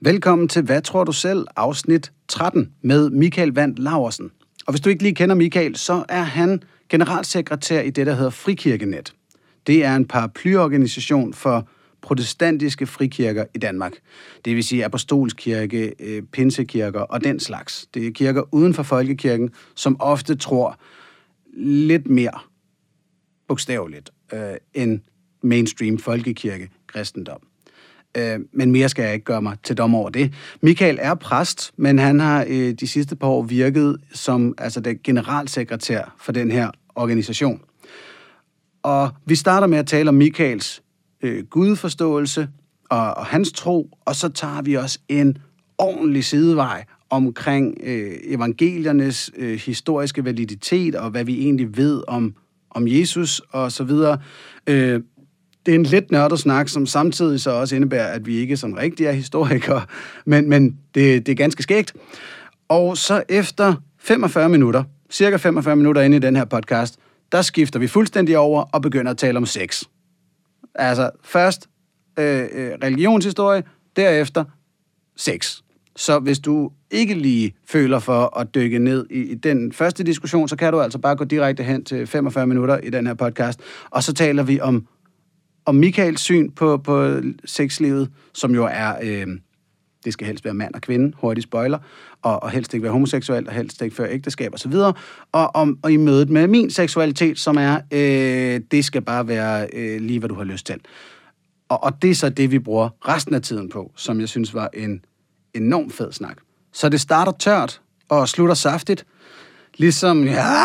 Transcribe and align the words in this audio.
Velkommen 0.00 0.48
til 0.48 0.62
Hvad 0.62 0.82
tror 0.82 1.04
du 1.04 1.12
selv? 1.12 1.46
afsnit 1.56 2.12
13 2.28 2.72
med 2.82 3.10
Michael 3.10 3.54
Vand 3.54 3.76
Laversen. 3.76 4.30
Og 4.66 4.72
hvis 4.72 4.80
du 4.80 4.90
ikke 4.90 5.02
lige 5.02 5.14
kender 5.14 5.34
Michael, 5.34 5.76
så 5.76 6.04
er 6.08 6.22
han 6.22 6.62
generalsekretær 6.88 7.80
i 7.80 7.90
det, 7.90 8.06
der 8.06 8.14
hedder 8.14 8.30
Frikirkenet. 8.30 9.14
Det 9.66 9.84
er 9.84 9.96
en 9.96 10.04
paraplyorganisation 10.04 11.34
for 11.34 11.68
protestantiske 12.02 12.86
frikirker 12.86 13.44
i 13.54 13.58
Danmark. 13.58 13.92
Det 14.44 14.56
vil 14.56 14.64
sige 14.64 14.84
apostolskirke, 14.84 15.94
øh, 16.00 16.22
pinsekirker 16.22 17.00
og 17.00 17.24
den 17.24 17.40
slags. 17.40 17.86
Det 17.94 18.06
er 18.06 18.10
kirker 18.10 18.54
uden 18.54 18.74
for 18.74 18.82
folkekirken, 18.82 19.50
som 19.74 19.96
ofte 20.00 20.34
tror 20.34 20.78
lidt 21.56 22.06
mere 22.06 22.38
bogstaveligt 23.48 24.10
øh, 24.32 24.40
end 24.74 25.00
mainstream 25.42 25.98
folkekirke 25.98 26.70
kristendom. 26.86 27.47
Øh, 28.16 28.38
men 28.52 28.70
mere 28.70 28.88
skal 28.88 29.02
jeg 29.02 29.14
ikke 29.14 29.24
gøre 29.24 29.42
mig 29.42 29.56
til 29.62 29.76
dom 29.76 29.94
over 29.94 30.08
det. 30.08 30.34
Michael 30.60 30.98
er 31.00 31.14
præst, 31.14 31.72
men 31.76 31.98
han 31.98 32.20
har 32.20 32.44
øh, 32.48 32.72
de 32.72 32.88
sidste 32.88 33.16
par 33.16 33.28
år 33.28 33.42
virket 33.42 33.96
som 34.12 34.54
altså 34.58 34.80
den 34.80 34.98
generalsekretær 35.04 36.14
for 36.18 36.32
den 36.32 36.50
her 36.50 36.70
organisation. 36.94 37.60
Og 38.82 39.10
vi 39.26 39.34
starter 39.34 39.66
med 39.66 39.78
at 39.78 39.86
tale 39.86 40.08
om 40.08 40.14
Michaels 40.14 40.82
øh, 41.22 41.44
gudforståelse 41.44 42.48
og, 42.90 43.14
og 43.14 43.26
hans 43.26 43.52
tro, 43.52 43.90
og 44.04 44.14
så 44.14 44.28
tager 44.28 44.62
vi 44.62 44.74
også 44.74 44.98
en 45.08 45.38
ordentlig 45.78 46.24
sidevej 46.24 46.84
omkring 47.10 47.74
øh, 47.82 48.12
evangeliernes 48.24 49.30
øh, 49.36 49.58
historiske 49.58 50.24
validitet 50.24 50.94
og 50.94 51.10
hvad 51.10 51.24
vi 51.24 51.40
egentlig 51.40 51.76
ved 51.76 52.02
om, 52.08 52.34
om 52.70 52.88
Jesus 52.88 53.42
og 53.50 53.72
så 53.72 53.84
videre. 53.84 54.18
Øh, 54.66 55.00
det 55.68 55.74
er 55.74 55.78
en 55.78 55.86
lidt 55.86 56.10
nørdet 56.10 56.38
snak, 56.38 56.68
som 56.68 56.86
samtidig 56.86 57.40
så 57.40 57.50
også 57.50 57.76
indebærer, 57.76 58.06
at 58.06 58.26
vi 58.26 58.36
ikke 58.36 58.56
som 58.56 58.72
rigtig 58.72 59.06
er 59.06 59.12
historikere, 59.12 59.82
men, 60.24 60.48
men 60.48 60.78
det, 60.94 61.26
det 61.26 61.32
er 61.32 61.36
ganske 61.36 61.62
skægt. 61.62 61.94
Og 62.68 62.96
så 62.96 63.22
efter 63.28 63.74
45 63.98 64.48
minutter, 64.48 64.84
cirka 65.10 65.36
45 65.36 65.76
minutter 65.76 66.02
inde 66.02 66.16
i 66.16 66.20
den 66.20 66.36
her 66.36 66.44
podcast, 66.44 66.98
der 67.32 67.42
skifter 67.42 67.78
vi 67.78 67.86
fuldstændig 67.86 68.38
over 68.38 68.62
og 68.62 68.82
begynder 68.82 69.10
at 69.10 69.18
tale 69.18 69.36
om 69.36 69.46
sex. 69.46 69.82
Altså 70.74 71.10
først 71.24 71.68
øh, 72.18 72.48
øh, 72.52 72.72
religionshistorie, 72.82 73.62
derefter 73.96 74.44
sex. 75.16 75.56
Så 75.96 76.18
hvis 76.18 76.38
du 76.38 76.70
ikke 76.90 77.14
lige 77.14 77.54
føler 77.68 77.98
for 77.98 78.38
at 78.38 78.54
dykke 78.54 78.78
ned 78.78 79.06
i, 79.10 79.20
i 79.20 79.34
den 79.34 79.72
første 79.72 80.04
diskussion, 80.04 80.48
så 80.48 80.56
kan 80.56 80.72
du 80.72 80.80
altså 80.80 80.98
bare 80.98 81.16
gå 81.16 81.24
direkte 81.24 81.62
hen 81.62 81.84
til 81.84 82.06
45 82.06 82.46
minutter 82.46 82.78
i 82.78 82.90
den 82.90 83.06
her 83.06 83.14
podcast, 83.14 83.60
og 83.90 84.02
så 84.02 84.12
taler 84.12 84.42
vi 84.42 84.60
om, 84.60 84.86
om 85.68 85.74
Michaels 85.74 86.20
syn 86.20 86.50
på, 86.50 86.76
på 86.76 87.20
sexlivet, 87.44 88.10
som 88.34 88.54
jo 88.54 88.68
er, 88.70 88.94
øh, 89.02 89.26
det 90.04 90.12
skal 90.12 90.26
helst 90.26 90.44
være 90.44 90.54
mand 90.54 90.74
og 90.74 90.80
kvinde, 90.80 91.12
hurtigt 91.16 91.44
spoiler, 91.44 91.78
og, 92.22 92.42
og 92.42 92.50
helst 92.50 92.74
ikke 92.74 92.82
være 92.82 92.92
homoseksuel, 92.92 93.46
og 93.48 93.52
helst 93.52 93.82
ikke 93.82 93.96
føre 93.96 94.10
ægteskab 94.10 94.54
osv., 94.54 94.72
og, 94.72 94.94
og, 95.32 95.50
om, 95.54 95.78
og 95.82 95.92
i 95.92 95.96
mødet 95.96 96.30
med 96.30 96.46
min 96.46 96.70
seksualitet, 96.70 97.38
som 97.38 97.56
er, 97.56 97.80
øh, 97.92 98.60
det 98.70 98.84
skal 98.84 99.02
bare 99.02 99.28
være 99.28 99.68
øh, 99.72 100.00
lige, 100.00 100.18
hvad 100.18 100.28
du 100.28 100.34
har 100.34 100.44
lyst 100.44 100.66
til. 100.66 100.80
Og, 101.68 101.84
og 101.84 102.02
det 102.02 102.10
er 102.10 102.14
så 102.14 102.28
det, 102.28 102.50
vi 102.50 102.58
bruger 102.58 102.88
resten 103.08 103.34
af 103.34 103.42
tiden 103.42 103.68
på, 103.68 103.92
som 103.96 104.20
jeg 104.20 104.28
synes 104.28 104.54
var 104.54 104.70
en 104.74 105.04
enorm 105.54 105.90
fed 105.90 106.12
snak. 106.12 106.36
Så 106.72 106.88
det 106.88 107.00
starter 107.00 107.32
tørt 107.32 107.80
og 108.08 108.28
slutter 108.28 108.54
saftigt. 108.54 109.06
Ligesom, 109.76 110.24
ja, 110.24 110.44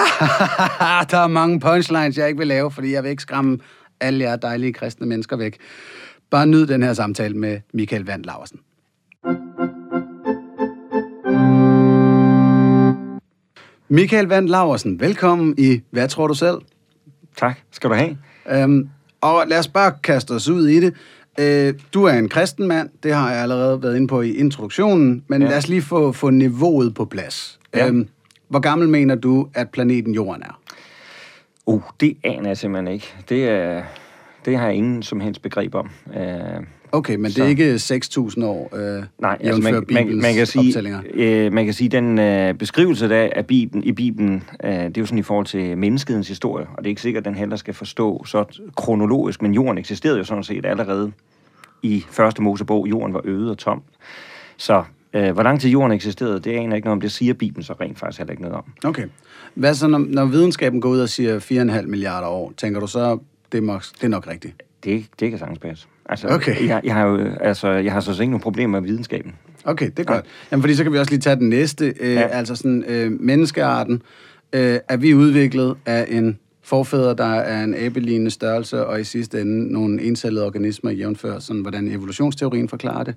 ah, 0.79 1.05
der 1.11 1.17
er 1.17 1.27
mange 1.27 1.59
punchlines, 1.59 2.17
jeg 2.17 2.27
ikke 2.27 2.37
vil 2.37 2.47
lave, 2.47 2.71
fordi 2.71 2.91
jeg 2.91 3.03
vil 3.03 3.09
ikke 3.09 3.21
skræmme 3.21 3.59
alle 4.03 4.23
jer 4.23 4.35
dejlige 4.35 4.73
kristne 4.73 5.07
mennesker 5.07 5.35
væk. 5.35 5.57
Bare 6.29 6.47
nyd 6.47 6.67
den 6.67 6.83
her 6.83 6.93
samtale 6.93 7.37
med 7.37 7.59
Michael 7.73 8.05
Vand 8.05 8.23
Laversen. 8.23 8.59
Michael 13.89 14.25
Vand 14.25 14.49
Laversen, 14.49 14.99
velkommen 14.99 15.55
i 15.57 15.81
Hvad 15.91 16.07
tror 16.07 16.27
du 16.27 16.33
selv? 16.33 16.57
Tak, 17.37 17.59
skal 17.71 17.89
du 17.89 17.95
have. 17.95 18.17
Øhm, 18.51 18.89
og 19.21 19.43
lad 19.47 19.59
os 19.59 19.67
bare 19.67 19.91
kaste 20.03 20.31
os 20.31 20.49
ud 20.49 20.67
i 20.67 20.79
det. 20.79 20.93
Øh, 21.39 21.73
du 21.93 22.03
er 22.03 22.13
en 22.13 22.29
kristen 22.29 22.67
mand, 22.67 22.89
det 23.03 23.13
har 23.13 23.31
jeg 23.31 23.41
allerede 23.41 23.83
været 23.83 23.95
inde 23.95 24.07
på 24.07 24.21
i 24.21 24.33
introduktionen, 24.33 25.23
men 25.27 25.41
ja. 25.41 25.47
lad 25.47 25.57
os 25.57 25.67
lige 25.67 25.81
få, 25.81 26.11
få 26.11 26.29
niveauet 26.29 26.93
på 26.95 27.05
plads. 27.05 27.59
Ja. 27.73 27.87
Øhm, 27.87 28.07
hvor 28.47 28.59
gammel 28.59 28.89
mener 28.89 29.15
du, 29.15 29.47
at 29.53 29.69
planeten 29.69 30.13
Jorden 30.13 30.43
er? 30.43 30.59
Uh, 31.65 31.81
det 31.99 32.17
aner 32.23 32.49
jeg 32.49 32.57
simpelthen 32.57 32.93
ikke. 32.93 33.15
Det, 33.29 33.49
er, 33.49 33.83
det 34.45 34.57
har 34.57 34.65
jeg 34.65 34.75
ingen 34.75 35.03
som 35.03 35.19
helst 35.19 35.41
begreb 35.41 35.75
om. 35.75 35.89
Uh, 36.05 36.63
Okay, 36.93 37.15
men 37.15 37.31
så. 37.31 37.39
det 37.39 37.45
er 37.45 37.49
ikke 37.49 37.75
6.000 37.75 38.45
år, 38.45 38.75
øh, 38.75 39.03
Nej, 39.19 39.37
altså 39.39 39.61
man, 39.61 39.85
man, 39.91 40.17
man, 40.21 40.33
kan 40.35 40.45
sige, 40.45 41.03
øh, 41.13 41.53
man 41.53 41.65
kan 41.65 41.73
sige, 41.73 41.89
den 41.89 42.19
øh, 42.19 42.53
beskrivelse 42.53 43.09
der 43.09 43.29
af 43.35 43.45
Bibelen, 43.45 43.83
i 43.83 43.91
Bibelen, 43.91 44.43
øh, 44.63 44.71
det 44.71 44.97
er 44.97 45.01
jo 45.01 45.05
sådan 45.05 45.19
i 45.19 45.21
forhold 45.21 45.45
til 45.45 45.77
menneskets 45.77 46.27
historie, 46.27 46.67
og 46.73 46.77
det 46.77 46.85
er 46.85 46.89
ikke 46.89 47.01
sikkert, 47.01 47.21
at 47.21 47.25
den 47.25 47.35
heller 47.35 47.55
skal 47.55 47.73
forstå 47.73 48.25
så 48.25 48.45
kronologisk, 48.75 49.41
men 49.41 49.53
jorden 49.53 49.77
eksisterede 49.77 50.17
jo 50.17 50.23
sådan 50.23 50.43
set 50.43 50.65
allerede 50.65 51.11
i 51.83 52.05
første 52.09 52.41
Mosebog. 52.41 52.87
Jorden 52.89 53.13
var 53.13 53.21
øde 53.23 53.51
og 53.51 53.57
tom. 53.57 53.81
Så 54.57 54.83
øh, 55.13 55.31
hvor 55.31 55.43
lang 55.43 55.61
tid 55.61 55.69
jorden 55.69 55.91
eksisterede, 55.91 56.39
det 56.39 56.51
aner 56.51 56.75
ikke 56.75 56.85
noget 56.85 56.95
om. 56.97 57.01
Det 57.01 57.11
siger 57.11 57.33
Bibelen 57.33 57.63
så 57.63 57.73
rent 57.81 57.99
faktisk 57.99 58.19
heller 58.19 58.31
ikke 58.31 58.43
noget 58.43 58.57
om. 58.57 58.73
Okay. 58.83 59.05
Hvad 59.53 59.73
så, 59.73 59.87
når, 59.87 59.97
når 59.97 60.25
videnskaben 60.25 60.81
går 60.81 60.89
ud 60.89 60.99
og 60.99 61.09
siger 61.09 61.39
4,5 61.39 61.87
milliarder 61.87 62.27
år, 62.27 62.53
tænker 62.57 62.79
du 62.79 62.87
så, 62.87 63.19
det 63.51 63.57
er, 63.57 63.61
nok, 63.61 63.83
det 63.93 64.03
er 64.03 64.07
nok 64.07 64.27
rigtigt? 64.27 64.63
Det, 64.83 65.05
det 65.19 65.29
kan 65.29 65.39
sagtens 65.39 65.59
passe. 65.59 65.87
Altså, 66.05 66.27
okay. 66.27 66.67
jeg, 66.67 66.81
jeg, 66.83 66.93
har 66.93 67.05
jo, 67.05 67.29
altså, 67.41 67.69
jeg 67.69 67.93
har 67.93 67.99
så 67.99 68.11
ikke 68.11 68.25
nogen 68.25 68.41
problemer 68.41 68.79
med 68.79 68.89
videnskaben. 68.89 69.35
Okay, 69.65 69.89
det 69.89 69.99
er 69.99 70.03
godt. 70.03 70.25
Ja. 70.25 70.31
Jamen, 70.51 70.61
fordi 70.63 70.75
så 70.75 70.83
kan 70.83 70.93
vi 70.93 70.97
også 70.99 71.11
lige 71.11 71.21
tage 71.21 71.35
den 71.35 71.49
næste. 71.49 71.93
Øh, 71.99 72.13
ja. 72.13 72.21
Altså 72.21 72.55
sådan, 72.55 72.83
øh, 72.87 73.11
menneskearten 73.21 74.01
øh, 74.53 74.79
er 74.87 74.97
vi 74.97 75.13
udviklet 75.13 75.75
af 75.85 76.05
en 76.09 76.39
forfædre, 76.61 77.15
der 77.15 77.33
er 77.33 77.63
en 77.63 77.75
abelignende 77.75 78.31
størrelse, 78.31 78.85
og 78.85 79.01
i 79.01 79.03
sidste 79.03 79.41
ende 79.41 79.73
nogle 79.73 80.01
encellede 80.01 80.45
organismer 80.45 80.91
jævnfør, 80.91 81.39
sådan 81.39 81.61
hvordan 81.61 81.87
evolutionsteorien 81.87 82.69
forklarer 82.69 83.03
det? 83.03 83.15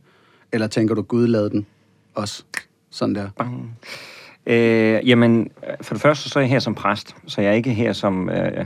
Eller 0.53 0.67
tænker 0.67 0.95
du, 0.95 1.03
Gud 1.03 1.27
lavede 1.27 1.51
den 1.51 1.67
også 2.15 2.45
sådan 2.91 3.15
der? 3.15 3.29
Bang. 3.39 3.77
Øh, 4.47 5.09
jamen, 5.09 5.49
for 5.81 5.95
det 5.95 6.03
første 6.03 6.29
så 6.29 6.39
er 6.39 6.43
jeg 6.43 6.51
her 6.51 6.59
som 6.59 6.75
præst, 6.75 7.17
så 7.27 7.41
jeg 7.41 7.51
er 7.51 7.55
ikke 7.55 7.71
her 7.71 7.93
som 7.93 8.31
øh, 8.31 8.65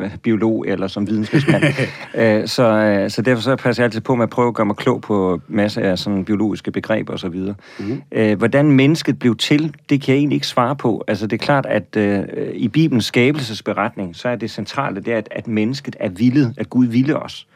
øh, 0.00 0.16
biolog 0.22 0.64
eller 0.68 0.86
som 0.86 1.06
videnskabsmand. 1.06 1.64
øh, 2.14 2.48
så, 2.48 2.62
øh, 2.62 3.10
så 3.10 3.22
derfor 3.22 3.42
så 3.42 3.56
passer 3.56 3.82
jeg 3.82 3.86
altid 3.86 4.00
på 4.00 4.14
med 4.14 4.22
at 4.22 4.30
prøve 4.30 4.48
at 4.48 4.54
gøre 4.54 4.66
mig 4.66 4.76
klog 4.76 5.00
på 5.00 5.40
masser 5.48 5.82
af 5.82 5.98
sådan 5.98 6.24
biologiske 6.24 6.70
begreber 6.70 7.12
osv. 7.12 7.28
Mm-hmm. 7.28 8.02
Øh, 8.12 8.38
hvordan 8.38 8.72
mennesket 8.72 9.18
blev 9.18 9.36
til, 9.36 9.74
det 9.88 10.02
kan 10.02 10.14
jeg 10.14 10.18
egentlig 10.18 10.36
ikke 10.36 10.46
svare 10.46 10.76
på. 10.76 11.04
Altså 11.08 11.26
det 11.26 11.40
er 11.40 11.44
klart, 11.44 11.66
at 11.66 11.96
øh, 11.96 12.24
i 12.54 12.68
Bibelens 12.68 13.04
skabelsesberetning, 13.04 14.16
så 14.16 14.28
er 14.28 14.36
det 14.36 14.50
centrale, 14.50 15.00
det 15.00 15.12
er, 15.12 15.18
at, 15.18 15.28
at 15.30 15.48
mennesket 15.48 15.96
er 16.00 16.08
villet, 16.08 16.54
at 16.56 16.70
Gud 16.70 16.86
ville 16.86 17.16
os. 17.16 17.46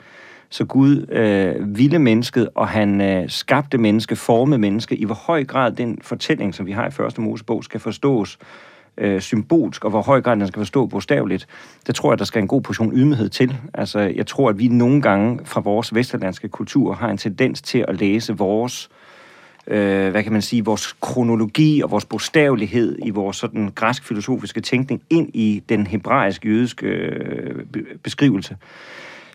Så 0.50 0.64
Gud 0.64 1.06
øh, 1.12 1.76
ville 1.76 1.98
mennesket, 1.98 2.48
og 2.54 2.68
han 2.68 3.00
øh, 3.00 3.30
skabte 3.30 3.78
menneske, 3.78 4.16
formede 4.16 4.58
menneske. 4.58 4.96
I 4.96 5.04
hvor 5.04 5.14
høj 5.14 5.44
grad 5.44 5.72
den 5.72 5.98
fortælling, 6.02 6.54
som 6.54 6.66
vi 6.66 6.72
har 6.72 6.86
i 6.86 6.90
første 6.90 7.20
Mosebog, 7.20 7.64
skal 7.64 7.80
forstås 7.80 8.38
øh, 8.98 9.20
symbolsk, 9.20 9.84
og 9.84 9.90
hvor 9.90 10.02
høj 10.02 10.20
grad 10.20 10.36
den 10.36 10.46
skal 10.46 10.60
forstå 10.60 10.86
bogstaveligt, 10.86 11.46
det 11.86 11.94
tror 11.94 12.12
jeg, 12.12 12.18
der 12.18 12.24
skal 12.24 12.42
en 12.42 12.48
god 12.48 12.62
portion 12.62 12.92
ydmyghed 12.92 13.28
til. 13.28 13.56
Altså, 13.74 14.00
jeg 14.00 14.26
tror, 14.26 14.48
at 14.48 14.58
vi 14.58 14.68
nogle 14.68 15.02
gange 15.02 15.40
fra 15.44 15.60
vores 15.60 15.94
vesterlandske 15.94 16.48
kultur 16.48 16.94
har 16.94 17.08
en 17.08 17.18
tendens 17.18 17.62
til 17.62 17.84
at 17.88 18.00
læse 18.00 18.36
vores 18.36 18.90
øh, 19.66 20.10
hvad 20.10 20.22
kan 20.22 20.32
man 20.32 20.42
sige, 20.42 20.64
vores 20.64 20.92
kronologi 21.00 21.80
og 21.82 21.90
vores 21.90 22.04
bogstavelighed 22.04 22.98
i 23.04 23.10
vores 23.10 23.36
sådan 23.36 23.72
græsk-filosofiske 23.74 24.60
tænkning 24.60 25.02
ind 25.10 25.30
i 25.34 25.62
den 25.68 25.86
hebraisk-jødiske 25.86 26.86
øh, 26.86 27.64
beskrivelse. 28.02 28.56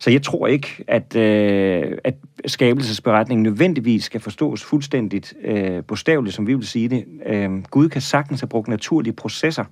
Så 0.03 0.11
jeg 0.11 0.21
tror 0.21 0.47
ikke, 0.47 0.83
at, 0.87 1.15
øh, 1.15 1.97
at 2.03 2.15
skabelsesberetningen 2.45 3.43
nødvendigvis 3.43 4.03
skal 4.03 4.21
forstås 4.21 4.63
fuldstændigt 4.63 5.33
øh, 5.43 5.83
bogstaveligt, 5.83 6.35
som 6.35 6.47
vi 6.47 6.53
vil 6.53 6.67
sige 6.67 6.89
det. 6.89 7.05
Øh, 7.25 7.63
Gud 7.71 7.89
kan 7.89 8.01
sagtens 8.01 8.41
have 8.41 8.47
brugt 8.47 8.67
naturlige 8.67 9.13
processer, 9.13 9.63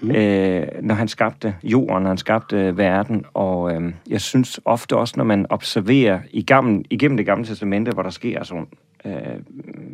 mm. 0.00 0.10
øh, 0.10 0.66
når 0.82 0.94
han 0.94 1.08
skabte 1.08 1.54
jorden, 1.62 2.02
når 2.02 2.08
han 2.08 2.18
skabte 2.18 2.76
verden. 2.76 3.24
Og 3.34 3.74
øh, 3.74 3.92
jeg 4.08 4.20
synes 4.20 4.60
ofte 4.64 4.96
også, 4.96 5.14
når 5.16 5.24
man 5.24 5.46
observerer 5.50 6.20
i 6.30 6.42
gamle, 6.42 6.82
igennem 6.90 7.16
det 7.16 7.26
gamle 7.26 7.44
testamente, 7.44 7.92
hvor 7.92 8.02
der 8.02 8.10
sker 8.10 8.44
sådan, 8.44 8.66
øh, 9.04 9.12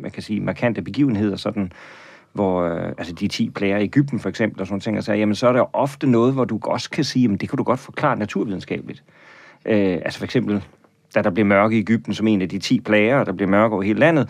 man 0.01 0.11
kan 0.11 0.23
sige, 0.23 0.39
markante 0.39 0.81
begivenheder, 0.81 1.35
sådan, 1.35 1.71
hvor 2.33 2.63
øh, 2.63 2.87
altså 2.97 3.13
de 3.13 3.27
10 3.27 3.49
plager 3.49 3.77
i 3.77 3.83
Ægypten 3.83 4.19
for 4.19 4.29
eksempel, 4.29 4.61
og 4.61 4.67
sådan 4.67 4.79
ting, 4.79 4.97
og 4.97 5.03
så, 5.03 5.13
jamen, 5.13 5.35
så 5.35 5.47
er 5.47 5.53
der 5.53 5.75
ofte 5.75 6.07
noget, 6.07 6.33
hvor 6.33 6.45
du 6.45 6.59
også 6.63 6.89
kan 6.89 7.03
sige, 7.03 7.33
at 7.33 7.41
det 7.41 7.49
kan 7.49 7.57
du 7.57 7.63
godt 7.63 7.79
forklare 7.79 8.15
naturvidenskabeligt. 8.15 9.03
Øh, 9.65 9.93
altså 9.93 10.19
for 10.19 10.25
eksempel, 10.25 10.63
da 11.15 11.21
der 11.21 11.29
blev 11.29 11.45
mørke 11.45 11.75
i 11.75 11.79
Ægypten 11.79 12.13
som 12.13 12.27
en 12.27 12.41
af 12.41 12.49
de 12.49 12.59
10 12.59 12.79
plager, 12.79 13.17
og 13.17 13.25
der 13.25 13.31
blev 13.31 13.49
mørke 13.49 13.73
over 13.73 13.83
hele 13.83 13.99
landet, 13.99 14.29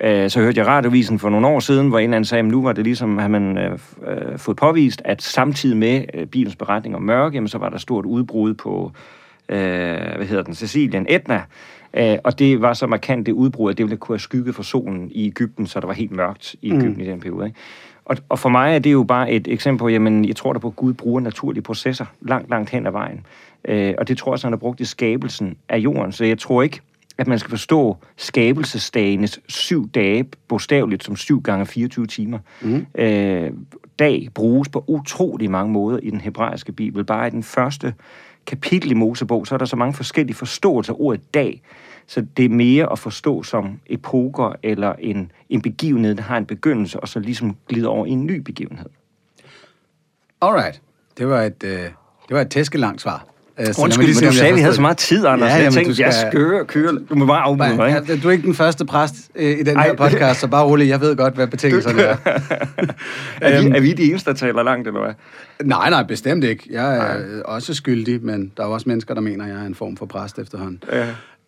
øh, 0.00 0.30
så 0.30 0.40
hørte 0.40 0.58
jeg 0.58 0.66
radiovisen 0.66 1.18
for 1.18 1.30
nogle 1.30 1.46
år 1.46 1.60
siden, 1.60 1.88
hvor 1.88 1.98
en 1.98 2.04
eller 2.04 2.16
anden 2.16 2.24
sagde, 2.24 2.44
at 2.44 2.50
nu 2.50 2.62
var 2.62 2.72
det 2.72 2.84
ligesom, 2.84 3.18
at 3.18 3.30
man 3.30 3.58
øh, 3.58 3.78
øh, 4.06 4.38
fået 4.38 4.56
påvist, 4.56 5.02
at 5.04 5.22
samtidig 5.22 5.76
med 5.76 6.04
øh, 6.14 6.26
bilens 6.26 6.56
beretning 6.56 6.96
om 6.96 7.02
mørke, 7.02 7.34
jamen, 7.34 7.48
så 7.48 7.58
var 7.58 7.68
der 7.68 7.78
stort 7.78 8.04
udbrud 8.04 8.54
på 8.54 8.92
øh, 9.48 9.58
hvad 10.16 10.26
hedder 10.26 10.42
den, 10.42 10.54
Sicilien, 10.54 11.06
Etna, 11.08 11.42
øh, 11.94 12.18
og 12.24 12.38
det 12.38 12.62
var 12.62 12.72
så 12.72 12.86
markant 12.86 13.26
det 13.26 13.32
udbrud, 13.32 13.70
at 13.70 13.78
det 13.78 13.84
ville 13.84 13.96
kunne 13.96 14.14
have 14.14 14.20
skygget 14.20 14.54
for 14.54 14.62
solen 14.62 15.10
i 15.10 15.26
Ægypten, 15.26 15.66
så 15.66 15.80
der 15.80 15.86
var 15.86 15.94
helt 15.94 16.12
mørkt 16.12 16.54
i 16.62 16.70
Ægypten 16.70 16.94
mm. 16.94 17.00
i 17.00 17.06
den 17.06 17.20
periode. 17.20 17.46
Ikke? 17.46 17.58
Og, 18.04 18.16
og 18.28 18.38
for 18.38 18.48
mig 18.48 18.74
er 18.74 18.78
det 18.78 18.92
jo 18.92 19.02
bare 19.02 19.30
et 19.30 19.48
eksempel 19.48 19.78
på, 19.78 19.88
jamen, 19.88 20.24
jeg 20.24 20.36
tror 20.36 20.52
der 20.52 20.60
på, 20.60 20.68
at 20.68 20.76
Gud 20.76 20.92
bruger 20.92 21.20
naturlige 21.20 21.62
processer 21.62 22.06
langt, 22.20 22.50
langt 22.50 22.70
hen 22.70 22.86
ad 22.86 22.92
vejen. 22.92 23.26
Øh, 23.64 23.94
og 23.98 24.08
det 24.08 24.18
tror 24.18 24.32
jeg, 24.32 24.38
så 24.38 24.46
han 24.46 24.52
har 24.52 24.58
brugt 24.58 24.80
i 24.80 24.84
skabelsen 24.84 25.56
af 25.68 25.78
jorden. 25.78 26.12
Så 26.12 26.24
jeg 26.24 26.38
tror 26.38 26.62
ikke, 26.62 26.80
at 27.18 27.26
man 27.26 27.38
skal 27.38 27.50
forstå 27.50 27.96
skabelsesdagenes 28.16 29.40
syv 29.48 29.90
dage 29.90 30.24
bogstaveligt 30.48 31.04
som 31.04 31.16
syv 31.16 31.42
gange 31.42 31.66
24 31.66 32.06
timer. 32.06 32.38
Mm. 32.60 32.86
Øh, 32.94 33.50
dag 33.98 34.28
bruges 34.34 34.68
på 34.68 34.84
utrolig 34.86 35.50
mange 35.50 35.72
måder 35.72 35.98
i 35.98 36.10
den 36.10 36.20
hebraiske 36.20 36.72
bibel. 36.72 37.04
Bare 37.04 37.26
i 37.26 37.30
den 37.30 37.42
første 37.42 37.94
kapitel 38.46 38.90
i 38.90 38.94
Mosebog, 38.94 39.46
så 39.46 39.54
er 39.54 39.58
der 39.58 39.64
så 39.64 39.76
mange 39.76 39.94
forskellige 39.94 40.36
forståelser 40.36 40.92
af 40.92 40.96
ordet 41.00 41.34
dag. 41.34 41.62
Så 42.06 42.26
det 42.36 42.44
er 42.44 42.48
mere 42.48 42.92
at 42.92 42.98
forstå 42.98 43.42
som 43.42 43.80
epoker 43.86 44.52
eller 44.62 44.92
en, 44.98 45.32
en 45.48 45.62
begivenhed, 45.62 46.14
der 46.14 46.22
har 46.22 46.38
en 46.38 46.46
begyndelse, 46.46 47.00
og 47.00 47.08
så 47.08 47.20
ligesom 47.20 47.56
glider 47.68 47.88
over 47.88 48.06
i 48.06 48.10
en 48.10 48.26
ny 48.26 48.40
begivenhed. 48.40 48.90
Alright. 50.40 50.82
Det 51.18 51.28
var 51.28 51.42
et, 51.42 51.64
øh, 51.64 51.80
det 52.28 52.30
var 52.30 52.40
et 52.40 52.50
tæskelangt 52.50 53.00
svar. 53.00 53.31
Øh, 53.60 53.66
Undskyld, 53.78 54.06
men 54.06 54.30
du 54.30 54.36
sagde, 54.36 54.54
vi 54.54 54.60
havde 54.60 54.74
så 54.74 54.80
meget 54.80 54.96
tid, 54.96 55.26
Anders. 55.26 55.50
Ja, 55.50 55.56
jeg 55.56 55.72
tænkte, 55.72 55.94
skal... 55.94 56.04
jeg 56.04 56.14
skøre, 56.32 56.64
køre. 56.64 56.98
Du 57.10 57.14
må 57.14 57.26
bare 57.26 57.40
afbryde 57.40 57.76
mig. 57.76 58.02
Ja, 58.08 58.16
du 58.16 58.28
er 58.28 58.32
ikke 58.32 58.46
den 58.46 58.54
første 58.54 58.84
præst 58.84 59.14
øh, 59.34 59.58
i 59.58 59.62
den 59.62 59.76
Ej. 59.76 59.86
her 59.86 59.94
podcast, 59.94 60.40
så 60.40 60.46
bare 60.46 60.64
rolig. 60.64 60.88
Jeg 60.88 61.00
ved 61.00 61.16
godt, 61.16 61.34
hvad 61.34 61.46
betingelserne 61.46 62.02
er. 62.02 62.16
er, 63.40 63.62
vi, 63.62 63.68
er 63.76 63.80
vi 63.80 63.92
de 63.92 64.02
eneste, 64.02 64.30
der 64.30 64.36
taler 64.36 64.62
langt, 64.62 64.88
eller 64.88 65.00
hvad? 65.00 65.14
Nej, 65.64 65.90
nej, 65.90 66.02
bestemt 66.02 66.44
ikke. 66.44 66.68
Jeg 66.70 66.96
er 66.96 67.18
nej. 67.18 67.40
også 67.44 67.74
skyldig, 67.74 68.24
men 68.24 68.52
der 68.56 68.62
er 68.62 68.66
også 68.66 68.88
mennesker, 68.88 69.14
der 69.14 69.20
mener, 69.20 69.44
at 69.44 69.50
jeg 69.50 69.60
er 69.60 69.66
en 69.66 69.74
form 69.74 69.96
for 69.96 70.06
præst 70.06 70.38
efterhånden. 70.38 70.82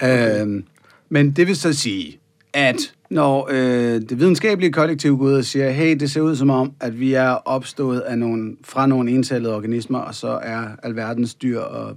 Ja. 0.03 0.41
Øhm, 0.41 0.65
men 1.09 1.31
det 1.31 1.47
vil 1.47 1.57
så 1.57 1.73
sige, 1.73 2.19
at 2.53 2.77
når 3.15 3.49
øh, 3.51 4.01
det 4.01 4.19
videnskabelige 4.19 4.73
kollektiv 4.73 5.19
går 5.19 5.25
ud 5.25 5.33
og 5.33 5.45
siger, 5.45 5.71
hey, 5.71 5.97
det 5.97 6.11
ser 6.11 6.21
ud 6.21 6.37
som 6.37 6.51
om, 6.51 6.73
at 6.81 7.01
vi 7.01 7.13
er 7.13 7.31
opstået 7.31 8.01
af 8.01 8.19
nogle, 8.19 8.57
fra 8.65 8.87
nogle 8.87 9.11
encellede 9.11 9.55
organismer, 9.55 9.99
og 9.99 10.15
så 10.15 10.41
er 10.43 10.65
alverdens 10.83 11.35
dyr 11.35 11.61
og 11.61 11.97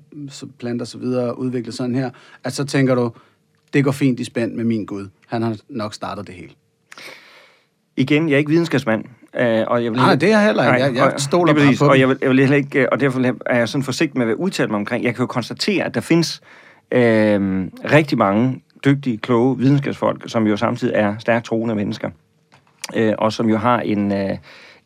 planter 0.60 0.84
og 0.84 0.88
så 0.88 0.98
videre 0.98 1.40
udviklet 1.40 1.76
sådan 1.76 1.96
her, 1.96 2.10
at 2.44 2.54
så 2.54 2.66
tænker 2.66 2.96
du, 2.96 3.12
det 3.74 3.84
går 3.84 3.92
fint 3.92 4.20
i 4.20 4.24
spænd 4.24 4.54
med 4.54 4.64
min 4.64 4.86
Gud. 4.86 5.08
Han 5.28 5.42
har 5.42 5.56
nok 5.70 5.94
startet 5.94 6.28
det 6.28 6.36
hele. 6.36 6.52
Igen, 7.98 8.30
jeg 8.30 8.34
er 8.34 8.40
ikke 8.40 8.52
videnskabsmand. 8.52 9.04
Øh, 9.40 9.64
og 9.68 9.84
jeg 9.84 9.92
vil 9.92 10.00
Nej, 10.00 10.16
det 10.16 10.32
er 10.32 10.40
heller 10.40 10.74
ikke. 10.74 10.86
Jeg, 10.86 10.96
jeg 10.96 11.14
stoler 11.18 11.54
bare 11.54 11.76
på 11.80 11.86
Og 11.86 12.00
jeg 12.00 12.10
vil, 12.10 12.18
jeg 12.22 12.30
vil 12.30 12.40
heller 12.40 12.56
ikke, 12.56 12.94
og 12.94 13.00
derfor 13.00 13.34
er 13.46 13.58
jeg 13.58 13.70
sådan 13.70 13.84
forsigtig 13.84 14.18
med 14.18 14.28
at 14.28 14.36
udtale 14.36 14.70
mig 14.70 14.78
omkring. 14.78 15.04
Jeg 15.04 15.16
kan 15.16 15.24
jo 15.24 15.28
konstatere, 15.28 15.86
at 15.86 15.94
der 15.94 16.02
findes 16.02 16.42
øh, 16.92 17.68
rigtig 17.92 18.18
mange 18.18 18.62
dygtige, 18.86 19.18
kloge 19.18 19.58
videnskabsfolk, 19.58 20.24
som 20.28 20.48
jo 20.48 20.58
samtidig 20.58 20.94
er 20.96 21.18
stærkt 21.18 21.46
troende 21.46 21.76
mennesker, 21.76 22.10
øh, 22.96 23.14
og 23.18 23.34
som 23.34 23.50
jo 23.50 23.58
har 23.58 23.80
en... 23.80 24.12
Øh, 24.12 24.38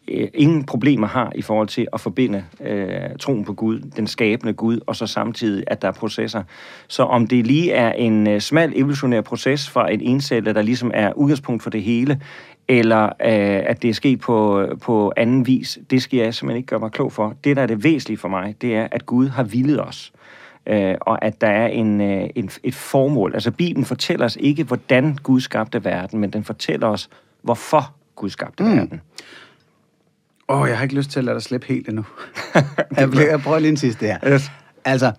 øh, 0.08 0.28
ingen 0.34 0.64
problemer 0.64 1.08
har 1.08 1.32
i 1.36 1.42
forhold 1.42 1.68
til 1.68 1.88
at 1.94 2.00
forbinde 2.02 2.44
øh, 2.62 2.92
troen 3.20 3.46
på 3.46 3.54
Gud, 3.54 3.80
den 3.80 4.08
skabende 4.08 4.54
Gud, 4.54 4.80
og 4.88 4.96
så 4.96 5.08
samtidig, 5.08 5.64
at 5.68 5.82
der 5.82 5.88
er 5.88 5.92
processer. 5.92 6.44
Så 6.88 7.04
om 7.04 7.28
det 7.28 7.48
lige 7.48 7.72
er 7.72 7.92
en 7.92 8.28
øh, 8.28 8.40
smal 8.40 8.74
evolutionær 8.76 9.22
proces 9.22 9.70
fra 9.70 9.92
en 9.92 10.02
encelle, 10.02 10.54
der 10.54 10.62
ligesom 10.62 10.92
er 10.94 11.14
udgangspunkt 11.14 11.64
for 11.64 11.70
det 11.70 11.84
hele, 11.84 12.22
eller 12.68 13.04
øh, 13.06 13.64
at 13.66 13.82
det 13.82 13.90
er 13.90 13.94
sket 13.94 14.20
på, 14.20 14.62
øh, 14.62 14.78
på 14.80 15.14
anden 15.18 15.48
vis, 15.48 15.80
det 15.90 16.02
skal 16.02 16.20
jeg 16.20 16.34
simpelthen 16.34 16.58
ikke 16.58 16.68
gøre 16.68 16.80
mig 16.80 16.92
klog 16.92 17.12
for. 17.12 17.34
Det, 17.44 17.56
der 17.56 17.62
er 17.62 17.68
det 17.68 17.84
væsentlige 17.84 18.18
for 18.18 18.28
mig, 18.28 18.56
det 18.62 18.76
er, 18.76 18.88
at 18.92 19.06
Gud 19.06 19.28
har 19.28 19.44
villet 19.44 19.82
os 19.82 20.12
øh, 20.68 20.96
og 21.02 21.26
at 21.26 21.42
der 21.42 21.48
er 21.48 21.68
en, 21.68 22.02
øh, 22.02 22.30
en, 22.36 22.50
et 22.64 22.76
formål. 22.76 23.34
Altså 23.34 23.52
Bibelen 23.52 23.86
fortæller 23.86 24.26
os 24.26 24.38
ikke, 24.40 24.64
hvordan 24.64 25.18
Gud 25.24 25.42
skabte 25.42 25.86
verden, 25.86 26.20
men 26.20 26.34
den 26.34 26.44
fortæller 26.44 26.88
os, 26.88 27.10
hvorfor 27.42 27.96
Gud 28.16 28.30
skabte 28.30 28.64
mm. 28.64 28.78
verden. 28.78 29.02
Åh, 30.50 30.62
oh, 30.62 30.70
jeg 30.70 30.78
har 30.78 30.84
ikke 30.84 30.96
lyst 30.96 31.12
til 31.12 31.20
at 31.20 31.26
lade 31.26 31.36
dig 31.36 31.44
slippe 31.44 31.68
helt 31.68 31.90
endnu. 31.90 32.06
jeg, 32.98 33.10
jeg 33.16 33.40
prøver 33.44 33.60
lige 33.60 33.70
en 33.70 33.78
sidste 33.78 34.06
her. 34.06 34.34
Yes. 34.34 34.52
Altså, 34.86 35.12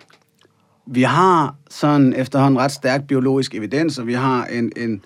vi 0.85 1.01
har 1.01 1.55
sådan 1.69 2.13
efterhånden 2.13 2.59
ret 2.59 2.71
stærk 2.71 3.07
biologisk 3.07 3.55
evidens, 3.55 3.99
og 3.99 4.07
vi 4.07 4.13
har 4.13 4.45
en, 4.45 4.71
en, 4.75 5.03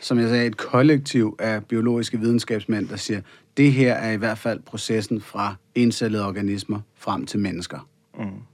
som 0.00 0.18
jeg 0.18 0.28
sagde, 0.28 0.46
et 0.46 0.56
kollektiv 0.56 1.36
af 1.38 1.64
biologiske 1.64 2.20
videnskabsmænd, 2.20 2.88
der 2.88 2.96
siger, 2.96 3.20
det 3.56 3.72
her 3.72 3.94
er 3.94 4.10
i 4.10 4.16
hvert 4.16 4.38
fald 4.38 4.60
processen 4.60 5.20
fra 5.20 5.54
encellede 5.74 6.26
organismer 6.26 6.80
frem 6.96 7.26
til 7.26 7.40
mennesker. 7.40 7.88
Mm 8.18 8.47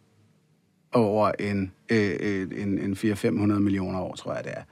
over 0.94 1.32
en, 1.38 1.72
øh, 1.88 2.16
øh 2.20 2.62
en, 2.62 2.78
en 2.78 2.92
400-500 2.92 3.28
millioner 3.58 4.00
år, 4.00 4.14
tror 4.14 4.34
jeg 4.34 4.44
det 4.44 4.52
er. 4.52 4.62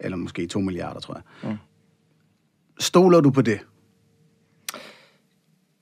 Eller 0.00 0.16
måske 0.16 0.46
2 0.46 0.60
milliarder, 0.60 1.00
tror 1.00 1.14
jeg. 1.14 1.50
Mm. 1.50 1.56
Stoler 2.80 3.20
du 3.20 3.30
på 3.30 3.42
det? 3.42 3.60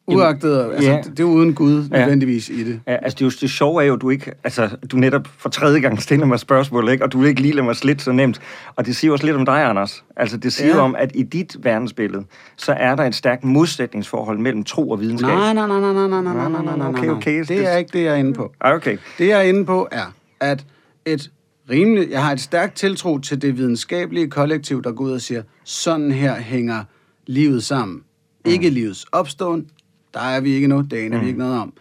Uagtet, 0.07 0.71
altså, 0.73 0.91
ja. 0.91 1.01
det 1.01 1.21
er 1.21 1.25
uden 1.25 1.55
Gud 1.55 1.89
ja. 1.93 1.99
nødvendigvis 1.99 2.49
i 2.49 2.65
det. 2.65 2.81
Ja, 2.87 2.97
altså 2.97 3.25
det, 3.25 3.41
det 3.41 3.51
sjove 3.51 3.83
er 3.83 3.87
jo, 3.87 3.97
du 3.97 4.11
ikke, 4.11 4.33
altså 4.45 4.71
du 4.91 4.97
netop 4.97 5.29
for 5.39 5.49
tredje 5.49 5.81
gang 5.81 6.03
stiller 6.03 6.27
mig 6.27 6.41
spørgsmål, 6.41 6.89
ikke? 6.89 7.05
og 7.05 7.13
du 7.13 7.21
vil 7.21 7.29
ikke 7.29 7.41
lige 7.43 7.55
lade 7.55 7.67
mig 7.67 7.77
slidt 7.77 8.03
så 8.03 8.13
nemt. 8.13 8.41
Og 8.77 8.87
det 8.87 8.97
siger 8.97 9.13
også 9.13 9.27
lidt 9.27 9.37
om 9.37 9.45
dig, 9.45 9.65
Anders. 9.65 10.05
Altså 10.17 10.37
det 10.37 10.53
siger 10.53 10.77
ja. 10.77 10.81
om, 10.81 10.97
at 10.97 11.11
i 11.15 11.23
dit 11.23 11.57
verdensbillede, 11.63 12.25
så 12.57 12.73
er 12.73 12.95
der 12.95 13.05
et 13.05 13.15
stærkt 13.15 13.45
modsætningsforhold 13.45 14.39
mellem 14.39 14.65
tro 14.65 14.91
og 14.91 15.01
videnskab. 15.01 15.29
Nej, 15.29 15.53
nej, 15.53 15.67
nej, 15.67 15.81
nej, 15.81 15.93
nej, 15.93 16.09
nej, 16.09 16.23
nej, 16.23 16.49
nej, 16.49 16.63
nej, 16.63 16.77
nej, 16.77 16.89
okay, 16.89 17.09
okay. 17.09 17.45
Det 17.49 17.73
er 17.73 17.77
ikke 17.77 17.91
det, 17.99 18.05
jeg 18.05 18.13
er 18.13 18.17
inde 18.17 18.33
på. 18.33 18.53
Ah, 18.61 18.75
okay. 18.75 18.99
Det, 19.19 19.29
jeg 19.29 19.39
er 19.39 19.43
inde 19.43 19.65
på, 19.65 19.89
er, 19.91 20.15
at 20.41 20.65
et 21.05 21.31
rimeligt, 21.71 22.11
jeg 22.11 22.25
har 22.25 22.33
et 22.33 22.41
stærkt 22.41 22.75
tiltro 22.75 23.19
til 23.19 23.43
det 23.43 23.57
videnskabelige 23.57 24.31
kollektiv, 24.31 24.83
der 24.83 24.93
går 24.93 25.05
ud 25.05 25.13
og 25.13 25.21
siger, 25.21 25.43
sådan 25.65 26.13
her 26.13 26.41
hænger 26.41 26.85
livet 27.27 27.65
sammen. 27.65 27.97
Mm. 27.97 28.51
Ikke 28.51 28.71
livets 28.71 29.07
opståen, 29.13 29.67
der 30.15 30.21
er 30.21 30.41
vi 30.41 30.51
ikke 30.51 30.67
noget, 30.67 30.91
det 30.91 30.97
aner 30.97 31.17
mm. 31.17 31.23
vi 31.23 31.27
ikke 31.27 31.39
noget 31.39 31.61
om. 31.61 31.73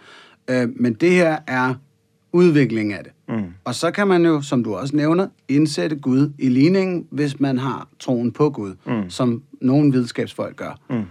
Øh, 0.48 0.70
men 0.76 0.94
det 0.94 1.12
her 1.12 1.38
er 1.48 1.74
udvikling 2.32 2.94
af 2.94 3.04
det. 3.04 3.14
Mm. 3.28 3.54
Og 3.64 3.76
så 3.76 3.92
kan 3.92 4.08
man 4.08 4.26
jo, 4.26 4.42
som 4.42 4.64
du 4.64 4.76
også 4.76 4.96
nævner, 4.96 5.28
indsætte 5.48 5.96
Gud 5.96 6.34
i 6.38 6.50
ligningen, 6.50 7.08
hvis 7.10 7.40
man 7.40 7.58
har 7.58 7.88
troen 8.00 8.32
på 8.32 8.50
Gud, 8.50 8.76
mm. 8.86 9.10
som 9.10 9.44
nogle 9.62 9.92
videnskabsfolk 9.92 10.56
gør. 10.56 10.80
Mm. 10.90 11.04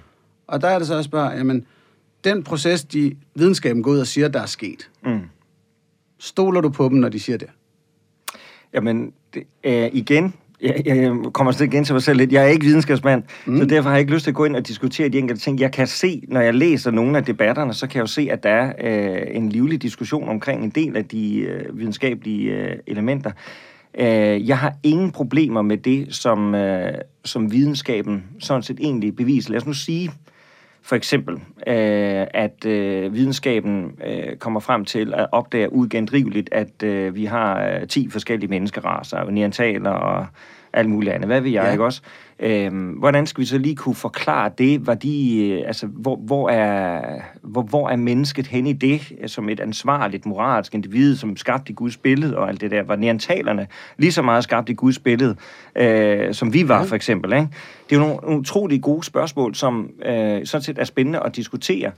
Og 0.46 0.60
der 0.60 0.68
er 0.68 0.78
det 0.78 0.86
så 0.86 0.98
at 0.98 1.04
spørge, 1.04 1.30
jamen, 1.30 1.66
den 2.24 2.42
proces, 2.42 2.84
de 2.84 3.16
videnskaben 3.34 3.82
går 3.82 3.90
ud 3.90 3.98
og 3.98 4.06
siger, 4.06 4.28
der 4.28 4.40
er 4.40 4.46
sket, 4.46 4.90
mm. 5.04 5.20
stoler 6.18 6.60
du 6.60 6.68
på 6.68 6.88
dem, 6.88 6.98
når 6.98 7.08
de 7.08 7.20
siger 7.20 7.36
det? 7.36 7.48
Jamen, 8.72 9.12
det, 9.34 9.42
øh, 9.64 9.90
igen, 9.92 10.34
jeg, 10.62 10.82
jeg 10.86 11.12
kommer 11.32 11.52
til 11.52 11.66
igen 11.66 11.84
til 11.84 11.92
mig 11.94 12.02
selv 12.02 12.18
lidt. 12.18 12.32
Jeg 12.32 12.42
er 12.42 12.46
ikke 12.46 12.64
videnskabsmand, 12.64 13.22
mm. 13.46 13.58
så 13.58 13.64
derfor 13.64 13.88
har 13.88 13.96
jeg 13.96 14.00
ikke 14.00 14.12
lyst 14.12 14.24
til 14.24 14.30
at 14.30 14.34
gå 14.34 14.44
ind 14.44 14.56
og 14.56 14.68
diskutere 14.68 15.08
de 15.08 15.18
enkelte 15.18 15.42
ting. 15.42 15.60
Jeg 15.60 15.72
kan 15.72 15.86
se, 15.86 16.22
når 16.28 16.40
jeg 16.40 16.54
læser 16.54 16.90
nogle 16.90 17.16
af 17.18 17.24
debatterne, 17.24 17.74
så 17.74 17.86
kan 17.86 17.94
jeg 17.96 18.02
jo 18.02 18.06
se, 18.06 18.28
at 18.30 18.42
der 18.42 18.50
er 18.50 18.72
øh, 18.84 19.36
en 19.36 19.48
livlig 19.48 19.82
diskussion 19.82 20.28
omkring 20.28 20.64
en 20.64 20.70
del 20.70 20.96
af 20.96 21.04
de 21.04 21.38
øh, 21.38 21.78
videnskabelige 21.78 22.50
øh, 22.50 22.76
elementer. 22.86 23.30
Øh, 23.98 24.48
jeg 24.48 24.58
har 24.58 24.74
ingen 24.82 25.10
problemer 25.10 25.62
med 25.62 25.76
det, 25.76 26.14
som, 26.14 26.54
øh, 26.54 26.92
som 27.24 27.52
videnskaben 27.52 28.24
sådan 28.38 28.62
set 28.62 28.78
egentlig 28.80 29.16
beviser. 29.16 29.50
Lad 29.50 29.60
os 29.60 29.66
nu 29.66 29.72
sige, 29.72 30.10
for 30.82 30.96
eksempel, 30.96 31.34
øh, 31.66 32.26
at 32.34 32.66
øh, 32.66 33.14
videnskaben 33.14 33.92
øh, 34.06 34.36
kommer 34.36 34.60
frem 34.60 34.84
til 34.84 35.14
at 35.14 35.26
opdage 35.32 35.72
uigendriveligt, 35.72 36.48
at 36.52 36.82
øh, 36.82 37.14
vi 37.14 37.24
har 37.24 37.68
øh, 37.68 37.88
10 37.88 38.10
forskellige 38.10 38.50
menneskeraser, 38.50 39.30
neantaler 39.30 39.90
og 39.90 40.26
alt 40.72 40.88
muligt 40.88 41.12
andet. 41.12 41.28
Hvad 41.28 41.40
vil 41.40 41.52
jeg, 41.52 41.64
ja. 41.64 41.70
ikke 41.70 41.84
også? 41.84 42.02
Øhm, 42.42 42.88
hvordan 42.88 43.26
skal 43.26 43.40
vi 43.40 43.46
så 43.46 43.58
lige 43.58 43.76
kunne 43.76 43.94
forklare 43.94 44.50
det? 44.58 44.86
Var 44.86 44.94
de, 44.94 45.48
øh, 45.48 45.62
altså, 45.66 45.86
hvor, 45.86 46.16
hvor, 46.16 46.50
er, 46.50 47.20
hvor, 47.42 47.62
hvor 47.62 47.88
er 47.88 47.96
mennesket 47.96 48.46
hen 48.46 48.66
i 48.66 48.72
det, 48.72 49.12
som 49.26 49.48
et 49.48 49.60
ansvarligt, 49.60 50.26
moralsk 50.26 50.74
individ, 50.74 51.16
som 51.16 51.36
skabte 51.36 51.72
i 51.72 51.74
Guds 51.74 51.96
billede 51.96 52.38
og 52.38 52.48
alt 52.48 52.60
det 52.60 52.70
der? 52.70 52.82
Var 52.82 52.96
neantalerne 52.96 53.66
lige 53.98 54.12
så 54.12 54.22
meget 54.22 54.44
skabt 54.44 54.68
i 54.68 54.72
Guds 54.74 54.98
billede, 54.98 55.36
øh, 55.76 56.34
som 56.34 56.52
vi 56.52 56.68
var, 56.68 56.78
ja. 56.78 56.84
for 56.84 56.96
eksempel? 56.96 57.32
Ikke? 57.32 57.48
Det 57.90 57.96
er 57.96 58.00
jo 58.00 58.06
nogle 58.06 58.38
utrolig 58.38 58.82
gode 58.82 59.04
spørgsmål, 59.04 59.54
som 59.54 59.90
øh, 60.04 60.46
sådan 60.46 60.62
set 60.62 60.78
er 60.78 60.84
spændende 60.84 61.20
at 61.20 61.36
diskutere. 61.36 61.90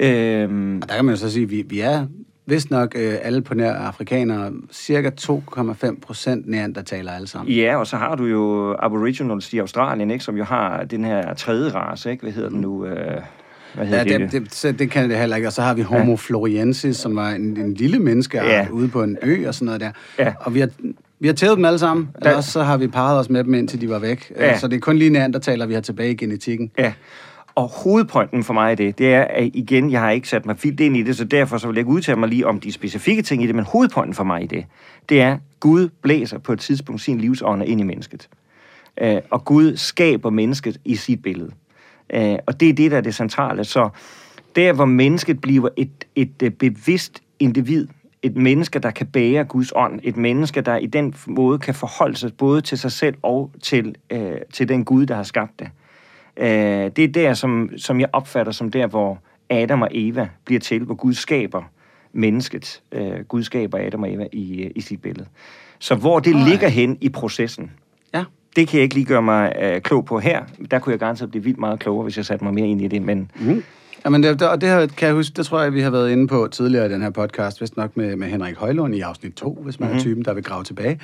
Øhm, 0.00 0.76
og 0.82 0.88
der 0.88 0.94
kan 0.94 1.04
man 1.04 1.14
jo 1.14 1.20
så 1.20 1.30
sige, 1.30 1.42
at 1.42 1.50
vi, 1.50 1.64
vi 1.68 1.80
er 1.80 2.06
Vist 2.50 2.70
nok 2.70 2.94
øh, 2.98 3.14
alle 3.22 3.42
på 3.42 3.54
nær 3.54 3.72
afrikanere, 3.72 4.52
cirka 4.72 5.10
2,5 5.20 6.00
procent 6.00 6.48
neandertaler 6.48 7.12
alle 7.12 7.26
sammen. 7.28 7.54
Ja, 7.54 7.76
og 7.76 7.86
så 7.86 7.96
har 7.96 8.14
du 8.14 8.24
jo 8.24 8.76
aboriginals 8.78 9.52
i 9.52 9.58
Australien, 9.58 10.10
ikke, 10.10 10.24
som 10.24 10.36
jo 10.36 10.44
har 10.44 10.84
den 10.84 11.04
her 11.04 11.34
tredje 11.34 11.70
race, 11.70 12.10
ikke? 12.10 12.22
Hvad 12.22 12.32
hedder 12.32 12.48
den 12.48 12.60
nu? 12.60 12.86
Øh, 12.86 13.20
hvad 13.74 13.86
hedder 13.86 14.04
ja, 14.12 14.18
det? 14.18 14.32
Det, 14.32 14.62
det, 14.62 14.78
det 14.78 14.90
kan 14.90 15.10
det 15.10 15.18
heller 15.18 15.36
ikke. 15.36 15.48
Og 15.48 15.52
så 15.52 15.62
har 15.62 15.74
vi 15.74 15.82
Homo 15.82 16.10
ja. 16.10 16.16
floriensis, 16.16 16.96
som 16.96 17.16
var 17.16 17.30
en, 17.30 17.56
en 17.56 17.74
lille 17.74 17.98
menneske 17.98 18.38
ja. 18.38 18.66
ude 18.70 18.88
på 18.88 19.02
en 19.02 19.18
ø 19.22 19.48
og 19.48 19.54
sådan 19.54 19.66
noget 19.66 19.80
der. 19.80 19.90
Ja. 20.18 20.32
Og 20.40 20.54
vi 20.54 20.60
har, 20.60 20.68
vi 21.20 21.26
har 21.26 21.34
tævet 21.34 21.56
dem 21.56 21.64
alle 21.64 21.78
sammen, 21.78 22.08
eller 22.18 22.36
også 22.36 22.50
så 22.50 22.62
har 22.62 22.76
vi 22.76 22.86
parret 22.86 23.18
os 23.18 23.30
med 23.30 23.44
dem, 23.44 23.54
indtil 23.54 23.80
de 23.80 23.90
var 23.90 23.98
væk. 23.98 24.32
Ja. 24.36 24.58
Så 24.58 24.68
det 24.68 24.76
er 24.76 24.80
kun 24.80 24.96
lige 24.96 25.10
neandertaler, 25.10 25.66
vi 25.66 25.74
har 25.74 25.80
tilbage 25.80 26.10
i 26.10 26.14
genetikken. 26.16 26.70
Ja. 26.78 26.92
Og 27.54 27.68
hovedpointen 27.68 28.44
for 28.44 28.54
mig 28.54 28.72
i 28.72 28.74
det, 28.74 28.98
det 28.98 29.14
er, 29.14 29.22
at 29.22 29.50
igen, 29.54 29.90
jeg 29.90 30.00
har 30.00 30.10
ikke 30.10 30.28
sat 30.28 30.46
mig 30.46 30.56
vildt 30.62 30.80
ind 30.80 30.96
i 30.96 31.02
det, 31.02 31.16
så 31.16 31.24
derfor 31.24 31.58
så 31.58 31.66
vil 31.66 31.74
jeg 31.74 31.80
ikke 31.80 31.90
udtale 31.90 32.20
mig 32.20 32.28
lige 32.28 32.46
om 32.46 32.60
de 32.60 32.72
specifikke 32.72 33.22
ting 33.22 33.42
i 33.42 33.46
det, 33.46 33.54
men 33.54 33.64
hovedpointen 33.64 34.14
for 34.14 34.24
mig 34.24 34.42
i 34.42 34.46
det, 34.46 34.66
det 35.08 35.20
er, 35.20 35.38
Gud 35.60 35.88
blæser 36.02 36.38
på 36.38 36.52
et 36.52 36.60
tidspunkt 36.60 37.00
sin 37.00 37.18
livsånd 37.18 37.62
ind 37.62 37.80
i 37.80 37.84
mennesket. 37.84 38.28
Øh, 39.00 39.20
og 39.30 39.44
Gud 39.44 39.76
skaber 39.76 40.30
mennesket 40.30 40.80
i 40.84 40.96
sit 40.96 41.22
billede. 41.22 41.50
Øh, 42.14 42.38
og 42.46 42.60
det 42.60 42.68
er 42.68 42.72
det, 42.72 42.90
der 42.90 42.96
er 42.96 43.00
det 43.00 43.14
centrale. 43.14 43.64
Så 43.64 43.88
der, 44.56 44.72
hvor 44.72 44.84
mennesket 44.84 45.40
bliver 45.40 45.68
et, 45.76 46.04
et, 46.16 46.42
et 46.42 46.58
bevidst 46.58 47.22
individ, 47.38 47.88
et 48.22 48.36
menneske, 48.36 48.78
der 48.78 48.90
kan 48.90 49.06
bære 49.06 49.44
Guds 49.44 49.72
ånd, 49.76 50.00
et 50.02 50.16
menneske, 50.16 50.60
der 50.60 50.76
i 50.76 50.86
den 50.86 51.14
måde 51.26 51.58
kan 51.58 51.74
forholde 51.74 52.16
sig 52.16 52.32
både 52.38 52.60
til 52.60 52.78
sig 52.78 52.92
selv 52.92 53.16
og 53.22 53.50
til, 53.62 53.94
øh, 54.10 54.36
til 54.52 54.68
den 54.68 54.84
Gud, 54.84 55.06
der 55.06 55.14
har 55.14 55.22
skabt 55.22 55.58
det. 55.58 55.68
Øh, 56.36 56.46
det 56.96 56.98
er 56.98 57.08
der, 57.08 57.34
som, 57.34 57.70
som 57.76 58.00
jeg 58.00 58.08
opfatter 58.12 58.52
som 58.52 58.70
der, 58.70 58.86
hvor 58.86 59.18
Adam 59.50 59.82
og 59.82 59.88
Eva 59.90 60.28
bliver 60.44 60.60
til, 60.60 60.82
hvor 60.84 60.94
Gud 60.94 61.14
skaber 61.14 61.62
mennesket. 62.12 62.82
Øh, 62.92 63.24
Gud 63.28 63.42
skaber 63.42 63.78
Adam 63.78 64.02
og 64.02 64.12
Eva 64.12 64.26
i, 64.32 64.72
i 64.76 64.80
sit 64.80 65.02
billede. 65.02 65.26
Så 65.78 65.94
hvor 65.94 66.18
det 66.20 66.34
oh, 66.34 66.40
ligger 66.48 66.68
hen 66.68 66.98
i 67.00 67.08
processen, 67.08 67.70
Ja. 68.14 68.24
det 68.56 68.68
kan 68.68 68.76
jeg 68.76 68.82
ikke 68.82 68.94
lige 68.94 69.04
gøre 69.06 69.22
mig 69.22 69.52
øh, 69.62 69.80
klog 69.80 70.04
på 70.04 70.18
her. 70.18 70.42
Der 70.70 70.78
kunne 70.78 70.90
jeg 70.90 70.98
garanteret 71.00 71.30
blive 71.30 71.44
vildt 71.44 71.58
meget 71.58 71.78
klogere, 71.80 72.02
hvis 72.02 72.16
jeg 72.16 72.24
satte 72.26 72.44
mig 72.44 72.54
mere 72.54 72.66
ind 72.66 72.80
i 72.82 72.88
det. 72.88 73.02
Men 73.02 73.30
Mm. 73.40 73.62
Jamen, 74.04 74.22
det, 74.22 74.42
og 74.42 74.60
det 74.60 74.68
her, 74.68 74.86
kan 74.86 75.06
jeg 75.06 75.14
huske, 75.14 75.34
det 75.36 75.46
tror 75.46 75.62
jeg, 75.62 75.74
vi 75.74 75.80
har 75.80 75.90
været 75.90 76.10
inde 76.10 76.28
på 76.28 76.48
tidligere 76.52 76.86
i 76.86 76.88
den 76.88 77.02
her 77.02 77.10
podcast, 77.10 77.60
vist 77.60 77.76
nok 77.76 77.96
med, 77.96 78.16
med 78.16 78.28
Henrik 78.28 78.56
Højlund 78.56 78.94
i 78.94 79.00
afsnit 79.00 79.32
2, 79.32 79.60
hvis 79.64 79.80
man 79.80 79.88
mm-hmm. 79.88 79.98
er 79.98 80.02
typen, 80.02 80.24
der 80.24 80.34
vil 80.34 80.44
grave 80.44 80.64
tilbage, 80.64 81.00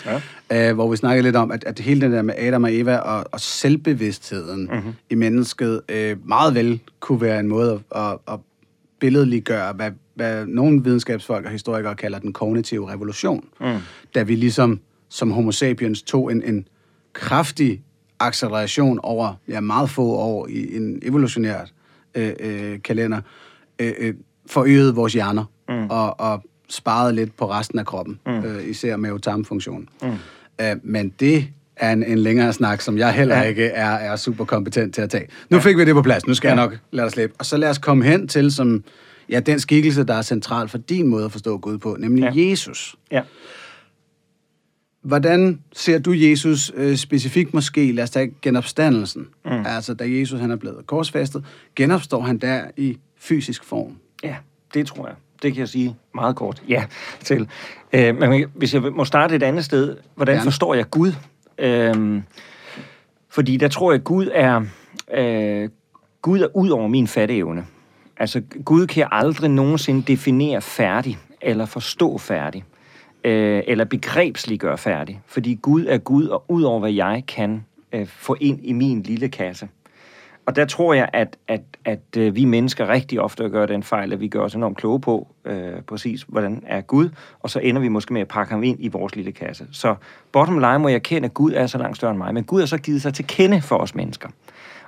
ja. 0.51 0.69
øh, 0.71 0.75
hvor 0.75 0.91
vi 0.91 0.97
snakkede 0.97 1.23
lidt 1.23 1.37
om, 1.37 1.51
at, 1.51 1.65
at 1.65 1.79
hele 1.79 2.01
det 2.01 2.13
der 2.13 2.23
med 2.23 2.35
Adam 2.39 2.65
og 2.65 2.75
Eva 2.75 2.97
og, 2.97 3.25
og 3.33 3.41
selvbevidstheden 3.41 4.69
mm-hmm. 4.73 4.93
i 5.11 5.15
mennesket 5.15 5.81
øh, 5.89 6.17
meget 6.29 6.55
vel 6.55 6.81
kunne 7.01 7.21
være 7.21 7.41
en 7.41 7.49
måde 7.49 7.81
at, 7.95 8.03
at, 8.03 8.19
at 8.33 8.39
billedliggøre, 8.99 9.73
hvad, 9.73 9.91
hvad 10.15 10.47
nogle 10.47 10.85
videnskabsfolk 10.85 11.45
og 11.45 11.51
historikere 11.51 11.95
kalder 11.95 12.19
den 12.19 12.33
kognitive 12.33 12.91
revolution, 12.91 13.45
mm. 13.61 13.67
da 14.15 14.23
vi 14.23 14.35
ligesom 14.35 14.81
som 15.09 15.31
homo 15.31 15.53
sapiens 15.53 16.03
tog 16.03 16.33
en, 16.33 16.43
en 16.43 16.69
kraftig 17.13 17.83
acceleration 18.21 19.01
over 19.03 19.35
ja, 19.49 19.61
meget 19.61 19.91
få 19.91 20.03
år 20.03 20.47
i 20.49 20.77
en 20.77 20.99
evolutionær 21.03 21.65
øh, 22.17 22.33
øh, 22.41 22.83
kalender, 22.83 23.21
øh, 23.79 23.93
øh, 23.99 24.15
forøgede 24.47 24.95
vores 24.95 25.13
hjerner 25.13 25.45
mm. 25.69 25.87
og, 25.91 26.21
og 26.21 26.43
sparede 26.69 27.13
lidt 27.13 27.37
på 27.37 27.51
resten 27.51 27.79
af 27.79 27.87
kroppen, 27.87 28.21
mm. 28.27 28.33
øh, 28.33 28.69
især 28.69 28.97
med 28.97 29.19
tarmfunktionen. 29.21 29.89
Mm. 30.03 30.09
Øh, 30.61 30.77
men 30.83 31.13
det 31.21 31.49
er 31.77 31.93
en, 31.93 32.03
en 32.03 32.19
længere 32.19 32.53
snak, 32.53 32.81
som 32.81 32.99
jeg 32.99 33.13
heller 33.13 33.37
ja. 33.37 33.43
ikke 33.43 33.65
er, 33.65 33.91
er 33.91 34.17
super 34.17 34.45
kompetent 34.45 34.95
til 34.95 35.03
at 35.03 35.11
tage. 35.11 35.27
Nu 35.51 35.57
ja. 35.57 35.63
fik 35.63 35.77
vi 35.77 35.85
det 35.85 35.95
på 35.95 36.03
plads, 36.03 36.27
nu 36.27 36.35
skal 36.35 36.49
ja. 36.49 36.55
jeg 36.55 36.65
nok 36.65 36.79
lade 36.91 37.05
dig 37.05 37.13
slippe. 37.13 37.37
Og 37.39 37.47
så 37.47 37.57
lad 37.57 37.71
os 37.71 37.79
komme 37.79 38.05
hen 38.05 38.29
til 38.29 38.53
som, 38.53 38.85
ja, 39.29 39.41
den 39.41 39.61
skikkelse, 39.61 40.05
der 40.05 40.15
er 40.15 40.23
central 40.23 40.69
for 40.69 40.79
din 40.79 41.07
måde 41.07 41.25
at 41.25 41.33
forstå 41.33 41.59
Gud 41.59 41.79
på, 41.79 41.97
nemlig 41.99 42.33
ja. 42.35 42.51
Jesus. 42.51 42.97
ja. 43.11 43.23
Hvordan 45.07 45.61
ser 45.73 45.99
du 45.99 46.13
Jesus 46.13 46.73
øh, 46.77 46.97
specifikt 46.97 47.55
måske, 47.55 47.93
lad 47.93 48.05
os 48.05 48.11
tage 48.11 48.31
genopstandelsen, 48.43 49.27
mm. 49.45 49.51
altså 49.67 49.95
da 49.95 50.05
Jesus 50.09 50.41
han 50.41 50.51
er 50.51 50.57
blevet 50.57 50.87
korsfæstet, 50.87 51.45
genopstår 51.77 52.21
han 52.21 52.39
der 52.39 52.65
i 52.77 52.99
fysisk 53.17 53.65
form? 53.65 53.97
Ja, 54.23 54.37
det 54.75 54.87
tror 54.87 55.07
jeg. 55.07 55.17
Det 55.43 55.53
kan 55.53 55.61
jeg 55.61 55.69
sige 55.69 55.97
meget 56.15 56.37
kort 56.37 56.63
ja 56.69 56.85
til. 57.25 57.49
Øh, 57.93 58.19
men 58.19 58.47
hvis 58.55 58.75
jeg 58.75 58.83
må 58.83 59.05
starte 59.05 59.35
et 59.35 59.43
andet 59.43 59.65
sted, 59.65 59.97
hvordan 60.15 60.35
Gerne. 60.35 60.45
forstår 60.45 60.75
jeg 60.75 60.91
Gud? 60.91 61.13
Øh, 61.59 62.23
fordi 63.29 63.57
der 63.57 63.69
tror 63.69 63.93
jeg, 63.93 64.05
Gud 64.05 64.29
er, 64.35 64.65
øh, 65.15 65.69
Gud 66.23 66.41
er 66.41 66.57
ud 66.57 66.69
over 66.69 66.89
min 66.89 67.07
fatteevne. 67.07 67.67
Altså, 68.17 68.43
Gud 68.65 68.87
kan 68.87 69.01
jeg 69.01 69.09
aldrig 69.13 69.51
nogensinde 69.51 70.03
definere 70.03 70.63
færdig, 70.63 71.19
eller 71.41 71.67
forstå 71.67 72.19
færdig, 72.19 72.65
øh, 73.27 73.63
eller 73.67 73.85
begrebsliggøre 73.85 74.79
færdig. 74.79 75.21
Fordi 75.27 75.59
Gud 75.63 75.87
er 75.89 75.99
Gud, 75.99 76.27
og 76.27 76.45
ud 76.49 76.63
over 76.63 76.81
hvad 76.81 76.93
jeg 76.93 77.25
kan 77.29 77.65
øh, 77.93 78.07
få 78.07 78.37
ind 78.41 78.61
i 78.63 78.73
min 78.73 79.03
lille 79.03 79.29
kasse. 79.29 79.69
Og 80.47 80.57
der 80.57 80.65
tror 80.65 80.95
jeg, 80.95 81.09
at, 81.13 81.37
at, 81.49 81.61
at 81.85 82.17
øh, 82.17 82.35
vi 82.35 82.45
mennesker 82.45 82.89
rigtig 82.89 83.21
ofte 83.21 83.49
gør 83.49 83.67
den 83.67 83.83
fejl, 83.83 84.13
at 84.13 84.21
vi 84.21 84.29
gør 84.29 84.41
os 84.41 84.55
enormt 84.55 84.77
kloge 84.77 85.01
på 85.01 85.29
øh, 85.45 85.83
præcis, 85.87 86.23
hvordan 86.29 86.63
er 86.67 86.81
Gud, 86.81 87.09
og 87.41 87.51
så 87.51 87.59
ender 87.59 87.81
vi 87.81 87.89
måske 87.89 88.13
med 88.13 88.21
at 88.21 88.29
pakke 88.29 88.53
ham 88.53 88.63
ind 88.63 88.77
i 88.81 88.89
vores 88.89 89.17
lille 89.17 89.33
kasse. 89.33 89.67
Så 89.73 89.95
bottom 90.33 90.59
line 90.59 90.79
må 90.79 90.89
jeg 90.89 91.03
kende, 91.03 91.27
at 91.27 91.35
Gud 91.35 91.53
er 91.53 91.67
så 91.67 91.79
langt 91.79 91.97
større 91.97 92.11
end 92.11 92.19
mig, 92.19 92.35
men 92.35 92.45
Gud 92.45 92.61
har 92.61 92.67
så 92.67 92.79
givet 92.79 93.03
sig 93.03 93.15
til 93.15 93.27
kende 93.27 93.61
for 93.61 93.77
os 93.77 93.95
mennesker. 93.95 94.29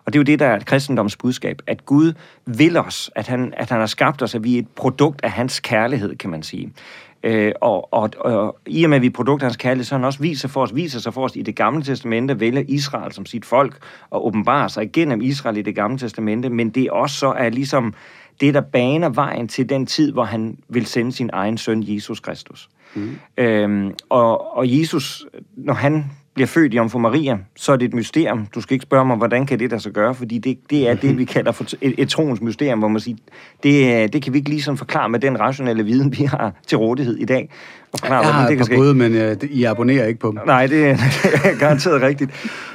Og 0.09 0.13
det 0.13 0.19
er 0.19 0.21
jo 0.21 0.25
det, 0.25 0.39
der 0.39 0.47
er 0.47 0.59
kristendoms 0.59 1.17
budskab, 1.17 1.63
at 1.67 1.87
Gud 1.87 2.13
vil 2.47 2.77
os, 2.77 3.11
at 3.15 3.27
han, 3.27 3.55
at 3.57 3.71
han 3.71 3.81
har 3.81 3.87
skabt 3.87 4.23
os, 4.23 4.35
at 4.35 4.45
vi 4.45 4.55
er 4.55 4.59
et 4.59 4.69
produkt 4.69 5.21
af 5.25 5.31
hans 5.31 5.61
kærlighed, 5.61 6.17
kan 6.17 6.31
man 6.31 6.43
sige. 6.43 6.73
Øh, 7.23 7.53
og, 7.61 7.93
og, 7.93 8.11
og 8.19 8.59
i 8.67 8.85
og 8.85 8.91
med, 8.91 8.97
at 8.97 9.03
vi 9.03 9.07
er 9.07 9.11
produkt 9.11 9.43
af 9.43 9.47
hans 9.47 9.57
kærlighed, 9.57 9.85
så 9.85 9.95
han 9.95 10.05
også 10.05 10.19
viser, 10.19 10.49
for 10.49 10.63
os, 10.63 10.75
viser 10.75 11.01
sig 11.01 11.15
for 11.15 11.25
os 11.25 11.37
i 11.37 11.43
det 11.43 11.57
gamle 11.57 11.83
testamente, 11.83 12.41
vælger 12.41 12.63
Israel 12.69 13.13
som 13.13 13.27
sit 13.27 13.45
folk, 13.45 13.79
og 14.11 14.27
åbenbarer 14.27 14.69
sig 14.69 14.85
igennem 14.85 15.21
Israel 15.21 15.57
i 15.57 15.63
det 15.63 15.75
gamle 15.75 15.99
testamente, 15.99 16.51
men 16.51 16.71
det 16.71 16.83
er 16.83 16.93
også 16.93 17.17
så, 17.17 17.31
at 17.31 17.55
ligesom 17.55 17.95
det, 18.41 18.55
der 18.55 18.61
baner 18.61 19.09
vejen 19.09 19.49
til 19.49 19.69
den 19.69 19.87
tid, 19.87 20.13
hvor 20.13 20.25
han 20.25 20.59
vil 20.69 20.87
sende 20.87 21.13
sin 21.13 21.31
egen 21.33 21.59
søn, 21.59 21.85
Jesus 21.87 22.21
Kristus. 22.21 22.69
Mm. 22.95 23.19
Øhm, 23.37 23.95
og, 24.09 24.57
og 24.57 24.79
Jesus, 24.79 25.27
når 25.57 25.75
han 25.75 26.05
bliver 26.39 26.47
født 26.47 26.75
i 26.75 26.79
Omfru 26.79 26.99
Maria, 26.99 27.39
så 27.57 27.73
er 27.73 27.77
det 27.77 27.85
et 27.87 27.95
mysterium. 27.95 28.47
Du 28.55 28.61
skal 28.61 28.75
ikke 28.75 28.83
spørge 28.83 29.05
mig, 29.05 29.17
hvordan 29.17 29.47
kan 29.47 29.59
det 29.59 29.71
der 29.71 29.79
så 29.79 29.91
gøre, 29.91 30.15
fordi 30.15 30.39
det, 30.39 30.59
det 30.71 30.89
er 30.89 30.95
det, 30.95 31.19
vi 31.19 31.25
kalder 31.25 31.53
for 31.53 31.65
et, 31.81 31.95
et 31.99 32.09
troens 32.09 32.41
mysterium, 32.41 32.79
hvor 32.79 32.89
man 32.89 33.01
siger, 33.01 33.17
det, 33.63 33.93
er- 33.95 34.07
det 34.07 34.23
kan 34.23 34.33
vi 34.33 34.39
ikke 34.39 34.51
lige 34.51 34.63
sådan 34.63 34.79
forklare 34.79 35.09
med 35.09 35.21
den 35.21 35.41
rationelle 35.41 35.85
viden, 35.85 36.19
vi 36.19 36.25
har 36.25 36.53
til 36.67 36.79
rådighed 36.79 37.17
i 37.17 37.25
dag. 37.25 37.51
Og 37.93 37.99
forklare, 37.99 38.27
Jeg 38.27 38.35
har 38.35 38.49
det 38.49 38.57
kan 38.57 38.67
ske. 38.67 38.77
bud, 38.77 38.95
men 38.95 39.15
øh, 39.15 39.37
I 39.51 39.65
abonnerer 39.65 40.07
ikke 40.07 40.21
på 40.21 40.29
dem. 40.31 40.39
Nej, 40.47 40.67
det, 40.67 40.99
det 40.99 41.35
er 41.45 41.59
garanteret 41.61 42.03
rigtigt. 42.03 42.31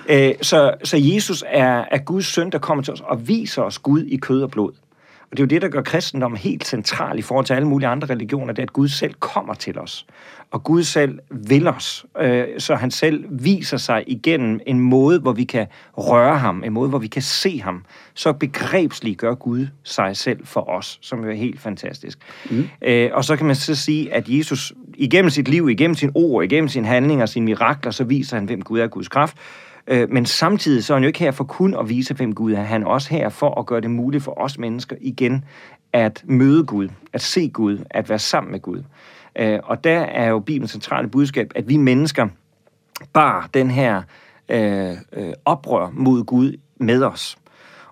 Øh, 0.09 0.31
så, 0.41 0.71
så 0.83 0.97
Jesus 0.99 1.43
er, 1.47 1.83
er 1.91 1.97
Guds 1.97 2.25
søn, 2.25 2.49
der 2.49 2.57
kommer 2.57 2.83
til 2.83 2.93
os 2.93 3.01
og 3.05 3.27
viser 3.27 3.61
os 3.61 3.79
Gud 3.79 4.03
i 4.03 4.15
kød 4.17 4.41
og 4.41 4.51
blod. 4.51 4.71
Og 5.33 5.37
det 5.37 5.43
er 5.43 5.45
jo 5.45 5.49
det, 5.49 5.61
der 5.61 5.67
gør 5.67 5.81
kristendommen 5.81 6.37
helt 6.37 6.67
central 6.67 7.19
i 7.19 7.21
forhold 7.21 7.45
til 7.45 7.53
alle 7.53 7.67
mulige 7.67 7.87
andre 7.87 8.07
religioner, 8.09 8.53
det 8.53 8.59
er, 8.59 8.63
at 8.63 8.73
Gud 8.73 8.87
selv 8.87 9.13
kommer 9.13 9.53
til 9.53 9.79
os. 9.79 10.05
Og 10.51 10.63
Gud 10.63 10.83
selv 10.83 11.19
vil 11.29 11.67
os, 11.67 12.05
øh, 12.21 12.45
så 12.57 12.75
han 12.75 12.91
selv 12.91 13.25
viser 13.29 13.77
sig 13.77 14.03
igennem 14.07 14.59
en 14.67 14.79
måde, 14.79 15.19
hvor 15.19 15.31
vi 15.31 15.43
kan 15.43 15.67
røre 15.97 16.37
ham, 16.37 16.63
en 16.63 16.73
måde, 16.73 16.89
hvor 16.89 16.97
vi 16.99 17.07
kan 17.07 17.21
se 17.21 17.61
ham. 17.61 17.85
Så 18.13 18.33
begrebsligt 18.33 19.17
gør 19.17 19.33
Gud 19.33 19.67
sig 19.83 20.17
selv 20.17 20.45
for 20.45 20.69
os, 20.69 20.99
som 21.01 21.23
jo 21.23 21.29
er 21.29 21.35
helt 21.35 21.59
fantastisk. 21.59 22.19
Mm. 22.51 22.69
Øh, 22.81 23.09
og 23.13 23.23
så 23.23 23.35
kan 23.35 23.45
man 23.45 23.55
så 23.55 23.75
sige, 23.75 24.13
at 24.13 24.29
Jesus 24.29 24.73
igennem 24.95 25.29
sit 25.29 25.47
liv, 25.47 25.69
igennem 25.69 25.95
sin 25.95 26.11
ord, 26.15 26.43
igennem 26.43 26.67
sine 26.67 26.87
handlinger, 26.87 27.25
sine 27.25 27.45
mirakler, 27.45 27.91
så 27.91 28.03
viser 28.03 28.37
han, 28.37 28.45
hvem 28.45 28.61
Gud 28.61 28.79
er, 28.79 28.87
Guds 28.87 29.07
kraft. 29.07 29.37
Øh, 29.87 30.09
Men 30.09 30.25
samtidig 30.25 30.83
så 30.83 30.93
er 30.93 30.95
han 30.95 31.03
jo 31.03 31.07
ikke 31.07 31.19
her 31.19 31.31
for 31.31 31.43
kun 31.43 31.73
at 31.73 31.89
vise, 31.89 32.13
hvem 32.13 32.35
Gud 32.35 32.53
er. 32.53 32.61
Han 32.61 32.83
er 32.83 32.87
også 32.87 33.09
her 33.09 33.29
for 33.29 33.59
at 33.59 33.65
gøre 33.65 33.81
det 33.81 33.91
muligt 33.91 34.23
for 34.23 34.41
os 34.41 34.57
mennesker 34.57 34.95
igen 35.01 35.45
at 35.93 36.23
møde 36.25 36.65
Gud, 36.65 36.89
at 37.13 37.21
se 37.21 37.49
Gud, 37.49 37.77
at 37.89 38.09
være 38.09 38.19
sammen 38.19 38.51
med 38.51 38.59
Gud. 38.59 38.83
Øh, 39.35 39.59
Og 39.63 39.83
der 39.83 39.99
er 39.99 40.29
jo 40.29 40.39
Bibelens 40.39 40.71
centrale 40.71 41.07
budskab, 41.07 41.51
at 41.55 41.69
vi 41.69 41.77
mennesker 41.77 42.27
bar 43.13 43.49
den 43.53 43.71
her 43.71 44.01
øh, 44.49 44.91
øh, 45.13 45.33
oprør 45.45 45.89
mod 45.93 46.23
Gud 46.23 46.57
med 46.77 47.03
os. 47.03 47.37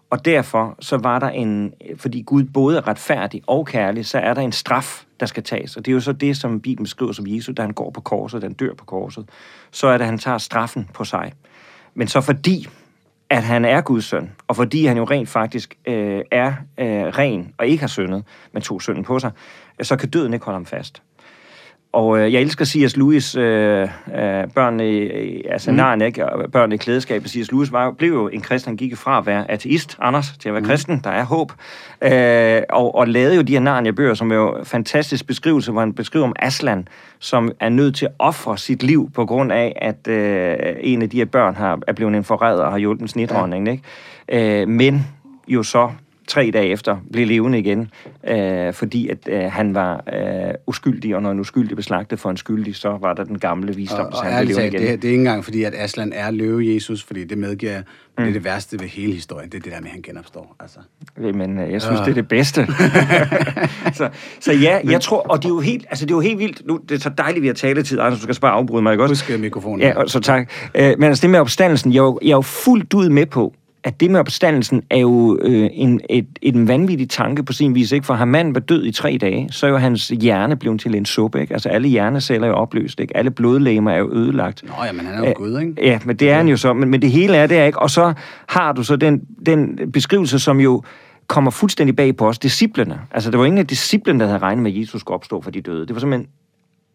Og 0.10 0.26
derfor 0.26 0.76
så 0.80 0.98
var 0.98 1.20
der 1.20 1.30
en, 1.30 1.74
fordi 1.98 2.22
Gud 2.22 2.44
både 2.44 2.78
er 2.78 2.88
retfærdig 2.88 3.42
og 3.48 3.66
kærlig, 3.68 4.06
så 4.06 4.20
er 4.20 4.34
der 4.34 4.42
en 4.42 4.52
straf, 4.52 5.06
der 5.20 5.26
skal 5.26 5.44
tages. 5.44 5.78
Og 5.78 5.86
det 5.86 5.92
er 5.92 5.94
jo 5.94 6.00
så 6.00 6.12
det, 6.14 6.38
som 6.38 6.60
Bibelen 6.60 6.88
skriver 6.88 7.12
som 7.12 7.28
Jesus, 7.28 7.56
da 7.58 7.62
han 7.62 7.74
går 7.74 7.92
på 7.92 8.02
korset, 8.02 8.42
da 8.42 8.48
han 8.48 8.54
dør 8.54 8.74
på 8.74 8.86
korset. 8.86 9.30
Så 9.72 9.88
er 9.88 9.92
det, 9.92 10.02
at 10.02 10.06
han 10.06 10.18
tager 10.18 10.38
straffen 10.38 10.90
på 10.94 11.04
sig. 11.04 11.34
Men 11.94 12.08
så 12.08 12.22
fordi, 12.22 12.68
at 13.30 13.44
han 13.44 13.66
er 13.66 13.82
Guds 13.82 14.06
søn, 14.06 14.32
og 14.48 14.56
fordi 14.56 14.86
han 14.86 14.98
jo 14.98 15.04
rent 15.04 15.30
faktisk 15.30 15.78
øh, 15.88 16.22
er 16.32 16.54
øh, 16.78 16.88
ren 16.88 17.54
og 17.58 17.68
ikke 17.68 17.82
har 17.82 17.88
syndet, 17.88 18.24
men 18.54 18.62
tog 18.62 18.82
synden 18.82 19.04
på 19.04 19.20
sig, 19.20 19.32
øh, 19.80 19.86
så 19.86 19.96
kan 19.96 20.10
døden 20.10 20.34
ikke 20.34 20.46
holde 20.46 20.56
ham 20.56 20.66
fast. 20.66 21.04
Og 21.94 22.20
øh, 22.20 22.34
jeg 22.34 22.42
elsker 22.42 22.66
C.S. 22.66 22.98
Lewis, 22.98 23.36
øh, 23.36 23.82
øh, 23.82 23.88
børnene, 24.56 24.92
i- 24.92 25.44
altså 25.50 25.72
mm. 25.72 25.78
Narnia, 25.78 26.06
ikke? 26.08 26.26
Børnene 26.52 26.76
i 26.76 26.78
klædeskab. 26.78 27.28
C.S. 27.28 27.52
Lewis 27.52 27.72
var, 27.72 27.92
blev 27.92 28.14
jo 28.14 28.28
en 28.28 28.42
kristen, 28.42 28.70
han 28.70 28.78
gik 28.78 28.98
fra 28.98 29.18
at 29.18 29.26
være 29.26 29.52
ateist, 29.52 29.98
Anders, 30.02 30.38
til 30.40 30.50
at 30.50 30.54
være 30.54 30.62
mm. 30.62 30.68
kristen, 30.68 31.02
der 31.04 31.10
er 31.10 31.24
håb. 31.24 31.52
Øh, 32.02 32.62
og, 32.70 32.96
og 32.96 33.08
lavede 33.08 33.36
jo 33.36 33.42
de 33.42 33.54
her 33.54 33.60
Narnia-bøger, 33.60 34.14
som 34.14 34.32
er 34.32 34.36
jo 34.36 34.58
fantastisk 34.64 35.28
beskrivelse, 35.28 35.72
hvor 35.72 35.82
han 35.82 35.94
beskriver 35.94 36.26
om 36.26 36.34
Aslan, 36.40 36.88
som 37.20 37.52
er 37.60 37.70
nødt 37.70 37.96
til 37.96 38.06
at 38.06 38.12
ofre 38.20 38.58
sit 38.58 38.84
liv 38.84 39.10
på 39.16 39.26
grund 39.26 39.52
af, 39.52 39.78
at 39.82 40.08
øh, 40.08 40.58
en 40.80 41.02
af 41.02 41.10
de 41.10 41.18
her 41.18 41.26
børn 41.26 41.56
har, 41.56 41.80
er 41.88 41.94
blevet 41.94 42.16
en 42.16 42.24
forræder 42.24 42.64
og 42.64 42.72
har 42.72 42.78
hjulpet 42.80 43.10
snitdronningen, 43.10 43.68
ikke? 44.30 44.62
Øh, 44.62 44.68
men 44.68 45.08
jo 45.48 45.64
så 45.64 45.90
tre 46.32 46.52
dage 46.54 46.68
efter 46.68 46.98
blev 47.14 47.28
levende 47.28 47.60
igen, 47.60 47.92
øh, 48.28 48.74
fordi 48.74 49.10
at 49.10 49.18
øh, 49.28 49.40
han 49.42 49.76
var 49.76 50.04
øh, 50.14 50.54
uskyldig, 50.68 51.16
og 51.16 51.22
når 51.22 51.32
en 51.32 51.40
uskyldig 51.40 51.76
blev 51.76 51.84
slagtet 51.84 52.20
for 52.20 52.30
en 52.30 52.38
skyldig, 52.38 52.76
så 52.76 52.98
var 53.02 53.14
der 53.14 53.24
den 53.24 53.40
gamle 53.40 53.76
visdom, 53.76 54.06
Og, 54.06 54.12
så 54.14 54.18
og 54.18 54.26
han 54.26 54.46
blev 54.46 54.56
levende 54.58 54.78
igen. 54.78 54.92
det, 54.92 55.02
det 55.02 55.08
er 55.08 55.12
ikke 55.12 55.20
engang 55.20 55.44
fordi, 55.44 55.64
at 55.64 55.74
Aslan 55.78 56.14
er 56.16 56.32
løve 56.32 56.74
Jesus, 56.74 57.04
fordi 57.04 57.24
det 57.24 57.38
medgiver 57.38 57.72
jeg, 57.72 57.84
mm. 58.18 58.24
det 58.24 58.30
er 58.30 58.34
det 58.34 58.44
værste 58.44 58.80
ved 58.80 58.88
hele 58.88 59.14
historien. 59.14 59.50
Det 59.50 59.58
er 59.58 59.62
det 59.62 59.72
der 59.72 59.80
med, 59.80 59.88
at 59.88 59.92
han 59.92 60.02
genopstår. 60.02 60.56
Altså. 60.60 60.80
Men 61.18 61.60
øh, 61.60 61.72
jeg 61.72 61.82
synes, 61.82 62.00
Ah. 62.00 62.06
det 62.06 62.12
er 62.12 62.16
det 62.16 62.28
bedste. 62.28 62.68
så, 64.00 64.10
så 64.40 64.54
ja, 64.54 64.80
jeg 64.84 65.02
tror, 65.02 65.20
og 65.20 65.38
det 65.38 65.46
er 65.46 65.50
jo 65.50 65.60
helt, 65.60 65.86
altså 65.90 66.06
det 66.06 66.12
er 66.12 66.16
jo 66.16 66.22
helt 66.22 66.40
vildt. 66.40 66.68
Nu, 66.68 66.80
det 66.90 66.96
er 66.96 67.00
så 67.00 67.12
dejligt, 67.18 67.42
vi 67.42 67.48
har 67.48 67.54
taletid, 67.54 68.00
Anders, 68.00 68.20
du 68.20 68.24
skal 68.34 68.42
bare 68.42 68.52
afbryde 68.52 68.84
mig, 68.84 68.92
ikke 68.92 69.04
også? 69.04 69.12
Husk 69.12 69.32
øh, 69.32 69.40
mikrofonen. 69.40 69.82
Ja, 69.82 69.94
så 70.08 70.20
tak. 70.20 70.52
Øh, 70.76 70.94
men 70.98 71.04
altså 71.04 71.22
det 71.22 71.30
med 71.30 71.40
opstandelsen, 71.40 71.94
jeg 71.94 72.00
er, 72.00 72.04
jo, 72.04 72.20
jeg 72.22 72.28
er 72.30 72.36
jo 72.36 72.42
fuldt 72.42 72.94
ud 72.94 73.10
med 73.10 73.26
på, 73.26 73.54
at 73.84 74.00
det 74.00 74.12
med 74.12 74.20
opstandelsen 74.20 74.84
er 74.90 74.98
jo 74.98 75.40
øh, 75.42 75.70
en, 75.74 76.02
et, 76.10 76.28
en 76.42 76.68
vanvittig 76.68 77.10
tanke 77.10 77.44
på 77.44 77.54
sin 77.54 77.76
vis, 77.76 77.92
ikke? 77.92 78.06
For 78.06 78.14
har 78.14 78.26
manden 78.26 78.56
været 78.56 78.70
død 78.70 78.86
i 78.86 78.92
tre 78.92 79.18
dage, 79.22 79.48
så 79.52 79.66
er 79.66 79.70
jo 79.70 79.78
hans 79.78 80.08
hjerne 80.08 80.56
blevet 80.56 80.82
til 80.82 80.96
en 80.96 81.06
suppe, 81.06 81.42
ikke? 81.42 81.54
Altså 81.54 81.70
alle 81.70 81.88
hjerneceller 81.88 82.48
er 82.48 82.52
jo 82.52 82.58
opløst, 82.58 83.00
ikke? 83.00 83.18
Alle 83.18 83.32
blodlegemer 83.32 83.92
er 83.92 83.98
jo 83.98 84.14
ødelagt. 84.14 84.64
Nå 84.64 84.74
ja, 84.86 84.92
men 84.92 85.06
han 85.06 85.24
er 85.24 85.28
jo 85.28 85.34
Gud, 85.36 85.60
ikke? 85.60 85.74
Ja, 85.82 86.00
men 86.06 86.16
det 86.16 86.30
er 86.30 86.36
han 86.36 86.48
jo 86.48 86.58
så. 86.58 86.74
Men, 86.74 86.90
men 86.90 87.02
det 87.02 87.12
hele 87.12 87.38
er 87.38 87.48
det, 87.48 87.66
ikke? 87.66 87.80
Og 87.80 87.90
så 87.90 88.14
har 88.48 88.72
du 88.72 88.84
så 88.84 88.96
den, 88.96 89.22
den 89.46 89.92
beskrivelse, 89.94 90.40
som 90.40 90.60
jo 90.60 90.84
kommer 91.28 91.52
fuldstændig 91.52 91.96
bag 91.96 92.16
på 92.16 92.28
os, 92.28 92.40
disciplene. 92.40 93.00
Altså, 93.12 93.32
det 93.32 93.40
var 93.40 93.46
ingen 93.46 93.60
af 93.60 93.68
disciplene, 93.68 94.20
der 94.20 94.26
havde 94.26 94.40
regnet 94.40 94.64
med, 94.64 94.72
at 94.72 94.80
Jesus 94.80 95.02
skulle 95.02 95.16
opstå 95.16 95.42
for 95.42 95.52
de 95.52 95.62
døde. 95.62 95.88
Det 95.88 95.96
var 95.96 96.00
simpelthen 96.00 96.28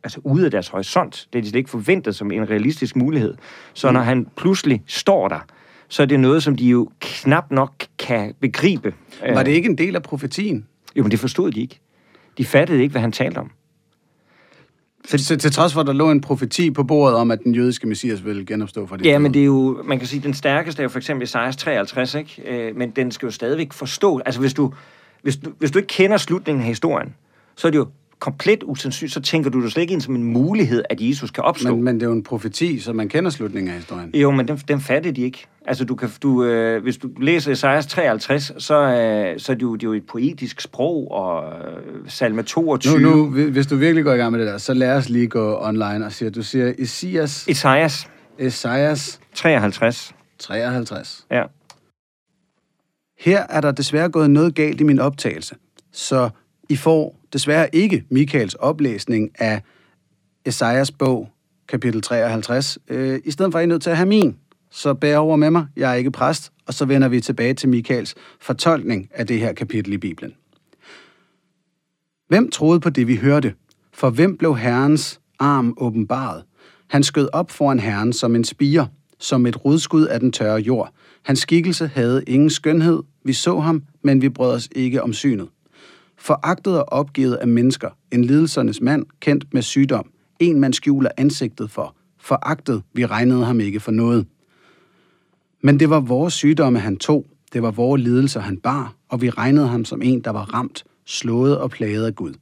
altså, 0.05 0.21
ude 0.25 0.45
af 0.45 0.51
deres 0.51 0.69
horisont. 0.69 1.27
Det 1.33 1.39
er 1.39 1.43
de 1.43 1.49
slet 1.49 1.59
ikke 1.59 1.71
forventet 1.71 2.17
som 2.17 2.33
en 2.33 2.51
realistisk 2.51 2.97
mulighed. 2.97 3.35
Så 3.75 3.91
når 3.91 4.01
han 4.01 4.27
pludselig 4.37 4.83
står 4.87 5.29
der, 5.29 5.39
så 5.89 6.03
er 6.03 6.07
det 6.07 6.21
noget, 6.21 6.43
som 6.43 6.57
de 6.57 6.65
jo 6.65 6.91
knap 7.01 7.51
nok 7.51 7.87
kan 7.99 8.35
begribe. 8.41 8.95
Var 9.35 9.43
det 9.43 9.53
ikke 9.53 9.69
en 9.69 9.79
del 9.79 9.97
af 9.97 10.03
profetien? 10.03 10.67
Jo, 10.97 11.03
men 11.03 11.11
det 11.11 11.19
forstod 11.19 11.51
de 11.51 11.61
ikke. 11.61 11.81
De 12.39 12.45
fattede 12.45 12.83
ikke, 12.83 12.93
hvad 12.93 13.01
han 13.01 13.13
talte 13.13 13.39
om. 13.39 13.51
Så, 15.05 15.37
til, 15.39 15.53
trods 15.53 15.73
for, 15.73 15.81
at 15.81 15.87
der 15.87 15.93
lå 15.93 16.11
en 16.11 16.21
profeti 16.21 16.71
på 16.71 16.85
bordet 16.85 17.17
om, 17.17 17.31
at 17.31 17.45
den 17.45 17.55
jødiske 17.55 17.87
messias 17.87 18.25
ville 18.25 18.47
genopstå 18.47 18.87
fra 18.87 18.97
de 18.97 19.09
Ja, 19.09 19.19
men 19.19 19.35
det 19.35 19.41
er 19.41 19.47
jo, 19.47 19.83
man 19.85 19.99
kan 19.99 20.09
sige, 20.09 20.23
den 20.23 20.35
stærkeste 20.35 20.81
er 20.81 20.85
jo 20.85 20.89
for 20.89 20.99
eksempel 20.99 21.23
Isaias 21.23 21.57
53, 21.57 22.15
ikke? 22.15 22.43
Øh, 22.47 22.77
men 22.77 22.91
den 22.91 23.11
skal 23.11 23.27
jo 23.27 23.31
stadigvæk 23.31 23.73
forstå, 23.73 24.21
altså 24.27 24.41
hvis 24.41 24.55
du, 24.55 24.73
hvis, 25.23 25.37
du, 25.37 25.53
hvis 25.59 25.71
du 25.71 25.79
ikke 25.79 25.87
kender 25.87 26.17
slutningen 26.17 26.63
af 26.63 26.69
historien, 26.69 27.15
så 27.57 27.67
er 27.67 27.71
det 27.71 27.79
jo 27.79 27.87
komplet 28.19 28.63
usandsynligt, 28.63 29.15
så 29.15 29.21
tænker 29.21 29.51
du 29.51 29.63
det 29.63 29.73
slet 29.73 29.81
ikke 29.83 29.93
ind 29.93 30.01
som 30.01 30.15
en 30.17 30.25
mulighed, 30.25 30.83
at 30.91 31.01
Jesus 31.01 31.31
kan 31.31 31.45
opstå. 31.45 31.75
Men, 31.75 31.85
men 31.85 31.95
det 31.95 32.03
er 32.03 32.07
jo 32.07 32.13
en 32.13 32.23
profeti, 32.23 32.81
så 32.81 32.93
man 32.93 33.09
kender 33.09 33.31
slutningen 33.31 33.71
af 33.71 33.77
historien. 33.77 34.11
Jo, 34.15 34.31
men 34.31 34.49
den, 34.49 34.57
den 34.57 34.81
fattede 34.81 35.17
de 35.17 35.23
ikke. 35.23 35.47
Altså, 35.67 35.85
du 35.85 35.95
kan, 35.95 36.11
du, 36.23 36.45
øh, 36.45 36.83
hvis 36.83 36.97
du 36.97 37.09
læser 37.21 37.53
Esajas 37.53 37.87
53, 37.87 38.53
så, 38.59 38.75
øh, 38.75 39.41
så 39.41 39.53
er 39.53 39.57
det, 39.57 39.63
jo, 39.63 39.75
det 39.75 39.83
er 39.83 39.87
jo 39.87 39.93
et 39.93 40.07
poetisk 40.07 40.61
sprog, 40.61 41.11
og 41.11 41.45
øh, 41.53 41.95
salme 42.09 42.43
22... 42.43 42.99
Nu, 43.01 43.11
nu, 43.11 43.31
hvi- 43.31 43.51
hvis 43.51 43.67
du 43.67 43.77
virkelig 43.77 44.05
går 44.05 44.13
i 44.13 44.17
gang 44.17 44.33
med 44.33 44.41
det 44.41 44.49
der, 44.49 44.59
så 44.59 44.75
lad 44.75 44.97
os 44.97 45.09
lige 45.09 45.27
gå 45.27 45.59
online 45.61 46.07
og 46.07 46.13
sige, 46.13 46.31
du 46.31 46.43
siger 46.43 46.73
Esajas, 46.79 47.49
Esajas 47.49 48.09
Esajas 48.39 49.21
53, 49.35 50.15
53. 50.39 51.27
ja. 51.31 51.43
Her 53.19 53.43
er 53.49 53.61
der 53.61 53.73
desværre 53.73 54.09
gået 54.09 54.31
noget 54.31 54.55
galt 54.55 54.81
i 54.81 54.85
min 54.85 54.99
optagelse, 54.99 55.55
så 55.93 56.31
I 56.69 56.77
får 56.77 57.17
desværre 57.37 57.75
ikke 57.75 58.05
Michaels 58.11 58.55
oplæsning 58.55 59.31
af 59.39 59.63
Esajas 60.45 60.91
bog, 60.91 61.29
kapitel 61.69 62.03
53. 62.03 62.79
Øh, 62.89 63.21
I 63.25 63.31
stedet 63.31 63.53
for 63.53 63.59
er 63.59 63.63
I 63.63 63.67
nødt 63.67 63.83
til 63.83 63.91
at 63.91 63.97
have 63.97 64.09
min, 64.09 64.37
så 64.71 64.95
bær 64.95 65.17
over 65.17 65.37
med 65.37 65.51
mig, 65.51 65.67
jeg 65.77 65.91
er 65.91 65.95
ikke 65.95 66.11
præst, 66.11 66.53
og 66.67 66.75
så 66.75 66.85
vender 66.85 67.09
vi 67.09 67.21
tilbage 67.21 67.55
til 67.55 67.69
Michaels 67.69 68.15
fortolkning 68.41 69.09
af 69.15 69.27
det 69.27 69.41
her 69.41 69.53
kapitel 69.53 69.93
i 69.93 69.99
Bibelen. 69.99 70.33
Hvem 72.29 72.51
troede 72.51 72.81
på 72.81 72.91
det, 72.91 73.07
vi 73.07 73.17
hørte? 73.17 73.55
For 73.95 74.11
hvem 74.11 74.37
blev 74.37 74.57
Herrens 74.57 75.21
arm 75.39 75.75
åbenbaret? 75.77 76.45
Han 76.89 77.03
skød 77.03 77.29
op 77.33 77.51
foran 77.51 77.81
Herren 77.81 78.13
som 78.13 78.37
en 78.37 78.45
spire, 78.45 78.89
som 79.19 79.47
et 79.47 79.65
rodskud 79.65 80.07
af 80.07 80.21
den 80.21 80.33
tørre 80.33 80.61
jord. 80.61 80.93
Hans 81.23 81.39
skikkelse 81.39 81.91
havde 81.95 82.25
ingen 82.27 82.51
skønhed. 82.51 83.03
Vi 83.25 83.33
så 83.33 83.59
ham, 83.61 83.83
men 84.03 84.23
vi 84.23 84.29
brød 84.29 84.53
os 84.53 84.69
ikke 84.73 85.03
om 85.03 85.13
synet. 85.13 85.49
Foragtet 86.19 86.79
og 86.79 86.85
opgivet 86.93 87.35
af 87.35 87.49
mennesker, 87.49 87.91
en 88.13 88.25
lidelsernes 88.25 88.81
mand, 88.81 89.07
kendt 89.21 89.55
med 89.55 89.63
sygdom, 89.63 90.11
en 90.39 90.61
man 90.61 90.73
skjuler 90.73 91.11
ansigtet 91.17 91.71
for. 91.71 91.97
Foragtet, 92.19 92.83
vi 92.93 93.07
regnede 93.07 93.45
ham 93.45 93.61
ikke 93.61 93.81
for 93.81 93.93
noget. 93.93 94.27
Men 95.63 95.81
det 95.81 95.91
var 95.91 96.01
vores 96.01 96.35
sygdomme, 96.35 96.79
han 96.79 96.97
tog. 96.97 97.27
Det 97.53 97.63
var 97.63 97.71
vores 97.71 98.03
lidelser, 98.03 98.41
han 98.41 98.57
bar, 98.57 98.95
og 99.09 99.23
vi 99.23 99.31
regnede 99.31 99.69
ham 99.69 99.85
som 99.85 100.03
en, 100.03 100.21
der 100.21 100.31
var 100.31 100.55
ramt, 100.55 100.85
slået 101.05 101.59
og 101.59 101.71
plaget 101.71 102.07
af 102.07 102.15
Gud. 102.15 102.35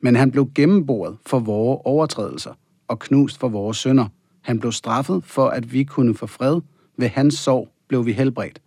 Men 0.00 0.16
han 0.16 0.30
blev 0.30 0.50
gennemboret 0.54 1.16
for 1.26 1.38
vores 1.38 1.80
overtrædelser 1.84 2.52
og 2.88 2.98
knust 2.98 3.40
for 3.40 3.48
vores 3.48 3.76
synder. 3.76 4.06
Han 4.42 4.60
blev 4.60 4.72
straffet 4.72 5.24
for, 5.24 5.48
at 5.48 5.72
vi 5.72 5.84
kunne 5.84 6.14
få 6.14 6.26
fred. 6.26 6.60
Ved 6.96 7.08
hans 7.08 7.34
sorg 7.34 7.68
blev 7.88 8.06
vi 8.06 8.12
helbredt. 8.12 8.60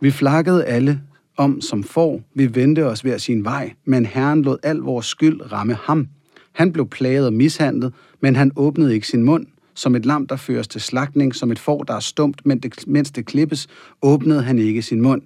Vi 0.00 0.10
flakkede 0.10 0.64
alle 0.64 1.00
om 1.36 1.60
som 1.60 1.82
får. 1.82 2.22
Vi 2.34 2.54
vendte 2.54 2.86
os 2.86 3.00
hver 3.00 3.18
sin 3.18 3.44
vej, 3.44 3.72
men 3.84 4.06
Herren 4.06 4.42
lod 4.42 4.56
al 4.62 4.76
vores 4.76 5.06
skyld 5.06 5.52
ramme 5.52 5.74
ham. 5.74 6.08
Han 6.52 6.72
blev 6.72 6.88
plaget 6.88 7.26
og 7.26 7.32
mishandlet, 7.32 7.92
men 8.20 8.36
han 8.36 8.52
åbnede 8.56 8.94
ikke 8.94 9.06
sin 9.06 9.22
mund. 9.22 9.46
Som 9.74 9.94
et 9.94 10.06
lam, 10.06 10.26
der 10.26 10.36
føres 10.36 10.68
til 10.68 10.80
slagtning, 10.80 11.34
som 11.34 11.52
et 11.52 11.58
får, 11.58 11.82
der 11.82 11.94
er 11.94 12.00
stumt, 12.00 12.46
men 12.46 12.58
det- 12.58 12.86
mens 12.86 13.10
det 13.10 13.26
klippes, 13.26 13.66
åbnede 14.02 14.42
han 14.42 14.58
ikke 14.58 14.82
sin 14.82 15.00
mund. 15.00 15.22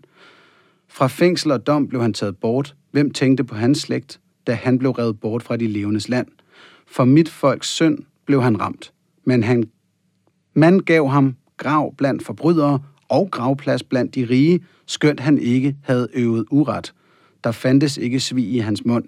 Fra 0.89 1.07
fængsel 1.07 1.51
og 1.51 1.67
dom 1.67 1.89
blev 1.89 2.03
han 2.03 2.13
taget 2.13 2.37
bort. 2.37 2.75
Hvem 2.91 3.11
tænkte 3.11 3.45
på 3.45 3.55
hans 3.55 3.79
slægt, 3.79 4.21
da 4.47 4.53
han 4.53 4.79
blev 4.79 4.91
revet 4.91 5.21
bort 5.21 5.43
fra 5.43 5.57
de 5.57 5.67
levendes 5.67 6.09
land? 6.09 6.27
For 6.87 7.05
mit 7.05 7.29
folks 7.29 7.69
synd 7.69 7.99
blev 8.27 8.43
han 8.43 8.61
ramt, 8.61 8.93
men 9.25 9.43
han 9.43 9.65
man 10.55 10.81
gav 10.81 11.09
ham 11.09 11.37
grav 11.57 11.95
blandt 11.97 12.25
forbrydere 12.25 12.81
og 13.09 13.29
gravplads 13.31 13.83
blandt 13.83 14.15
de 14.15 14.27
rige, 14.31 14.61
skønt 14.87 15.21
han 15.21 15.39
ikke 15.39 15.77
havde 15.83 16.09
øvet 16.15 16.45
uret. 16.51 16.95
Der 17.45 17.53
fandtes 17.53 17.97
ikke 17.97 18.21
svig 18.21 18.53
i 18.53 18.59
hans 18.59 18.85
mund. 18.85 19.05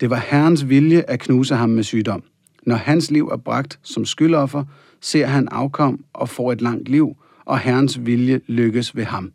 Det 0.00 0.10
var 0.10 0.26
Herrens 0.30 0.68
vilje 0.68 1.04
at 1.08 1.20
knuse 1.20 1.54
ham 1.54 1.68
med 1.68 1.82
sygdom. 1.82 2.22
Når 2.62 2.76
hans 2.76 3.10
liv 3.10 3.28
er 3.28 3.36
bragt 3.36 3.78
som 3.82 4.04
skyldoffer, 4.04 4.64
ser 5.00 5.26
han 5.26 5.48
afkom 5.50 6.04
og 6.12 6.28
får 6.28 6.52
et 6.52 6.60
langt 6.60 6.88
liv, 6.88 7.16
og 7.44 7.58
Herrens 7.58 8.06
vilje 8.06 8.40
lykkes 8.46 8.96
ved 8.96 9.04
ham. 9.04 9.32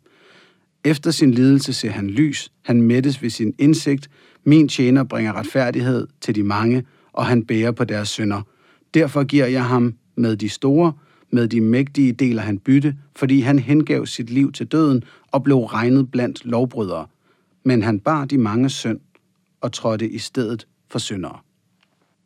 Efter 0.84 1.10
sin 1.10 1.30
lidelse 1.30 1.72
ser 1.72 1.90
han 1.90 2.10
lys, 2.10 2.52
han 2.64 2.82
mættes 2.82 3.22
ved 3.22 3.30
sin 3.30 3.54
indsigt, 3.58 4.10
min 4.44 4.68
tjener 4.68 5.04
bringer 5.04 5.32
retfærdighed 5.32 6.06
til 6.20 6.34
de 6.34 6.42
mange, 6.42 6.84
og 7.12 7.26
han 7.26 7.44
bærer 7.46 7.72
på 7.72 7.84
deres 7.84 8.08
synder. 8.08 8.42
Derfor 8.94 9.24
giver 9.24 9.46
jeg 9.46 9.64
ham 9.64 9.94
med 10.16 10.36
de 10.36 10.48
store, 10.48 10.92
med 11.30 11.48
de 11.48 11.60
mægtige 11.60 12.12
deler 12.12 12.42
han 12.42 12.58
bytte, 12.58 12.96
fordi 13.16 13.40
han 13.40 13.58
hengav 13.58 14.06
sit 14.06 14.30
liv 14.30 14.52
til 14.52 14.66
døden 14.66 15.04
og 15.32 15.42
blev 15.42 15.58
regnet 15.58 16.10
blandt 16.10 16.44
lovbrydere. 16.44 17.06
Men 17.64 17.82
han 17.82 18.00
bar 18.00 18.24
de 18.24 18.38
mange 18.38 18.70
synd 18.70 19.00
og 19.60 19.72
trådte 19.72 20.08
i 20.08 20.18
stedet 20.18 20.66
for 20.90 20.98
syndere. 20.98 21.38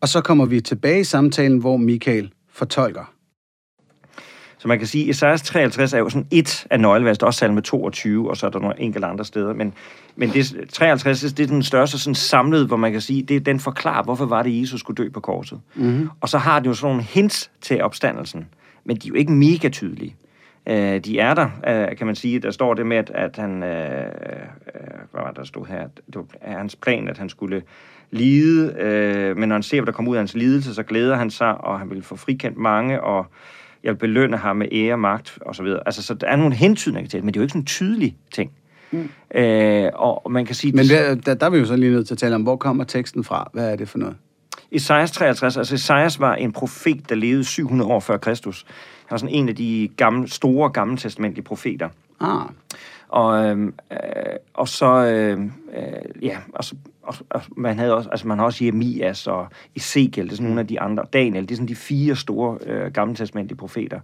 Og 0.01 0.09
så 0.09 0.21
kommer 0.21 0.47
vi 0.47 0.61
tilbage 0.61 1.01
i 1.01 1.05
samtalen, 1.05 1.59
hvor 1.59 1.77
Michael 1.77 2.33
fortolker. 2.51 3.14
Så 4.64 4.69
man 4.69 4.79
kan 4.79 4.87
sige, 4.87 5.05
at 5.05 5.11
Esajas 5.11 5.43
53 5.43 5.93
er 5.93 5.99
jo 5.99 6.09
sådan 6.09 6.27
et 6.31 6.67
af 6.71 6.81
nøglevers. 6.81 7.19
Er 7.19 7.27
også 7.27 7.38
salme 7.38 7.61
22, 7.61 8.31
og 8.31 8.37
så 8.37 8.47
er 8.47 8.51
der 8.51 8.59
nogle 8.59 8.81
enkelte 8.81 9.07
andre 9.07 9.25
steder. 9.25 9.55
Men, 9.55 9.75
men 10.17 10.31
det, 10.31 10.69
53 10.73 11.21
det 11.21 11.40
er 11.40 11.47
den 11.47 11.62
største 11.62 11.99
sådan 11.99 12.14
samlet, 12.14 12.67
hvor 12.67 12.77
man 12.77 12.93
kan 12.93 13.01
sige, 13.01 13.23
det, 13.23 13.47
den 13.47 13.61
forklarer, 13.61 14.03
hvorfor 14.03 14.27
var 14.27 14.43
det, 14.43 14.61
Jesus 14.61 14.81
skulle 14.81 15.05
dø 15.05 15.11
på 15.11 15.21
korset. 15.21 15.61
Mm-hmm. 15.75 16.09
Og 16.21 16.29
så 16.29 16.38
har 16.38 16.59
den 16.59 16.69
jo 16.69 16.75
sådan 16.75 16.90
nogle 16.90 17.03
hints 17.03 17.51
til 17.61 17.83
opstandelsen, 17.83 18.47
men 18.85 18.97
de 18.97 19.07
er 19.07 19.09
jo 19.09 19.14
ikke 19.14 19.33
mega 19.33 19.68
tydelige. 19.68 20.16
Øh, 20.68 21.01
de 21.01 21.18
er 21.18 21.35
der, 21.35 21.49
øh, 21.68 21.97
kan 21.97 22.07
man 22.07 22.16
sige. 22.16 22.38
Der 22.38 22.51
står 22.51 22.75
det 22.75 22.87
med, 22.87 22.97
at, 22.97 23.11
at 23.11 23.37
han... 23.37 23.62
Øh, 23.62 24.05
øh, 24.05 24.11
hvad 25.11 25.23
var 25.23 25.27
der, 25.27 25.33
der 25.33 25.44
stod 25.44 25.66
her? 25.66 25.88
Det 26.07 26.16
var 26.16 26.27
hans 26.42 26.77
plan, 26.77 27.09
at 27.09 27.18
han 27.18 27.29
skulle 27.29 27.62
lide, 28.11 28.75
øh, 28.79 29.37
men 29.37 29.49
når 29.49 29.57
han 29.57 29.62
ser, 29.62 29.81
hvad 29.81 29.87
der 29.87 29.92
kommer 29.92 30.11
ud 30.11 30.16
af 30.16 30.20
hans 30.20 30.35
lidelse, 30.35 30.75
så 30.75 30.83
glæder 30.83 31.16
han 31.16 31.31
sig, 31.31 31.64
og 31.64 31.79
han 31.79 31.90
vil 31.90 32.03
få 32.03 32.16
frikendt 32.16 32.59
mange, 32.59 33.01
og 33.01 33.27
jeg 33.85 33.92
vil 33.92 33.99
belønne 33.99 34.37
ham 34.37 34.57
med 34.57 34.68
ære, 34.73 34.99
magt 34.99 35.38
og 35.40 35.55
så 35.55 35.62
videre. 35.62 35.81
Altså, 35.87 36.03
så 36.03 36.14
der 36.14 36.27
er 36.27 36.37
nogle 36.37 36.55
hentydninger 36.55 37.09
til 37.09 37.16
det, 37.16 37.25
men 37.25 37.35
det 37.35 37.38
er 37.38 37.42
jo 37.42 37.44
ikke 37.44 37.53
sådan 37.53 37.62
en 37.62 37.66
tydelig 37.66 38.16
ting. 38.33 38.51
Mm. 38.90 39.09
Øh, 39.35 39.90
og 39.94 40.33
man 40.33 40.47
kan 40.47 40.55
sige... 40.55 40.73
Men 40.73 40.85
der, 40.85 41.14
der, 41.14 41.35
der 41.35 41.47
er 41.47 41.51
vi 41.51 41.59
jo 41.59 41.64
så 41.64 41.77
lige 41.77 41.92
nødt 41.92 42.07
til 42.07 42.14
at 42.14 42.18
tale 42.18 42.35
om, 42.35 42.42
hvor 42.42 42.57
kommer 42.57 42.85
teksten 42.85 43.25
fra? 43.25 43.51
Hvad 43.53 43.73
er 43.73 43.77
det 43.77 43.88
for 43.88 43.99
noget? 43.99 44.16
Esajas 44.75 45.11
53, 45.11 45.57
altså 45.57 45.75
Esajas 45.75 46.21
var 46.21 46.35
en 46.35 46.53
profet, 46.53 47.09
der 47.09 47.15
levede 47.15 47.45
700 47.45 47.91
år 47.91 48.01
før 48.01 48.17
Kristus. 48.17 48.67
Han 49.07 49.11
var 49.11 49.17
sådan 49.17 49.35
en 49.35 49.49
af 49.49 49.57
de 49.57 49.89
gamle, 49.97 50.29
store 50.29 50.71
gammeltestamentlige 50.71 51.45
profeter. 51.45 51.89
Ah, 52.21 52.47
Og, 53.09 53.47
øhm, 53.47 53.75
øh, 53.93 53.99
og 54.55 54.69
så, 54.69 54.87
øh, 54.87 55.41
øh, 55.77 56.25
ja, 56.25 56.39
og, 56.53 56.65
så, 56.65 56.75
og, 57.03 57.15
og 57.31 57.43
man 57.57 57.79
havde 57.79 57.95
også, 57.95 58.09
altså 58.11 58.29
man 58.29 58.39
har 58.39 58.45
også 58.45 58.65
Jeremias 58.65 59.27
og 59.27 59.47
Ezekiel, 59.77 60.27
det 60.27 60.33
er 60.33 60.37
sådan 60.37 60.47
nogle 60.47 60.61
af 60.61 60.67
de 60.67 60.81
andre, 60.81 61.05
Daniel, 61.13 61.43
det 61.43 61.51
er 61.51 61.57
sådan 61.57 61.69
de 61.69 61.77
fire 61.77 62.17
store 62.17 62.59
øh, 62.67 62.93
gammeltestamentlige 62.93 63.57
profeter. 63.57 64.01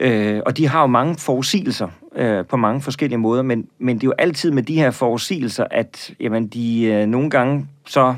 Øh, 0.00 0.40
og 0.46 0.56
de 0.56 0.68
har 0.68 0.80
jo 0.80 0.86
mange 0.86 1.14
forudsigelser 1.14 1.88
øh, 2.16 2.46
på 2.46 2.56
mange 2.56 2.80
forskellige 2.80 3.18
måder, 3.18 3.42
men, 3.42 3.68
men 3.78 3.96
det 3.96 4.02
er 4.02 4.08
jo 4.08 4.14
altid 4.18 4.50
med 4.50 4.62
de 4.62 4.74
her 4.74 4.90
forudsigelser, 4.90 5.66
at 5.70 6.14
jamen, 6.20 6.46
de 6.46 6.84
øh, 6.84 7.06
nogle 7.06 7.30
gange 7.30 7.66
så 7.86 8.14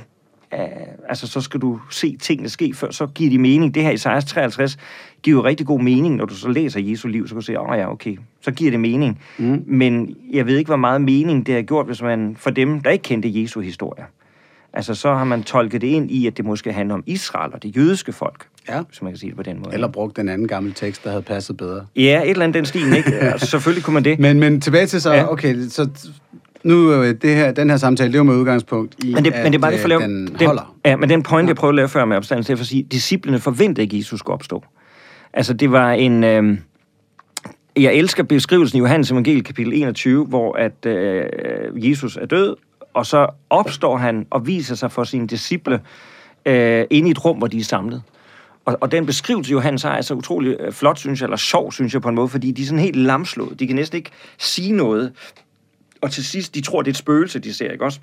altså 1.08 1.26
så 1.26 1.40
skal 1.40 1.60
du 1.60 1.80
se 1.90 2.16
tingene 2.16 2.48
ske, 2.48 2.74
før 2.74 2.90
så 2.90 3.06
giver 3.06 3.30
de 3.30 3.38
mening. 3.38 3.74
Det 3.74 3.82
her 3.82 3.90
i 3.90 3.98
53 3.98 4.78
giver 5.22 5.36
jo 5.36 5.44
rigtig 5.44 5.66
god 5.66 5.80
mening, 5.80 6.16
når 6.16 6.24
du 6.24 6.34
så 6.34 6.48
læser 6.48 6.80
Jesu 6.80 7.08
liv, 7.08 7.28
så 7.28 7.34
kan 7.34 7.40
du 7.40 7.46
se, 7.46 7.60
åh 7.60 7.70
oh, 7.70 7.78
ja, 7.78 7.90
okay, 7.90 8.16
så 8.40 8.50
giver 8.50 8.70
det 8.70 8.80
mening. 8.80 9.20
Mm. 9.38 9.62
Men 9.66 10.16
jeg 10.32 10.46
ved 10.46 10.56
ikke, 10.56 10.68
hvor 10.68 10.76
meget 10.76 11.00
mening 11.00 11.46
det 11.46 11.54
har 11.54 11.62
gjort, 11.62 11.86
hvis 11.86 12.02
man, 12.02 12.36
for 12.38 12.50
dem, 12.50 12.80
der 12.80 12.90
ikke 12.90 13.02
kendte 13.02 13.42
Jesu 13.42 13.60
historie. 13.60 14.04
Altså, 14.74 14.94
så 14.94 15.14
har 15.14 15.24
man 15.24 15.42
tolket 15.42 15.80
det 15.80 15.86
ind 15.86 16.10
i, 16.10 16.26
at 16.26 16.36
det 16.36 16.44
måske 16.44 16.72
handler 16.72 16.94
om 16.94 17.02
Israel 17.06 17.52
og 17.54 17.62
det 17.62 17.76
jødiske 17.76 18.12
folk. 18.12 18.46
Ja. 18.68 18.82
Hvis 18.82 19.02
man 19.02 19.12
kan 19.12 19.18
sige 19.18 19.30
det 19.30 19.36
på 19.36 19.42
den 19.42 19.58
måde. 19.58 19.74
Eller 19.74 19.88
brugt 19.88 20.16
den 20.16 20.28
anden 20.28 20.48
gamle 20.48 20.72
tekst, 20.72 21.04
der 21.04 21.10
havde 21.10 21.22
passet 21.22 21.56
bedre. 21.56 21.86
Ja, 21.96 22.22
et 22.22 22.30
eller 22.30 22.44
andet 22.44 22.54
den 22.54 22.64
stil, 22.64 22.96
ikke? 22.96 23.14
altså, 23.14 23.46
selvfølgelig 23.46 23.84
kunne 23.84 23.94
man 23.94 24.04
det. 24.04 24.18
Men, 24.26 24.40
men 24.40 24.60
tilbage 24.60 24.86
til 24.86 25.00
så, 25.00 25.12
ja. 25.12 25.32
okay, 25.32 25.68
så 25.68 25.88
nu 26.64 26.92
øh, 26.92 27.14
det 27.22 27.34
her, 27.34 27.52
den 27.52 27.70
her 27.70 27.76
samtale, 27.76 28.08
det 28.08 28.14
er 28.14 28.18
jo 28.18 28.24
med 28.24 28.34
udgangspunkt 28.34 28.94
i, 29.04 29.14
men 29.14 29.24
det, 29.24 29.32
at 29.32 29.42
men 29.42 29.52
det 29.52 29.58
er 29.58 29.60
bare 29.60 29.72
det 29.72 29.80
for 29.80 29.84
at 29.84 29.88
lave, 29.88 30.02
den, 30.02 30.26
den 30.26 30.46
holder. 30.46 30.76
Ja, 30.84 30.96
men 30.96 31.08
den 31.08 31.22
point, 31.22 31.48
jeg 31.48 31.56
prøvede 31.56 31.72
at 31.72 31.76
lave 31.76 31.88
før 31.88 32.04
med 32.04 32.16
opstanden, 32.16 32.44
det 32.44 32.50
er 32.50 32.56
for 32.56 32.62
at 32.62 32.66
sige, 32.66 32.82
disciplene 32.82 33.38
forventede 33.38 33.82
ikke, 33.82 33.94
at 33.94 33.98
Jesus 33.98 34.18
skulle 34.20 34.34
opstå. 34.34 34.64
Altså, 35.32 35.54
det 35.54 35.72
var 35.72 35.92
en... 35.92 36.24
Øh, 36.24 36.58
jeg 37.76 37.94
elsker 37.94 38.22
beskrivelsen 38.22 38.76
i 38.76 38.80
Johannes 38.80 39.10
Evangeliet 39.10 39.44
kapitel 39.44 39.72
21, 39.72 40.26
hvor 40.26 40.56
at 40.56 40.86
øh, 40.86 41.24
Jesus 41.74 42.16
er 42.16 42.26
død, 42.26 42.56
og 42.94 43.06
så 43.06 43.26
opstår 43.50 43.96
han 43.96 44.26
og 44.30 44.46
viser 44.46 44.74
sig 44.74 44.92
for 44.92 45.04
sine 45.04 45.26
disciple 45.26 45.80
øh, 46.46 46.84
inde 46.90 47.08
i 47.08 47.10
et 47.10 47.24
rum, 47.24 47.38
hvor 47.38 47.46
de 47.46 47.58
er 47.58 47.64
samlet. 47.64 48.02
Og, 48.64 48.78
og 48.80 48.92
den 48.92 49.06
beskrivelse, 49.06 49.52
Johannes 49.52 49.82
har, 49.82 49.96
er 49.96 50.00
så 50.00 50.14
utrolig 50.14 50.56
øh, 50.60 50.72
flot, 50.72 50.98
synes 50.98 51.20
jeg, 51.20 51.26
eller 51.26 51.36
sjov, 51.36 51.72
synes 51.72 51.94
jeg 51.94 52.02
på 52.02 52.08
en 52.08 52.14
måde, 52.14 52.28
fordi 52.28 52.50
de 52.50 52.62
er 52.62 52.66
sådan 52.66 52.78
helt 52.78 52.96
lamslået. 52.96 53.60
De 53.60 53.66
kan 53.66 53.76
næsten 53.76 53.96
ikke 53.96 54.10
sige 54.38 54.72
noget. 54.72 55.12
Og 56.02 56.10
til 56.10 56.24
sidst, 56.24 56.54
de 56.54 56.60
tror, 56.60 56.82
det 56.82 56.88
er 56.88 56.92
et 56.92 56.96
spøgelse, 56.96 57.38
de 57.38 57.54
ser, 57.54 57.70
ikke 57.70 57.84
også? 57.84 58.00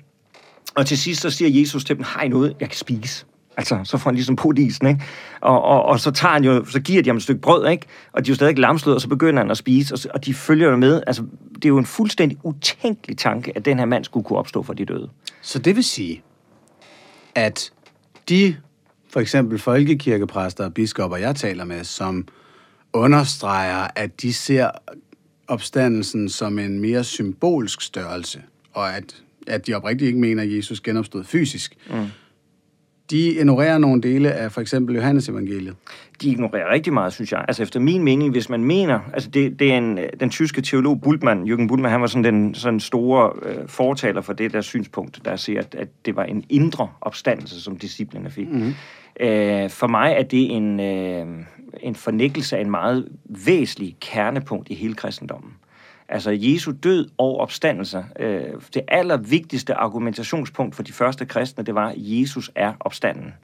Og 0.74 0.86
til 0.86 0.98
sidst, 0.98 1.20
så 1.20 1.30
siger 1.30 1.60
Jesus 1.60 1.84
til 1.84 1.96
dem, 1.96 2.04
har 2.04 2.22
I 2.22 2.28
noget, 2.28 2.56
jeg 2.60 2.68
kan 2.68 2.76
spise? 2.76 3.24
Altså, 3.56 3.80
så 3.84 3.98
får 3.98 4.10
han 4.10 4.14
ligesom 4.14 4.36
på 4.36 4.52
isen, 4.56 4.86
ikke? 4.86 5.02
Og, 5.40 5.62
og, 5.62 5.82
og 5.82 6.00
så, 6.00 6.10
tager 6.10 6.32
han 6.32 6.44
jo, 6.44 6.64
så 6.64 6.80
giver 6.80 7.02
de 7.02 7.08
ham 7.08 7.16
et 7.16 7.22
stykke 7.22 7.40
brød, 7.40 7.68
ikke? 7.68 7.86
Og 8.12 8.26
de 8.26 8.30
er 8.30 8.32
jo 8.32 8.34
stadig 8.34 8.58
lamslået, 8.58 8.94
og 8.94 9.00
så 9.00 9.08
begynder 9.08 9.42
han 9.42 9.50
at 9.50 9.56
spise, 9.56 9.94
og, 9.94 9.98
og 10.14 10.24
de 10.24 10.34
følger 10.34 10.70
jo 10.70 10.76
med. 10.76 11.02
Altså, 11.06 11.22
det 11.54 11.64
er 11.64 11.68
jo 11.68 11.78
en 11.78 11.86
fuldstændig 11.86 12.38
utænkelig 12.42 13.18
tanke, 13.18 13.52
at 13.56 13.64
den 13.64 13.78
her 13.78 13.84
mand 13.84 14.04
skulle 14.04 14.24
kunne 14.24 14.38
opstå 14.38 14.62
for 14.62 14.72
de 14.72 14.84
døde. 14.84 15.08
Så 15.42 15.58
det 15.58 15.76
vil 15.76 15.84
sige, 15.84 16.22
at 17.34 17.72
de, 18.28 18.56
for 19.12 19.20
eksempel 19.20 19.58
folkekirkepræster 19.58 20.64
og 20.64 20.74
biskopper, 20.74 21.16
jeg 21.16 21.36
taler 21.36 21.64
med, 21.64 21.84
som 21.84 22.28
understreger, 22.92 23.86
at 23.96 24.22
de 24.22 24.32
ser 24.32 24.70
opstandelsen 25.50 26.28
som 26.28 26.58
en 26.58 26.80
mere 26.80 27.04
symbolsk 27.04 27.80
størrelse, 27.80 28.42
og 28.72 28.96
at, 28.96 29.22
at 29.46 29.66
de 29.66 29.74
oprigtigt 29.74 30.08
ikke 30.08 30.20
mener, 30.20 30.42
at 30.42 30.56
Jesus 30.56 30.80
genopstod 30.80 31.24
fysisk, 31.24 31.76
mm 31.90 32.06
de 33.10 33.30
ignorerer 33.30 33.78
nogle 33.78 34.02
dele 34.02 34.32
af 34.32 34.52
for 34.52 34.60
eksempel 34.60 34.94
Johannes 34.94 35.28
evangeliet. 35.28 35.76
De 36.22 36.30
ignorerer 36.30 36.72
rigtig 36.72 36.92
meget, 36.92 37.12
synes 37.12 37.32
jeg. 37.32 37.44
Altså 37.48 37.62
efter 37.62 37.80
min 37.80 38.04
mening, 38.04 38.30
hvis 38.30 38.48
man 38.48 38.64
mener, 38.64 39.00
altså 39.12 39.30
det, 39.30 39.58
det 39.58 39.72
er 39.72 39.78
en, 39.78 39.98
den 40.20 40.30
tyske 40.30 40.62
teolog 40.62 41.00
Bultmann, 41.00 41.42
Jürgen 41.42 41.68
Bultmann, 41.68 41.92
han 41.92 42.00
var 42.00 42.06
sådan 42.06 42.24
den 42.24 42.54
sådan 42.54 42.80
store 42.80 43.32
øh, 43.42 43.68
fortaler 43.68 44.20
for 44.20 44.32
det 44.32 44.52
der 44.52 44.60
synspunkt, 44.60 45.20
der 45.24 45.36
siger, 45.36 45.58
at, 45.60 45.74
at 45.74 45.88
det 46.06 46.16
var 46.16 46.24
en 46.24 46.44
indre 46.48 46.88
opstandelse, 47.00 47.60
som 47.62 47.76
disciplene 47.76 48.30
fik. 48.30 48.48
Mm-hmm. 48.48 48.74
Øh, 49.20 49.70
for 49.70 49.86
mig 49.86 50.12
er 50.18 50.22
det 50.22 50.56
en, 50.56 50.80
øh, 50.80 51.26
en 51.80 51.94
fornikkelse 51.94 52.56
af 52.56 52.60
en 52.60 52.70
meget 52.70 53.08
væsentlig 53.24 53.96
kernepunkt 54.00 54.70
i 54.70 54.74
hele 54.74 54.94
kristendommen. 54.94 55.52
Altså 56.08 56.30
Jesu 56.30 56.72
død 56.82 57.08
og 57.18 57.40
opstandelse. 57.40 58.04
Øh, 58.18 58.42
det 58.74 58.82
allervigtigste 58.88 59.74
argumentationspunkt 59.74 60.74
for 60.74 60.82
de 60.82 60.92
første 60.92 61.26
kristne, 61.26 61.64
det 61.64 61.74
var, 61.74 61.88
at 61.88 61.94
Jesus 61.96 62.50
er 62.54 62.72
opstanden. 62.80 63.34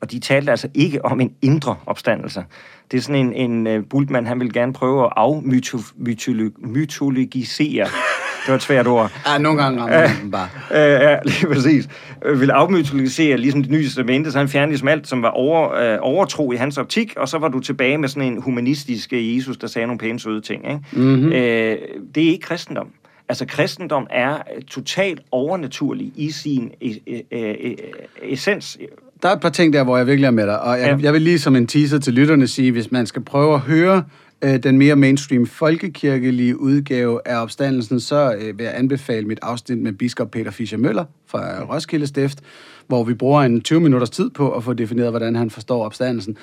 Og 0.00 0.10
de 0.10 0.18
talte 0.18 0.50
altså 0.50 0.68
ikke 0.74 1.04
om 1.04 1.20
en 1.20 1.34
indre 1.42 1.76
opstandelse. 1.86 2.44
Det 2.90 2.96
er 2.96 3.00
sådan 3.00 3.26
en, 3.26 3.50
en 3.50 3.78
uh, 3.78 3.84
Bultmann, 3.84 4.26
han 4.26 4.40
vil 4.40 4.52
gerne 4.52 4.72
prøve 4.72 5.04
at 5.04 5.12
afmytologisere 5.16 7.86
det 8.44 8.48
var 8.48 8.54
et 8.54 8.62
svært 8.62 8.86
ord. 8.86 9.12
Ja, 9.26 9.38
nogle 9.38 9.62
gange 9.62 9.80
rammer 9.80 10.00
man 10.22 10.30
bare. 10.30 10.48
ja, 10.70 11.16
lige 11.24 11.46
præcis. 11.46 11.88
Vil 12.36 12.50
afmytologisere 12.50 13.36
ligesom 13.36 13.62
det 13.62 13.70
nye 13.72 13.84
testamente, 13.84 14.32
så 14.32 14.38
han 14.38 14.48
fjernede 14.48 14.70
ligesom 14.70 14.88
alt, 14.88 15.08
som 15.08 15.22
var 15.22 15.30
over, 15.30 15.72
øh, 15.72 15.98
overtro 16.00 16.52
i 16.52 16.56
hans 16.56 16.78
optik, 16.78 17.14
og 17.16 17.28
så 17.28 17.38
var 17.38 17.48
du 17.48 17.60
tilbage 17.60 17.98
med 17.98 18.08
sådan 18.08 18.32
en 18.32 18.42
humanistisk 18.42 19.12
øh, 19.12 19.36
Jesus, 19.36 19.56
der 19.56 19.66
sagde 19.66 19.86
nogle 19.86 19.98
pæne 19.98 20.20
søde 20.20 20.40
ting. 20.40 20.64
Ikke? 20.64 20.80
Mm-hmm. 20.92 21.32
Øh, 21.32 21.76
det 22.14 22.22
er 22.24 22.28
ikke 22.30 22.46
kristendom. 22.46 22.88
Altså, 23.28 23.46
kristendom 23.46 24.06
er 24.10 24.36
totalt 24.68 25.20
overnaturlig 25.30 26.12
i 26.16 26.30
sin 26.30 26.70
e- 26.84 27.00
e- 27.08 27.34
e- 27.34 28.32
essens. 28.32 28.78
Der 29.22 29.28
er 29.28 29.32
et 29.32 29.40
par 29.40 29.48
ting 29.48 29.72
der, 29.72 29.84
hvor 29.84 29.96
jeg 29.96 30.06
virkelig 30.06 30.26
er 30.26 30.30
med 30.30 30.46
dig, 30.46 30.60
og 30.60 30.78
jeg, 30.80 30.86
ja. 30.86 30.96
jeg 31.02 31.12
vil 31.12 31.22
lige 31.22 31.38
som 31.38 31.56
en 31.56 31.66
teaser 31.66 31.98
til 31.98 32.12
lytterne 32.12 32.46
sige, 32.46 32.72
hvis 32.72 32.92
man 32.92 33.06
skal 33.06 33.22
prøve 33.22 33.54
at 33.54 33.60
høre 33.60 34.04
øh, 34.42 34.62
den 34.62 34.78
mere 34.78 34.96
mainstream 34.96 35.46
folkekirkelige 35.46 36.60
udgave 36.60 37.20
af 37.24 37.42
opstandelsen, 37.42 38.00
så 38.00 38.34
øh, 38.34 38.58
vil 38.58 38.64
jeg 38.64 38.78
anbefale 38.78 39.26
mit 39.26 39.38
afsnit 39.42 39.78
med 39.78 39.92
biskop 39.92 40.30
Peter 40.30 40.50
Fischer 40.50 40.78
Møller 40.78 41.04
fra 41.26 41.64
Roskilde 41.74 42.06
Stift, 42.06 42.38
hvor 42.86 43.04
vi 43.04 43.14
bruger 43.14 43.42
en 43.42 43.60
20 43.60 43.80
minutters 43.80 44.10
tid 44.10 44.30
på 44.30 44.50
at 44.52 44.64
få 44.64 44.72
defineret, 44.72 45.10
hvordan 45.10 45.36
han 45.36 45.50
forstår 45.50 45.84
opstandelsen. 45.84 46.36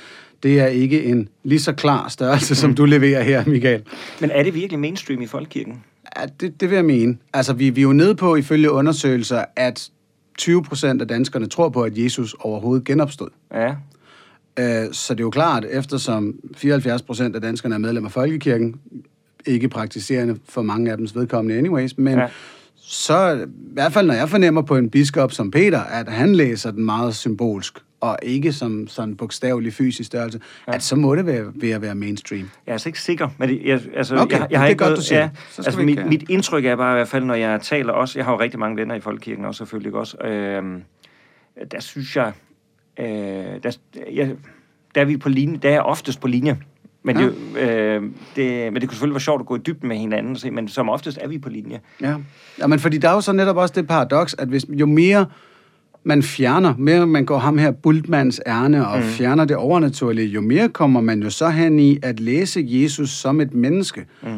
Det 0.44 0.60
er 0.60 0.68
ikke 0.68 1.04
en 1.04 1.30
lige 1.44 1.60
så 1.60 1.74
klar 1.74 2.10
størrelse, 2.10 2.56
som 2.56 2.76
du 2.76 2.86
leverer 2.86 3.24
her, 3.24 3.46
Michael. 3.48 3.84
Men 4.22 4.32
er 4.32 4.44
det 4.44 4.54
virkelig 4.54 4.80
mainstream 4.80 5.22
i 5.22 5.28
folkekirken? 5.28 5.84
Ja, 6.18 6.26
det, 6.40 6.62
det 6.62 6.70
vil 6.70 6.76
jeg 6.76 6.86
mene. 6.86 7.18
Altså, 7.34 7.54
vi, 7.54 7.70
vi 7.70 7.82
er 7.82 7.84
jo 7.84 7.94
nede 7.94 8.16
på, 8.16 8.36
ifølge 8.36 8.72
undersøgelser, 8.72 9.46
at 9.56 9.90
20 10.38 10.64
procent 10.64 11.02
af 11.02 11.08
danskerne 11.08 11.48
tror 11.48 11.70
på, 11.70 11.82
at 11.82 11.98
Jesus 11.98 12.36
overhovedet 12.40 12.86
genopstod. 12.86 13.30
Ja. 13.54 13.76
Øh, 14.60 14.66
så 14.92 15.14
det 15.14 15.20
er 15.20 15.24
jo 15.24 15.30
klart, 15.30 15.66
eftersom 15.70 16.36
74 16.58 17.02
procent 17.02 17.36
af 17.36 17.42
danskerne 17.42 17.76
er 17.76 17.80
medlem 17.80 18.06
af 18.06 18.12
Folkekirken, 18.12 18.80
ikke 19.46 19.70
praktiserende 19.70 20.40
for 20.50 20.62
mange 20.62 20.92
af 20.92 20.98
dems 20.98 21.16
vedkommende 21.16 21.58
anyways, 21.58 21.98
men 21.98 22.20
ja. 22.20 22.28
så 22.76 23.48
i 23.48 23.74
hvert 23.74 23.94
fald, 23.94 24.08
når 24.08 24.14
jeg 24.14 24.30
fornemmer 24.30 24.62
på 24.62 24.78
en 24.78 24.90
biskop 24.90 25.32
som 25.32 25.52
Peter, 25.52 25.80
at 25.80 26.08
han 26.10 26.36
læser 26.36 26.72
den 26.72 26.86
meget 26.86 27.16
symbolsk, 27.16 27.80
og 28.02 28.18
ikke 28.24 28.54
som 28.54 28.88
sådan 28.88 29.16
bogstavelig 29.16 29.74
fysisk 29.74 30.08
størrelse, 30.08 30.40
ja. 30.68 30.74
at 30.74 30.84
så 30.84 30.96
må 30.96 31.16
det 31.16 31.26
være 31.26 31.52
ved 31.56 31.72
at 31.72 31.82
være 31.82 31.96
mainstream. 31.96 32.50
Jeg 32.66 32.72
er 32.72 32.74
altså 32.74 32.90
ikke 32.90 33.02
sikker, 33.02 33.30
men 33.38 33.50
det, 33.50 33.62
jeg, 33.66 33.82
altså, 33.96 34.16
okay, 34.16 34.40
jeg, 34.40 34.48
jeg 34.52 34.60
har 34.60 34.66
det 34.66 34.68
er 34.68 34.70
ikke 34.70 34.80
godt, 34.80 34.90
noget, 34.90 34.98
du 34.98 35.04
siger. 35.04 35.22
Ja, 35.22 35.30
så 35.50 35.62
altså, 35.66 35.82
mit, 35.82 36.08
mit 36.08 36.30
indtryk 36.30 36.66
er 36.66 36.76
bare 36.76 36.94
i 36.94 36.98
hvert 36.98 37.08
fald, 37.08 37.24
når 37.24 37.34
jeg 37.34 37.62
taler 37.62 37.94
også, 37.94 38.20
jeg 38.20 38.26
har 38.26 38.32
jo 38.32 38.40
rigtig 38.40 38.60
mange 38.60 38.78
venner 38.78 38.96
i 38.96 39.00
Folkekirken 39.00 39.46
også 39.46 39.58
selvfølgelig 39.58 39.94
også, 39.94 40.18
øh, 40.18 40.64
der 41.72 41.80
synes 41.80 42.16
jeg, 42.16 42.34
øh, 43.02 43.64
der, 43.64 43.78
jeg, 44.14 44.36
der 44.96 45.02
er 45.02 45.06
vi 45.06 45.18
på 45.18 45.30
linje, 45.30 45.58
der 45.58 45.70
er 45.70 45.82
oftest 45.82 46.22
på 46.22 46.28
linje. 46.28 46.58
Men, 47.04 47.20
ja. 47.20 47.24
det, 47.24 47.34
øh, 47.58 48.04
det, 48.36 48.74
men 48.74 48.82
det 48.82 48.90
kunne 48.90 48.96
selvfølgelig 48.96 49.14
være 49.14 49.20
sjovt 49.22 49.42
at 49.42 49.46
gå 49.46 49.56
i 49.56 49.60
dybden 49.60 49.88
med 49.90 49.98
hinanden, 49.98 50.36
se, 50.36 50.52
men 50.52 50.68
som 50.68 50.90
oftest 50.90 51.18
er 51.22 51.28
vi 51.28 51.38
på 51.38 51.50
linje. 51.50 51.80
Ja. 52.02 52.16
ja, 52.60 52.68
men 52.68 52.80
fordi 52.80 52.98
der 52.98 53.10
er 53.10 53.14
jo 53.14 53.22
så 53.22 53.32
netop 53.32 53.58
også 53.58 53.74
det 53.78 53.88
paradoks, 53.88 54.36
at 54.40 54.48
hvis, 54.48 54.66
jo 54.70 54.86
mere 54.86 55.26
man 56.04 56.24
fjerner, 56.24 56.74
mere 56.78 57.08
man 57.08 57.26
går 57.26 57.38
ham 57.38 57.58
her 57.58 57.72
Bultmanns 57.72 58.42
ærne 58.48 58.88
og 58.88 58.98
mm. 58.98 59.04
fjerner 59.04 59.46
det 59.46 59.56
overnaturlige, 59.58 60.28
jo 60.28 60.42
mere 60.42 60.70
kommer 60.70 61.02
man 61.02 61.24
jo 61.24 61.30
så 61.30 61.50
hen 61.50 61.80
i 61.80 62.00
at 62.04 62.20
læse 62.20 62.66
Jesus 62.68 63.10
som 63.10 63.42
et 63.42 63.54
menneske. 63.54 64.06
Mm. 64.24 64.30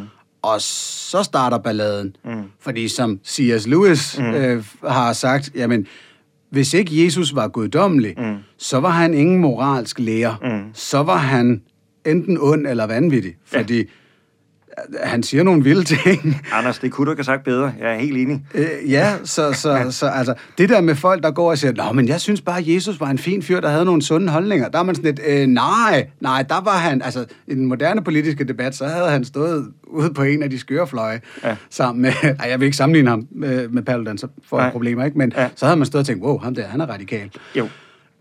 Og 0.42 0.62
så 0.62 1.24
starter 1.24 1.58
balladen. 1.58 2.16
Mm. 2.26 2.44
Fordi 2.60 2.88
som 2.88 3.20
C.S. 3.26 3.68
Lewis 3.68 4.20
mm. 4.20 4.26
øh, 4.26 4.64
har 4.88 5.14
sagt, 5.14 5.52
jamen, 5.56 5.88
hvis 6.54 6.74
ikke 6.74 7.04
Jesus 7.06 7.36
var 7.36 7.48
guddommelig, 7.48 8.14
mm. 8.18 8.36
så 8.58 8.80
var 8.80 8.90
han 8.90 9.14
ingen 9.14 9.40
moralsk 9.40 10.00
lærer. 10.00 10.36
Mm. 10.44 10.70
Så 10.74 11.04
var 11.04 11.18
han 11.18 11.62
enten 12.06 12.38
ond 12.42 12.68
eller 12.68 12.88
vanvittig. 12.88 13.36
Fordi 13.46 13.78
ja 13.78 13.86
han 15.04 15.24
siger 15.24 15.44
nogle 15.44 15.64
vilde 15.64 15.84
ting. 15.84 16.42
Anders, 16.54 16.80
det 16.80 16.92
kunne 16.92 17.06
du 17.06 17.12
ikke 17.12 17.20
have 17.20 17.26
sagt 17.26 17.44
bedre. 17.44 17.74
Jeg 17.80 17.94
er 17.94 18.00
helt 18.00 18.18
enig. 18.18 18.46
Øh, 18.54 18.68
ja, 18.88 19.14
så, 19.24 19.54
så, 19.54 19.86
så 20.00 20.08
altså, 20.08 20.34
det 20.58 20.70
der 20.70 20.82
med 20.82 20.96
folk, 20.96 21.24
der 21.24 21.32
går 21.32 21.50
og 21.50 21.58
siger, 21.58 21.74
Nå, 21.74 21.92
men 21.92 22.08
jeg 22.08 22.22
synes 22.22 22.42
bare, 22.42 22.58
at 22.58 22.68
Jesus 22.68 23.00
var 23.00 23.10
en 23.10 23.18
fin 23.18 23.44
fyr, 23.44 23.60
der 23.60 23.70
havde 23.70 23.86
nogle 23.86 24.02
sunde 24.02 24.30
holdninger. 24.32 24.70
Der 24.70 24.80
er 24.80 24.84
man 24.84 24.96
sådan 24.96 25.16
lidt, 25.16 25.22
øh, 25.28 25.48
nej, 25.48 26.08
nej, 26.20 26.44
der 26.50 26.62
var 26.62 26.78
han, 26.78 27.02
altså 27.02 27.26
i 27.48 27.56
den 27.56 27.66
moderne 27.66 28.04
politiske 28.04 28.44
debat, 28.44 28.76
så 28.76 28.86
havde 28.86 29.10
han 29.10 29.26
stået 29.26 29.68
ude 29.88 30.14
på 30.14 30.24
en 30.24 30.44
af 30.44 30.50
de 30.50 30.60
skørefløje 30.60 31.22
ja. 31.44 31.56
sammen 31.70 32.02
med, 32.02 32.12
ej, 32.40 32.50
jeg 32.50 32.60
vil 32.60 32.66
ikke 32.66 32.78
sammenligne 32.78 33.10
ham 33.10 33.28
med, 33.32 33.68
med 33.68 33.84
Paludan, 33.84 34.18
så 34.18 34.28
får 34.50 34.62
jeg 34.62 34.72
problemer, 34.72 35.06
ikke? 35.06 35.18
Men 35.18 35.34
ja. 35.38 35.50
så 35.56 35.66
havde 35.66 35.78
man 35.78 35.86
stået 35.86 36.00
og 36.00 36.06
tænkt, 36.06 36.24
wow, 36.24 36.38
ham 36.38 36.56
der, 36.56 36.68
han 36.68 36.82
er 36.82 36.86
radikal. 36.86 37.32
Jo. 37.56 37.68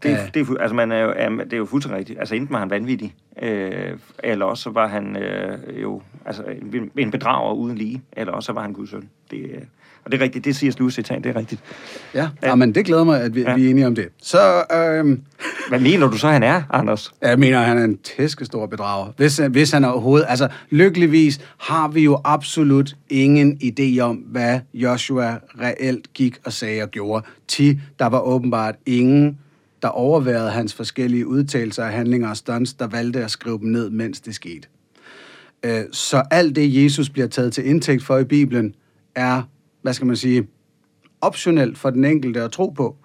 Det, 0.03 0.11
er, 0.11 0.27
det, 0.35 0.49
er, 0.49 0.57
altså 0.61 0.75
man 0.75 0.93
er 0.93 0.99
jo, 0.99 1.13
det 1.45 1.53
er 1.53 1.57
jo 1.57 1.65
fuldstændig 1.65 1.99
rigtigt. 1.99 2.19
Altså 2.19 2.35
enten 2.35 2.53
var 2.53 2.59
han 2.59 2.71
vanvittig, 2.71 3.15
øh, 3.43 3.99
eller 4.19 4.47
også 4.47 4.63
så 4.63 4.71
var 4.71 4.87
han 4.87 5.17
øh, 5.17 5.83
jo 5.83 6.03
altså, 6.27 6.43
en, 6.73 6.91
en 6.97 7.11
bedrager 7.11 7.53
uden 7.53 7.79
lige, 7.79 8.03
eller 8.13 8.33
også 8.33 8.47
så 8.47 8.53
var 8.53 8.63
han 8.63 8.73
Guds 8.73 8.91
søn. 8.91 9.09
Det, 9.31 9.67
Og 10.05 10.13
det 10.13 10.21
er 10.21 10.25
rigtigt, 10.25 10.45
det 10.45 10.57
siger 10.57 10.73
Lewis 10.79 10.95
citat, 10.95 11.25
det 11.25 11.37
er 11.37 11.37
rigtigt. 11.37 11.61
Ja, 12.15 12.29
ja. 12.43 12.49
ja 12.49 12.55
men 12.55 12.75
det 12.75 12.85
glæder 12.85 13.05
mig, 13.05 13.21
at 13.21 13.35
vi, 13.35 13.41
ja. 13.41 13.55
vi 13.55 13.67
er 13.67 13.71
enige 13.71 13.87
om 13.87 13.95
det. 13.95 14.09
Så, 14.23 14.65
øhm, 14.75 15.23
Hvad 15.69 15.81
mener 15.81 16.07
du 16.07 16.17
så, 16.17 16.29
han 16.29 16.43
er, 16.43 16.63
Anders? 16.71 17.15
Jeg 17.23 17.39
mener, 17.39 17.61
han 17.61 17.79
er 17.79 17.85
en 17.85 17.99
tæskestor 17.99 18.67
bedrager. 18.67 19.13
Hvis, 19.17 19.39
hvis 19.39 19.71
han 19.71 19.85
overhovedet... 19.85 20.27
Altså, 20.29 20.49
lykkeligvis 20.71 21.41
har 21.59 21.89
vi 21.89 22.05
jo 22.05 22.21
absolut 22.25 22.97
ingen 23.09 23.59
idé 23.65 24.01
om, 24.01 24.17
hvad 24.17 24.61
Joshua 24.75 25.39
reelt 25.61 26.13
gik 26.13 26.39
og 26.45 26.53
sagde 26.53 26.83
og 26.83 26.91
gjorde. 26.91 27.27
Ti, 27.49 27.81
der 27.99 28.07
var 28.07 28.21
åbenbart 28.21 28.75
ingen, 28.87 29.39
der 29.83 29.89
overværede 29.89 30.51
hans 30.51 30.75
forskellige 30.75 31.27
udtalelser 31.27 31.85
af 31.85 31.93
handlinger 31.93 32.29
og 32.29 32.37
stunts, 32.37 32.75
der 32.75 32.87
valgte 32.87 33.25
at 33.25 33.31
skrive 33.31 33.59
dem 33.59 33.69
ned, 33.69 33.91
mens 33.91 34.21
det 34.21 34.35
skete. 34.35 34.69
Øh, 35.63 35.85
så 35.93 36.23
alt 36.31 36.57
det, 36.57 36.85
Jesus 36.85 37.11
bliver 37.11 37.29
taget 37.29 37.53
til 37.53 37.67
indtægt 37.67 38.03
for 38.03 38.19
i 38.19 38.25
Bibelen, 38.25 38.75
er, 39.15 39.43
hvad 39.83 39.93
skal 39.93 40.07
man 40.07 40.17
sige, 40.17 40.49
optionelt 41.21 41.79
for 41.79 41.91
den 41.91 42.05
enkelte 42.05 42.43
at 42.43 42.53
tro 42.53 42.69
på. 42.71 42.97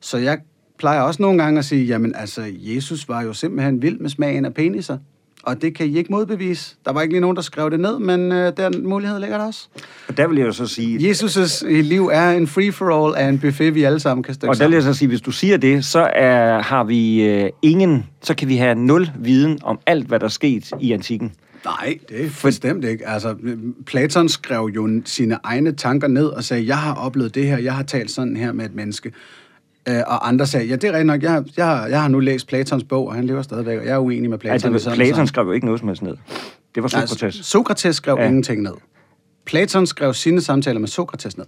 Så 0.00 0.18
jeg 0.18 0.38
plejer 0.78 1.00
også 1.00 1.22
nogle 1.22 1.42
gange 1.42 1.58
at 1.58 1.64
sige, 1.64 1.84
jamen 1.84 2.14
altså, 2.14 2.52
Jesus 2.56 3.08
var 3.08 3.22
jo 3.22 3.32
simpelthen 3.32 3.82
vild 3.82 3.98
med 3.98 4.10
smagen 4.10 4.44
af 4.44 4.54
peniser. 4.54 4.98
Og 5.46 5.62
det 5.62 5.74
kan 5.74 5.86
I 5.86 5.98
ikke 5.98 6.12
modbevise. 6.12 6.76
Der 6.84 6.92
var 6.92 7.02
ikke 7.02 7.14
lige 7.14 7.20
nogen, 7.20 7.36
der 7.36 7.42
skrev 7.42 7.70
det 7.70 7.80
ned, 7.80 7.98
men 7.98 8.32
øh, 8.32 8.52
den 8.56 8.88
mulighed 8.88 9.20
ligger 9.20 9.38
der 9.38 9.46
også. 9.46 9.68
Og 10.08 10.16
der 10.16 10.26
vil 10.26 10.38
jeg 10.38 10.46
jo 10.46 10.52
så 10.52 10.66
sige... 10.66 11.10
Jesus' 11.10 11.66
liv 11.66 12.10
er 12.12 12.30
en 12.30 12.46
free-for-all 12.46 13.14
af 13.16 13.28
en 13.28 13.38
buffet, 13.38 13.74
vi 13.74 13.82
alle 13.82 14.00
sammen 14.00 14.22
kan 14.22 14.34
stykke 14.34 14.50
Og 14.50 14.58
der 14.58 14.66
vil 14.66 14.74
jeg 14.74 14.82
så 14.82 14.94
sige, 14.94 15.08
hvis 15.08 15.20
du 15.20 15.30
siger 15.30 15.56
det, 15.56 15.84
så 15.84 16.10
er, 16.14 16.62
har 16.62 16.84
vi 16.84 17.22
øh, 17.22 17.50
ingen... 17.62 18.06
Så 18.22 18.34
kan 18.34 18.48
vi 18.48 18.56
have 18.56 18.74
nul 18.74 19.10
viden 19.18 19.58
om 19.62 19.78
alt, 19.86 20.06
hvad 20.06 20.20
der 20.20 20.26
er 20.26 20.30
sket 20.30 20.70
i 20.80 20.92
antikken. 20.92 21.32
Nej, 21.64 21.98
det 22.08 22.24
er 22.24 22.28
bestemt 22.42 22.84
ikke. 22.84 23.08
Altså, 23.08 23.34
Platon 23.86 24.28
skrev 24.28 24.70
jo 24.74 25.00
sine 25.04 25.38
egne 25.42 25.72
tanker 25.72 26.08
ned 26.08 26.26
og 26.26 26.44
sagde, 26.44 26.66
jeg 26.66 26.78
har 26.78 26.94
oplevet 26.94 27.34
det 27.34 27.46
her, 27.46 27.58
jeg 27.58 27.74
har 27.74 27.82
talt 27.82 28.10
sådan 28.10 28.36
her 28.36 28.52
med 28.52 28.64
et 28.64 28.74
menneske. 28.74 29.12
Øh, 29.88 30.02
og 30.06 30.28
andre 30.28 30.46
sagde, 30.46 30.66
ja, 30.66 30.76
det 30.76 30.84
er 30.84 30.92
rigtigt 30.92 31.06
nok, 31.06 31.22
jeg, 31.22 31.44
jeg, 31.56 31.66
har, 31.66 31.86
jeg 31.86 32.00
har 32.00 32.08
nu 32.08 32.20
læst 32.20 32.48
Platons 32.48 32.84
bog, 32.84 33.08
og 33.08 33.14
han 33.14 33.24
lever 33.24 33.42
stadigvæk, 33.42 33.78
og 33.78 33.84
jeg 33.84 33.92
er 33.92 33.98
uenig 33.98 34.30
med 34.30 34.38
Platon. 34.38 34.72
Altså, 34.72 34.94
Platon 34.94 35.26
skrev 35.26 35.46
jo 35.46 35.52
ikke 35.52 35.66
noget 35.66 35.80
som 35.80 35.88
helst 35.88 36.02
ned. 36.02 36.16
Det 36.74 36.82
var 36.82 36.88
Sokrates. 36.88 37.22
Nej, 37.22 37.30
Sokrates 37.30 37.96
skrev 37.96 38.16
ja. 38.18 38.26
ingenting 38.26 38.62
ned. 38.62 38.74
Platon 39.46 39.86
skrev 39.86 40.14
sine 40.14 40.40
samtaler 40.40 40.80
med 40.80 40.88
Sokrates 40.88 41.36
ned. 41.36 41.46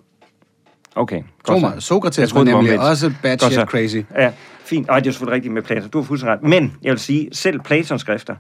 Okay. 0.95 1.23
Godt 1.43 1.61
mig, 1.61 1.83
Sokrates 1.83 2.35
var 2.35 2.45
nemlig 2.45 2.81
også 2.81 3.13
bad 3.23 3.39
shit 3.39 3.69
crazy. 3.69 3.97
Ja, 4.17 4.33
fint. 4.65 4.89
Og 4.89 5.01
det 5.01 5.09
er 5.09 5.13
selvfølgelig 5.13 5.35
rigtigt 5.35 5.55
med 5.55 5.63
Platon. 5.63 5.91
Du 5.91 5.99
har 5.99 6.05
fuldstændig 6.05 6.33
ret. 6.37 6.43
Men 6.43 6.77
jeg 6.83 6.91
vil 6.91 6.99
sige, 6.99 7.29
selv 7.33 7.61
Platons 7.61 8.01
skrifter, 8.01 8.35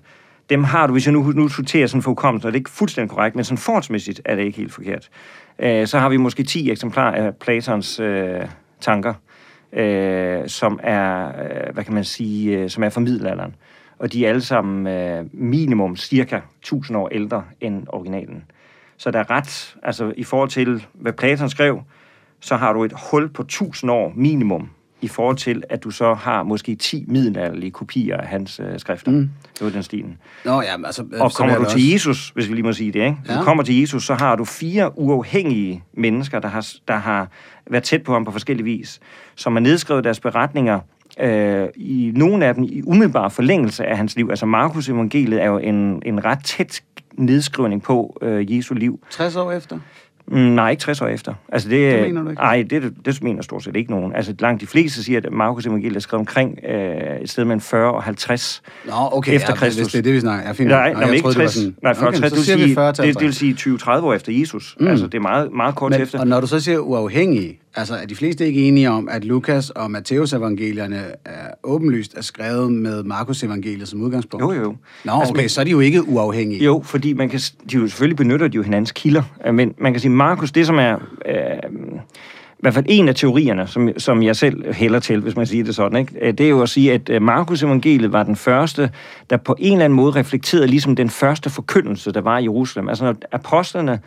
dem 0.51 0.65
har 0.65 0.87
du, 0.87 0.93
hvis 0.93 1.07
jeg 1.07 1.13
nu, 1.13 1.23
nu 1.23 1.49
sorterer 1.49 1.87
sådan 1.87 2.03
for 2.03 2.11
hukommelsen, 2.11 2.47
og 2.47 2.53
det 2.53 2.57
er 2.57 2.61
ikke 2.61 2.71
fuldstændig 2.71 3.11
korrekt, 3.11 3.37
men 3.37 3.45
sådan 3.45 3.59
forholdsmæssigt 3.59 4.21
er 4.25 4.35
det 4.35 4.43
ikke 4.43 4.59
helt 4.59 4.73
forkert. 4.73 5.09
Øh, 5.59 5.87
så 5.87 5.99
har 5.99 6.09
vi 6.09 6.17
måske 6.17 6.43
10 6.43 6.71
eksemplarer 6.71 7.27
af 7.27 7.35
Platons 7.37 8.01
øh, 8.01 8.41
tanker, 8.81 9.15
øh, 9.73 10.49
som 10.49 10.81
er, 10.83 11.29
øh, 11.29 11.75
hvad 11.75 11.85
kan 11.85 11.95
man 11.95 12.05
sige, 12.05 12.59
øh, 12.59 12.71
som 12.71 12.83
er 12.83 12.89
fra 12.89 13.01
middelalderen. 13.01 13.55
Og 13.99 14.13
de 14.13 14.25
er 14.25 14.29
alle 14.29 14.41
sammen 14.41 14.87
øh, 14.87 15.25
minimum 15.33 15.97
cirka 15.97 16.41
1000 16.59 16.99
år 16.99 17.09
ældre 17.09 17.45
end 17.61 17.87
originalen. 17.89 18.45
Så 18.97 19.11
der 19.11 19.19
er 19.19 19.31
ret, 19.31 19.77
altså 19.83 20.13
i 20.17 20.25
forhold 20.25 20.49
til, 20.49 20.87
hvad 20.93 21.13
Platon 21.13 21.49
skrev, 21.49 21.83
så 22.41 22.57
har 22.57 22.73
du 22.73 22.85
et 22.85 22.93
hul 23.11 23.29
på 23.29 23.43
1000 23.43 23.91
år 23.91 24.13
minimum 24.17 24.71
i 25.01 25.09
forhold 25.09 25.37
til, 25.37 25.63
at 25.69 25.85
du 25.85 25.91
så 25.91 26.15
har 26.15 26.43
måske 26.43 26.75
10 26.75 27.05
middelalderlige 27.09 27.71
kopier 27.71 28.17
af 28.17 28.29
hans 28.29 28.61
øh, 28.61 28.79
skrifter. 28.79 29.11
Mm. 29.11 29.31
Det 29.55 29.65
var 29.65 29.71
den 29.71 29.83
stilen. 29.83 30.19
Nå, 30.45 30.63
ja, 30.63 30.87
altså, 30.87 31.05
og 31.21 31.33
kommer 31.33 31.59
du 31.59 31.71
til 31.71 31.91
Jesus, 31.91 32.31
hvis 32.35 32.49
vi 32.49 32.55
lige 32.55 32.63
må 32.63 32.73
sige 32.73 32.93
det, 32.93 33.05
ikke? 33.05 33.17
Ja. 33.29 33.39
du 33.39 33.43
kommer 33.43 33.63
til 33.63 33.81
Jesus, 33.81 34.07
så 34.07 34.15
har 34.15 34.37
du 34.37 34.45
fire 34.45 34.99
uafhængige 34.99 35.85
mennesker, 35.93 36.39
der 36.39 36.49
har, 36.49 36.67
der 36.89 36.97
har 36.97 37.29
været 37.71 37.85
tæt 37.85 38.03
på 38.03 38.13
ham 38.13 38.25
på 38.25 38.31
forskellige 38.31 38.65
vis, 38.65 39.01
som 39.35 39.53
har 39.53 39.61
nedskrevet 39.61 40.05
deres 40.05 40.21
beretninger, 40.21 40.81
øh, 41.21 41.69
i 41.77 42.13
nogle 42.17 42.47
af 42.47 42.55
dem 42.55 42.65
i 42.65 42.83
umiddelbar 42.87 43.29
forlængelse 43.29 43.87
af 43.87 43.97
hans 43.97 44.17
liv. 44.17 44.27
Altså 44.31 44.47
Markus 44.47 44.89
evangeliet 44.89 45.43
er 45.43 45.47
jo 45.47 45.59
en, 45.59 46.03
en 46.07 46.25
ret 46.25 46.45
tæt 46.45 46.83
nedskrivning 47.13 47.83
på 47.83 48.19
øh, 48.23 48.57
Jesu 48.57 48.75
liv. 48.75 49.01
60 49.11 49.37
år 49.37 49.53
efter? 49.53 49.79
Mm, 50.29 50.39
nej, 50.39 50.71
ikke 50.71 50.81
60 50.81 51.01
år 51.01 51.07
efter. 51.07 51.35
Altså 51.53 51.69
det, 51.69 51.93
det 51.93 52.03
mener 52.03 52.23
du 52.23 52.31
ikke? 52.31 52.43
Nej, 52.43 52.65
det, 52.71 52.93
det 53.05 53.23
mener 53.23 53.43
stort 53.43 53.65
set 53.65 53.77
ikke 53.77 53.91
nogen. 53.91 54.15
Altså 54.15 54.35
langt 54.39 54.61
de 54.61 54.67
fleste 54.67 55.05
siger, 55.05 55.21
at 55.25 55.33
Markus 55.33 55.67
Evangeliet 55.67 55.97
er 55.97 56.01
skrevet 56.01 56.21
omkring 56.21 56.59
øh, 56.69 57.21
et 57.23 57.31
sted 57.31 57.45
mellem 57.45 57.61
40 57.61 57.93
og 57.93 58.03
50 58.03 58.63
Nå, 58.85 58.93
okay, 59.13 59.35
efter 59.35 59.49
ja, 59.49 59.57
Kristus. 59.57 59.93
det 59.93 59.99
er 59.99 60.03
det, 60.03 60.13
vi 60.13 60.21
snakker. 60.21 60.47
Jeg 60.47 60.57
finder, 60.57 60.77
nej, 60.77 60.93
nej, 60.93 61.11
ikke 61.11 61.33
60, 61.33 61.55
sådan, 61.55 61.77
nej, 61.83 61.95
40, 61.95 62.09
okay, 62.09 62.19
60, 62.19 62.33
det, 62.33 62.39
vil 62.39 62.45
sige, 62.45 62.75
40 62.75 62.93
det, 62.93 63.15
det 63.15 63.21
vil 63.21 63.35
sige 63.35 63.57
20-30 63.61 63.91
år 63.91 64.15
efter 64.15 64.33
Jesus. 64.33 64.77
Mm. 64.81 64.87
Altså 64.87 65.07
det 65.07 65.15
er 65.15 65.23
meget, 65.23 65.53
meget 65.53 65.75
kort 65.75 65.93
Men, 65.93 66.01
efter. 66.01 66.21
Og 66.21 66.27
når 66.27 66.41
du 66.41 66.47
så 66.47 66.61
siger 66.61 66.79
uafhængige, 66.79 67.61
Altså, 67.77 67.95
er 67.95 68.07
de 68.07 68.17
fleste 68.17 68.47
ikke 68.47 68.69
enige 68.69 68.91
om, 68.91 69.09
at 69.09 69.25
Lukas 69.25 69.71
og 69.71 69.91
Matteus 69.91 70.33
evangelierne 70.33 71.05
er 71.25 71.51
åbenlyst 71.65 72.15
er 72.17 72.23
skrevet 72.23 72.73
med 72.73 73.03
Markus 73.03 73.43
evangeliet 73.43 73.89
som 73.89 74.03
udgangspunkt? 74.03 74.43
Jo, 74.45 74.53
jo. 74.53 74.77
Nå, 75.05 75.13
altså, 75.13 75.33
okay, 75.33 75.43
men, 75.43 75.49
så 75.49 75.61
er 75.61 75.65
de 75.65 75.71
jo 75.71 75.81
ikke 75.81 76.09
uafhængige. 76.09 76.65
Jo, 76.65 76.83
fordi 76.85 77.13
man 77.13 77.29
kan, 77.29 77.41
de 77.71 77.77
jo 77.77 77.89
selvfølgelig 77.89 78.17
benytter 78.17 78.49
de 78.49 78.57
jo 78.57 78.63
hinandens 78.63 78.93
kilder, 78.93 79.23
men 79.53 79.75
man 79.79 79.93
kan 79.93 80.01
sige, 80.01 80.11
Markus, 80.11 80.53
det 80.53 80.67
som 80.67 80.79
er... 80.79 80.97
Øh, 81.27 81.71
i 82.57 82.59
hvert 82.61 82.75
fald 82.75 82.87
en 82.89 83.09
af 83.09 83.15
teorierne, 83.15 83.67
som, 83.67 83.89
som 83.99 84.23
jeg 84.23 84.37
selv 84.37 84.73
hælder 84.73 84.99
til, 84.99 85.21
hvis 85.21 85.37
man 85.37 85.47
siger 85.47 85.65
det 85.65 85.75
sådan, 85.75 85.99
ikke? 85.99 86.13
Øh, 86.23 86.33
det 86.33 86.47
er 86.47 86.51
jo 86.51 86.63
at 86.63 86.69
sige, 86.69 86.93
at 86.93 87.09
øh, 87.09 87.23
Markus 87.23 87.63
evangeliet 87.63 88.13
var 88.13 88.23
den 88.23 88.37
første, 88.37 88.91
der 89.31 89.37
på 89.37 89.57
en 89.59 89.73
eller 89.73 89.85
anden 89.85 89.97
måde 89.97 90.13
reflekterede 90.13 90.67
ligesom 90.67 90.97
den 90.97 91.11
første 91.11 91.51
forkyndelse, 91.51 92.13
der 92.13 92.21
var 92.21 92.39
i 92.39 92.43
Jerusalem. 92.43 92.89
Altså 92.89 93.05
når 93.05 93.17
apostlerne 93.33 94.01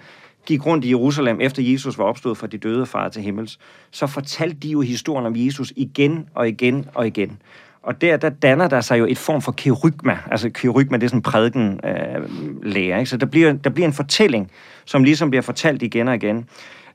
gik 0.50 0.66
rundt 0.66 0.86
i 0.86 0.90
Jerusalem, 0.90 1.42
efter 1.42 1.64
Jesus 1.64 1.98
var 1.98 2.04
opstået 2.04 2.38
fra 2.38 2.48
de 2.48 2.58
døde 2.58 2.86
far 2.86 3.10
til 3.10 3.22
himmels, 3.22 3.60
så 3.92 4.08
fortalte 4.08 4.56
de 4.56 4.70
jo 4.70 4.82
historien 4.82 5.26
om 5.26 5.34
Jesus 5.36 5.74
igen 5.76 6.30
og 6.36 6.48
igen 6.48 6.86
og 6.94 7.08
igen. 7.08 7.42
Og 7.84 8.02
der, 8.02 8.18
der 8.18 8.30
danner 8.30 8.68
der 8.68 8.82
sig 8.82 9.00
jo 9.00 9.06
et 9.06 9.18
form 9.18 9.42
for 9.42 9.52
kerygma. 9.52 10.18
Altså 10.32 10.50
kerygma, 10.50 10.98
det 10.98 11.04
er 11.04 11.08
sådan 11.08 11.22
prædiken 11.22 11.80
øh, 11.84 12.30
lærer. 12.64 13.00
Ikke? 13.00 13.10
Så 13.10 13.18
der 13.18 13.26
bliver, 13.26 13.54
der 13.54 13.70
bliver 13.70 13.88
en 13.88 13.94
fortælling, 13.94 14.52
som 14.86 15.04
ligesom 15.04 15.30
bliver 15.30 15.42
fortalt 15.42 15.84
igen 15.84 16.08
og 16.08 16.16
igen. 16.16 16.46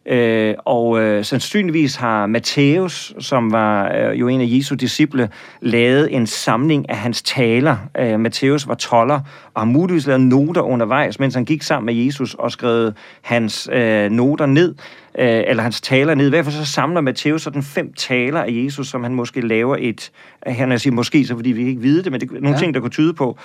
Øh, 0.06 0.54
og 0.58 1.00
øh, 1.00 1.24
sandsynligvis 1.24 1.96
har 1.96 2.26
Matthæus, 2.26 3.14
som 3.18 3.52
var 3.52 3.92
øh, 3.94 4.20
jo 4.20 4.28
en 4.28 4.40
af 4.40 4.46
Jesu 4.48 4.74
disciple, 4.74 5.28
lavet 5.60 6.14
en 6.14 6.26
samling 6.26 6.90
af 6.90 6.96
hans 6.96 7.22
taler. 7.22 7.76
Øh, 7.98 8.20
Matthæus 8.20 8.68
var 8.68 8.74
toller 8.74 9.20
og 9.54 9.60
har 9.60 9.64
muligvis 9.64 10.06
lavet 10.06 10.20
noter 10.20 10.60
undervejs, 10.60 11.18
mens 11.20 11.34
han 11.34 11.44
gik 11.44 11.62
sammen 11.62 11.86
med 11.86 12.04
Jesus 12.04 12.34
og 12.34 12.52
skrev 12.52 12.92
hans 13.22 13.68
øh, 13.72 14.10
noter 14.10 14.46
ned, 14.46 14.74
øh, 15.18 15.42
eller 15.46 15.62
hans 15.62 15.80
taler 15.80 16.14
ned. 16.14 16.26
I 16.26 16.30
hvert 16.30 16.44
fald 16.44 16.54
så 16.54 16.72
samler 16.72 17.00
Matthæus 17.00 17.42
sådan 17.42 17.62
fem 17.62 17.92
taler 17.92 18.40
af 18.40 18.50
Jesus, 18.50 18.88
som 18.88 19.02
han 19.02 19.14
måske 19.14 19.40
laver 19.40 19.76
et, 19.78 20.10
her 20.46 20.66
når 20.66 20.72
jeg 20.72 20.80
siger 20.80 20.94
måske, 20.94 21.26
så 21.26 21.34
fordi 21.34 21.52
vi 21.52 21.66
ikke 21.66 21.82
ved 21.82 22.02
det, 22.02 22.12
men 22.12 22.20
det 22.20 22.30
er 22.30 22.34
nogle 22.34 22.50
ja. 22.50 22.56
ting, 22.56 22.74
der 22.74 22.80
kunne 22.80 22.90
tyde 22.90 23.14
på. 23.14 23.38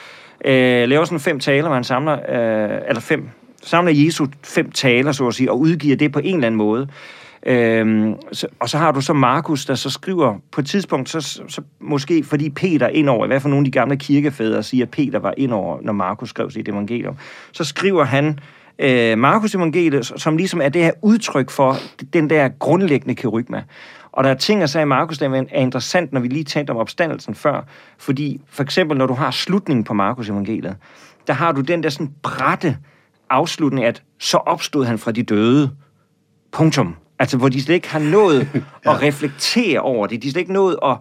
Øh, 0.45 0.89
laver 0.89 1.05
sådan 1.05 1.19
fem 1.19 1.39
taler, 1.39 1.67
hvor 1.67 1.75
han 1.75 1.83
samler, 1.83 2.13
øh, 2.13 2.81
eller 2.87 3.01
fem 3.01 3.29
samler 3.63 3.93
Jesu 4.05 4.27
fem 4.43 4.71
taler, 4.71 5.11
så 5.11 5.27
at 5.27 5.33
sige, 5.33 5.51
og 5.51 5.59
udgiver 5.59 5.95
det 5.95 6.11
på 6.11 6.19
en 6.19 6.35
eller 6.35 6.47
anden 6.47 6.57
måde. 6.57 6.87
Øhm, 7.45 8.15
så, 8.31 8.47
og 8.59 8.69
så 8.69 8.77
har 8.77 8.91
du 8.91 9.01
så 9.01 9.13
Markus, 9.13 9.65
der 9.65 9.75
så 9.75 9.89
skriver 9.89 10.35
på 10.51 10.61
et 10.61 10.67
tidspunkt, 10.67 11.09
så, 11.09 11.21
så 11.47 11.61
måske 11.79 12.23
fordi 12.23 12.49
Peter 12.49 12.87
indover, 12.87 13.25
i 13.25 13.27
hvert 13.27 13.41
fald 13.41 13.51
nogle 13.51 13.65
af 13.65 13.71
de 13.71 13.79
gamle 13.79 13.97
kirkefædre 13.97 14.63
siger, 14.63 14.85
at 14.85 14.91
Peter 14.91 15.19
var 15.19 15.33
indover, 15.37 15.77
når 15.81 15.93
Markus 15.93 16.29
skrev 16.29 16.51
sit 16.51 16.67
evangelium, 16.67 17.15
så 17.51 17.63
skriver 17.63 18.03
han 18.03 18.39
øh, 18.79 19.17
Markus 19.17 19.55
evangeliet, 19.55 20.05
som 20.05 20.37
ligesom 20.37 20.61
er 20.61 20.69
det 20.69 20.83
her 20.83 20.91
udtryk 21.01 21.49
for 21.49 21.75
den 22.13 22.29
der 22.29 22.49
grundlæggende 22.59 23.15
kerygma. 23.15 23.63
Og 24.11 24.23
der 24.23 24.29
er 24.29 24.35
ting 24.35 24.63
at 24.63 24.69
sige 24.69 24.81
i 24.81 24.85
Markus, 24.85 25.17
der 25.17 25.45
er 25.51 25.59
interessant, 25.59 26.13
når 26.13 26.19
vi 26.21 26.27
lige 26.27 26.43
talte 26.43 26.71
om 26.71 26.77
opstandelsen 26.77 27.35
før, 27.35 27.61
fordi 27.97 28.41
for 28.49 28.63
eksempel, 28.63 28.97
når 28.97 29.05
du 29.05 29.13
har 29.13 29.31
slutningen 29.31 29.83
på 29.83 29.93
Markus 29.93 30.29
evangeliet, 30.29 30.75
der 31.27 31.33
har 31.33 31.51
du 31.51 31.61
den 31.61 31.83
der 31.83 31.89
sådan 31.89 32.11
brætte, 32.23 32.77
afslutning, 33.29 33.85
at 33.85 34.03
så 34.19 34.37
opstod 34.37 34.85
han 34.85 34.97
fra 34.97 35.11
de 35.11 35.23
døde. 35.23 35.71
Punktum. 36.51 36.95
Altså, 37.19 37.37
hvor 37.37 37.49
de 37.49 37.61
slet 37.61 37.75
ikke 37.75 37.89
har 37.89 37.99
nået 37.99 38.49
ja. 38.85 38.93
at 38.93 39.01
reflektere 39.01 39.79
over 39.79 40.07
det. 40.07 40.23
De 40.23 40.31
slet 40.31 40.39
ikke 40.39 40.53
nået 40.53 40.77
at 40.85 40.97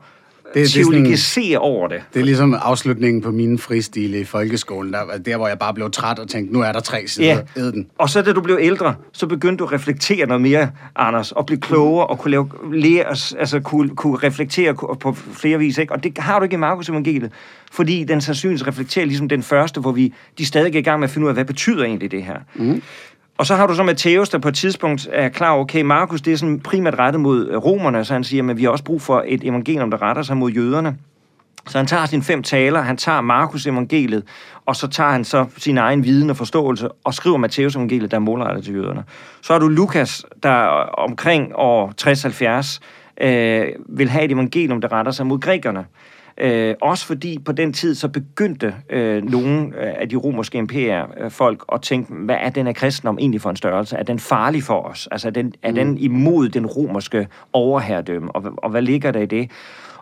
det, 0.55 0.71
teologisere 0.71 1.45
det 1.45 1.51
sådan, 1.51 1.59
over 1.59 1.89
det. 1.89 2.03
Det 2.15 2.21
er 2.21 2.25
ligesom 2.25 2.55
afslutningen 2.63 3.23
på 3.23 3.31
mine 3.31 3.59
fristile 3.59 4.21
i 4.21 4.25
folkeskolen, 4.25 4.93
der, 4.93 5.19
der 5.27 5.37
hvor 5.37 5.49
jeg 5.49 5.59
bare 5.59 5.75
blev 5.75 5.91
træt 5.91 6.19
og 6.19 6.29
tænkte, 6.29 6.55
nu 6.55 6.61
er 6.61 6.73
der 6.73 6.81
tre 6.81 7.07
sider, 7.07 7.41
ja. 7.57 7.63
den. 7.63 7.87
Og 7.99 8.11
så 8.11 8.23
da 8.23 8.33
du 8.33 8.41
blev 8.41 8.59
ældre, 8.61 8.95
så 9.13 9.27
begyndte 9.27 9.63
du 9.63 9.65
at 9.65 9.73
reflektere 9.73 10.27
noget 10.27 10.41
mere, 10.41 10.71
Anders, 10.97 11.33
og 11.33 11.47
blive 11.47 11.61
klogere 11.61 12.07
og 12.07 12.19
kunne, 12.19 12.31
lave, 12.31 12.51
lære, 12.73 13.09
altså 13.39 13.61
kunne, 13.65 13.89
kunne 13.89 14.17
reflektere 14.17 14.75
på 14.75 15.13
flere 15.13 15.59
vis. 15.59 15.79
Ikke? 15.79 15.93
Og 15.93 16.05
det 16.05 16.19
har 16.19 16.39
du 16.39 16.43
ikke 16.43 16.55
i 16.55 16.59
Markus 16.59 16.89
evangeliet, 16.89 17.33
fordi 17.73 18.05
den 18.05 18.21
sandsynligvis 18.21 18.67
reflekterer 18.67 19.07
ligesom 19.07 19.29
den 19.29 19.43
første, 19.43 19.81
hvor 19.81 19.93
vi 19.93 20.15
de 20.39 20.47
stadig 20.47 20.75
er 20.75 20.79
i 20.79 20.83
gang 20.83 21.01
med 21.01 21.09
at 21.09 21.13
finde 21.13 21.25
ud 21.25 21.29
af, 21.29 21.35
hvad 21.35 21.45
betyder 21.45 21.85
egentlig 21.85 22.11
det 22.11 22.23
her. 22.23 22.37
Mm. 22.55 22.83
Og 23.39 23.47
så 23.47 23.55
har 23.55 23.67
du 23.67 23.75
så 23.75 23.83
Matthæus, 23.83 24.29
der 24.29 24.39
på 24.39 24.49
et 24.49 24.55
tidspunkt 24.55 25.09
er 25.13 25.29
klar 25.29 25.57
okay, 25.57 25.83
Markus, 25.83 26.21
det 26.23 26.33
er 26.33 26.37
sådan 26.37 26.61
primært 26.61 26.99
rettet 26.99 27.21
mod 27.21 27.49
øh, 27.49 27.57
romerne, 27.57 28.05
så 28.05 28.13
han 28.13 28.25
siger, 28.25 28.43
men 28.43 28.57
vi 28.57 28.63
har 28.63 28.71
også 28.71 28.85
brug 28.85 29.03
for 29.03 29.25
et 29.27 29.45
evangelium, 29.45 29.91
der 29.91 30.03
retter 30.03 30.23
sig 30.23 30.37
mod 30.37 30.51
jøderne. 30.51 30.97
Så 31.67 31.79
han 31.79 31.87
tager 31.87 32.07
sine 32.07 32.23
fem 32.23 32.43
taler, 32.43 32.81
han 32.81 32.97
tager 32.97 33.21
Markus 33.21 33.67
evangeliet, 33.67 34.23
og 34.67 34.77
så 34.77 34.89
tager 34.89 35.11
han 35.11 35.25
så 35.25 35.47
sin 35.57 35.79
egen 35.79 36.05
viden 36.05 36.31
og 36.31 36.37
forståelse 36.37 36.89
og 37.05 37.15
skriver 37.15 37.37
Matteus 37.37 37.77
evangeliet, 37.77 38.11
der 38.11 38.17
er 38.17 38.21
målrettet 38.21 38.65
til 38.65 38.75
jøderne. 38.75 39.05
Så 39.43 39.53
har 39.53 39.61
du 39.61 39.69
Lukas, 39.69 40.25
der 40.43 40.55
omkring 40.99 41.53
år 41.55 41.93
60-70 43.21 43.27
øh, 43.27 43.67
vil 43.89 44.09
have 44.09 44.25
et 44.25 44.33
evangelium, 44.33 44.81
der 44.81 44.93
retter 44.93 45.13
sig 45.13 45.27
mod 45.27 45.39
grækerne. 45.39 45.85
Øh, 46.41 46.75
også 46.83 47.07
fordi 47.07 47.39
på 47.45 47.53
den 47.53 47.73
tid 47.73 47.95
så 47.95 48.09
begyndte 48.09 48.75
øh, 48.91 49.25
nogle 49.25 49.67
øh, 49.67 49.95
af 50.01 50.09
de 50.09 50.17
romerske 50.17 50.59
imperier 50.59 51.07
øh, 51.21 51.31
folk 51.31 51.65
at 51.73 51.83
tænke, 51.83 52.15
hvad 52.15 52.37
er 52.41 52.51
den 52.51 52.67
af 52.67 52.75
kristendom 52.75 53.19
egentlig 53.19 53.41
for 53.41 53.51
en 53.51 53.57
størrelse? 53.57 53.97
Er 53.97 54.03
den 54.03 54.19
farlig 54.19 54.63
for 54.63 54.81
os? 54.81 55.09
Altså 55.11 55.29
er 55.29 55.33
den, 55.33 55.53
er 55.63 55.71
mm. 55.71 55.75
den 55.75 55.99
imod 55.99 56.49
den 56.49 56.67
romerske 56.67 57.29
overherredømme? 57.53 58.37
Og, 58.37 58.53
og 58.57 58.71
hvad 58.71 58.83
ligger 58.83 59.11
der 59.11 59.21
i 59.21 59.27
det? 59.27 59.51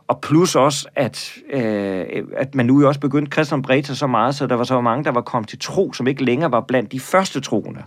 Og 0.09 0.21
plus 0.21 0.57
også, 0.57 0.89
at, 0.95 1.35
øh, 1.53 2.05
at 2.37 2.55
man 2.55 2.67
nu 2.67 2.81
jo 2.81 2.89
også 2.89 3.01
begyndte, 3.01 3.31
kristendom 3.31 3.63
bredte 3.63 3.87
sig 3.87 3.97
så 3.97 4.07
meget, 4.07 4.35
så 4.35 4.47
der 4.47 4.55
var 4.55 4.65
så 4.65 4.81
mange, 4.81 5.05
der 5.05 5.11
var 5.13 5.21
kommet 5.21 5.49
til 5.49 5.59
tro, 5.59 5.93
som 5.93 6.07
ikke 6.07 6.25
længere 6.25 6.53
var 6.53 6.61
blandt 6.61 6.93
de 6.93 7.01
første 7.01 7.41
troende. 7.41 7.83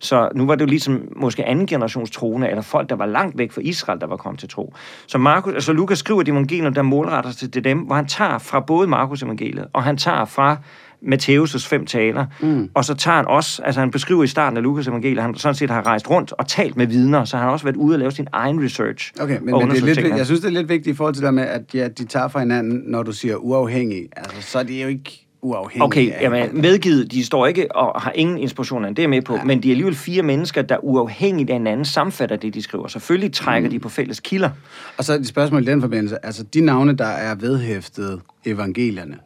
Så 0.00 0.28
nu 0.34 0.46
var 0.46 0.54
det 0.54 0.60
jo 0.60 0.66
ligesom 0.66 1.02
måske 1.16 1.44
anden 1.44 1.66
generations 1.66 2.10
troende, 2.10 2.48
eller 2.48 2.62
folk, 2.62 2.88
der 2.88 2.96
var 2.96 3.06
langt 3.06 3.38
væk 3.38 3.52
fra 3.52 3.60
Israel, 3.64 4.00
der 4.00 4.06
var 4.06 4.16
kommet 4.16 4.40
til 4.40 4.48
tro. 4.48 4.74
Så 5.06 5.18
Markus, 5.18 5.54
altså 5.54 5.72
Lukas 5.72 5.98
skriver 5.98 6.22
de 6.22 6.30
evangelier, 6.30 6.70
der 6.70 6.82
målretter 6.82 7.30
sig 7.30 7.52
til 7.52 7.64
dem, 7.64 7.78
hvor 7.78 7.94
han 7.94 8.06
tager 8.06 8.38
fra 8.38 8.60
både 8.60 8.88
Markus 8.88 9.22
evangeliet, 9.22 9.66
og 9.72 9.82
han 9.82 9.96
tager 9.96 10.24
fra 10.24 10.56
Matthæus' 11.02 11.68
fem 11.68 11.86
taler, 11.86 12.26
mm. 12.40 12.70
og 12.74 12.84
så 12.84 12.94
tager 12.94 13.16
han 13.16 13.26
også, 13.26 13.62
altså 13.62 13.80
han 13.80 13.90
beskriver 13.90 14.24
i 14.24 14.26
starten 14.26 14.56
af 14.56 14.62
Lukas 14.62 14.88
evangeliet, 14.88 15.22
han 15.22 15.34
sådan 15.34 15.54
set 15.54 15.70
har 15.70 15.86
rejst 15.86 16.10
rundt 16.10 16.32
og 16.32 16.46
talt 16.46 16.76
med 16.76 16.86
vidner, 16.86 17.24
så 17.24 17.36
han 17.36 17.44
har 17.44 17.52
også 17.52 17.64
været 17.64 17.76
ude 17.76 17.94
og 17.94 17.98
lave 17.98 18.12
sin 18.12 18.26
egen 18.32 18.64
research. 18.64 19.12
Okay, 19.20 19.38
men, 19.38 19.54
men 19.54 19.70
det 19.70 19.78
er 19.78 19.86
lidt, 19.86 19.98
jeg 20.16 20.26
synes, 20.26 20.40
det 20.40 20.48
er 20.48 20.52
lidt 20.52 20.68
vigtigt 20.68 20.94
i 20.94 20.96
forhold 20.96 21.14
til 21.14 21.24
det 21.24 21.34
med, 21.34 21.42
at 21.42 21.74
ja, 21.74 21.88
de 21.88 22.04
tager 22.04 22.28
fra 22.28 22.40
hinanden, 22.40 22.82
når 22.86 23.02
du 23.02 23.12
siger 23.12 23.36
uafhængig. 23.36 24.08
Altså, 24.16 24.42
så 24.42 24.58
er 24.58 24.62
det 24.62 24.82
jo 24.82 24.88
ikke 24.88 25.26
uafhængige 25.42 25.84
Okay, 25.84 26.12
af... 26.12 26.22
jamen, 26.22 26.60
medgivet, 26.60 27.12
de 27.12 27.24
står 27.24 27.46
ikke 27.46 27.76
og 27.76 28.00
har 28.00 28.12
ingen 28.14 28.38
inspiration 28.38 28.84
af 28.84 28.94
det 28.94 29.04
er 29.04 29.08
med 29.08 29.22
på, 29.22 29.34
ja. 29.34 29.44
men 29.44 29.62
de 29.62 29.68
er 29.68 29.72
alligevel 29.72 29.94
fire 29.94 30.22
mennesker, 30.22 30.62
der 30.62 30.76
uafhængigt 30.84 31.50
af 31.50 31.56
hinanden 31.56 31.84
samfatter 31.84 32.36
det, 32.36 32.54
de 32.54 32.62
skriver. 32.62 32.88
Selvfølgelig 32.88 33.32
trækker 33.32 33.68
mm. 33.68 33.72
de 33.72 33.78
på 33.78 33.88
fælles 33.88 34.20
kilder. 34.20 34.50
Og 34.96 35.04
så 35.04 35.14
et 35.14 35.26
spørgsmål 35.26 35.62
i 35.62 35.66
den 35.66 35.80
forbindelse. 35.80 36.26
Altså, 36.26 36.42
de 36.42 36.60
navne, 36.60 36.92
der 36.92 37.06
er 37.06 37.34
vedhæftet 37.34 38.20
evangelierne, 38.44 39.16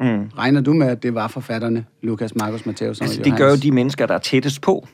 mm. 0.00 0.30
regner 0.38 0.60
du 0.60 0.72
med, 0.72 0.86
at 0.86 1.02
det 1.02 1.14
var 1.14 1.28
forfatterne, 1.28 1.84
Lukas, 2.02 2.34
Markus, 2.34 2.66
Matthæus 2.66 3.00
og 3.00 3.04
altså, 3.04 3.22
det 3.22 3.36
gør 3.36 3.50
jo 3.50 3.56
de 3.56 3.72
mennesker, 3.72 4.06
der 4.06 4.14
er 4.14 4.18
tættest 4.18 4.60
på. 4.60 4.88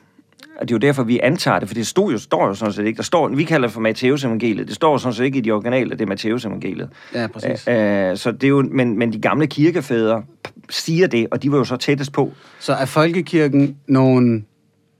Og 0.60 0.68
det 0.68 0.74
er 0.74 0.74
jo 0.74 0.78
derfor, 0.78 1.02
vi 1.02 1.20
antager 1.22 1.58
det, 1.58 1.68
for 1.68 1.74
det 1.74 1.86
stod 1.86 2.12
jo, 2.12 2.18
står 2.18 2.46
jo 2.46 2.54
sådan 2.54 2.72
set 2.72 2.86
ikke. 2.86 2.96
Der 2.96 3.02
står, 3.02 3.28
vi 3.28 3.44
kalder 3.44 3.68
det 3.68 3.72
for 3.72 3.80
Matteus 3.80 4.24
evangeliet. 4.24 4.66
Det 4.66 4.74
står 4.74 4.98
sådan 4.98 5.14
set 5.14 5.24
ikke 5.24 5.38
i 5.38 5.40
de 5.40 5.50
originale, 5.50 5.90
det 5.90 6.00
er 6.00 6.06
Matteus 6.06 6.44
evangeliet. 6.44 6.88
Ja, 7.14 7.26
præcis. 7.26 7.68
Æ, 7.68 8.14
så 8.14 8.32
det 8.32 8.44
er 8.44 8.48
jo, 8.48 8.68
men, 8.70 8.98
men 8.98 9.12
de 9.12 9.18
gamle 9.18 9.46
kirkefædre 9.46 10.22
siger 10.70 11.06
det, 11.06 11.26
og 11.30 11.42
de 11.42 11.52
var 11.52 11.58
jo 11.58 11.64
så 11.64 11.76
tættest 11.76 12.12
på. 12.12 12.32
Så 12.60 12.72
er 12.72 12.84
folkekirken 12.84 13.76
nogle 13.88 14.42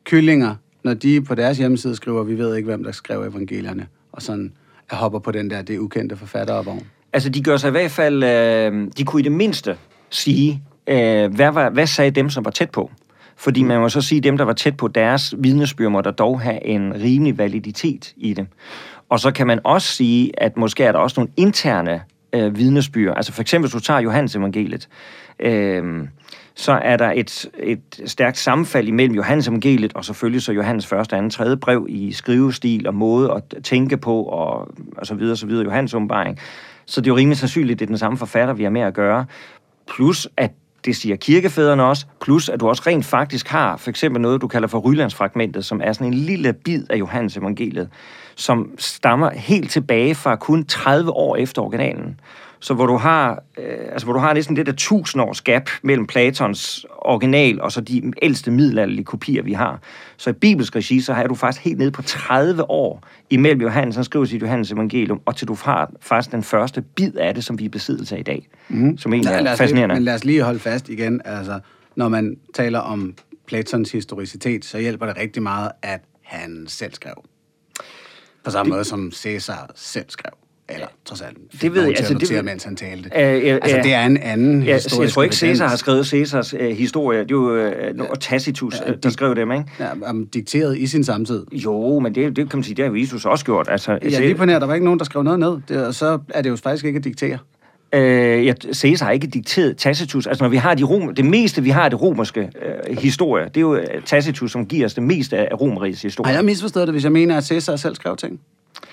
kyllinger, 0.04 0.54
når 0.84 0.94
de 0.94 1.22
på 1.22 1.34
deres 1.34 1.58
hjemmeside 1.58 1.96
skriver, 1.96 2.22
vi 2.22 2.38
ved 2.38 2.56
ikke, 2.56 2.66
hvem 2.66 2.84
der 2.84 2.92
skrev 2.92 3.20
evangelierne, 3.20 3.86
og 4.12 4.22
sådan 4.22 4.52
hopper 4.90 5.18
på 5.18 5.32
den 5.32 5.50
der, 5.50 5.62
det 5.62 5.78
ukendte 5.78 6.16
forfattervogn? 6.16 6.86
Altså, 7.12 7.28
de 7.28 7.42
gør 7.42 7.56
sig 7.56 7.68
i 7.68 7.70
hvert 7.70 7.90
fald, 7.90 8.24
øh, 8.24 8.88
de 8.98 9.04
kunne 9.04 9.20
i 9.20 9.24
det 9.24 9.32
mindste 9.32 9.76
sige, 10.10 10.62
øh, 10.86 11.34
hvad, 11.34 11.50
var, 11.50 11.70
hvad 11.70 11.86
sagde 11.86 12.10
dem, 12.10 12.30
som 12.30 12.44
var 12.44 12.50
tæt 12.50 12.70
på? 12.70 12.90
Fordi 13.36 13.62
man 13.62 13.80
må 13.80 13.88
så 13.88 14.00
sige, 14.00 14.18
at 14.18 14.24
dem, 14.24 14.36
der 14.36 14.44
var 14.44 14.52
tæt 14.52 14.76
på 14.76 14.88
deres 14.88 15.34
vidnesbyrd, 15.38 15.90
må 15.90 16.00
der 16.00 16.10
dog 16.10 16.40
have 16.40 16.66
en 16.66 16.94
rimelig 16.94 17.38
validitet 17.38 18.12
i 18.16 18.34
det. 18.34 18.46
Og 19.08 19.20
så 19.20 19.30
kan 19.30 19.46
man 19.46 19.60
også 19.64 19.88
sige, 19.88 20.42
at 20.42 20.56
måske 20.56 20.84
er 20.84 20.92
der 20.92 20.98
også 20.98 21.20
nogle 21.20 21.32
interne 21.36 22.00
øh, 22.32 22.56
vidnesbyrd. 22.56 23.16
Altså 23.16 23.32
for 23.32 23.40
eksempel, 23.40 23.70
hvis 23.70 23.82
du 23.82 23.86
tager 23.86 24.00
Johannes 24.00 24.36
evangeliet, 24.36 24.88
øh, 25.40 26.08
så 26.54 26.72
er 26.72 26.96
der 26.96 27.12
et, 27.16 27.46
et 27.58 28.02
stærkt 28.06 28.38
sammenfald 28.38 28.88
imellem 28.88 29.14
Johannes 29.14 29.48
evangeliet 29.48 29.92
og 29.94 30.04
selvfølgelig 30.04 30.42
så 30.42 30.52
Johannes 30.52 30.86
første, 30.86 31.16
anden, 31.16 31.30
tredje 31.30 31.56
brev 31.56 31.86
i 31.88 32.12
skrivestil 32.12 32.86
og 32.86 32.94
måde 32.94 33.32
at 33.32 33.64
tænke 33.64 33.96
på 33.96 34.22
og, 34.22 34.68
og 34.96 35.06
så 35.06 35.14
videre, 35.14 35.36
så 35.36 35.46
videre, 35.46 35.64
Johannes 35.64 35.94
åbenbaring. 35.94 36.38
Så 36.86 37.00
det 37.00 37.06
er 37.06 37.12
jo 37.12 37.16
rimelig 37.16 37.38
sandsynligt, 37.38 37.72
at 37.72 37.78
det 37.78 37.84
er 37.84 37.88
den 37.88 37.98
samme 37.98 38.18
forfatter, 38.18 38.54
vi 38.54 38.62
har 38.62 38.70
med 38.70 38.80
at 38.80 38.94
gøre. 38.94 39.26
Plus, 39.88 40.28
at 40.36 40.52
det 40.84 40.96
siger 40.96 41.16
kirkefædrene 41.16 41.84
også, 41.84 42.06
plus 42.20 42.48
at 42.48 42.60
du 42.60 42.68
også 42.68 42.82
rent 42.86 43.04
faktisk 43.04 43.48
har 43.48 43.76
for 43.76 43.90
eksempel 43.90 44.22
noget, 44.22 44.40
du 44.40 44.48
kalder 44.48 44.68
for 44.68 44.78
Rylandsfragmentet, 44.78 45.64
som 45.64 45.80
er 45.84 45.92
sådan 45.92 46.06
en 46.06 46.14
lille 46.14 46.52
bid 46.52 46.84
af 46.90 46.96
Johannes 46.96 47.36
evangeliet, 47.36 47.88
som 48.36 48.70
stammer 48.78 49.30
helt 49.30 49.70
tilbage 49.70 50.14
fra 50.14 50.36
kun 50.36 50.64
30 50.64 51.10
år 51.10 51.36
efter 51.36 51.62
originalen. 51.62 52.20
Så 52.64 52.74
hvor 52.74 52.86
du 52.86 52.96
har, 52.96 53.42
øh, 53.58 53.78
altså 53.92 54.06
hvor 54.06 54.12
du 54.12 54.18
har 54.18 54.34
næsten 54.34 54.56
det 54.56 54.66
der 54.66 54.72
tusind 54.72 55.22
års 55.22 55.40
gap 55.42 55.70
mellem 55.82 56.06
Platons 56.06 56.86
original 56.98 57.60
og 57.60 57.72
så 57.72 57.80
de 57.80 58.12
ældste 58.22 58.50
middelalderlige 58.50 59.04
kopier, 59.04 59.42
vi 59.42 59.52
har. 59.52 59.80
Så 60.16 60.30
i 60.30 60.32
bibelsk 60.32 60.76
regi, 60.76 61.00
så 61.00 61.12
har 61.12 61.26
du 61.26 61.34
faktisk 61.34 61.64
helt 61.64 61.78
ned 61.78 61.90
på 61.90 62.02
30 62.02 62.70
år 62.70 63.02
imellem 63.30 63.60
Johannes, 63.60 63.94
han 63.94 64.04
skriver 64.04 64.24
sit 64.24 64.42
Johannes 64.42 64.72
evangelium, 64.72 65.20
og 65.24 65.36
til 65.36 65.48
du 65.48 65.56
har 65.64 65.90
faktisk 66.00 66.32
den 66.32 66.42
første 66.42 66.82
bid 66.82 67.16
af 67.16 67.34
det, 67.34 67.44
som 67.44 67.58
vi 67.58 67.64
er 67.64 67.68
besiddelse 67.68 68.16
af 68.16 68.20
i 68.20 68.22
dag. 68.22 68.48
Mm. 68.68 68.98
Som 68.98 69.12
egentlig 69.12 69.32
er 69.32 69.56
fascinerende. 69.56 69.94
Lige, 69.94 70.00
men 70.00 70.04
lad 70.04 70.14
os 70.14 70.24
lige 70.24 70.42
holde 70.42 70.58
fast 70.58 70.88
igen. 70.88 71.20
Altså, 71.24 71.60
når 71.96 72.08
man 72.08 72.36
taler 72.54 72.78
om 72.78 73.14
Platons 73.46 73.92
historicitet, 73.92 74.64
så 74.64 74.78
hjælper 74.78 75.06
det 75.06 75.16
rigtig 75.16 75.42
meget, 75.42 75.70
at 75.82 76.00
han 76.22 76.64
selv 76.68 76.92
skrev. 76.92 77.24
På 78.44 78.50
samme 78.50 78.70
det, 78.70 78.76
måde 78.76 78.84
som 78.84 79.12
Caesar 79.12 79.70
selv 79.74 80.06
skrev. 80.08 80.43
Eller 80.68 80.86
trods 81.04 81.20
alt. 81.20 81.36
Det 81.62 81.74
ved 81.74 81.82
jeg. 81.82 81.96
Altså, 81.96 82.14
det, 82.14 82.30
ved, 82.30 82.42
mens 82.42 82.64
han 82.64 82.76
talte. 82.76 83.10
Øh, 83.16 83.34
øh, 83.34 83.58
altså, 83.62 83.80
det 83.82 83.94
er 83.94 84.06
en 84.06 84.16
anden 84.16 84.62
ja, 84.62 84.74
historisk 84.74 85.00
Jeg 85.00 85.10
tror 85.10 85.22
ikke, 85.22 85.36
Caesar 85.36 85.68
har 85.68 85.76
skrevet 85.76 86.06
Caesars 86.06 86.54
øh, 86.58 86.70
historie. 86.70 87.18
Det 87.18 87.30
er 87.30 87.34
jo 87.34 87.54
øh, 87.54 87.98
ja, 87.98 88.04
Tacitus, 88.20 88.74
ja, 88.86 88.92
der 88.92 89.10
skrev 89.10 89.36
dem, 89.36 89.52
ikke? 89.52 89.64
Ja, 89.80 90.10
um, 90.10 90.26
dikteret 90.26 90.78
i 90.78 90.86
sin 90.86 91.04
samtid. 91.04 91.46
Jo, 91.52 91.98
men 91.98 92.14
det, 92.14 92.36
det 92.36 92.50
kan 92.50 92.58
man 92.58 92.64
sige, 92.64 92.74
det 92.74 92.84
har 92.84 92.94
Jesus 92.94 93.24
også 93.24 93.44
gjort. 93.44 93.68
Altså, 93.70 93.98
ja, 94.02 94.20
lige 94.20 94.34
på 94.34 94.44
nær, 94.44 94.58
der 94.58 94.66
var 94.66 94.74
ikke 94.74 94.84
nogen, 94.84 94.98
der 94.98 95.04
skrev 95.04 95.22
noget 95.22 95.38
ned. 95.38 95.58
Det, 95.68 95.86
og 95.86 95.94
så 95.94 96.18
er 96.28 96.42
det 96.42 96.50
jo 96.50 96.56
faktisk 96.56 96.84
ikke 96.84 96.96
at 96.96 97.04
diktere. 97.04 97.38
Øh, 97.94 98.46
jeg 98.46 98.54
Caesar 98.72 99.06
har 99.06 99.12
ikke 99.12 99.26
dikteret 99.26 99.76
Tacitus. 99.76 100.26
Altså, 100.26 100.44
når 100.44 100.48
vi 100.48 100.56
har 100.56 100.74
de 100.74 100.84
rom, 100.84 101.14
det 101.14 101.24
meste, 101.24 101.62
vi 101.62 101.70
har 101.70 101.84
af 101.84 101.90
det 101.90 102.00
romerske 102.00 102.40
øh, 102.40 102.98
historie, 102.98 103.44
det 103.44 103.56
er 103.56 103.60
jo 103.60 103.80
Tacitus, 104.06 104.52
som 104.52 104.66
giver 104.66 104.86
os 104.86 104.94
det 104.94 105.02
meste 105.02 105.36
af 105.36 105.60
romerigets 105.60 106.02
historie. 106.02 106.32
Har 106.32 106.38
jeg 106.38 106.44
misforstået 106.44 106.86
det, 106.86 106.94
hvis 106.94 107.04
jeg 107.04 107.12
mener, 107.12 107.36
at 107.36 107.44
Caesar 107.44 107.76
selv 107.76 107.94
skrev 107.94 108.16
ting? 108.16 108.40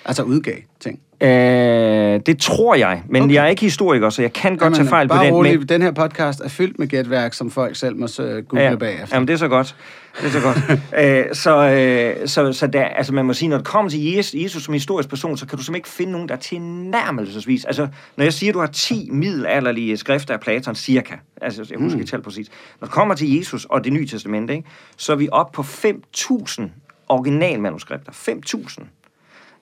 Altså 0.06 0.24
udgav 0.24 0.56
ting? 0.80 1.00
Øh, 1.22 2.20
det 2.26 2.38
tror 2.40 2.76
jeg, 2.76 3.04
men 3.10 3.24
okay. 3.24 3.34
jeg 3.34 3.44
er 3.46 3.48
ikke 3.48 3.62
historiker, 3.62 4.10
så 4.10 4.22
jeg 4.22 4.34
kan 4.34 4.52
godt 4.52 4.62
Jamen, 4.62 4.76
tage 4.76 4.88
fejl 4.88 5.08
på 5.08 5.16
den. 5.24 5.34
Rolig, 5.34 5.60
men... 5.60 5.70
den 5.70 5.82
her 5.82 5.92
podcast 5.92 6.42
er 6.42 6.50
fyldt 6.50 6.80
med 6.80 6.88
gætværk, 6.88 7.34
som 7.34 7.52
folk 7.52 7.76
selv 7.76 7.96
må 7.96 8.08
google 8.48 8.66
ja, 8.66 8.76
bagefter. 8.76 9.16
Jamen, 9.16 9.28
det 9.28 9.34
er 9.34 9.38
så 9.38 9.48
godt. 9.48 9.76
Det 10.22 10.26
er 10.26 10.30
så 10.30 10.42
godt. 10.42 10.82
Æ, 10.98 11.20
øh, 11.20 11.36
så, 11.36 11.70
øh, 11.70 12.28
så, 12.28 12.54
så 12.54 12.68
der, 12.68 12.84
altså 12.84 13.14
man 13.14 13.26
må 13.26 13.34
sige, 13.34 13.50
når 13.50 13.58
det 13.58 13.66
kommer 13.66 13.90
til 13.90 14.14
Jesus, 14.14 14.34
Jesus 14.34 14.64
som 14.64 14.74
historisk 14.74 15.10
person, 15.10 15.38
så 15.38 15.46
kan 15.46 15.58
du 15.58 15.64
simpelthen 15.64 15.76
ikke 15.76 15.90
finde 15.90 16.12
nogen, 16.12 16.30
der 16.30 16.36
er 16.36 16.40
tilnærmelsesvis. 16.40 17.66
Altså, 17.66 17.88
når 18.18 18.24
jeg 18.24 18.34
siger, 18.34 18.52
at 18.52 18.54
du 18.54 18.60
har 18.60 18.68
10 18.68 19.10
middelalderlige 19.12 19.98
skrifter 19.98 20.34
af 20.34 20.40
Platon, 20.40 20.76
cirka, 20.76 21.16
altså 21.42 21.66
jeg 21.70 21.80
husker 21.80 21.96
mm. 21.96 22.02
ikke 22.02 22.12
tal 22.12 22.22
præcis. 22.22 22.48
Når 22.82 22.86
det 22.86 22.94
kommer 22.94 23.16
til 23.16 23.38
Jesus 23.38 23.66
og 23.66 23.84
det 23.84 23.94
nye 23.94 24.08
testamente, 24.08 24.56
ikke, 24.56 24.70
så 24.98 25.12
er 25.12 25.16
vi 25.16 25.30
op 25.32 25.52
på 25.52 25.62
5.000 25.62 26.62
originalmanuskripter. 27.10 28.12
5.000. 28.12 28.84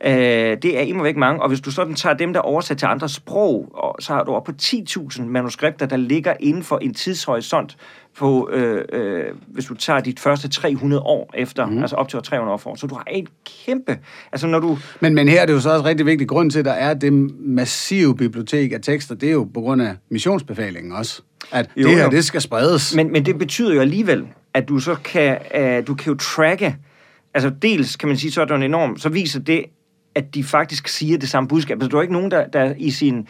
Øh, 0.05 0.11
det 0.61 0.77
er 0.77 0.81
imod 0.81 1.03
væk 1.03 1.17
mange, 1.17 1.41
og 1.41 1.47
hvis 1.47 1.61
du 1.61 1.71
sådan 1.71 1.95
tager 1.95 2.15
dem, 2.15 2.33
der 2.33 2.39
er 2.39 2.43
oversat 2.43 2.77
til 2.77 2.85
andre 2.85 3.09
sprog, 3.09 3.69
og 3.73 3.95
så 3.99 4.13
har 4.13 4.23
du 4.23 4.31
op 4.31 4.43
på 4.43 4.51
10.000 4.61 5.21
manuskripter, 5.21 5.85
der 5.85 5.97
ligger 5.97 6.33
inden 6.39 6.63
for 6.63 6.77
en 6.77 6.93
tidshorisont 6.93 7.77
på, 8.17 8.49
øh, 8.51 8.85
øh, 8.93 9.23
hvis 9.47 9.65
du 9.65 9.73
tager 9.73 9.99
dit 9.99 10.19
første 10.19 10.49
300 10.49 11.01
år 11.01 11.31
efter, 11.33 11.65
mm. 11.65 11.81
altså 11.81 11.95
op 11.95 12.09
til 12.09 12.19
300 12.23 12.53
år 12.53 12.57
for, 12.57 12.75
så 12.75 12.87
du 12.87 12.95
har 12.95 13.07
et 13.11 13.27
kæmpe, 13.65 13.97
altså 14.31 14.47
når 14.47 14.59
du... 14.59 14.77
Men, 14.99 15.15
men 15.15 15.27
her 15.27 15.41
er 15.41 15.45
det 15.45 15.53
jo 15.53 15.59
så 15.59 15.69
også 15.69 15.85
rigtig 15.85 16.05
vigtigt, 16.05 16.29
grund 16.29 16.51
til, 16.51 16.59
at 16.59 16.65
der 16.65 16.71
er 16.71 16.93
det 16.93 17.13
massive 17.39 18.15
bibliotek 18.15 18.71
af 18.71 18.81
tekster, 18.81 19.15
det 19.15 19.29
er 19.29 19.33
jo 19.33 19.47
på 19.53 19.61
grund 19.61 19.81
af 19.81 19.95
missionsbefalingen 20.09 20.91
også, 20.91 21.21
at 21.51 21.69
jo, 21.77 21.87
det 21.87 21.95
her, 21.95 22.03
jo. 22.03 22.09
det 22.09 22.25
skal 22.25 22.41
spredes. 22.41 22.95
Men, 22.95 23.11
men 23.11 23.25
det 23.25 23.37
betyder 23.37 23.73
jo 23.73 23.81
alligevel, 23.81 24.27
at 24.53 24.69
du 24.69 24.79
så 24.79 24.95
kan, 24.95 25.37
uh, 25.57 25.87
du 25.87 25.95
kan 25.95 26.13
jo 26.13 26.15
tracke, 26.15 26.75
altså 27.33 27.51
dels 27.61 27.95
kan 27.95 28.09
man 28.09 28.17
sige, 28.17 28.31
så 28.31 28.41
er 28.41 28.45
der 28.45 28.55
en 28.55 28.63
enorm, 28.63 28.97
så 28.97 29.09
viser 29.09 29.39
det, 29.39 29.65
at 30.15 30.35
de 30.35 30.43
faktisk 30.43 30.87
siger 30.87 31.17
det 31.17 31.29
samme 31.29 31.47
budskab. 31.47 31.75
Altså, 31.75 31.89
der 31.89 31.97
er 31.97 32.01
ikke 32.01 32.13
nogen, 32.13 32.31
der, 32.31 32.47
der 32.47 32.73
i 32.77 32.91
sin 32.91 33.27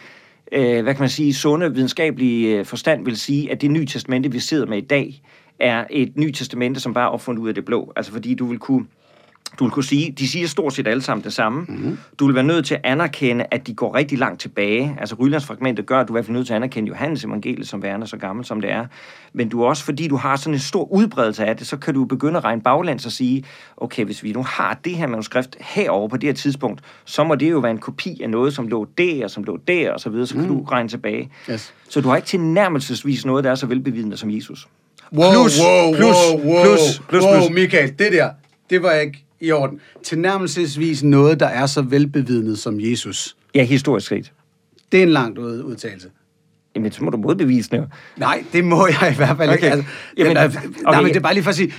øh, 0.52 0.82
hvad 0.82 0.94
kan 0.94 1.02
man 1.02 1.08
sige, 1.08 1.34
sunde 1.34 1.74
videnskabelige 1.74 2.58
øh, 2.58 2.64
forstand 2.64 3.04
vil 3.04 3.16
sige, 3.16 3.50
at 3.50 3.60
det 3.60 3.70
nye 3.70 3.86
testamente, 3.86 4.32
vi 4.32 4.38
sidder 4.38 4.66
med 4.66 4.78
i 4.78 4.86
dag, 4.86 5.22
er 5.58 5.84
et 5.90 6.16
nyt 6.16 6.34
testamente, 6.34 6.80
som 6.80 6.94
bare 6.94 7.04
er 7.04 7.08
opfundet 7.08 7.42
ud 7.42 7.48
af 7.48 7.54
det 7.54 7.64
blå. 7.64 7.92
Altså 7.96 8.12
fordi 8.12 8.34
du 8.34 8.46
vil 8.46 8.58
kunne 8.58 8.86
du 9.58 9.64
vil 9.64 9.70
kunne 9.70 9.84
sige, 9.84 10.14
de 10.18 10.28
siger 10.28 10.46
stort 10.46 10.72
set 10.72 10.88
alle 10.88 11.02
sammen 11.02 11.24
det 11.24 11.32
samme. 11.32 11.60
Mm-hmm. 11.68 11.98
Du 12.18 12.26
vil 12.26 12.34
være 12.34 12.44
nødt 12.44 12.66
til 12.66 12.74
at 12.74 12.80
anerkende, 12.84 13.44
at 13.50 13.66
de 13.66 13.74
går 13.74 13.94
rigtig 13.94 14.18
langt 14.18 14.40
tilbage. 14.40 14.96
Altså 15.00 15.14
Rylandsfragmentet 15.14 15.86
gør, 15.86 16.00
at 16.00 16.08
du 16.08 16.12
er 16.12 16.16
i 16.16 16.18
hvert 16.18 16.24
fald 16.24 16.36
nødt 16.36 16.46
til 16.46 16.52
at 16.52 16.56
anerkende 16.56 16.88
Johannes 16.88 17.24
evangeliet 17.24 17.68
som 17.68 17.82
værende 17.82 18.06
så 18.06 18.16
gammel, 18.16 18.44
som 18.44 18.60
det 18.60 18.70
er. 18.70 18.86
Men 19.32 19.48
du 19.48 19.64
også, 19.64 19.84
fordi 19.84 20.08
du 20.08 20.16
har 20.16 20.36
sådan 20.36 20.54
en 20.54 20.60
stor 20.60 20.92
udbredelse 20.92 21.44
af 21.44 21.56
det, 21.56 21.66
så 21.66 21.76
kan 21.76 21.94
du 21.94 22.04
begynde 22.04 22.36
at 22.36 22.44
regne 22.44 22.62
baglands 22.62 23.06
og 23.06 23.12
sige, 23.12 23.44
okay, 23.76 24.04
hvis 24.04 24.22
vi 24.22 24.32
nu 24.32 24.42
har 24.42 24.80
det 24.84 24.96
her 24.96 25.06
manuskript 25.06 25.56
herover 25.60 26.08
på 26.08 26.16
det 26.16 26.28
her 26.28 26.34
tidspunkt, 26.34 26.80
så 27.04 27.24
må 27.24 27.34
det 27.34 27.50
jo 27.50 27.58
være 27.58 27.70
en 27.70 27.78
kopi 27.78 28.20
af 28.22 28.30
noget, 28.30 28.54
som 28.54 28.66
lå 28.66 28.86
der, 28.98 29.28
som 29.28 29.44
lå 29.44 29.58
der, 29.68 29.92
og 29.92 30.00
så 30.00 30.10
videre, 30.10 30.26
så 30.26 30.34
kan 30.34 30.42
mm. 30.42 30.48
du 30.48 30.64
regne 30.64 30.88
tilbage. 30.88 31.30
Yes. 31.50 31.74
Så 31.88 32.00
du 32.00 32.08
har 32.08 32.16
ikke 32.16 32.28
tilnærmelsesvis 32.28 33.26
noget, 33.26 33.44
der 33.44 33.50
er 33.50 33.54
så 33.54 33.66
velbevidende 33.66 34.16
som 34.16 34.30
Jesus. 34.30 34.68
Wow, 35.12 35.32
Plus, 35.32 35.60
wow, 35.60 35.94
plus, 35.94 36.16
wow, 36.32 36.54
wow, 36.54 36.64
plus, 36.64 37.02
plus, 37.08 37.24
wow, 37.24 37.38
plus. 37.38 37.50
Michael, 37.50 37.98
det 37.98 38.12
der, 38.12 38.30
det 38.70 38.82
var 38.82 38.92
ikke 38.92 39.24
i 39.40 39.52
orden. 39.52 39.80
Tilnærmelsesvis 40.04 41.02
noget, 41.02 41.40
der 41.40 41.46
er 41.46 41.66
så 41.66 41.82
velbevidnet 41.82 42.58
som 42.58 42.80
Jesus. 42.80 43.36
Ja, 43.54 43.64
historisk 43.64 44.06
set. 44.08 44.32
Det 44.92 44.98
er 44.98 45.02
en 45.02 45.08
langt 45.08 45.38
ud- 45.38 45.62
udtalelse. 45.62 46.08
Jamen, 46.76 46.92
så 46.92 47.04
må 47.04 47.10
du 47.10 47.16
modbevise 47.16 47.70
det. 47.70 47.88
Nej, 48.16 48.44
det 48.52 48.64
må 48.64 48.86
jeg 48.86 49.12
i 49.12 49.16
hvert 49.16 49.36
fald 49.36 49.52
ikke. 49.52 49.66
Okay. 49.66 49.70
Altså, 49.76 49.90
Jamen, 50.16 50.36
Jamen, 50.36 50.56
okay. 50.58 50.68
nej, 50.82 51.00
men 51.02 51.08
det 51.08 51.16
er 51.16 51.20
bare 51.20 51.34
lige 51.34 51.42
for 51.44 51.50
at 51.50 51.56
sige, 51.56 51.72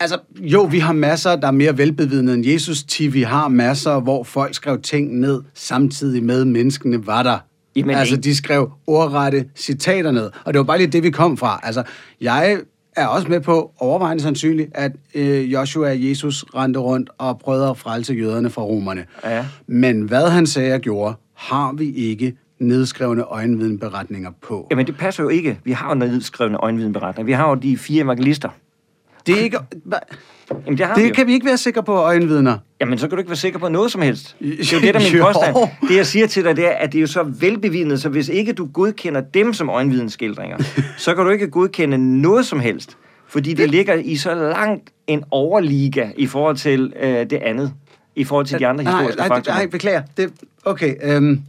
altså, 0.00 0.18
jo, 0.40 0.62
vi 0.62 0.78
har 0.78 0.92
masser, 0.92 1.36
der 1.36 1.46
er 1.46 1.50
mere 1.52 1.78
velbevidende 1.78 2.34
end 2.34 2.46
Jesus. 2.46 2.82
Til 2.82 3.14
vi 3.14 3.22
har 3.22 3.48
masser, 3.48 4.00
hvor 4.00 4.24
folk 4.24 4.54
skrev 4.54 4.80
ting 4.80 5.18
ned, 5.20 5.42
samtidig 5.54 6.22
med 6.24 6.44
menneskene 6.44 7.06
var 7.06 7.22
der. 7.22 7.38
Jamen, 7.76 7.96
altså, 7.96 8.14
ikke- 8.14 8.24
de 8.24 8.36
skrev 8.36 8.72
ordrette 8.86 9.44
citater 9.56 10.10
ned. 10.10 10.30
Og 10.44 10.52
det 10.54 10.58
var 10.58 10.64
bare 10.64 10.78
lige 10.78 10.86
det, 10.90 11.02
vi 11.02 11.10
kom 11.10 11.36
fra. 11.36 11.60
Altså, 11.62 11.82
jeg 12.20 12.58
er 12.96 13.06
også 13.06 13.28
med 13.28 13.40
på, 13.40 13.72
overvejende 13.78 14.22
sandsynligt, 14.22 14.70
at 14.74 14.92
øh, 15.14 15.52
Joshua 15.52 15.88
og 15.88 16.08
Jesus 16.08 16.44
rendte 16.54 16.80
rundt 16.80 17.10
og 17.18 17.38
prøvede 17.38 17.68
at 17.68 17.78
frelse 17.78 18.14
jøderne 18.14 18.50
fra 18.50 18.62
romerne. 18.62 19.04
Ja. 19.24 19.46
Men 19.66 20.02
hvad 20.02 20.30
han 20.30 20.46
sagde 20.46 20.74
og 20.74 20.80
gjorde, 20.80 21.14
har 21.34 21.72
vi 21.72 21.92
ikke 21.92 22.36
nedskrevne 22.58 23.22
øjenvidenberetninger 23.22 24.30
på. 24.42 24.66
Jamen, 24.70 24.86
det 24.86 24.96
passer 24.96 25.22
jo 25.22 25.28
ikke. 25.28 25.60
Vi 25.64 25.72
har 25.72 25.88
jo 25.88 25.94
nedskrevne 25.94 26.56
øjenvidenberetninger. 26.56 27.26
Vi 27.26 27.32
har 27.32 27.48
jo 27.48 27.54
de 27.54 27.78
fire 27.78 28.04
evangelister. 28.04 28.48
Det 29.26 29.38
er 29.38 29.42
ikke... 29.42 29.58
Jamen, 30.50 30.78
det 30.78 30.86
har 30.86 30.94
vi 30.94 31.00
jo. 31.00 31.06
Det 31.06 31.16
kan 31.16 31.26
vi 31.26 31.32
ikke 31.32 31.46
være 31.46 31.56
sikre 31.56 31.82
på, 31.82 31.92
øjenvidner. 31.92 32.58
Jamen, 32.80 32.98
så 32.98 33.08
kan 33.08 33.16
du 33.16 33.18
ikke 33.18 33.30
være 33.30 33.36
sikker 33.36 33.58
på 33.58 33.68
noget 33.68 33.92
som 33.92 34.02
helst. 34.02 34.36
Det 34.40 34.72
er 34.72 34.76
jo 34.76 34.80
det, 34.80 34.94
der 34.94 35.00
er 35.00 35.12
min 35.12 35.22
påstand. 35.22 35.56
Det, 35.88 35.96
jeg 35.96 36.06
siger 36.06 36.26
til 36.26 36.44
dig, 36.44 36.56
det 36.56 36.66
er, 36.66 36.70
at 36.70 36.92
det 36.92 36.98
er 36.98 37.00
jo 37.00 37.06
så 37.06 37.22
velbevidnet, 37.22 38.00
så 38.00 38.08
hvis 38.08 38.28
ikke 38.28 38.52
du 38.52 38.68
godkender 38.72 39.20
dem 39.20 39.52
som 39.52 39.68
øjenvidensskildringer, 39.68 40.58
så 40.96 41.14
kan 41.14 41.24
du 41.24 41.30
ikke 41.30 41.50
godkende 41.50 42.22
noget 42.22 42.46
som 42.46 42.60
helst. 42.60 42.96
Fordi 43.28 43.54
det 43.54 43.70
ligger 43.70 43.94
i 43.94 44.16
så 44.16 44.34
langt 44.34 44.90
en 45.06 45.24
overliga 45.30 46.08
i 46.16 46.26
forhold 46.26 46.56
til 46.56 46.92
øh, 47.00 47.10
det 47.10 47.32
andet. 47.32 47.72
I 48.16 48.24
forhold 48.24 48.46
til 48.46 48.58
de 48.58 48.66
andre 48.66 48.84
historiske 48.84 49.16
nej, 49.16 49.28
nej, 49.28 49.36
faktorer. 49.36 49.56
nej, 49.56 49.66
beklager. 49.66 50.02
Det, 50.16 50.30
okay, 50.64 50.94
øhm, 51.02 51.40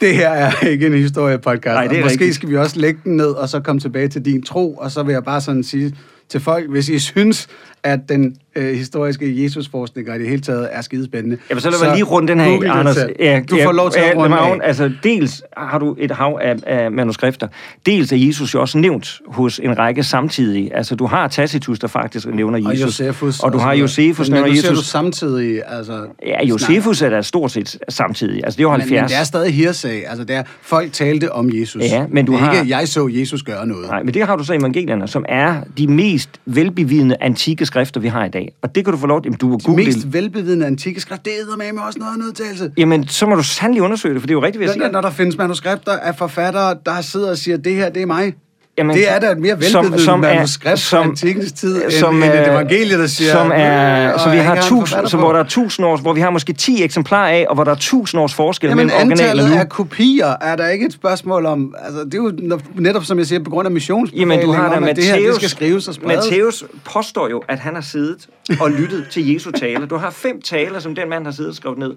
det 0.00 0.16
her 0.16 0.28
er 0.28 0.60
ikke 0.72 0.86
en 0.86 0.92
historiepodcast. 0.92 1.74
Nej, 1.74 1.86
det 1.86 1.98
er 1.98 2.02
måske 2.02 2.12
rigtigt. 2.14 2.34
skal 2.34 2.48
vi 2.48 2.56
også 2.56 2.80
lægge 2.80 3.00
den 3.04 3.16
ned, 3.16 3.30
og 3.30 3.48
så 3.48 3.60
komme 3.60 3.80
tilbage 3.80 4.08
til 4.08 4.24
din 4.24 4.42
tro, 4.42 4.74
og 4.74 4.90
så 4.90 5.02
vil 5.02 5.12
jeg 5.12 5.24
bare 5.24 5.40
sådan 5.40 5.62
sige 5.62 5.96
til 6.28 6.40
folk, 6.40 6.70
hvis 6.70 6.88
I 6.88 6.98
synes, 6.98 7.48
at 7.82 8.00
den 8.08 8.36
øh, 8.56 8.74
historiske 8.76 9.42
Jesusforskning 9.44 10.10
og 10.10 10.16
i 10.16 10.18
det 10.18 10.28
hele 10.28 10.40
taget 10.42 10.68
er 10.72 10.80
skidespændende. 10.80 11.36
Jamen, 11.50 11.60
så 11.60 11.70
lad 11.70 11.78
mig 11.88 11.94
lige 11.94 12.04
runde 12.04 12.28
den 12.28 12.40
her, 12.40 12.48
google 12.50 12.70
Anders. 12.70 12.96
selv. 12.96 13.44
du 13.50 13.58
får 13.64 13.72
lov 13.72 13.90
til 13.90 14.00
at 14.00 14.16
runde 14.16 14.36
af. 14.36 14.58
Altså, 14.62 14.90
dels 15.02 15.42
har 15.56 15.78
du 15.78 15.96
et 15.98 16.10
hav 16.10 16.38
af, 16.42 16.54
af 16.66 16.92
manuskrifter. 16.92 17.48
Dels 17.86 18.12
er 18.12 18.16
Jesus 18.16 18.54
jo 18.54 18.60
også 18.60 18.78
nævnt 18.78 19.20
hos 19.26 19.60
en 19.62 19.78
række 19.78 20.02
samtidige. 20.02 20.76
Altså, 20.76 20.94
du 20.94 21.06
har 21.06 21.28
Tacitus, 21.28 21.78
der 21.78 21.88
faktisk 21.88 22.26
nævner 22.26 22.66
Og 22.66 22.72
Jesus. 22.74 23.00
Josefus. 23.00 23.40
Og 23.40 23.52
du 23.52 23.58
har. 23.58 23.72
Josefus, 23.74 24.28
men, 24.28 24.34
nævner 24.34 24.48
men 24.48 24.56
Jesus. 24.56 24.78
du 24.78 24.84
samtidig, 24.84 25.62
altså... 25.66 26.06
Ja, 26.26 26.44
Josefus 26.46 27.02
er 27.02 27.10
da 27.10 27.22
stort 27.22 27.50
set 27.50 27.78
samtidig. 27.88 28.40
Altså, 28.44 28.56
det 28.56 28.60
er 28.60 28.68
jo 28.68 28.70
Men, 28.70 28.80
70. 28.80 29.00
men 29.00 29.08
det 29.08 29.16
er 29.18 29.24
stadig 29.24 29.54
hearsay. 29.54 30.02
Altså, 30.06 30.24
det 30.24 30.36
er, 30.36 30.42
folk 30.62 30.92
talte 30.92 31.32
om 31.32 31.50
Jesus. 31.54 31.82
Ja, 31.82 32.06
men 32.10 32.26
du 32.26 32.32
det 32.32 32.40
er 32.40 32.44
har- 32.44 32.52
ikke, 32.62 32.76
jeg 32.76 32.88
så 32.88 33.08
Jesus 33.12 33.42
gøre 33.42 33.66
noget. 33.66 33.86
Nej, 33.88 34.02
men 34.02 34.14
det 34.14 34.26
har 34.26 34.36
du 34.36 34.44
så 34.44 34.52
evangelierne, 34.54 35.08
som 35.08 35.24
er 35.28 35.56
de 35.78 35.86
mest 35.86 36.30
velbevidende 36.46 37.16
antikke 37.20 37.66
skrifter, 37.66 38.00
vi 38.00 38.08
har 38.08 38.24
i 38.24 38.28
dag. 38.28 38.43
Og 38.62 38.74
det 38.74 38.84
kan 38.84 38.92
du 38.92 38.98
få 38.98 39.06
lov 39.06 39.22
til. 39.22 39.26
Jamen, 39.26 39.38
du 39.38 39.52
De 39.56 39.64
google 39.64 39.84
mest 39.84 40.12
velbevidende 40.12 40.66
antikke 40.66 41.00
skrift, 41.00 41.24
det 41.24 41.32
er 41.32 41.56
med 41.72 41.82
også 41.82 41.98
noget 41.98 42.12
af 42.12 42.16
en 42.16 42.22
udtalelse. 42.22 42.72
Jamen, 42.76 43.08
så 43.08 43.26
må 43.26 43.34
du 43.34 43.42
sandelig 43.42 43.82
undersøge 43.82 44.14
det, 44.14 44.22
for 44.22 44.26
det 44.26 44.32
er 44.32 44.36
jo 44.36 44.42
rigtigt, 44.42 44.58
hvad 44.60 44.68
jeg 44.68 44.76
Når, 44.76 44.84
siger. 44.84 44.92
når 44.92 45.00
der 45.00 45.10
findes 45.10 45.36
manuskripter 45.36 45.92
af 45.92 46.16
forfattere, 46.16 46.76
der 46.86 47.00
sidder 47.00 47.30
og 47.30 47.38
siger, 47.38 47.56
det 47.56 47.74
her, 47.74 47.88
det 47.90 48.02
er 48.02 48.06
mig. 48.06 48.34
Jamen, 48.78 48.96
det 48.96 49.10
er 49.12 49.18
da 49.18 49.30
et 49.30 49.38
mere 49.38 49.60
velbevidende 49.60 50.18
manuskript 50.18 50.80
fra 50.80 51.02
antikkens 51.02 51.52
tid, 51.52 51.76
end- 51.84 52.14
end 52.14 52.24
et 52.24 52.48
evangelie, 52.48 52.98
der 52.98 53.06
siger, 53.06 53.32
Som 53.32 53.52
er, 53.54 54.12
"Øh, 54.14 54.20
så 54.20 54.30
vi 54.30 54.36
har 54.36 54.62
tusind, 54.62 55.06
så 55.06 55.16
på." 55.16 55.22
hvor 55.22 55.32
der 55.32 55.40
er 55.40 55.44
tusind 55.44 55.86
års, 55.86 56.00
hvor 56.00 56.12
vi 56.12 56.20
har 56.20 56.30
måske 56.30 56.52
10 56.52 56.82
eksemplarer 56.84 57.28
af, 57.30 57.46
og 57.48 57.54
hvor 57.54 57.64
der 57.64 57.70
er 57.70 57.74
tusind 57.76 58.20
års 58.20 58.34
forskel 58.34 58.68
Jamen, 58.68 58.86
mellem 58.86 58.96
original 58.96 59.18
og 59.26 59.30
antallet 59.30 59.50
nu. 59.50 59.56
af 59.60 59.68
kopier 59.68 60.34
er 60.40 60.56
der 60.56 60.68
ikke 60.68 60.86
et 60.86 60.92
spørgsmål 60.92 61.46
om. 61.46 61.74
Altså, 61.84 62.04
det 62.04 62.14
er 62.14 62.18
jo 62.18 62.32
netop, 62.74 63.04
som 63.04 63.18
jeg 63.18 63.26
siger, 63.26 63.42
på 63.44 63.50
grund 63.50 63.66
af 63.66 63.72
missionsbefalingen 63.72 64.30
Jamen, 64.40 64.46
du 64.46 64.52
har 64.52 64.80
da 64.80 64.86
at 64.86 64.96
det 64.96 65.04
her, 65.04 65.16
det 65.16 65.34
skal 65.34 65.48
skrives 65.48 65.88
og 65.88 65.94
spredes. 65.94 66.24
Matthæus 66.30 66.64
påstår 66.92 67.28
jo, 67.28 67.42
at 67.48 67.58
han 67.58 67.74
har 67.74 67.82
siddet 67.82 68.26
og 68.60 68.70
lyttet 68.70 69.06
til 69.10 69.32
Jesu 69.32 69.50
taler. 69.50 69.86
Du 69.86 69.96
har 69.96 70.10
fem 70.10 70.42
taler, 70.42 70.78
som 70.78 70.94
den 70.94 71.08
mand 71.08 71.24
har 71.24 71.32
siddet 71.32 71.50
og 71.50 71.56
skrevet 71.56 71.78
ned. 71.78 71.92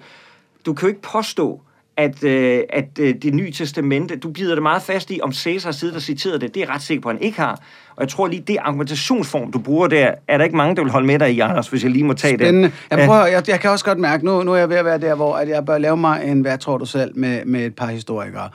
Du 0.66 0.74
kan 0.74 0.82
jo 0.82 0.88
ikke 0.88 1.02
påstå, 1.02 1.62
at, 1.98 2.24
øh, 2.24 2.62
at 2.70 2.86
øh, 3.00 3.16
det 3.22 3.34
nye 3.34 3.52
testamente, 3.52 4.16
du 4.16 4.30
bider 4.32 4.54
det 4.56 4.64
meget 4.64 4.82
fast 4.82 5.12
i, 5.12 5.20
om 5.24 5.34
Caesar 5.34 5.68
har 5.68 5.72
siddet 5.74 5.96
og 5.96 6.02
citeret 6.02 6.42
det. 6.42 6.54
Det 6.56 6.62
er 6.62 6.66
jeg 6.66 6.76
ret 6.76 6.82
sikker 6.82 7.02
på, 7.02 7.10
at 7.10 7.16
han 7.16 7.24
ikke 7.24 7.40
har. 7.40 7.52
Og 7.96 8.02
jeg 8.02 8.10
tror 8.10 8.28
lige, 8.28 8.44
det 8.48 8.58
argumentationsform, 8.62 9.52
du 9.52 9.60
bruger 9.60 9.88
der, 9.88 10.12
er 10.28 10.38
der 10.38 10.46
ikke 10.46 10.58
mange, 10.58 10.76
der 10.76 10.82
vil 10.84 10.92
holde 10.92 11.08
med 11.08 11.20
dig 11.20 11.32
i, 11.32 11.40
Anders, 11.40 11.68
hvis 11.68 11.84
jeg 11.84 11.92
lige 11.92 12.04
må 12.04 12.14
tage 12.14 12.38
Spændende. 12.38 12.68
det. 12.68 12.98
Jeg, 12.98 13.08
prøver, 13.08 13.26
jeg, 13.26 13.50
jeg 13.50 13.60
kan 13.60 13.70
også 13.70 13.86
godt 13.86 14.00
mærke, 14.00 14.26
nu, 14.26 14.44
nu 14.44 14.52
er 14.54 14.58
jeg 14.58 14.70
ved 14.70 14.76
at 14.78 14.86
være 14.86 14.98
der, 15.00 15.16
hvor 15.16 15.36
at 15.36 15.50
jeg 15.50 15.66
bør 15.66 15.78
lave 15.78 15.98
mig 15.98 16.22
en, 16.26 16.42
hvad 16.42 16.58
tror 16.58 16.78
du 16.78 16.86
selv, 16.86 17.12
med, 17.20 17.46
med 17.46 17.66
et 17.66 17.76
par 17.76 17.88
historikere. 17.88 18.50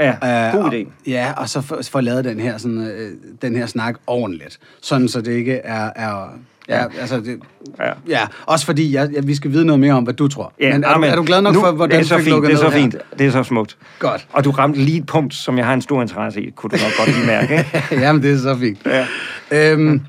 Ja, 0.00 0.10
Øh, 0.46 0.52
god 0.54 0.64
og- 0.64 0.74
idé. 0.74 0.86
Ja, 1.06 1.32
og 1.36 1.48
så 1.48 1.88
få 1.92 2.00
lavet 2.00 2.24
den 2.24 2.40
her, 2.40 2.58
sådan, 2.58 2.86
øh, 2.86 3.10
den 3.42 3.56
her 3.56 3.66
snak 3.66 3.94
ordentligt. 4.06 4.58
Sådan, 4.82 5.08
så 5.08 5.20
det 5.20 5.32
ikke 5.32 5.54
er... 5.54 5.90
er 5.96 6.28
ja, 6.68 6.84
altså 7.00 7.20
det, 7.20 7.38
Ja. 7.78 7.92
ja. 8.08 8.20
også 8.46 8.66
fordi 8.66 8.94
jeg, 8.94 9.08
jeg, 9.14 9.26
vi 9.26 9.34
skal 9.34 9.52
vide 9.52 9.64
noget 9.64 9.80
mere 9.80 9.92
om, 9.94 10.04
hvad 10.04 10.14
du 10.14 10.28
tror. 10.28 10.52
Ja, 10.60 10.72
Men 10.72 10.84
er, 10.84 10.88
du, 10.88 10.94
amen. 10.94 11.10
er 11.10 11.16
du 11.16 11.22
glad 11.24 11.42
nok 11.42 11.54
nu, 11.54 11.60
for, 11.60 11.72
hvordan 11.72 11.98
det 11.98 12.04
er 12.04 12.08
så 12.08 12.14
du 12.14 12.18
fik 12.18 12.24
fint, 12.24 12.34
lukket 12.34 12.50
Det 12.50 12.54
er 12.54 12.58
så 12.58 12.64
ned 12.64 12.72
her? 12.72 12.80
fint. 12.80 12.96
Det 13.18 13.26
er 13.26 13.30
så 13.30 13.42
smukt. 13.42 13.76
Godt. 13.98 14.26
Og 14.32 14.44
du 14.44 14.50
ramte 14.50 14.78
lige 14.78 14.98
et 14.98 15.06
punkt, 15.06 15.34
som 15.34 15.58
jeg 15.58 15.66
har 15.66 15.74
en 15.74 15.82
stor 15.82 16.02
interesse 16.02 16.42
i, 16.42 16.50
kunne 16.50 16.70
du 16.70 16.76
nok 16.76 16.92
godt 16.98 17.16
lige 17.16 17.26
mærke. 17.26 17.54
Ikke? 17.58 17.80
Jamen, 18.04 18.22
det 18.22 18.32
er 18.32 18.38
så 18.38 18.56
fint. 18.58 18.78
Ja. 18.86 19.72
Øhm, 19.72 20.00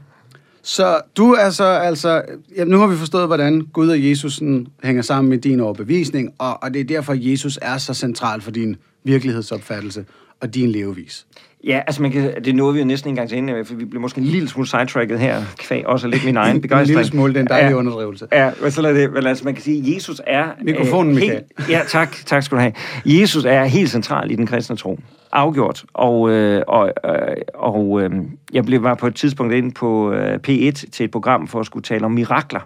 så 0.63 0.99
du 1.17 1.31
er 1.33 1.49
så 1.49 1.63
altså... 1.63 2.21
Ja, 2.57 2.63
nu 2.63 2.79
har 2.79 2.87
vi 2.87 2.95
forstået, 2.97 3.27
hvordan 3.27 3.61
Gud 3.73 3.89
og 3.89 4.09
Jesus 4.09 4.39
hænger 4.83 5.01
sammen 5.01 5.29
med 5.29 5.37
din 5.37 5.59
overbevisning, 5.59 6.29
og, 6.37 6.63
og 6.63 6.73
det 6.73 6.79
er 6.79 6.83
derfor, 6.85 7.13
at 7.13 7.19
Jesus 7.21 7.59
er 7.61 7.77
så 7.77 7.93
central 7.93 8.41
for 8.41 8.51
din 8.51 8.75
virkelighedsopfattelse 9.05 10.05
og 10.41 10.55
din 10.55 10.69
levevis. 10.69 11.25
Ja, 11.63 11.81
altså 11.87 12.01
man 12.01 12.11
kan, 12.11 12.43
det 12.43 12.55
nåede 12.55 12.73
vi 12.73 12.79
jo 12.79 12.85
næsten 12.85 13.09
en 13.09 13.15
gang 13.15 13.29
til 13.29 13.37
ende, 13.37 13.53
med, 13.53 13.65
for 13.65 13.75
vi 13.75 13.85
blev 13.85 14.01
måske 14.01 14.21
en 14.21 14.27
lille 14.27 14.49
smule 14.49 14.67
sidetracket 14.67 15.19
her, 15.19 15.41
kvæg 15.57 15.87
også 15.87 16.07
lidt 16.07 16.25
min 16.25 16.37
egen 16.37 16.61
begejstring. 16.61 16.89
En 16.97 16.97
lille 16.97 17.11
smule, 17.11 17.33
det 17.33 17.37
er 17.37 17.41
en 17.41 17.47
dejlig 17.47 17.69
ja. 17.69 17.75
underdrivelse. 17.75 18.27
Ja, 18.31 18.51
men 18.61 18.71
så 18.71 18.81
det, 18.81 19.13
men 19.13 19.25
altså 19.25 19.45
man 19.45 19.53
kan 19.53 19.63
sige, 19.63 19.79
at 19.79 19.95
Jesus 19.95 20.21
er... 20.27 20.47
Mikrofonen, 20.61 21.15
øh, 21.15 21.21
helt, 21.21 21.43
Ja, 21.69 21.81
tak, 21.87 22.15
tak 22.25 22.43
skal 22.43 22.55
du 22.55 22.61
have. 22.61 22.73
Jesus 23.05 23.45
er 23.45 23.63
helt 23.63 23.89
central 23.89 24.31
i 24.31 24.35
den 24.35 24.47
kristne 24.47 24.75
tro. 24.75 24.99
Afgjort. 25.31 25.85
Og, 25.93 26.29
øh, 26.29 26.63
og, 26.67 26.91
øh, 27.05 27.35
og 27.53 28.01
øh, 28.01 28.11
jeg 28.53 28.65
blev 28.65 28.83
var 28.83 28.95
på 28.95 29.07
et 29.07 29.15
tidspunkt 29.15 29.53
inde 29.53 29.71
på 29.71 30.11
øh, 30.11 30.39
P1 30.47 30.71
til 30.71 31.03
et 31.03 31.11
program 31.11 31.47
for 31.47 31.59
at 31.59 31.65
skulle 31.65 31.83
tale 31.83 32.05
om 32.05 32.11
mirakler. 32.11 32.61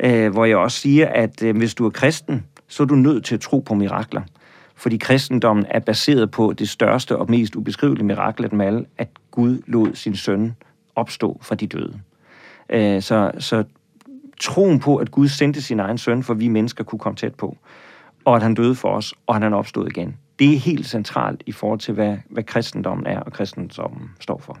Øh, 0.00 0.32
hvor 0.32 0.44
jeg 0.44 0.56
også 0.56 0.78
siger, 0.78 1.08
at 1.08 1.42
øh, 1.42 1.56
hvis 1.56 1.74
du 1.74 1.86
er 1.86 1.90
kristen, 1.90 2.44
så 2.68 2.82
er 2.82 2.86
du 2.86 2.94
nødt 2.94 3.24
til 3.24 3.34
at 3.34 3.40
tro 3.40 3.60
på 3.60 3.74
mirakler. 3.74 4.22
Fordi 4.76 4.96
kristendommen 4.96 5.66
er 5.70 5.80
baseret 5.80 6.30
på 6.30 6.52
det 6.52 6.68
største 6.68 7.16
og 7.16 7.30
mest 7.30 7.56
ubeskrivelige 7.56 8.04
mirakel 8.04 8.44
af 8.44 8.50
dem 8.50 8.60
alle, 8.60 8.86
at 8.98 9.08
Gud 9.30 9.62
lod 9.66 9.94
sin 9.94 10.16
søn 10.16 10.56
opstå 10.94 11.38
fra 11.42 11.54
de 11.54 11.66
døde. 11.66 12.00
Øh, 12.70 13.02
så, 13.02 13.30
så 13.38 13.64
troen 14.40 14.80
på, 14.80 14.96
at 14.96 15.10
Gud 15.10 15.28
sendte 15.28 15.62
sin 15.62 15.80
egen 15.80 15.98
søn, 15.98 16.22
for 16.22 16.34
vi 16.34 16.48
mennesker 16.48 16.84
kunne 16.84 16.98
komme 16.98 17.16
tæt 17.16 17.34
på, 17.34 17.56
og 18.24 18.36
at 18.36 18.42
han 18.42 18.54
døde 18.54 18.74
for 18.74 18.88
os, 18.88 19.14
og 19.26 19.36
at 19.36 19.42
han 19.42 19.54
opstod 19.54 19.86
igen. 19.86 20.16
Det 20.38 20.54
er 20.54 20.58
helt 20.58 20.86
centralt 20.86 21.42
i 21.46 21.52
forhold 21.52 21.80
til, 21.80 21.94
hvad, 21.94 22.16
hvad 22.30 22.42
kristendommen 22.42 23.06
er, 23.06 23.20
og 23.20 23.32
kristendommen 23.32 24.10
står 24.20 24.38
for. 24.38 24.58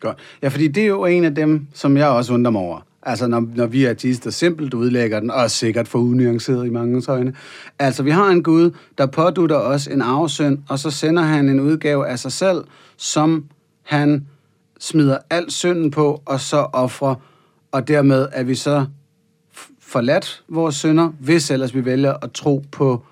Godt. 0.00 0.18
Ja, 0.42 0.48
fordi 0.48 0.68
det 0.68 0.82
er 0.82 0.86
jo 0.86 1.04
en 1.04 1.24
af 1.24 1.34
dem, 1.34 1.66
som 1.74 1.96
jeg 1.96 2.08
også 2.08 2.34
undrer 2.34 2.50
mig 2.50 2.60
over. 2.60 2.80
Altså, 3.08 3.26
når, 3.26 3.48
når 3.54 3.66
vi 3.66 3.84
er 3.84 3.90
artister 3.90 4.30
simpelt 4.30 4.74
udlægger 4.74 5.20
den, 5.20 5.30
og 5.30 5.50
sikkert 5.50 5.88
for 5.88 5.98
unuanceret 5.98 6.66
i 6.66 6.70
mange 6.70 7.02
øjne. 7.08 7.32
Altså, 7.78 8.02
vi 8.02 8.10
har 8.10 8.28
en 8.28 8.42
Gud, 8.42 8.70
der 8.98 9.06
pådutter 9.06 9.56
os 9.56 9.86
en 9.86 10.02
arvesøn, 10.02 10.62
og 10.68 10.78
så 10.78 10.90
sender 10.90 11.22
han 11.22 11.48
en 11.48 11.60
udgave 11.60 12.08
af 12.08 12.18
sig 12.18 12.32
selv, 12.32 12.64
som 12.96 13.44
han 13.82 14.26
smider 14.80 15.18
al 15.30 15.50
synden 15.50 15.90
på, 15.90 16.22
og 16.26 16.40
så 16.40 16.56
offrer, 16.56 17.14
og 17.72 17.88
dermed 17.88 18.28
er 18.32 18.42
vi 18.42 18.54
så 18.54 18.86
forladt 19.80 20.42
vores 20.48 20.74
synder, 20.74 21.08
hvis 21.20 21.50
ellers 21.50 21.74
vi 21.74 21.84
vælger 21.84 22.14
at 22.22 22.32
tro 22.32 22.64
på 22.72 23.02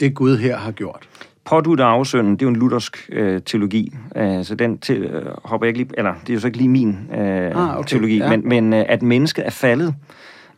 det 0.00 0.14
Gud 0.14 0.36
her 0.36 0.56
har 0.56 0.72
gjort. 0.72 1.08
Pådutte 1.44 1.84
afsønden, 1.84 2.32
det 2.32 2.42
er 2.42 2.46
jo 2.46 2.50
en 2.50 2.56
luthersk 2.56 3.08
øh, 3.12 3.40
teologi, 3.46 3.92
øh, 4.16 4.44
så 4.44 4.54
den 4.54 4.78
til, 4.78 5.02
øh, 5.02 5.22
hopper 5.44 5.66
jeg 5.66 5.68
ikke 5.68 5.78
lige, 5.78 5.98
eller 5.98 6.14
det 6.20 6.30
er 6.30 6.34
jo 6.34 6.40
så 6.40 6.46
ikke 6.46 6.58
lige 6.58 6.68
min 6.68 6.98
øh, 7.18 7.20
Ah, 7.54 7.78
okay, 7.78 7.88
teologi, 7.88 8.18
ja. 8.18 8.28
men, 8.28 8.48
men 8.48 8.72
øh, 8.72 8.84
at 8.88 9.02
mennesket 9.02 9.46
er 9.46 9.50
faldet, 9.50 9.94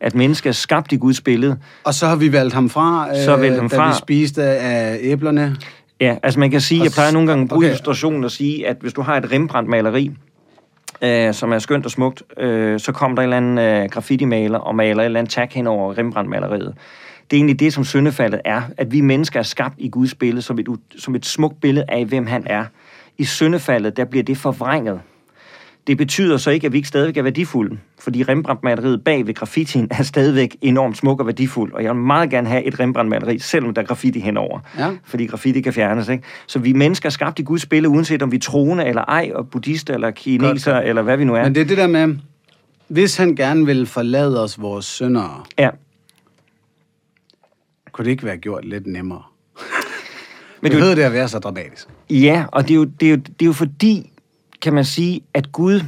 at 0.01 0.15
mennesket 0.15 0.51
er 0.51 0.55
skabt 0.55 0.93
i 0.93 0.97
Guds 0.97 1.21
billede. 1.21 1.59
Og 1.85 1.95
så 1.95 2.07
har 2.07 2.17
vi 2.17 2.33
valgt 2.33 2.55
ham 2.55 2.71
fra, 2.71 3.09
øh, 3.11 3.25
Så 3.25 3.37
valgt 3.37 3.57
ham 3.57 3.69
da 3.69 3.77
fra. 3.77 3.89
vi 3.89 3.95
spiste 3.99 4.43
af 4.43 4.99
æblerne. 5.01 5.57
Ja, 6.01 6.17
altså 6.23 6.41
man 6.41 6.51
kan 6.51 6.61
sige, 6.61 6.83
jeg 6.83 6.91
plejer 6.93 7.13
nogle 7.13 7.29
gange 7.29 7.43
at 7.43 7.49
bruge 7.49 7.59
okay. 7.59 7.67
okay. 7.67 7.71
illustrationen 7.73 8.25
og 8.25 8.31
sige, 8.31 8.69
at 8.69 8.77
hvis 8.81 8.93
du 8.93 9.03
har 9.03 9.17
et 9.17 9.33
Rembrandt-maleri, 9.33 10.11
øh, 11.03 11.35
som 11.35 11.53
er 11.53 11.59
skønt 11.59 11.85
og 11.85 11.91
smukt, 11.91 12.23
øh, 12.39 12.81
så 12.81 12.93
kommer 12.93 13.15
der 13.15 13.23
en 13.23 13.27
eller 13.33 13.37
anden 13.37 13.85
øh, 13.85 13.89
graffiti-maler 13.91 14.59
og 14.59 14.75
maler 14.75 15.03
et 15.03 15.05
eller 15.05 15.21
andet 15.21 15.33
tag 15.33 15.49
hen 15.51 15.67
over 15.67 15.99
Rembrandt-maleriet. 15.99 16.75
Det 17.31 17.37
er 17.37 17.39
egentlig 17.39 17.61
det, 17.61 17.73
som 17.73 17.85
syndefaldet 17.85 18.41
er, 18.45 18.63
at 18.77 18.93
vi 18.93 19.01
mennesker 19.01 19.39
er 19.39 19.45
skabt 19.45 19.75
i 19.79 19.89
Guds 19.89 20.15
billede 20.15 20.43
som 20.43 20.59
et, 20.59 20.67
som 20.99 21.15
et 21.15 21.27
smukt 21.27 21.61
billede 21.61 21.85
af, 21.89 22.05
hvem 22.07 22.27
han 22.27 22.43
er. 22.47 22.65
I 23.19 23.25
syndefaldet, 23.25 23.97
der 23.97 24.05
bliver 24.05 24.23
det 24.25 24.37
forvrænget. 24.39 25.01
Det 25.87 25.99
betyder 25.99 26.37
så 26.37 26.51
ikke, 26.51 26.67
at 26.67 26.73
vi 26.73 26.77
ikke 26.79 26.89
stadigvæk 26.89 27.17
er 27.17 27.23
værdifulde, 27.23 27.79
fordi 27.99 28.23
Rembrandt-maleriet 28.23 29.05
bag 29.05 29.27
ved 29.27 29.35
graffitien 29.35 29.89
er 29.91 30.03
stadigvæk 30.03 30.57
enormt 30.63 30.97
smuk 30.97 31.21
og 31.21 31.27
værdifuld, 31.27 31.73
og 31.73 31.83
jeg 31.85 31.95
vil 31.95 32.03
meget 32.03 32.31
gerne 32.31 32.49
have 32.49 32.65
et 32.65 32.81
Rembrandt-maleri, 32.81 33.39
selvom 33.39 33.75
der 33.75 33.83
er 33.83 33.87
graffiti 33.87 34.21
henover, 34.21 34.61
Ja. 34.79 34.91
fordi 35.05 35.27
graffiti 35.27 35.61
kan 35.61 35.73
fjernes. 35.73 36.09
Ikke? 36.09 36.25
Så 36.47 36.59
vi 36.59 36.73
mennesker 36.73 37.09
er 37.09 37.11
skabt 37.11 37.39
i 37.39 37.43
Guds 37.43 37.67
billede, 37.67 37.89
uanset 37.95 38.23
om 38.23 38.33
vi 38.33 38.37
er 38.37 38.41
troende 38.41 38.85
eller 38.85 39.03
ej, 39.03 39.31
og 39.35 39.49
buddhister 39.49 39.95
eller 39.95 40.11
kineser, 40.11 40.73
Godt. 40.75 40.85
eller 40.85 41.03
hvad 41.03 41.17
vi 41.17 41.25
nu 41.25 41.35
er. 41.35 41.43
Men 41.43 41.55
det 41.55 41.61
er 41.61 41.65
det 41.65 41.77
der 41.79 41.87
med, 41.87 42.17
hvis 42.89 43.17
han 43.17 43.35
gerne 43.37 43.67
vil 43.67 43.87
forlade 43.87 44.43
os 44.43 44.61
vores 44.61 44.85
syndere, 44.85 45.43
Ja. 45.59 45.69
Kunne 47.97 48.05
det 48.05 48.11
ikke 48.11 48.25
være 48.25 48.37
gjort 48.37 48.65
lidt 48.65 48.87
nemmere? 48.87 49.23
Men 50.63 50.73
er 50.73 50.79
jo- 50.79 50.95
det 50.95 51.03
at 51.03 51.13
være 51.13 51.29
så 51.29 51.39
dramatisk. 51.39 51.89
Ja, 52.11 52.45
og 52.53 52.63
det 52.63 52.71
er, 52.71 52.75
jo, 52.79 52.85
det, 52.85 53.07
er 53.07 53.11
jo, 53.11 53.17
det 53.17 53.43
er 53.43 53.47
jo 53.47 53.53
fordi, 53.53 54.11
kan 54.63 54.73
man 54.75 54.85
sige, 54.85 55.21
at 55.35 55.53
Gud, 55.53 55.81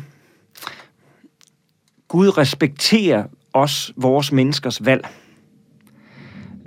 Gud 2.09 2.39
respekterer 2.39 3.25
os, 3.53 3.93
vores 3.97 4.33
menneskers 4.33 4.85
valg. 4.85 5.09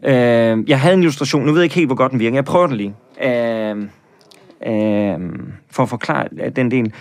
Øh, 0.04 0.70
jeg 0.70 0.80
havde 0.80 0.94
en 0.94 1.00
illustration, 1.00 1.46
nu 1.46 1.52
ved 1.52 1.62
jeg 1.62 1.64
ikke 1.64 1.76
helt, 1.76 1.88
hvor 1.88 1.96
godt 1.96 2.12
den 2.12 2.20
virker. 2.20 2.38
Jeg 2.38 2.46
prøver 2.46 2.68
den 2.68 2.76
lige. 2.78 2.96
Øh, 3.24 3.78
øh, 4.68 5.20
for 5.72 5.84
at 5.84 5.90
forklare 5.90 6.28
den 6.56 6.72
del. 6.72 6.94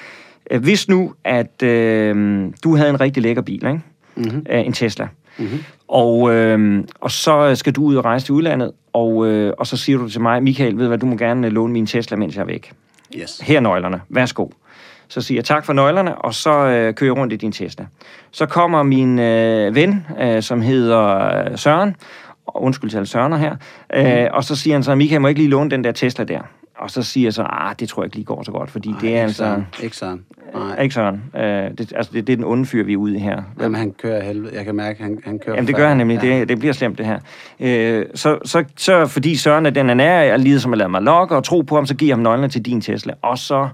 Hvis 0.61 0.89
nu, 0.89 1.15
at 1.25 1.63
øh, 1.63 2.45
du 2.65 2.77
havde 2.77 2.91
en 2.91 3.01
rigtig 3.01 3.23
lækker 3.23 3.43
bil, 3.43 3.55
ikke? 3.67 3.81
Mm-hmm. 4.17 4.47
En 4.51 4.73
Tesla, 4.73 5.09
Mm-hmm. 5.41 5.65
og, 5.89 6.35
øh, 6.35 6.85
og 7.01 7.11
så 7.11 7.55
skal 7.55 7.73
du 7.73 7.85
ud 7.85 7.95
og 7.95 8.05
rejse 8.05 8.27
til 8.27 8.33
udlandet, 8.33 8.73
og, 8.93 9.27
øh, 9.27 9.53
og 9.59 9.67
så 9.67 9.77
siger 9.77 9.99
du 9.99 10.09
til 10.09 10.21
mig, 10.21 10.43
Michael, 10.43 10.77
ved 10.77 10.83
du 10.83 10.89
hvad, 10.89 10.99
du 10.99 11.07
må 11.07 11.17
gerne 11.17 11.47
øh, 11.47 11.53
låne 11.53 11.73
min 11.73 11.87
Tesla, 11.87 12.17
mens 12.17 12.37
jeg 12.37 12.43
er 12.43 12.47
væk. 12.47 12.73
Yes. 13.17 13.41
Her 13.43 13.57
er 13.57 13.61
nøglerne, 13.61 14.01
værsgo. 14.09 14.49
Så 15.09 15.21
siger 15.21 15.39
jeg 15.39 15.45
tak 15.45 15.65
for 15.65 15.73
nøglerne, 15.73 16.15
og 16.19 16.35
så 16.35 16.51
øh, 16.51 16.95
kører 16.95 17.11
jeg 17.11 17.17
rundt 17.17 17.33
i 17.33 17.37
din 17.37 17.53
Tesla. 17.53 17.87
Så 18.31 18.47
kommer 18.47 18.83
min 18.83 19.19
øh, 19.19 19.75
ven, 19.75 20.07
øh, 20.21 20.43
som 20.43 20.61
hedder 20.61 21.05
øh, 21.51 21.59
Søren, 21.59 21.97
undskyld 22.55 22.91
til 22.91 22.97
alle 22.97 23.07
Sørener 23.07 23.37
her, 23.37 23.57
øh, 23.95 24.29
og 24.33 24.45
så 24.45 24.57
siger 24.57 24.75
han 24.75 24.83
så, 24.83 24.95
Michael, 24.95 25.21
må 25.21 25.29
jeg 25.29 25.31
ikke 25.31 25.41
lige 25.41 25.51
låne 25.51 25.71
den 25.71 25.85
der 25.85 25.93
Tesla 25.93 26.25
der? 26.25 26.41
Og 26.81 26.91
så 26.91 27.03
siger 27.03 27.27
jeg 27.27 27.33
så, 27.33 27.43
ah, 27.43 27.75
det 27.81 27.89
tror 27.89 28.03
jeg 28.03 28.07
ikke 28.07 28.17
lige 28.17 28.25
går 28.25 28.43
så 28.43 28.53
godt, 28.53 28.71
fordi 28.71 28.89
Ej, 28.89 28.99
det 29.01 29.09
er 29.09 29.13
ikke 29.13 29.21
altså... 29.21 29.63
Ikke 29.83 29.97
Søren. 29.97 30.25
Nej. 30.55 30.83
Ikke 30.83 30.95
Søren. 30.95 31.23
Øh, 31.37 31.43
det, 31.43 31.93
altså, 31.97 32.13
det, 32.13 32.27
det 32.27 32.33
er 32.33 32.37
den 32.37 32.45
onde 32.45 32.67
fyr, 32.67 32.85
vi 32.85 32.93
er 32.93 32.97
ude 32.97 33.17
i 33.17 33.19
her. 33.19 33.43
Jamen, 33.61 33.75
han 33.75 33.93
kører 33.93 34.23
helvede. 34.23 34.57
Jeg 34.57 34.65
kan 34.65 34.75
mærke, 34.75 35.03
han, 35.03 35.19
han 35.25 35.39
kører 35.39 35.57
Jamen, 35.57 35.67
det 35.67 35.77
gør 35.77 35.89
han 35.89 35.97
nemlig. 35.97 36.23
Ja. 36.23 36.39
Det, 36.39 36.49
det 36.49 36.59
bliver 36.59 36.73
slemt, 36.73 36.99
det 36.99 37.07
her. 37.07 37.19
Øh, 37.61 38.07
så, 38.15 38.39
så, 38.45 38.65
så 38.77 39.07
fordi 39.07 39.37
Søren 39.37 39.67
er 39.67 39.71
den, 39.71 39.89
han 39.89 40.01
er, 40.01 40.21
jeg 40.21 40.39
lider 40.39 40.59
som 40.59 40.73
at 40.73 40.79
lade 40.79 40.89
mig 40.89 41.03
lokke 41.03 41.37
og 41.37 41.45
tro 41.45 41.61
på 41.61 41.75
ham, 41.75 41.87
så 41.87 41.95
giver 41.95 42.15
ham 42.15 42.23
nøglerne 42.23 42.49
til 42.49 42.63
din 42.63 42.81
Tesla. 42.81 43.15
Og 43.23 43.39
så 43.39 43.69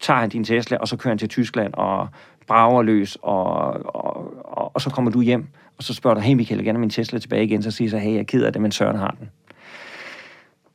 tager 0.00 0.20
han 0.20 0.28
din 0.28 0.44
Tesla, 0.44 0.76
og 0.76 0.88
så 0.88 0.96
kører 0.96 1.10
han 1.10 1.18
til 1.18 1.28
Tyskland 1.28 1.74
og 1.74 2.08
brager 2.46 2.82
løs, 2.82 3.18
og, 3.22 3.46
og, 3.94 4.34
og, 4.44 4.70
og 4.74 4.80
så 4.80 4.90
kommer 4.90 5.10
du 5.10 5.20
hjem, 5.20 5.46
og 5.78 5.84
så 5.84 5.94
spørger 5.94 6.14
du, 6.14 6.20
hey 6.20 6.34
Michael, 6.34 6.58
jeg 6.58 6.64
gerne 6.64 6.78
min 6.78 6.90
Tesla 6.90 7.18
tilbage 7.18 7.44
igen, 7.44 7.62
så 7.62 7.70
siger 7.70 7.86
jeg 7.86 7.90
så, 7.90 7.98
hey, 7.98 8.12
jeg 8.12 8.20
er 8.20 8.24
ked 8.24 8.44
af 8.44 8.52
det, 8.52 8.62
men 8.62 8.72
Søren 8.72 8.96
har 8.96 9.16
den. 9.18 9.30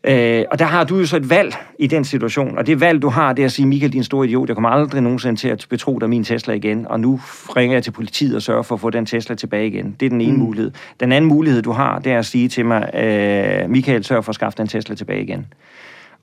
Øh, 0.04 0.44
og 0.52 0.60
der 0.60 0.66
har 0.66 0.84
du 0.84 0.98
jo 0.98 1.06
så 1.06 1.18
et 1.18 1.30
valg 1.30 1.56
i 1.80 1.88
den 1.88 2.06
situation, 2.06 2.58
og 2.58 2.68
det 2.68 2.80
valg, 2.80 3.02
du 3.02 3.10
har, 3.10 3.34
det 3.34 3.42
er 3.42 3.46
at 3.46 3.52
sige, 3.52 3.66
Michael, 3.66 3.94
din 3.94 4.04
store 4.04 4.28
idiot, 4.28 4.48
jeg 4.48 4.56
kommer 4.56 4.70
aldrig 4.70 5.02
nogensinde 5.02 5.40
til 5.40 5.48
at 5.48 5.66
betro 5.70 6.00
dig 6.00 6.10
min 6.10 6.24
Tesla 6.24 6.54
igen, 6.54 6.88
og 6.88 7.00
nu 7.00 7.20
ringer 7.56 7.76
jeg 7.76 7.84
til 7.84 7.92
politiet 7.92 8.36
og 8.36 8.42
sørger 8.42 8.62
for 8.62 8.76
at 8.76 8.82
få 8.82 8.90
den 8.90 9.06
Tesla 9.06 9.36
tilbage 9.36 9.68
igen. 9.68 9.96
Det 10.00 10.06
er 10.06 10.10
den 10.10 10.22
ene 10.22 10.34
mm. 10.34 10.40
mulighed. 10.40 10.72
Den 11.00 11.12
anden 11.12 11.30
mulighed, 11.30 11.62
du 11.62 11.72
har, 11.72 12.00
det 12.00 12.12
er 12.12 12.20
at 12.20 12.26
sige 12.26 12.50
til 12.50 12.66
mig, 12.66 12.96
øh, 12.96 13.70
Michael, 13.70 14.04
sørg 14.04 14.26
for 14.26 14.30
at 14.30 14.36
skaffe 14.36 14.58
den 14.58 14.68
Tesla 14.68 14.96
tilbage 14.96 15.24
igen. 15.24 15.48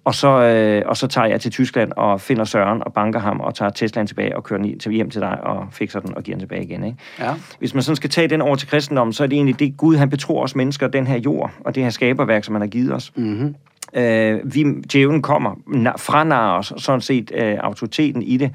Og 0.07 0.15
så, 0.15 0.29
øh, 0.29 0.83
og 0.87 0.97
så 0.97 1.07
tager 1.07 1.27
jeg 1.27 1.41
til 1.41 1.51
Tyskland 1.51 1.93
og 1.97 2.21
finder 2.21 2.45
Søren 2.45 2.83
og 2.87 2.93
banker 2.93 3.21
ham 3.21 3.41
og 3.41 3.55
tager 3.55 3.71
Teslaen 3.71 4.07
tilbage 4.07 4.37
og 4.37 4.45
kører 4.45 4.63
den 4.63 4.93
hjem 4.93 5.11
til 5.11 5.21
dig 5.21 5.45
og 5.45 5.67
fikser 5.71 6.01
den 6.01 6.17
og 6.17 6.23
giver 6.23 6.37
den 6.37 6.41
tilbage 6.41 6.65
igen. 6.65 6.85
Ikke? 6.85 6.99
Ja. 7.21 7.35
Hvis 7.59 7.75
man 7.75 7.83
sådan 7.83 7.97
skal 7.97 8.11
tage 8.11 8.29
den 8.29 8.41
over 8.43 8.57
til 8.57 8.69
kristendommen, 8.69 9.13
så 9.13 9.23
er 9.23 9.27
det 9.27 9.37
egentlig 9.37 9.59
det, 9.59 9.77
Gud 9.77 9.97
han 9.97 10.11
betror 10.11 10.43
os 10.43 10.55
mennesker, 10.55 10.89
den 10.89 11.07
her 11.07 11.19
jord 11.19 11.51
og 11.61 11.75
det 11.75 11.83
her 11.83 11.91
skaberværk, 11.91 12.45
som 12.45 12.55
han 12.55 12.63
har 12.63 12.69
givet 12.69 12.93
os. 12.93 13.13
Mm-hmm. 13.17 13.55
Øh, 13.95 14.55
vi, 14.55 14.65
djævlen 14.93 15.23
kommer, 15.23 15.55
franar 15.99 16.59
os 16.59 16.73
sådan 16.77 17.01
set 17.01 17.33
øh, 17.35 17.57
autoriteten 17.61 18.23
i 18.23 18.37
det. 18.37 18.51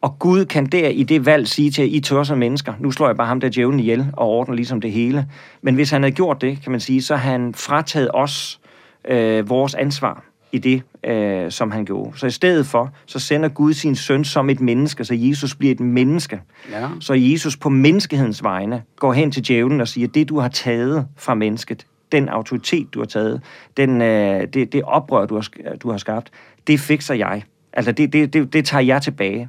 Og 0.00 0.18
Gud 0.18 0.44
kan 0.44 0.66
der 0.66 0.88
i 0.88 1.02
det 1.02 1.26
valg 1.26 1.48
sige 1.48 1.70
til, 1.70 1.82
at 1.82 1.88
I 1.88 2.00
tør 2.00 2.22
som 2.22 2.38
mennesker, 2.38 2.72
nu 2.78 2.90
slår 2.90 3.06
jeg 3.06 3.16
bare 3.16 3.26
ham 3.26 3.40
der 3.40 3.48
djævlen 3.48 3.80
ihjel 3.80 4.06
og 4.12 4.28
ordner 4.28 4.54
ligesom 4.54 4.80
det 4.80 4.92
hele. 4.92 5.26
Men 5.62 5.74
hvis 5.74 5.90
han 5.90 6.02
havde 6.02 6.14
gjort 6.14 6.40
det, 6.40 6.62
kan 6.62 6.70
man 6.72 6.80
sige, 6.80 7.02
så 7.02 7.16
har 7.16 7.30
han 7.30 7.54
frataget 7.54 8.10
os 8.14 8.60
øh, 9.08 9.48
vores 9.48 9.74
ansvar 9.74 10.31
i 10.52 10.58
det, 10.58 10.82
øh, 11.04 11.50
som 11.50 11.70
han 11.70 11.84
gjorde. 11.84 12.18
Så 12.18 12.26
i 12.26 12.30
stedet 12.30 12.66
for, 12.66 12.92
så 13.06 13.18
sender 13.18 13.48
Gud 13.48 13.72
sin 13.72 13.96
søn 13.96 14.24
som 14.24 14.50
et 14.50 14.60
menneske, 14.60 15.04
så 15.04 15.14
Jesus 15.14 15.54
bliver 15.54 15.74
et 15.74 15.80
menneske. 15.80 16.40
Ja. 16.70 16.88
Så 17.00 17.14
Jesus 17.14 17.56
på 17.56 17.68
menneskehedens 17.68 18.42
vegne 18.42 18.82
går 18.96 19.12
hen 19.12 19.30
til 19.30 19.48
djævlen 19.48 19.80
og 19.80 19.88
siger, 19.88 20.08
det 20.08 20.28
du 20.28 20.38
har 20.38 20.48
taget 20.48 21.06
fra 21.16 21.34
mennesket, 21.34 21.86
den 22.12 22.28
autoritet, 22.28 22.94
du 22.94 22.98
har 22.98 23.06
taget, 23.06 23.42
den, 23.76 24.02
øh, 24.02 24.46
det, 24.54 24.72
det 24.72 24.82
oprør, 24.82 25.26
du 25.26 25.34
har, 25.34 25.48
du 25.82 25.90
har 25.90 25.98
skabt, 25.98 26.30
det 26.66 26.80
fikser 26.80 27.14
jeg. 27.14 27.42
Altså, 27.72 27.92
det, 27.92 28.12
det, 28.12 28.32
det, 28.32 28.52
det 28.52 28.64
tager 28.64 28.82
jeg 28.82 29.02
tilbage. 29.02 29.48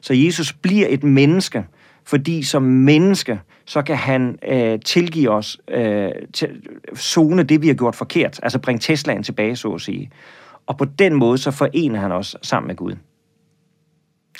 Så 0.00 0.14
Jesus 0.14 0.52
bliver 0.52 0.86
et 0.90 1.02
menneske, 1.04 1.64
fordi 2.04 2.42
som 2.42 2.62
menneske, 2.62 3.40
så 3.64 3.82
kan 3.82 3.96
han 3.96 4.38
øh, 4.48 4.78
tilgive 4.84 5.30
os, 5.30 5.58
øh, 5.68 6.10
til, 6.32 6.48
zone 6.96 7.42
det, 7.42 7.62
vi 7.62 7.66
har 7.66 7.74
gjort 7.74 7.94
forkert. 7.94 8.40
Altså 8.42 8.58
bringe 8.58 8.80
Teslaen 8.80 9.22
tilbage, 9.22 9.56
så 9.56 9.68
at 9.68 9.80
sige. 9.80 10.10
Og 10.66 10.76
på 10.78 10.84
den 10.84 11.14
måde, 11.14 11.38
så 11.38 11.50
forener 11.50 12.00
han 12.00 12.12
os 12.12 12.36
sammen 12.42 12.66
med 12.68 12.76
Gud. 12.76 12.92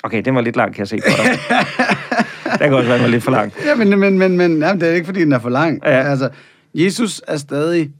Okay, 0.03 0.21
den 0.25 0.35
var 0.35 0.41
lidt 0.41 0.55
lang, 0.55 0.73
kan 0.73 0.79
jeg 0.79 0.87
se 0.87 0.97
på 0.97 1.03
dig. 1.23 1.25
den 2.59 2.69
kan 2.69 2.73
også 2.73 2.87
være, 2.87 2.97
den 2.97 3.03
var 3.03 3.09
lidt 3.09 3.23
for 3.23 3.31
lang. 3.31 3.53
Ja, 3.65 3.75
men, 3.75 3.99
men, 3.99 4.17
men, 4.19 4.37
men 4.37 4.61
jamen, 4.61 4.81
det 4.81 4.89
er 4.89 4.93
ikke, 4.93 5.05
fordi 5.05 5.21
den 5.21 5.33
er 5.33 5.39
for 5.39 5.49
lang. 5.49 5.79
Ja. 5.85 5.89
Altså, 6.09 6.29
Jesus 6.73 7.21
er 7.27 7.37
stadig 7.37 7.91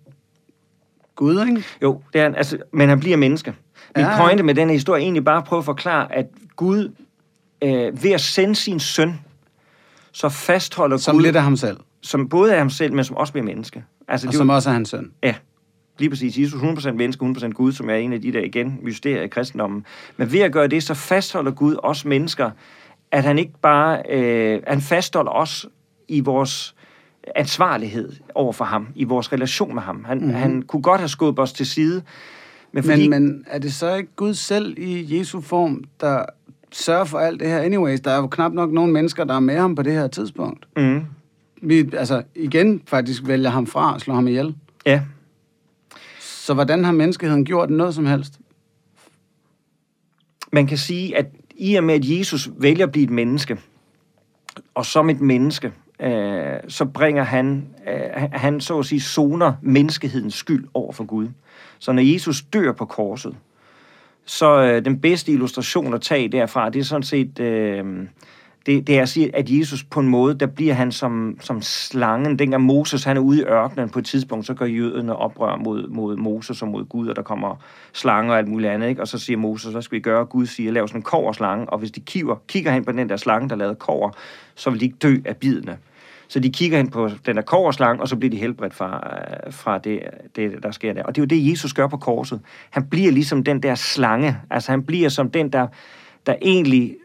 Gud, 1.16 1.46
ikke? 1.48 1.64
Jo, 1.82 2.02
det 2.14 2.20
er 2.20 2.24
han, 2.24 2.36
altså, 2.36 2.58
men 2.74 2.90
han 2.90 3.00
bliver 3.00 3.18
menneske. 3.18 3.54
Min 3.96 4.06
Ja, 4.06 4.18
pointe 4.18 4.44
med 4.44 4.56
den 4.56 4.68
her 4.68 4.74
historie 4.74 5.02
er 5.02 5.04
egentlig 5.04 5.26
bare 5.26 5.38
at 5.38 5.44
prøve 5.44 5.58
at 5.58 5.66
forklare, 5.66 6.16
at 6.16 6.26
Gud 6.56 6.92
øh, 7.64 8.04
ved 8.04 8.12
at 8.12 8.22
sende 8.22 8.56
sin 8.56 8.80
søn, 8.80 9.14
så 10.12 10.30
fastholder 10.30 10.98
Som 10.98 11.16
Gud, 11.16 11.22
lidt 11.22 11.36
af 11.36 11.44
ham 11.44 11.58
selv. 11.58 11.78
som 12.02 12.30
både 12.30 12.54
er 12.54 12.58
ham 12.58 12.70
selv, 12.70 12.94
men 12.94 13.06
som 13.06 13.18
også 13.18 13.34
bliver 13.34 13.46
menneske. 13.46 13.84
Altså, 14.08 14.28
Og 14.28 14.32
det 14.32 14.38
som 14.38 14.48
jo, 14.50 14.56
også 14.56 14.70
er 14.70 14.74
hans 14.74 14.90
søn. 14.90 15.12
ja, 15.24 15.36
lige 16.04 16.10
præcis. 16.10 16.38
Jesus 16.38 16.62
100% 16.62 16.92
menneske, 16.92 17.26
100% 17.26 17.50
Gud, 17.50 17.72
som 17.72 17.90
er 17.90 17.96
en 17.96 18.14
af 18.14 18.22
de 18.22 18.34
der 18.34 18.40
igen 18.40 18.80
mysterier 18.82 19.22
i 19.22 19.28
kristendommen. 19.28 19.86
Men 20.18 20.32
ved 20.32 20.40
at 20.40 20.52
gøre 20.52 20.68
det, 20.68 20.84
så 20.84 20.94
fastholder 20.94 21.52
Gud 21.52 21.76
os 21.84 22.06
mennesker, 22.06 22.52
at 23.12 23.24
han 23.24 23.40
ikke 23.40 23.54
bare, 23.62 24.02
øh, 24.10 24.62
han 24.68 24.82
fastholder 24.82 25.32
os 25.32 25.66
i 26.08 26.20
vores 26.20 26.76
ansvarlighed 27.36 28.12
over 28.36 28.54
for 28.54 28.66
ham, 28.66 28.88
i 28.96 29.04
vores 29.04 29.34
relation 29.34 29.74
med 29.76 29.82
ham. 29.82 30.04
Han, 30.04 30.18
mm-hmm. 30.18 30.34
han 30.34 30.62
kunne 30.62 30.82
godt 30.82 31.02
have 31.02 31.10
skubbet 31.10 31.44
os 31.44 31.54
til 31.54 31.66
side, 31.66 32.02
men 32.72 32.84
fordi... 32.84 33.08
Men, 33.08 33.24
men 33.26 33.46
er 33.48 33.60
det 33.60 33.74
så 33.74 33.96
ikke 33.96 34.10
Gud 34.16 34.34
selv 34.34 34.76
i 34.78 35.18
Jesu 35.20 35.42
form, 35.42 35.84
der 36.02 36.26
sørger 36.72 37.06
for 37.06 37.18
alt 37.18 37.40
det 37.40 37.48
her? 37.48 37.60
Anyways, 37.60 38.00
der 38.02 38.12
er 38.12 38.18
jo 38.18 38.28
knap 38.28 38.52
nok 38.54 38.72
nogen 38.72 38.92
mennesker, 38.92 39.24
der 39.24 39.34
er 39.36 39.40
med 39.40 39.58
ham 39.58 39.76
på 39.76 39.82
det 39.84 39.94
her 39.94 40.08
tidspunkt. 40.08 40.66
mm, 40.78 41.02
Vi, 41.62 41.90
altså, 41.98 42.24
igen 42.36 42.82
faktisk 42.88 43.22
vælger 43.28 43.50
ham 43.50 43.68
fra 43.68 43.94
og 43.94 44.02
slår 44.02 44.16
ham 44.16 44.28
ihjel. 44.28 44.56
ja, 44.86 45.02
så 46.44 46.54
hvordan 46.54 46.84
har 46.84 46.92
menneskeheden 46.92 47.46
gjort 47.46 47.70
noget 47.70 47.96
som 47.96 48.06
helst? 48.06 48.40
man 50.52 50.68
kan 50.68 50.78
sige, 50.78 51.18
at 51.18 51.26
i 51.56 51.76
og 51.76 51.84
med, 51.84 51.96
at 51.96 52.02
Jesus 52.06 52.50
vælger 52.58 52.86
at 52.86 52.92
blive 52.92 53.04
et 53.04 53.10
menneske, 53.10 53.58
og 54.76 54.86
som 54.86 55.10
et 55.10 55.22
menneske, 55.22 55.74
øh, 56.00 56.60
så 56.68 56.86
bringer 56.86 57.24
han, 57.24 57.68
øh, 57.88 58.30
han- 58.32 58.62
så 58.62 58.80
at 58.80 58.86
sige, 58.86 59.02
zoner 59.02 59.54
menneskehedens 59.62 60.34
skyld 60.34 60.68
over 60.74 60.92
for 60.92 61.04
Gud. 61.04 61.28
Så 61.80 61.92
når 61.92 62.02
Jesus 62.02 62.42
dør 62.42 62.72
på 62.72 62.86
korset, 62.86 63.36
så 64.26 64.62
øh, 64.62 64.86
den 64.86 65.00
bedste 65.00 65.32
illustration 65.32 65.94
at 65.94 66.02
tage 66.02 66.28
derfra, 66.28 66.70
det 66.70 66.80
er 66.80 66.84
sådan 66.84 67.04
set, 67.04 67.40
øh, 67.40 68.08
det, 68.66 68.88
det 68.88 68.98
er 68.98 69.02
at 69.02 69.10
sige, 69.10 69.36
at 69.36 69.50
Jesus 69.50 69.84
på 69.84 70.00
en 70.00 70.08
måde, 70.08 70.34
der 70.34 70.46
bliver 70.46 70.74
han 70.74 70.92
som, 70.92 71.38
som 71.42 71.62
slangen. 71.62 72.40
Dengang 72.40 72.64
Moses 72.64 73.04
han 73.04 73.18
er 73.18 73.22
ude 73.22 73.40
i 73.40 73.44
ørkenen 73.44 73.90
på 73.90 74.00
et 74.00 74.06
tidspunkt, 74.06 74.46
så 74.46 74.54
gør 74.54 74.66
jøderne 74.66 75.16
oprør 75.16 75.56
mod, 75.56 75.88
mod 75.88 76.16
Moses 76.16 76.62
og 76.62 76.68
mod 76.68 76.86
Gud, 76.86 77.08
og 77.08 77.16
der 77.16 77.22
kommer 77.22 77.56
slanger 77.94 78.34
og 78.34 78.38
alt 78.38 78.48
muligt 78.48 78.72
andet. 78.72 78.90
Ikke? 78.90 79.02
Og 79.02 79.08
så 79.08 79.20
siger 79.20 79.38
Moses, 79.38 79.72
hvad 79.72 79.82
skal 79.82 79.96
vi 79.96 80.02
gøre? 80.02 80.26
Gud 80.26 80.46
siger, 80.46 80.72
lav 80.72 80.88
sådan 80.88 81.00
en 81.00 81.04
koverslange, 81.04 81.70
og 81.70 81.80
hvis 81.80 81.92
de 81.92 82.00
kiver, 82.00 82.36
kigger 82.48 82.72
hen 82.72 82.86
på 82.86 82.92
den 82.92 83.10
der 83.10 83.18
slange, 83.18 83.50
der 83.50 83.56
lavede 83.56 83.76
kover, 83.76 84.10
så 84.56 84.70
vil 84.70 84.80
de 84.80 84.86
ikke 84.86 84.98
dø 84.98 85.18
af 85.26 85.38
bidene. 85.38 85.78
Så 86.28 86.40
de 86.40 86.50
kigger 86.50 86.78
hen 86.78 86.90
på 86.90 87.10
den 87.26 87.36
der 87.36 87.42
koverslange, 87.42 88.02
og 88.02 88.08
så 88.08 88.16
bliver 88.16 88.32
de 88.32 88.38
helbredt 88.38 88.74
fra, 88.74 89.18
fra 89.50 89.78
det, 89.78 90.00
det, 90.36 90.64
der 90.64 90.72
sker 90.72 90.94
der. 90.94 91.04
Og 91.04 91.16
det 91.16 91.22
er 91.22 91.24
jo 91.24 91.42
det, 91.42 91.52
Jesus 91.52 91.74
gør 91.74 91.88
på 91.88 91.98
korset. 91.98 92.42
Han 92.70 92.84
bliver 92.84 93.12
ligesom 93.12 93.44
den 93.44 93.64
der 93.64 93.76
slange. 93.76 94.38
Altså 94.50 94.72
han 94.72 94.84
bliver 94.84 95.10
som 95.10 95.30
den, 95.30 95.50
der, 95.50 95.68
der 96.26 96.36
egentlig 96.42 96.96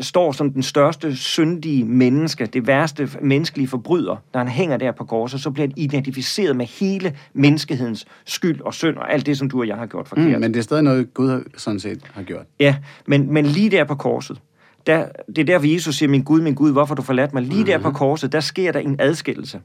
står 0.00 0.32
som 0.32 0.52
den 0.52 0.62
største 0.62 1.16
syndige 1.16 1.84
menneske, 1.84 2.46
det 2.46 2.66
værste 2.66 3.08
menneskelige 3.20 3.68
forbryder, 3.68 4.16
når 4.34 4.40
han 4.40 4.48
hænger 4.48 4.76
der 4.76 4.92
på 4.92 5.04
korset, 5.04 5.40
så 5.40 5.50
bliver 5.50 5.68
han 5.68 5.72
identificeret 5.76 6.56
med 6.56 6.66
hele 6.66 7.16
menneskehedens 7.32 8.06
skyld 8.24 8.60
og 8.60 8.74
synd, 8.74 8.96
og 8.96 9.12
alt 9.12 9.26
det, 9.26 9.38
som 9.38 9.50
du 9.50 9.60
og 9.60 9.68
jeg 9.68 9.76
har 9.76 9.86
gjort 9.86 10.08
forkert. 10.08 10.34
Mm, 10.34 10.40
men 10.40 10.54
det 10.54 10.58
er 10.58 10.62
stadig 10.62 10.82
noget, 10.82 11.14
Gud 11.14 11.50
sådan 11.56 11.80
set 11.80 12.00
har 12.14 12.22
gjort. 12.22 12.46
Ja, 12.60 12.76
men, 13.06 13.32
men 13.32 13.46
lige 13.46 13.70
der 13.70 13.84
på 13.84 13.94
korset, 13.94 14.40
der, 14.86 15.06
det 15.26 15.38
er 15.38 15.44
derfor, 15.44 15.66
Jesus 15.66 15.96
siger, 15.96 16.08
min 16.08 16.22
Gud, 16.22 16.40
min 16.40 16.54
Gud, 16.54 16.72
hvorfor 16.72 16.94
du 16.94 17.02
forladt 17.02 17.34
mig? 17.34 17.42
Lige 17.42 17.54
mm-hmm. 17.54 17.66
der 17.66 17.78
på 17.78 17.90
korset, 17.90 18.32
der 18.32 18.40
sker 18.40 18.72
der 18.72 18.80
en 18.80 18.96
adskillelse, 18.98 19.60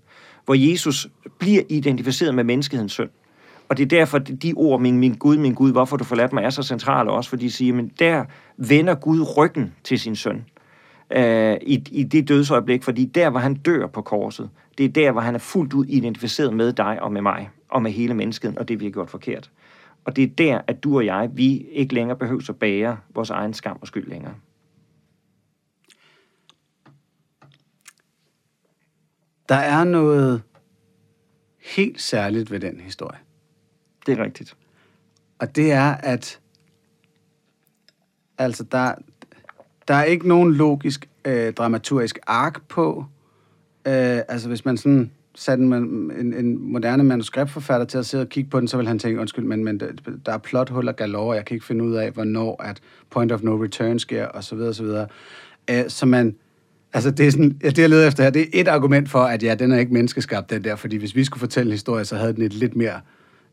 hvor 0.45 0.53
Jesus 0.53 1.07
bliver 1.39 1.61
identificeret 1.69 2.35
med 2.35 2.43
menneskehedens 2.43 2.91
synd. 2.91 3.09
Og 3.69 3.77
det 3.77 3.83
er 3.83 3.87
derfor, 3.87 4.17
de 4.17 4.53
ord, 4.55 4.81
min, 4.81 4.97
min 4.97 5.13
Gud, 5.13 5.37
min 5.37 5.53
Gud, 5.53 5.71
hvorfor 5.71 5.97
du 5.97 6.03
forladt 6.03 6.33
mig, 6.33 6.43
er 6.43 6.49
så 6.49 6.63
centrale 6.63 7.11
også, 7.11 7.29
fordi 7.29 7.45
de 7.45 7.51
siger, 7.51 7.73
men 7.73 7.91
der 7.99 8.25
vender 8.57 8.95
Gud 8.95 9.37
ryggen 9.37 9.73
til 9.83 9.99
sin 9.99 10.15
søn 10.15 10.45
øh, 11.11 11.57
i, 11.61 11.83
i 11.91 12.03
det 12.03 12.27
dødsøjeblik, 12.27 12.83
fordi 12.83 13.05
der, 13.05 13.29
hvor 13.29 13.39
han 13.39 13.53
dør 13.53 13.87
på 13.87 14.01
korset, 14.01 14.49
det 14.77 14.85
er 14.85 14.89
der, 14.89 15.11
hvor 15.11 15.21
han 15.21 15.35
er 15.35 15.39
fuldt 15.39 15.73
ud 15.73 15.85
identificeret 15.85 16.53
med 16.53 16.73
dig 16.73 17.01
og 17.01 17.11
med 17.11 17.21
mig, 17.21 17.49
og 17.69 17.81
med 17.81 17.91
hele 17.91 18.13
mennesket, 18.13 18.57
og 18.57 18.67
det 18.67 18.79
vi 18.79 18.85
har 18.85 18.91
gjort 18.91 19.09
forkert. 19.09 19.51
Og 20.05 20.15
det 20.15 20.23
er 20.23 20.27
der, 20.27 20.61
at 20.67 20.83
du 20.83 20.97
og 20.97 21.05
jeg, 21.05 21.29
vi 21.33 21.57
ikke 21.57 21.93
længere 21.93 22.17
behøver 22.17 22.45
at 22.49 22.55
bære 22.55 22.97
vores 23.15 23.29
egen 23.29 23.53
skam 23.53 23.77
og 23.81 23.87
skyld 23.87 24.07
længere. 24.07 24.33
Der 29.49 29.55
er 29.55 29.83
noget 29.83 30.41
helt 31.75 32.01
særligt 32.01 32.51
ved 32.51 32.59
den 32.59 32.79
historie. 32.79 33.17
Det 34.07 34.19
er 34.19 34.23
rigtigt. 34.23 34.55
Og 35.39 35.55
det 35.55 35.71
er, 35.71 35.93
at 35.93 36.39
altså 38.37 38.63
der, 38.63 38.93
der 39.87 39.93
er 39.93 40.03
ikke 40.03 40.27
nogen 40.27 40.53
logisk 40.53 41.09
øh, 41.25 41.53
dramaturgisk 41.53 42.19
ark 42.27 42.61
på. 42.67 43.05
Øh, 43.87 44.19
altså 44.27 44.47
hvis 44.47 44.65
man 44.65 44.77
sådan 44.77 45.11
satte 45.35 45.63
en, 45.63 45.73
en, 45.73 46.33
en 46.33 46.71
moderne 46.71 47.03
manuskriptforfatter 47.03 47.85
til 47.85 47.97
at 47.97 48.05
sidde 48.05 48.21
og 48.21 48.29
kigge 48.29 48.49
på 48.49 48.59
den, 48.59 48.67
så 48.67 48.77
vil 48.77 48.87
han 48.87 48.99
tænke, 48.99 49.21
undskyld, 49.21 49.45
men, 49.45 49.63
men 49.63 49.79
der 50.25 50.33
er 50.33 50.37
plothuller 50.37 50.91
galore, 50.91 51.35
jeg 51.35 51.45
kan 51.45 51.55
ikke 51.55 51.65
finde 51.65 51.83
ud 51.83 51.95
af, 51.95 52.11
hvornår 52.11 52.63
at 52.63 52.81
point 53.09 53.31
of 53.31 53.41
no 53.41 53.63
return 53.63 53.99
sker, 53.99 54.25
og 54.25 54.43
så 54.43 54.55
videre, 54.55 54.69
og 54.69 54.75
så 54.75 54.83
videre. 54.83 55.07
Øh, 55.69 55.83
så 55.87 56.05
man, 56.05 56.35
altså 56.93 57.11
det 57.11 57.27
er 57.27 57.31
sådan, 57.31 57.59
ja, 57.63 57.69
det 57.69 57.77
jeg 57.77 57.89
leder 57.89 58.07
efter 58.07 58.23
her, 58.23 58.29
det 58.29 58.41
er 58.41 58.61
et 58.61 58.67
argument 58.67 59.09
for, 59.09 59.19
at 59.19 59.43
ja, 59.43 59.55
den 59.55 59.71
er 59.71 59.77
ikke 59.77 59.93
menneskeskabt, 59.93 60.49
den 60.49 60.63
der, 60.63 60.75
fordi 60.75 60.95
hvis 60.95 61.15
vi 61.15 61.23
skulle 61.23 61.39
fortælle 61.39 61.69
en 61.69 61.73
historie, 61.73 62.05
så 62.05 62.15
havde 62.15 62.33
den 62.33 62.41
et 62.41 62.53
lidt 62.53 62.75
mere 62.75 63.01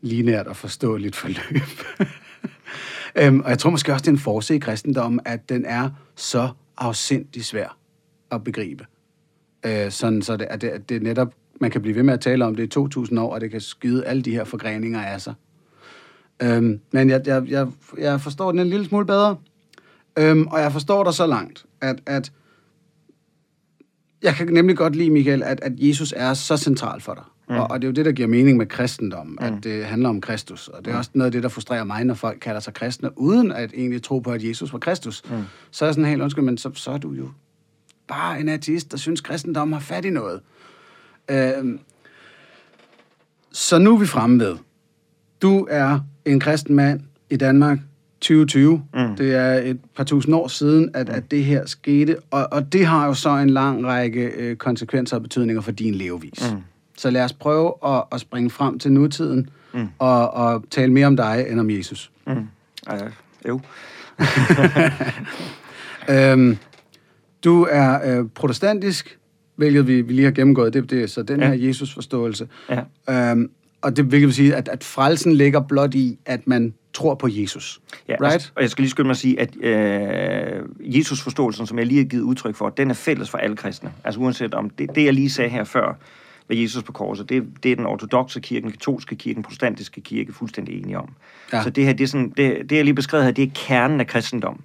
linært 0.04 0.46
og 0.46 0.56
forståeligt 0.56 1.16
forløb. 1.16 2.08
øhm, 3.20 3.40
og 3.40 3.50
jeg 3.50 3.58
tror 3.58 3.70
måske 3.70 3.92
også, 3.92 4.02
det 4.02 4.08
er 4.08 4.12
en 4.12 4.18
force 4.18 4.54
i 4.54 4.58
kristendommen, 4.58 5.20
at 5.24 5.48
den 5.48 5.64
er 5.64 5.90
så 6.16 6.48
afsindig 6.78 7.44
svær 7.44 7.76
at 8.30 8.44
begribe. 8.44 8.86
Øh, 9.66 9.90
sådan 9.90 10.22
så 10.22 10.36
det, 10.36 10.46
at 10.50 10.60
det, 10.60 10.68
at 10.68 10.88
det 10.88 11.02
netop, 11.02 11.34
man 11.60 11.70
kan 11.70 11.82
blive 11.82 11.96
ved 11.96 12.02
med 12.02 12.14
at 12.14 12.20
tale 12.20 12.44
om 12.44 12.54
det 12.54 12.76
i 12.76 12.78
2.000 12.78 13.20
år, 13.20 13.34
og 13.34 13.40
det 13.40 13.50
kan 13.50 13.60
skyde 13.60 14.06
alle 14.06 14.22
de 14.22 14.30
her 14.30 14.44
forgreninger 14.44 15.02
af 15.02 15.20
sig. 15.20 15.34
Øhm, 16.42 16.80
men 16.92 17.10
jeg, 17.10 17.22
jeg, 17.26 17.48
jeg, 17.48 17.66
jeg 17.98 18.20
forstår 18.20 18.50
den 18.50 18.60
en 18.60 18.66
lille 18.66 18.86
smule 18.86 19.06
bedre. 19.06 19.36
Øhm, 20.18 20.46
og 20.46 20.60
jeg 20.60 20.72
forstår 20.72 21.04
dig 21.04 21.14
så 21.14 21.26
langt, 21.26 21.66
at, 21.80 22.02
at 22.06 22.32
jeg 24.22 24.34
kan 24.34 24.46
nemlig 24.46 24.76
godt 24.76 24.96
lide, 24.96 25.10
Michael, 25.10 25.42
at, 25.42 25.60
at 25.62 25.72
Jesus 25.76 26.14
er 26.16 26.34
så 26.34 26.56
central 26.56 27.00
for 27.00 27.14
dig. 27.14 27.24
Mm. 27.48 27.56
Og, 27.56 27.70
og 27.70 27.82
det 27.82 27.86
er 27.86 27.90
jo 27.90 27.92
det, 27.92 28.04
der 28.04 28.12
giver 28.12 28.28
mening 28.28 28.56
med 28.56 28.66
kristendom, 28.66 29.26
mm. 29.26 29.38
at 29.40 29.52
det 29.62 29.84
handler 29.84 30.08
om 30.08 30.20
Kristus. 30.20 30.68
Og 30.68 30.84
det 30.84 30.90
er 30.90 30.94
mm. 30.94 30.98
også 30.98 31.10
noget 31.14 31.26
af 31.26 31.32
det, 31.32 31.42
der 31.42 31.48
frustrerer 31.48 31.84
mig, 31.84 32.04
når 32.04 32.14
folk 32.14 32.38
kalder 32.40 32.60
sig 32.60 32.74
kristne, 32.74 33.18
uden 33.18 33.52
at 33.52 33.70
egentlig 33.74 34.02
tro 34.02 34.18
på, 34.18 34.32
at 34.32 34.44
Jesus 34.44 34.72
var 34.72 34.78
Kristus. 34.78 35.22
Mm. 35.30 35.36
Så 35.70 35.84
er 35.84 35.88
jeg 35.88 35.94
sådan 35.94 36.10
helt, 36.10 36.22
undskyld, 36.22 36.44
men 36.44 36.58
så, 36.58 36.70
så 36.74 36.90
er 36.90 36.98
du 36.98 37.12
jo 37.12 37.28
bare 38.08 38.40
en 38.40 38.48
ateist, 38.48 38.90
der 38.90 38.96
synes, 38.96 39.20
kristendom 39.20 39.72
har 39.72 39.80
fat 39.80 40.04
i 40.04 40.10
noget. 40.10 40.40
Øhm, 41.30 41.80
så 43.52 43.78
nu 43.78 43.94
er 43.94 43.98
vi 43.98 44.06
fremme 44.06 44.44
ved. 44.44 44.56
Du 45.42 45.66
er 45.70 46.00
en 46.24 46.40
kristen 46.40 46.74
mand 46.74 47.00
i 47.30 47.36
Danmark, 47.36 47.78
2020. 48.20 48.82
Mm. 48.94 49.16
Det 49.16 49.34
er 49.34 49.52
et 49.54 49.80
par 49.96 50.04
tusind 50.04 50.34
år 50.34 50.48
siden, 50.48 50.90
at, 50.94 51.08
at 51.08 51.30
det 51.30 51.44
her 51.44 51.66
skete, 51.66 52.16
og, 52.30 52.48
og 52.52 52.72
det 52.72 52.86
har 52.86 53.06
jo 53.06 53.14
så 53.14 53.30
en 53.30 53.50
lang 53.50 53.86
række 53.86 54.20
øh, 54.20 54.56
konsekvenser 54.56 55.16
og 55.16 55.22
betydninger 55.22 55.60
for 55.60 55.72
din 55.72 55.94
levevis. 55.94 56.52
Mm. 56.52 56.60
Så 56.98 57.10
lad 57.10 57.24
os 57.24 57.32
prøve 57.32 57.72
at, 57.86 58.04
at 58.12 58.20
springe 58.20 58.50
frem 58.50 58.78
til 58.78 58.92
nutiden 58.92 59.50
mm. 59.74 59.88
og, 59.98 60.30
og 60.30 60.64
tale 60.70 60.92
mere 60.92 61.06
om 61.06 61.16
dig 61.16 61.46
end 61.48 61.60
om 61.60 61.70
Jesus. 61.70 62.10
Mm. 62.26 62.48
Uh, 62.92 63.10
jo. 63.48 63.60
øhm, 66.14 66.58
du 67.44 67.66
er 67.70 68.18
øh, 68.18 68.28
protestantisk, 68.34 69.18
hvilket 69.56 69.86
vi, 69.86 70.00
vi 70.00 70.12
lige 70.12 70.24
har 70.24 70.32
gennemgået. 70.32 70.72
Det, 70.72 70.90
det 70.90 71.02
er 71.02 71.06
så 71.06 71.22
den 71.22 71.40
ja. 71.40 71.46
her 71.46 71.54
Jesus-forståelse. 71.54 72.48
Ja. 72.70 73.30
Øhm, 73.30 73.50
og 73.82 73.96
det 73.96 74.04
hvilket 74.04 74.26
vil 74.26 74.34
sige, 74.34 74.54
at, 74.54 74.68
at 74.68 74.84
frelsen 74.84 75.32
ligger 75.32 75.60
blot 75.60 75.94
i, 75.94 76.18
at 76.26 76.46
man 76.46 76.74
tror 76.92 77.14
på 77.14 77.28
Jesus. 77.30 77.80
Ja, 78.08 78.16
right? 78.20 78.52
og 78.56 78.62
jeg 78.62 78.70
skal 78.70 78.82
lige 78.82 78.90
skynde 78.90 79.06
mig 79.06 79.10
at 79.10 79.16
sige, 79.16 79.40
at 79.40 79.56
øh, 79.60 80.62
Jesus-forståelsen, 80.80 81.66
som 81.66 81.78
jeg 81.78 81.86
lige 81.86 81.98
har 81.98 82.04
givet 82.04 82.22
udtryk 82.22 82.54
for, 82.54 82.68
den 82.68 82.90
er 82.90 82.94
fælles 82.94 83.30
for 83.30 83.38
alle 83.38 83.56
kristne. 83.56 83.92
Altså 84.04 84.20
uanset 84.20 84.54
om 84.54 84.70
det, 84.70 84.94
det 84.94 85.04
jeg 85.04 85.12
lige 85.12 85.30
sagde 85.30 85.50
her 85.50 85.64
før, 85.64 85.98
med 86.48 86.56
Jesus 86.56 86.82
på 86.82 86.92
korset, 86.92 87.28
det, 87.28 87.44
det 87.62 87.72
er 87.72 87.76
den 87.76 87.86
ortodoxe 87.86 88.40
kirke, 88.40 88.62
den 88.62 88.72
katolske 88.72 89.16
kirke, 89.16 89.34
den 89.34 89.42
protestantiske 89.42 90.00
kirke 90.00 90.32
fuldstændig 90.32 90.82
enige 90.82 90.98
om. 90.98 91.08
Ja. 91.52 91.62
Så 91.62 91.70
det 91.70 91.84
her, 91.84 91.92
det, 91.92 92.04
er 92.04 92.08
sådan, 92.08 92.32
det, 92.36 92.70
det 92.70 92.76
jeg 92.76 92.84
lige 92.84 92.94
beskrevet 92.94 93.24
her, 93.24 93.32
det 93.32 93.44
er 93.44 93.50
kernen 93.54 94.00
af 94.00 94.06
kristendom. 94.06 94.60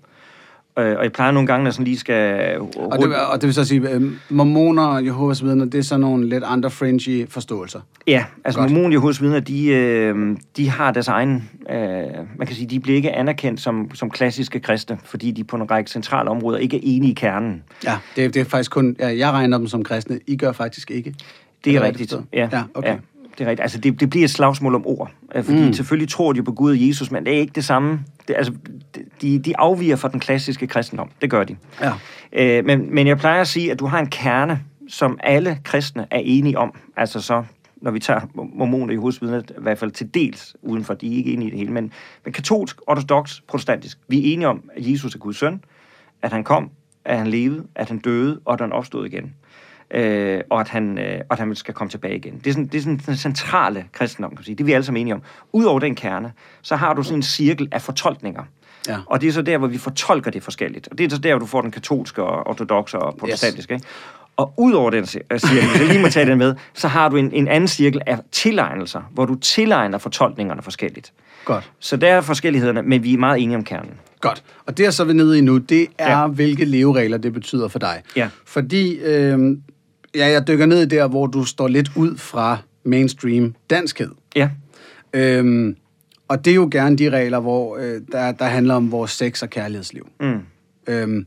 Øh, 0.80 0.98
og 0.98 1.04
jeg 1.04 1.12
plejer 1.12 1.32
nogle 1.32 1.48
gange, 1.48 1.64
når 1.64 1.72
sådan 1.72 1.86
lige 1.86 1.98
skal... 1.98 2.58
Og 2.60 3.00
det, 3.00 3.16
og 3.16 3.42
det 3.42 3.44
vil 3.44 3.54
så 3.54 3.66
sige, 3.66 3.90
øh, 3.90 4.12
mormoner 4.30 4.84
og 4.84 5.06
Jehovas 5.06 5.44
vidner, 5.44 5.66
det 5.66 5.78
er 5.78 5.82
sådan 5.82 6.02
nogle 6.02 6.30
lidt 6.30 6.44
andre 6.44 6.72
fringy 6.72 7.30
forståelser? 7.30 7.80
Ja, 8.08 8.26
altså 8.44 8.62
mormoner 8.62 8.86
og 8.86 8.94
Jehovas 8.94 9.22
vidner, 9.22 9.40
de, 9.40 9.68
øh, 9.68 10.38
de 10.58 10.70
har 10.70 10.92
deres 10.92 11.08
egen... 11.08 11.50
Øh, 11.70 11.78
man 12.38 12.48
kan 12.48 12.56
sige, 12.56 12.68
de 12.68 12.80
bliver 12.80 12.96
ikke 12.96 13.12
anerkendt 13.12 13.62
som, 13.62 13.92
som 13.94 14.10
klassiske 14.10 14.60
kristne, 14.60 14.98
fordi 15.04 15.32
de 15.32 15.44
på 15.44 15.56
en 15.56 15.72
række 15.72 15.92
centrale 15.92 16.30
områder 16.30 16.58
ikke 16.58 16.78
er 16.78 16.82
enige 16.84 17.12
i 17.12 17.16
kernen. 17.16 17.64
Ja, 17.84 17.98
det, 18.16 18.34
det 18.34 18.40
er 18.40 18.46
faktisk 18.46 18.72
kun... 18.72 18.96
Ja, 19.00 19.18
jeg 19.18 19.32
regner 19.32 19.58
dem 19.58 19.68
som 19.68 19.84
kristne. 19.84 20.20
I 20.28 20.38
gør 20.38 20.52
faktisk 20.52 20.92
ikke. 20.92 21.16
Det 21.66 21.76
er, 21.76 21.80
er 21.80 21.84
rigtigt. 21.84 22.12
Det 22.12 22.26
ja, 22.34 22.50
ja, 22.52 22.64
okay. 22.74 22.90
ja, 22.90 22.98
det 23.38 23.46
er 23.46 23.50
rigtigt. 23.50 23.62
Altså, 23.62 23.78
det, 23.78 24.00
det 24.00 24.10
bliver 24.10 24.24
et 24.24 24.30
slagsmål 24.30 24.76
om 24.76 24.88
ord. 24.88 25.12
Fordi 25.36 25.66
mm. 25.66 25.74
selvfølgelig 25.74 26.10
tror 26.10 26.34
de 26.34 26.44
på 26.44 26.52
Gud 26.52 26.72
og 26.72 26.88
Jesus, 26.88 27.12
men 27.12 27.26
det 27.26 27.34
er 27.34 27.40
ikke 27.40 27.54
det 27.56 27.66
samme. 27.66 28.00
Det, 28.28 28.36
altså, 28.36 28.54
de, 29.22 29.40
de 29.40 29.58
afviger 29.58 29.96
fra 29.96 30.08
den 30.08 30.20
klassiske 30.20 30.68
kristendom. 30.68 31.10
Det 31.22 31.30
gør 31.30 31.44
de. 31.44 31.56
Ja. 31.82 31.92
Øh, 32.34 32.66
men, 32.66 32.96
men 32.96 33.08
jeg 33.08 33.18
plejer 33.18 33.42
at 33.42 33.48
sige, 33.48 33.72
at 33.72 33.80
du 33.80 33.86
har 33.86 34.00
en 34.00 34.10
kerne, 34.10 34.64
som 34.88 35.20
alle 35.24 35.60
kristne 35.64 36.08
er 36.12 36.20
enige 36.24 36.58
om. 36.58 36.74
Altså 36.98 37.22
så, 37.22 37.44
når 37.82 37.92
vi 37.92 38.00
tager 38.00 38.22
mormoner 38.36 38.94
i 38.94 38.96
hovedvidnet, 38.96 39.52
i 39.58 39.62
hvert 39.62 39.78
fald 39.78 39.92
til 39.92 40.14
dels 40.14 40.56
udenfor, 40.62 40.94
de 40.94 41.14
er 41.14 41.18
ikke 41.18 41.34
enige 41.34 41.48
i 41.48 41.52
det 41.52 41.60
hele. 41.60 41.72
Men, 41.72 41.92
men 42.26 42.34
katolsk, 42.34 42.82
ortodox, 42.88 43.42
protestantisk, 43.48 43.98
vi 44.08 44.18
er 44.30 44.34
enige 44.34 44.48
om, 44.48 44.64
at 44.76 44.92
Jesus 44.92 45.16
er 45.16 45.20
Guds 45.20 45.38
søn, 45.38 45.64
at 46.22 46.32
han 46.32 46.44
kom, 46.44 46.70
at 47.06 47.18
han 47.18 47.28
levede, 47.28 47.64
at 47.76 47.88
han 47.88 47.98
døde, 47.98 48.40
og 48.46 48.54
at 48.54 48.62
han 48.62 48.72
opstod 48.72 49.06
igen 49.06 49.34
øh, 49.92 50.42
og, 50.50 50.60
at 50.60 50.70
han, 50.70 50.98
øh, 50.98 51.22
og 51.30 51.34
at 51.34 51.40
han 51.40 51.56
skal 51.56 51.74
komme 51.74 51.92
tilbage 51.92 52.16
igen. 52.16 52.42
Det 52.44 52.48
er 52.48 52.52
sådan, 52.52 52.68
det 52.68 52.78
er 52.78 52.82
sådan 52.82 53.02
den 53.06 53.18
centrale 53.18 53.86
kristendom, 53.92 54.32
kan 54.32 54.38
man 54.38 54.44
sige. 54.44 54.56
Det 54.56 54.64
er 54.64 54.66
vi 54.66 54.74
alle 54.74 54.84
sammen 54.86 55.02
enige 55.02 55.14
om. 55.14 55.22
Udover 55.52 55.80
den 55.80 55.96
kerne, 55.96 56.32
så 56.62 56.76
har 56.76 56.94
du 56.94 57.04
sådan 57.04 57.20
en 57.20 57.24
cirkel 57.24 57.68
af 57.72 57.82
fortolkninger. 57.82 58.44
Ja. 58.88 58.98
Og 59.06 59.22
det 59.22 59.28
er 59.28 59.32
så 59.32 59.42
der, 59.42 59.58
hvor 59.58 59.68
vi 59.68 59.78
fortolker 59.78 60.32
det 60.32 60.44
forskelligt. 60.44 60.88
Og 60.92 60.98
det 60.98 61.06
er 61.06 61.10
så 61.10 61.22
der, 61.22 61.32
hvor 61.32 61.40
du 61.40 61.46
får 61.46 61.62
den 61.62 61.72
katolske 61.72 62.24
og 62.24 62.48
ortodoxe 62.48 63.00
og 63.00 63.18
protestantiske. 63.18 63.74
Yes. 63.74 63.82
Ikke? 63.82 63.88
Og 64.38 64.54
udover 64.58 64.90
den 64.90 65.06
cirkel, 65.06 65.26
hvis 65.30 65.44
jeg 65.44 65.88
lige 65.88 66.02
må 66.02 66.10
tage 66.10 66.26
den 66.26 66.38
med, 66.38 66.56
så 66.74 66.88
har 66.88 67.10
du 67.10 67.18
en, 67.18 67.32
en 67.34 67.48
anden 67.48 67.68
cirkel 67.68 68.02
af 68.06 68.20
tilegnelser, 68.32 69.02
hvor 69.12 69.26
du 69.26 69.36
tilegner 69.36 69.98
fortolkningerne 69.98 70.62
forskelligt. 70.62 71.14
Godt. 71.46 71.72
Så 71.80 71.98
der 71.98 72.08
er 72.08 72.22
forskellighederne, 72.22 72.82
men 72.82 73.04
vi 73.04 73.14
er 73.14 73.18
meget 73.18 73.44
enige 73.44 73.58
om 73.58 73.64
kernen. 73.64 73.92
Godt. 74.22 74.44
Og 74.66 74.78
det 74.78 74.86
er 74.86 74.92
så 74.92 75.04
vi 75.04 75.14
nede 75.14 75.38
i 75.38 75.42
nu, 75.42 75.58
det 75.58 75.88
er, 75.98 76.20
ja. 76.20 76.28
hvilke 76.28 76.66
leveregler 76.66 77.18
det 77.18 77.34
betyder 77.34 77.68
for 77.68 77.80
dig. 77.80 78.02
Ja. 78.16 78.30
Fordi 78.46 79.00
øh, 79.00 79.58
Ja, 80.16 80.28
jeg 80.28 80.48
dykker 80.48 80.66
ned 80.66 80.82
i 80.82 80.86
der, 80.86 81.08
hvor 81.08 81.28
du 81.28 81.44
står 81.44 81.68
lidt 81.68 81.92
ud 81.96 82.18
fra 82.18 82.58
mainstream 82.84 83.56
danskhed. 83.70 84.10
Ja. 84.36 84.50
Øhm, 85.14 85.76
og 86.28 86.46
det 86.46 86.52
er 86.52 86.56
jo 86.56 86.68
gerne 86.72 86.96
de 86.98 87.10
regler, 87.10 87.40
hvor 87.40 87.78
øh, 87.78 88.02
der, 88.12 88.32
der 88.32 88.46
handler 88.46 88.74
om 88.76 88.92
vores 88.92 89.12
sex- 89.12 89.44
og 89.44 89.50
kærlighedsliv. 89.50 90.08
Mm. 90.20 90.40
Øhm, 90.88 91.26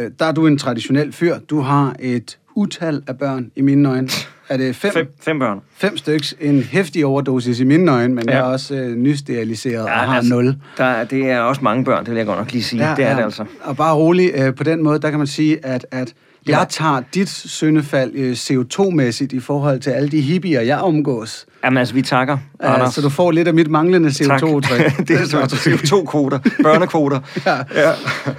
Øh, 0.00 0.10
Der 0.18 0.24
er 0.24 0.32
du 0.32 0.46
en 0.46 0.58
traditionel 0.58 1.12
fyr. 1.12 1.38
Du 1.38 1.60
har 1.60 1.96
et 1.98 2.38
utal 2.54 3.02
af 3.06 3.18
børn 3.18 3.50
i 3.56 3.60
mine 3.60 3.88
øjne. 3.88 4.08
Er 4.48 4.56
det 4.56 4.76
fem? 4.76 4.92
Fem, 4.92 5.06
fem 5.20 5.38
børn. 5.38 5.60
Fem 5.76 5.96
styks. 5.96 6.34
En 6.40 6.62
hæftig 6.62 7.06
overdosis 7.06 7.60
i 7.60 7.64
mine 7.64 7.92
øjne, 7.92 8.14
men 8.14 8.24
ja. 8.28 8.32
Ja. 8.32 8.38
jeg 8.38 8.48
er 8.48 8.52
også 8.52 8.74
øh, 8.74 8.96
nysteriliseret 8.96 9.74
ja, 9.74 9.82
og 9.82 9.90
har 9.90 10.16
altså, 10.16 10.34
nul. 10.34 10.54
Der, 10.78 10.84
er- 10.84 11.04
det 11.04 11.30
er 11.30 11.40
også 11.40 11.64
mange 11.64 11.84
børn, 11.84 12.04
det 12.04 12.10
vil 12.10 12.16
jeg 12.16 12.26
godt 12.26 12.38
nok 12.38 12.52
lige 12.52 12.62
sige. 12.62 12.88
Ja, 12.88 12.94
det 12.96 13.04
er 13.04 13.16
det 13.16 13.22
altså. 13.22 13.44
Og 13.62 13.76
bare 13.76 13.94
rolig, 13.94 14.30
øh, 14.34 14.54
på 14.54 14.64
den 14.64 14.82
måde, 14.82 14.98
der 14.98 15.10
kan 15.10 15.18
man 15.18 15.26
sige, 15.26 15.66
at, 15.66 15.86
at 15.90 16.14
jeg 16.58 16.66
tager 16.68 17.02
dit 17.14 17.28
syndefald 17.28 18.10
øh, 18.14 18.32
CO2-mæssigt 18.32 19.32
i 19.32 19.40
forhold 19.40 19.80
til 19.80 19.90
alle 19.90 20.08
de 20.08 20.20
hippier, 20.20 20.60
jeg 20.60 20.78
omgås. 20.78 21.46
Jamen 21.64 21.78
altså, 21.78 21.94
vi 21.94 22.02
takker, 22.02 22.38
Ja, 22.62 22.74
Anders. 22.74 22.94
så 22.94 23.00
du 23.00 23.08
får 23.08 23.30
lidt 23.30 23.48
af 23.48 23.54
mit 23.54 23.70
manglende 23.70 24.10
Tak. 24.12 24.42
CO2-træk. 24.42 24.96
det 25.08 25.20
er 25.20 25.24
så 25.26 25.40
CO2-kvoter, 25.66 26.38
børnekvoter. 26.62 27.20
Ja. 27.46 27.56
Ja. 27.74 27.92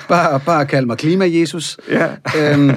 Bare, 0.07 0.39
bare 0.39 0.65
kald 0.65 0.85
mig 0.85 0.97
klima-Jesus. 0.97 1.77
Ja. 1.89 2.07
Øhm, 2.39 2.69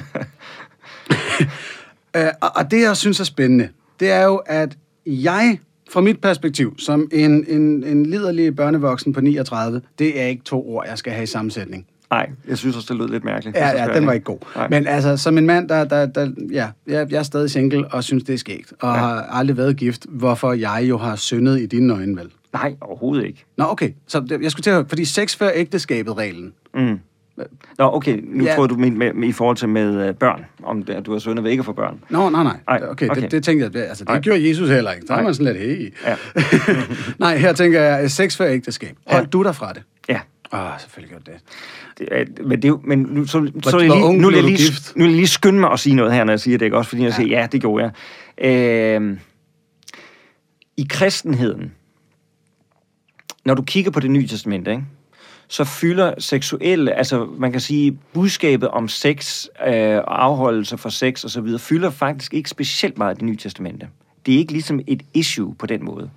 øh, 2.16 2.26
og, 2.41 2.51
og 2.57 2.70
det, 2.70 2.82
jeg 2.82 2.97
synes 2.97 3.20
er 3.20 3.24
spændende, 3.24 3.68
det 4.01 4.11
er 4.11 4.22
jo, 4.24 4.37
at 4.37 4.76
jeg, 5.07 5.59
fra 5.91 6.01
mit 6.01 6.20
perspektiv, 6.20 6.74
som 6.78 7.09
en, 7.12 7.45
en, 7.49 7.85
en 7.85 8.07
liderlig 8.07 8.57
børnevoksen 8.57 9.12
på 9.12 9.20
39, 9.20 9.80
det 9.99 10.20
er 10.20 10.26
ikke 10.26 10.45
to 10.45 10.68
ord, 10.68 10.85
jeg 10.89 10.99
skal 10.99 11.12
have 11.12 11.22
i 11.22 11.26
sammensætning. 11.26 11.87
Nej, 12.11 12.31
jeg 12.49 12.59
synes 12.59 12.77
også, 12.77 12.87
det 12.95 13.01
lød 13.01 13.09
lidt 13.09 13.25
mærkeligt. 13.25 13.57
Ja, 13.57 13.85
ja, 13.85 13.95
den 13.95 14.07
var 14.07 14.13
ikke 14.13 14.25
god. 14.25 14.39
Nej. 14.57 14.69
Men 14.71 14.87
altså, 14.87 15.17
som 15.17 15.39
en 15.39 15.47
mand, 15.47 15.69
der, 15.69 15.85
der, 15.85 16.07
der 16.07 16.31
ja, 16.53 16.69
jeg, 16.87 17.13
jeg 17.13 17.19
er 17.19 17.23
stadig 17.23 17.51
single 17.51 17.89
og 17.89 18.05
synes, 18.05 18.25
det 18.25 18.33
er 18.33 18.39
skægt, 18.39 18.73
og 18.81 18.95
ja. 18.95 19.01
Har 19.01 19.23
aldrig 19.23 19.57
været 19.57 19.77
gift, 19.77 20.07
hvorfor 20.09 20.53
jeg 20.53 20.85
jo 20.89 20.99
har 20.99 21.17
syndet 21.17 21.61
i 21.61 21.67
dine 21.67 21.93
øjne, 21.95 22.17
vel? 22.17 22.31
Nej, 22.53 22.75
overhovedet 22.81 23.27
ikke. 23.27 23.45
Nå, 23.57 23.65
okay. 23.69 23.91
Så 24.07 24.39
jeg 24.43 24.51
skulle 24.51 24.63
til 24.63 24.71
at, 24.71 24.85
fordi 24.89 25.05
sex 25.05 25.37
før 25.37 25.51
ægteskabet 25.55 26.17
reglen. 26.17 26.53
Mm. 26.75 26.99
Nå, 27.79 27.95
okay, 27.95 28.21
nu 28.27 28.45
Ja. 28.45 28.55
tror 28.55 28.67
du 28.67 28.75
med, 28.77 28.91
med, 28.91 29.13
med, 29.13 29.29
i 29.29 29.33
forhold 29.33 29.57
til 29.57 29.69
med 29.69 30.09
øh, 30.09 30.15
børn, 30.15 30.45
om 30.63 30.83
det, 30.83 30.95
at 30.95 31.07
du 31.07 31.13
har 31.13 31.47
ikke 31.49 31.61
at 31.61 31.65
få 31.65 31.73
børn. 31.73 32.01
Nå, 32.11 32.31
nej, 32.31 32.43
nej. 32.43 32.57
Ej, 32.69 32.81
Okay, 32.89 33.09
okay. 33.09 33.23
Det, 33.23 33.31
det 33.31 33.45
tænkte 33.45 33.65
jeg, 33.65 33.73
det, 33.73 33.81
altså 33.81 34.05
det 34.05 34.09
Nej. 34.09 34.21
gjorde 34.21 34.49
Jesus 34.49 34.69
heller 34.69 34.93
ikke. 34.93 35.07
Der 35.07 35.15
er 35.15 35.23
man 35.23 35.35
sådan 35.35 35.53
lidt, 35.55 35.65
hey. 35.67 35.95
Ja. 36.07 36.17
nej, 37.19 37.37
her 37.37 37.53
tænker 37.53 37.81
jeg, 37.83 38.11
sex 38.11 38.37
før 38.37 38.47
ægteskab. 38.47 38.97
Hold 39.07 39.23
Ja. 39.23 39.29
du 39.29 39.43
dig 39.43 39.55
fra 39.57 39.73
det? 39.73 39.83
Ja. 40.09 40.21
Oh, 40.55 40.81
selvfølgelig 40.81 41.11
gjorde 41.11 41.31
det. 41.33 41.41
Det 41.99 42.09
er, 42.11 42.43
men 42.45 42.57
det 42.57 42.65
er 42.65 42.69
jo, 42.69 42.81
men 42.85 42.99
nu, 42.99 43.27
så, 43.27 43.51
så 43.63 43.79
jeg 43.79 43.87
hvor 43.87 43.97
ung 43.97 44.13
lige, 44.13 44.23
nu, 44.23 44.29
vil 44.29 44.35
jeg 44.35 44.43
du 44.43 44.49
lige, 44.49 44.57
gift? 44.59 44.97
nu 44.97 45.03
vil 45.05 45.11
jeg 45.11 45.17
lige 45.17 45.29
skynde 45.29 45.61
mig 45.61 45.73
at 45.73 45.81
sige 45.81 45.95
noget 45.97 46.13
her, 46.13 46.25
når 46.25 46.33
jeg 46.33 46.41
siger 46.41 46.59
det, 46.59 46.65
ikke? 46.65 46.77
Også 46.77 46.89
fordi 46.89 47.03
jeg 47.03 47.11
Ja. 47.11 47.17
siger, 47.17 47.41
ja, 47.41 47.47
det 47.53 47.61
gjorde 47.61 47.85
jeg. 48.39 49.01
Øh, 49.01 49.19
I 50.77 50.87
kristenheden, 50.91 51.73
når 53.45 53.55
du 53.55 53.63
kigger 53.63 53.91
på 53.91 54.01
det 54.01 54.11
nye 54.11 54.27
testamente, 54.27 54.71
ikke? 54.71 54.85
så 55.49 55.65
fylder 55.65 56.15
seksuelle, 56.19 56.93
altså 56.93 57.29
man 57.39 57.53
kan 57.53 57.61
sige, 57.61 57.99
budskabet 58.13 58.69
om 58.69 58.89
sex 58.89 59.47
øh, 59.67 59.97
og 59.97 60.25
afholdelse 60.25 60.79
for 60.79 60.89
sex 60.89 61.25
og 61.25 61.31
så 61.31 61.41
videre, 61.41 61.59
fylder 61.59 61.91
faktisk 61.91 62.35
ikke 62.35 62.51
specielt 62.51 62.99
meget 62.99 63.15
i 63.15 63.17
det 63.17 63.25
nye 63.25 63.37
testamente. 63.37 63.89
Det 64.27 64.35
er 64.35 64.39
ikke 64.39 64.53
ligesom 64.53 64.81
et 64.87 65.03
issue 65.15 65.55
på 65.55 65.67
den 65.67 65.85
måde. 65.85 66.11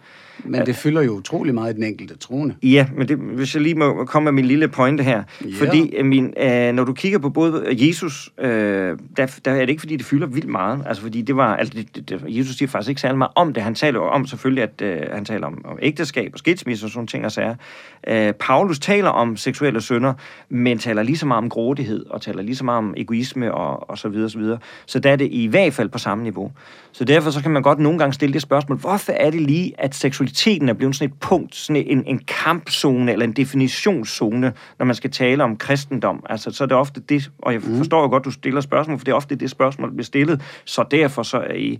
Men 0.45 0.65
det 0.65 0.75
fylder 0.75 1.01
jo 1.01 1.11
utrolig 1.11 1.53
meget 1.53 1.73
i 1.73 1.75
den 1.75 1.83
enkelte 1.83 2.17
troende. 2.17 2.55
Ja, 2.63 2.87
men 2.95 3.07
det, 3.07 3.17
hvis 3.17 3.55
jeg 3.55 3.63
lige 3.63 3.75
må 3.75 4.05
komme 4.05 4.23
med 4.23 4.31
min 4.31 4.45
lille 4.45 4.67
pointe 4.67 5.03
her. 5.03 5.23
Ja. 5.45 5.49
Fordi 5.59 5.95
øh, 5.95 6.05
min, 6.05 6.33
øh, 6.37 6.73
når 6.73 6.83
du 6.83 6.93
kigger 6.93 7.19
på 7.19 7.29
både 7.29 7.63
Jesus, 7.87 8.31
øh, 8.39 8.49
der, 9.17 9.39
der 9.45 9.51
er 9.51 9.59
det 9.59 9.69
ikke, 9.69 9.79
fordi 9.79 9.95
det 9.95 10.05
fylder 10.05 10.27
vildt 10.27 10.49
meget. 10.49 10.83
Altså, 10.87 11.03
fordi 11.03 11.21
det 11.21 11.35
var, 11.35 11.55
altså, 11.55 11.73
det, 11.95 12.09
det, 12.09 12.23
Jesus 12.27 12.55
siger 12.55 12.69
faktisk 12.69 12.89
ikke 12.89 13.01
særlig 13.01 13.17
meget 13.17 13.31
om 13.35 13.53
det. 13.53 13.63
Han 13.63 13.75
taler 13.75 13.99
jo 13.99 14.05
om 14.05 14.25
selvfølgelig, 14.25 14.63
at 14.63 14.81
øh, 14.81 15.01
han 15.11 15.25
taler 15.25 15.47
om, 15.47 15.61
om 15.65 15.79
ægteskab 15.81 16.29
og 16.33 16.39
skilsmisse 16.39 16.85
og 16.85 16.89
sådan 16.89 17.07
ting 17.07 17.25
og 17.25 17.31
sager. 17.31 17.55
Øh, 18.07 18.33
Paulus 18.33 18.79
taler 18.79 19.09
om 19.09 19.37
seksuelle 19.37 19.81
synder, 19.81 20.13
men 20.49 20.77
taler 20.79 21.03
lige 21.03 21.17
så 21.17 21.25
meget 21.25 21.37
om 21.43 21.49
grådighed 21.49 22.05
og 22.09 22.21
taler 22.21 22.41
lige 22.41 22.55
så 22.55 22.65
meget 22.65 22.77
om 22.77 22.93
egoisme 22.97 23.53
og, 23.53 23.89
og 23.89 23.97
så 23.97 24.09
videre, 24.09 24.29
så 24.29 24.37
videre. 24.37 24.59
Så 24.85 24.99
der 24.99 25.11
er 25.11 25.15
det 25.15 25.27
i 25.31 25.45
hvert 25.45 25.73
fald 25.73 25.89
på 25.89 25.97
samme 25.97 26.23
niveau. 26.23 26.51
Så 26.97 27.03
derfor 27.03 27.31
så 27.31 27.41
kan 27.41 27.51
man 27.51 27.61
godt 27.61 27.79
nogle 27.79 27.99
gange 27.99 28.13
stille 28.13 28.33
det 28.33 28.41
spørgsmål, 28.41 28.77
hvorfor 28.77 29.11
er 29.11 29.29
det 29.29 29.41
lige, 29.41 29.73
at 29.77 29.95
seksualiteten 29.95 30.69
er 30.69 30.73
blevet 30.73 30.95
sådan 30.95 31.13
et 31.13 31.19
punkt, 31.19 31.55
sådan 31.55 31.83
en, 31.87 32.03
en 32.05 32.19
kampzone 32.19 33.11
eller 33.11 33.25
en 33.25 33.33
definitionszone, 33.33 34.53
når 34.79 34.85
man 34.85 34.95
skal 34.95 35.11
tale 35.11 35.43
om 35.43 35.57
kristendom. 35.57 36.23
Altså, 36.29 36.51
så 36.51 36.63
er 36.63 36.67
det 36.67 36.77
ofte 36.77 36.99
det, 36.99 37.31
og 37.37 37.53
jeg 37.53 37.61
forstår 37.61 38.01
jo 38.01 38.07
godt, 38.09 38.25
du 38.25 38.31
stiller 38.31 38.61
spørgsmål, 38.61 38.97
for 38.97 39.05
det 39.05 39.11
er 39.11 39.15
ofte 39.15 39.35
det 39.35 39.49
spørgsmål, 39.49 39.89
der 39.89 39.93
bliver 39.95 40.05
stillet, 40.05 40.41
så 40.65 40.85
derfor 40.91 41.23
så 41.23 41.37
er 41.37 41.53
I... 41.53 41.79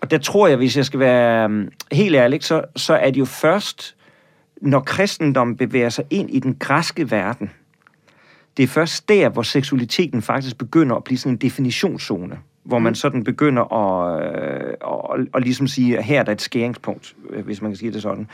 Og 0.00 0.10
der 0.10 0.18
tror 0.18 0.48
jeg, 0.48 0.56
hvis 0.56 0.76
jeg 0.76 0.84
skal 0.84 1.00
være 1.00 1.44
um, 1.44 1.68
helt 1.92 2.14
ærlig, 2.14 2.44
så, 2.44 2.62
så 2.76 2.94
er 2.94 3.10
det 3.10 3.18
jo 3.18 3.24
først, 3.24 3.96
når 4.62 4.80
kristendom 4.80 5.56
bevæger 5.56 5.88
sig 5.88 6.04
ind 6.10 6.30
i 6.30 6.38
den 6.38 6.54
græske 6.54 7.10
verden, 7.10 7.50
det 8.56 8.62
er 8.62 8.66
først 8.66 9.08
der, 9.08 9.28
hvor 9.28 9.42
seksualiteten 9.42 10.22
faktisk 10.22 10.58
begynder 10.58 10.96
at 10.96 11.04
blive 11.04 11.18
sådan 11.18 11.32
en 11.32 11.38
definitionszone, 11.38 12.38
hvor 12.64 12.78
man 12.78 12.94
sådan 12.94 13.24
begynder 13.24 13.72
at, 13.72 14.24
øh, 14.26 14.74
at, 14.84 15.26
at 15.34 15.42
ligesom 15.42 15.66
sige, 15.66 15.98
at 15.98 16.04
her 16.04 16.20
er 16.20 16.22
der 16.22 16.32
et 16.32 16.42
skæringspunkt, 16.42 17.14
øh, 17.30 17.44
hvis 17.44 17.62
man 17.62 17.70
kan 17.70 17.76
sige 17.76 17.92
det 17.92 18.02
sådan. 18.02 18.28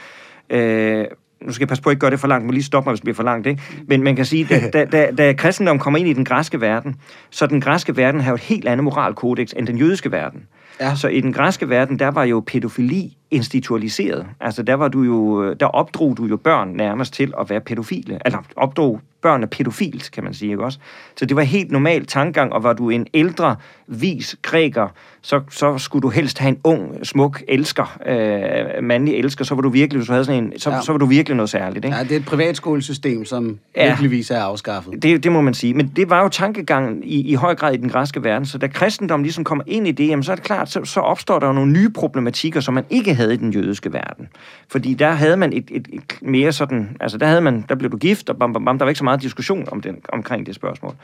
Øh, 0.51 1.07
nu 1.43 1.53
skal 1.53 1.62
jeg 1.62 1.68
passe 1.68 1.83
på 1.83 1.91
at 1.91 1.93
ikke 1.93 2.01
gøre 2.01 2.11
det 2.11 2.20
for 2.20 2.28
langt, 2.28 2.47
må 2.47 2.53
lige 2.53 2.62
stoppe 2.62 2.89
mig, 2.89 2.93
hvis 2.93 3.01
det 3.01 3.05
bliver 3.05 3.14
for 3.14 3.22
langt, 3.22 3.47
ikke? 3.47 3.62
Men 3.87 4.03
man 4.03 4.16
kan 4.16 4.24
sige, 4.24 4.45
da, 4.45 4.68
da, 4.72 4.85
da, 4.85 5.11
da 5.18 5.33
kristendom 5.33 5.78
kommer 5.78 5.99
ind 5.99 6.09
i 6.09 6.12
den 6.12 6.24
græske 6.24 6.61
verden, 6.61 6.97
så 7.31 7.47
den 7.47 7.61
græske 7.61 7.97
verden 7.97 8.20
har 8.20 8.31
jo 8.31 8.35
et 8.35 8.41
helt 8.41 8.68
andet 8.68 8.85
moralkodex 8.85 9.53
end 9.57 9.66
den 9.66 9.78
jødiske 9.78 10.12
verden. 10.12 10.47
Ja. 10.81 10.95
Så 10.95 11.09
i 11.09 11.20
den 11.20 11.33
græske 11.33 11.68
verden, 11.68 11.99
der 11.99 12.09
var 12.09 12.24
jo 12.24 12.43
pædofili 12.47 13.16
institutionaliseret. 13.31 14.26
Altså 14.41 14.62
der 14.62 14.74
var 14.74 14.89
du 14.89 15.03
jo, 15.03 15.53
der 15.53 15.66
opdrog 15.66 16.16
du 16.16 16.24
jo 16.24 16.37
børn 16.37 16.68
nærmest 16.68 17.14
til 17.14 17.33
at 17.41 17.51
være 17.51 17.61
pædofile. 17.61 18.18
Eller 18.24 18.39
opdrog 18.57 19.01
børn 19.22 19.43
af 19.43 19.51
pædofilt, 19.51 20.11
kan 20.12 20.24
man 20.24 20.35
sige, 20.35 20.51
ikke 20.51 20.64
også? 20.64 20.78
Så 21.16 21.26
det 21.26 21.37
var 21.37 21.43
helt 21.43 21.70
normal 21.70 22.07
tankegang, 22.07 22.53
og 22.53 22.62
var 22.62 22.72
du 22.72 22.91
en 22.91 23.07
ældre, 23.14 23.57
vis 23.87 24.37
græker, 24.43 24.89
så, 25.22 25.41
så 25.51 25.78
skulle 25.78 26.03
du 26.03 26.09
helst 26.09 26.39
have 26.39 26.49
en 26.49 26.59
ung, 26.64 27.07
smuk 27.07 27.43
elsker, 27.49 27.99
øh, 28.07 28.85
mandlig 28.85 29.14
elsker, 29.14 29.45
så 29.45 29.55
var 29.55 29.62
du 29.62 29.68
virkelig, 29.68 29.99
hvis 29.99 30.07
du 30.07 30.12
havde 30.12 30.24
sådan 30.24 30.45
en, 30.45 30.59
så, 30.59 30.70
Ja. 30.70 30.81
så 30.81 30.93
var 30.93 30.99
du 30.99 31.07
virkelig 31.07 31.37
noget 31.37 31.51
særligt, 31.51 31.85
ikke? 31.85 31.97
Ja, 31.97 32.03
det 32.03 32.12
er 32.12 32.16
et 32.16 32.24
privatskolesystem, 32.24 33.24
som 33.24 33.59
ja. 33.76 33.87
Virkeligvis 33.87 34.31
er 34.31 34.41
afskaffet. 34.41 35.03
Det, 35.03 35.24
det 35.24 35.33
må 35.33 35.41
man 35.41 35.55
sige. 35.55 35.74
Men 35.74 35.93
det 35.97 36.11
var 36.11 36.22
jo 36.22 36.28
tankegangen 36.28 37.03
i, 37.05 37.20
i 37.31 37.35
høj 37.35 37.55
grad 37.55 37.74
i 37.74 37.76
den 37.76 37.89
græske 37.89 38.24
verden. 38.24 38.47
Så 38.47 38.59
da 38.59 38.66
kristendom 38.66 39.22
ligesom 39.22 39.45
kommer 39.45 39.64
ind 39.66 39.89
i 39.89 39.93
det, 39.93 40.09
jamen, 40.09 40.22
så 40.22 40.33
er 40.33 40.37
det 40.37 40.45
klart, 40.45 40.70
så, 40.70 40.85
så 40.85 41.01
opstår 41.01 41.39
der 41.39 41.47
jo 41.47 41.53
nogle 41.53 41.72
nye 41.72 41.89
problematikker, 41.91 42.61
som 42.61 42.74
man 42.74 42.85
ikke 42.91 43.14
havde 43.21 43.35
i 43.35 43.37
den 43.37 43.53
jødiske 43.53 43.93
verden. 43.93 44.29
Fordi 44.68 44.95
der 44.95 45.11
havde 45.11 45.37
man 45.37 45.53
et, 45.53 45.68
et, 45.71 45.89
et 45.93 46.03
mere 46.23 46.53
sådan... 46.53 46.97
Altså 47.01 47.18
der, 47.18 47.27
havde 47.27 47.41
man, 47.41 47.64
der 47.68 47.75
blev 47.75 47.91
du 47.91 47.97
gift, 47.97 48.31
og 48.31 48.39
bam, 48.39 48.53
bam, 48.53 48.64
bam, 48.64 48.79
der 48.79 48.85
var 48.85 48.91
ikke 48.91 48.99
så 48.99 49.05
meget 49.05 49.23
diskussion 49.23 49.68
om 49.73 49.81
den, 49.81 49.97
omkring 50.09 50.47
det 50.47 50.55
spørgsmål. 50.55 50.95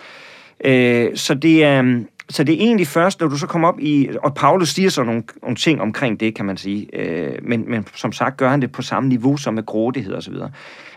Øh, 0.65 1.17
så, 1.17 1.35
det 1.35 1.65
er, 1.65 2.03
så 2.29 2.45
det 2.45 2.55
er 2.55 2.59
egentlig 2.59 2.87
først, 2.87 3.21
når 3.21 3.29
du 3.29 3.39
så 3.39 3.47
kommer 3.47 3.69
op 3.69 3.81
i... 3.81 4.09
Og 4.23 4.35
Paulus 4.35 4.69
siger 4.69 4.91
så 4.91 5.03
nogle, 5.03 5.23
nogle 5.43 5.57
ting 5.57 5.81
omkring 5.81 6.21
det, 6.21 6.35
kan 6.35 6.45
man 6.45 6.57
sige. 6.57 6.89
Øh, 6.93 7.39
men, 7.43 7.65
men 7.71 7.89
som 7.95 8.13
sagt 8.13 8.37
gør 8.37 8.49
han 8.49 8.61
det 8.61 8.73
på 8.73 8.83
samme 8.83 9.09
niveau 9.09 9.37
som 9.37 9.55
med 9.55 9.67
grådighed 9.67 10.13
og 10.13 10.23
så 10.23 10.31
videre. 10.31 10.51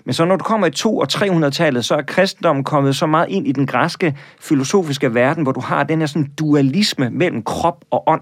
Men 0.05 0.13
så 0.13 0.25
når 0.25 0.35
du 0.35 0.43
kommer 0.43 0.67
i 0.67 0.71
200- 0.79 0.85
og 0.85 1.45
300-tallet, 1.45 1.85
så 1.85 1.95
er 1.95 2.01
kristendommen 2.01 2.63
kommet 2.63 2.95
så 2.95 3.07
meget 3.07 3.29
ind 3.29 3.47
i 3.47 3.51
den 3.51 3.67
græske 3.67 4.17
filosofiske 4.39 5.13
verden, 5.13 5.43
hvor 5.43 5.51
du 5.51 5.59
har 5.59 5.83
den 5.83 5.99
her 5.99 6.05
sådan 6.05 6.31
dualisme 6.39 7.09
mellem 7.09 7.43
krop 7.43 7.85
og 7.91 8.03
ånd 8.07 8.21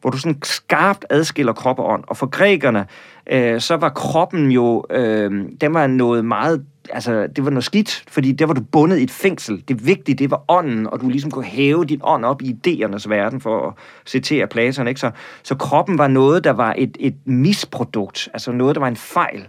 hvor 0.00 0.10
du 0.10 0.18
sådan 0.18 0.42
skarpt 0.42 1.04
adskiller 1.10 1.52
krop 1.52 1.78
og 1.78 1.88
ånd. 1.88 2.04
Og 2.06 2.16
for 2.16 2.26
grækerne, 2.26 2.86
øh, 3.30 3.60
så 3.60 3.76
var 3.76 3.88
kroppen 3.88 4.50
jo, 4.50 4.84
øh, 4.90 5.30
den 5.60 5.74
var 5.74 5.86
noget 5.86 6.24
meget, 6.24 6.64
altså 6.90 7.26
det 7.36 7.44
var 7.44 7.50
noget 7.50 7.64
skidt, 7.64 8.04
fordi 8.08 8.32
der 8.32 8.46
var 8.46 8.54
du 8.54 8.60
bundet 8.60 8.98
i 8.98 9.02
et 9.02 9.10
fængsel. 9.10 9.62
Det 9.68 9.86
vigtige, 9.86 10.14
det 10.14 10.30
var 10.30 10.42
ånden, 10.48 10.86
og 10.86 11.00
du 11.00 11.08
ligesom 11.08 11.30
kunne 11.30 11.44
hæve 11.44 11.84
din 11.84 12.00
ånd 12.02 12.24
op 12.24 12.42
i 12.42 12.56
idéernes 12.66 13.08
verden, 13.08 13.40
for 13.40 13.68
at 13.68 13.74
citere 14.06 14.46
Platon, 14.46 14.88
ikke? 14.88 15.00
Så, 15.00 15.10
så 15.42 15.54
kroppen 15.54 15.98
var 15.98 16.08
noget, 16.08 16.44
der 16.44 16.52
var 16.52 16.74
et, 16.78 16.96
et 17.00 17.16
misprodukt, 17.24 18.28
altså 18.32 18.52
noget, 18.52 18.74
der 18.74 18.80
var 18.80 18.88
en 18.88 18.96
fejl. 18.96 19.46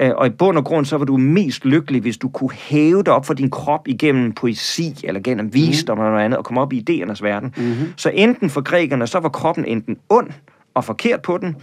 Øh, 0.00 0.10
Og 0.16 0.26
i 0.26 0.30
bund 0.30 0.58
og 0.58 0.64
grund, 0.64 0.86
så 0.86 0.98
var 0.98 1.04
du 1.04 1.16
mest 1.16 1.64
lykkelig, 1.64 2.00
hvis 2.00 2.16
du 2.16 2.28
kunne 2.28 2.52
hæve 2.52 3.02
dig 3.02 3.12
op 3.12 3.26
for 3.26 3.34
din 3.34 3.50
krop 3.50 3.88
igennem 3.88 4.32
poesi, 4.32 5.00
eller 5.04 5.20
gennem 5.20 5.54
visdom 5.54 5.98
eller 5.98 6.10
noget 6.10 6.24
andet, 6.24 6.38
og 6.38 6.44
komme 6.44 6.60
op 6.60 6.72
i 6.72 6.84
idéernes 6.90 7.22
verden. 7.22 7.54
Mm-hmm. 7.56 7.92
Så 7.96 8.10
enten 8.14 8.50
for 8.50 8.60
grækerne, 8.60 9.06
så 9.06 9.20
var 9.20 9.28
kroppen 9.28 9.64
enten 9.64 9.96
ond 10.08 10.30
og 10.74 10.84
forkert 10.84 11.22
på 11.22 11.38
den, 11.38 11.56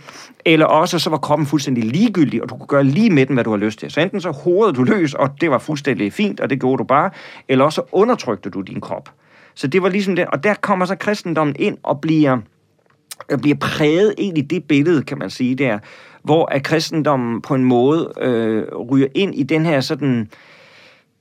eller 0.45 0.65
også 0.65 0.99
så 0.99 1.09
var 1.09 1.17
kroppen 1.17 1.45
fuldstændig 1.47 1.83
ligegyldig, 1.83 2.43
og 2.43 2.49
du 2.49 2.55
kunne 2.55 2.67
gøre 2.67 2.83
lige 2.83 3.09
med 3.09 3.25
den, 3.25 3.33
hvad 3.33 3.43
du 3.43 3.49
har 3.49 3.57
lyst 3.57 3.79
til. 3.79 3.91
Så 3.91 4.01
enten 4.01 4.21
så 4.21 4.31
hovedede 4.31 4.73
du 4.73 4.83
løs, 4.83 5.13
og 5.13 5.29
det 5.41 5.51
var 5.51 5.57
fuldstændig 5.57 6.13
fint, 6.13 6.39
og 6.39 6.49
det 6.49 6.59
gjorde 6.59 6.77
du 6.77 6.83
bare, 6.83 7.09
eller 7.47 7.65
også 7.65 7.75
så 7.75 7.89
undertrykte 7.91 8.49
du 8.49 8.61
din 8.61 8.81
krop. 8.81 9.09
Så 9.55 9.67
det 9.67 9.83
var 9.83 9.89
ligesom 9.89 10.15
det, 10.15 10.25
og 10.25 10.43
der 10.43 10.53
kommer 10.53 10.85
så 10.85 10.95
kristendommen 10.95 11.55
ind 11.59 11.77
og 11.83 12.01
bliver 12.01 12.37
bliver 13.41 13.55
præget 13.55 14.13
ind 14.17 14.37
i 14.37 14.41
det 14.41 14.63
billede, 14.63 15.03
kan 15.03 15.17
man 15.17 15.29
sige 15.29 15.55
der, 15.55 15.79
hvor 16.23 16.45
at 16.45 16.63
kristendommen 16.63 17.41
på 17.41 17.55
en 17.55 17.63
måde 17.63 18.13
øh, 18.21 18.63
ryger 18.75 19.07
ind 19.15 19.35
i 19.35 19.43
den 19.43 19.65
her 19.65 19.81
sådan 19.81 20.29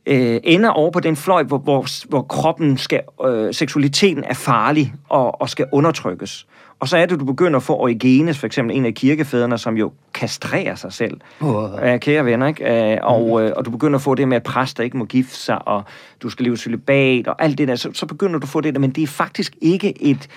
øh, 0.06 0.40
ender 0.44 0.70
over 0.70 0.90
på 0.90 1.00
den 1.00 1.16
fløj, 1.16 1.42
hvor, 1.42 1.58
hvor, 1.58 2.08
hvor 2.08 2.22
kroppen 2.22 2.78
skal, 2.78 3.00
øh, 3.26 3.54
seksualiteten 3.54 4.24
er 4.24 4.34
farlig 4.34 4.94
og, 5.08 5.40
og 5.40 5.48
skal 5.48 5.66
undertrykkes. 5.72 6.46
Og 6.80 6.88
så 6.88 6.96
er 6.96 7.06
det, 7.06 7.20
du 7.20 7.24
begynder 7.24 7.56
at 7.56 7.62
få 7.62 7.76
Origenes, 7.76 8.38
for 8.38 8.46
eksempel 8.46 8.76
en 8.76 8.86
af 8.86 8.94
kirkefædrene, 8.94 9.58
som 9.58 9.76
jo 9.76 9.92
kastrerer 10.14 10.74
sig 10.74 10.92
selv. 10.92 11.20
Åh. 11.40 11.70
Ja, 11.82 11.98
kære 11.98 12.24
venner, 12.24 12.46
ikke? 12.46 12.92
Øh, 12.92 12.98
og, 13.02 13.42
øh, 13.42 13.52
og 13.56 13.64
du 13.64 13.70
begynder 13.70 13.98
at 13.98 14.02
få 14.02 14.14
det 14.14 14.28
med, 14.28 14.36
at 14.36 14.42
præster 14.42 14.84
ikke 14.84 14.96
må 14.96 15.04
gifte 15.04 15.36
sig, 15.36 15.68
og 15.68 15.82
du 16.22 16.30
skal 16.30 16.44
leve 16.44 16.56
celibat, 16.56 17.28
og 17.28 17.42
alt 17.42 17.58
det 17.58 17.68
der. 17.68 17.74
Så, 17.74 17.90
så 17.92 18.06
begynder 18.06 18.38
du 18.38 18.44
at 18.44 18.48
få 18.48 18.60
det 18.60 18.74
der, 18.74 18.80
men 18.80 18.90
det 18.90 19.02
er 19.02 19.06
faktisk 19.06 19.56
ikke 19.60 20.02
et... 20.02 20.28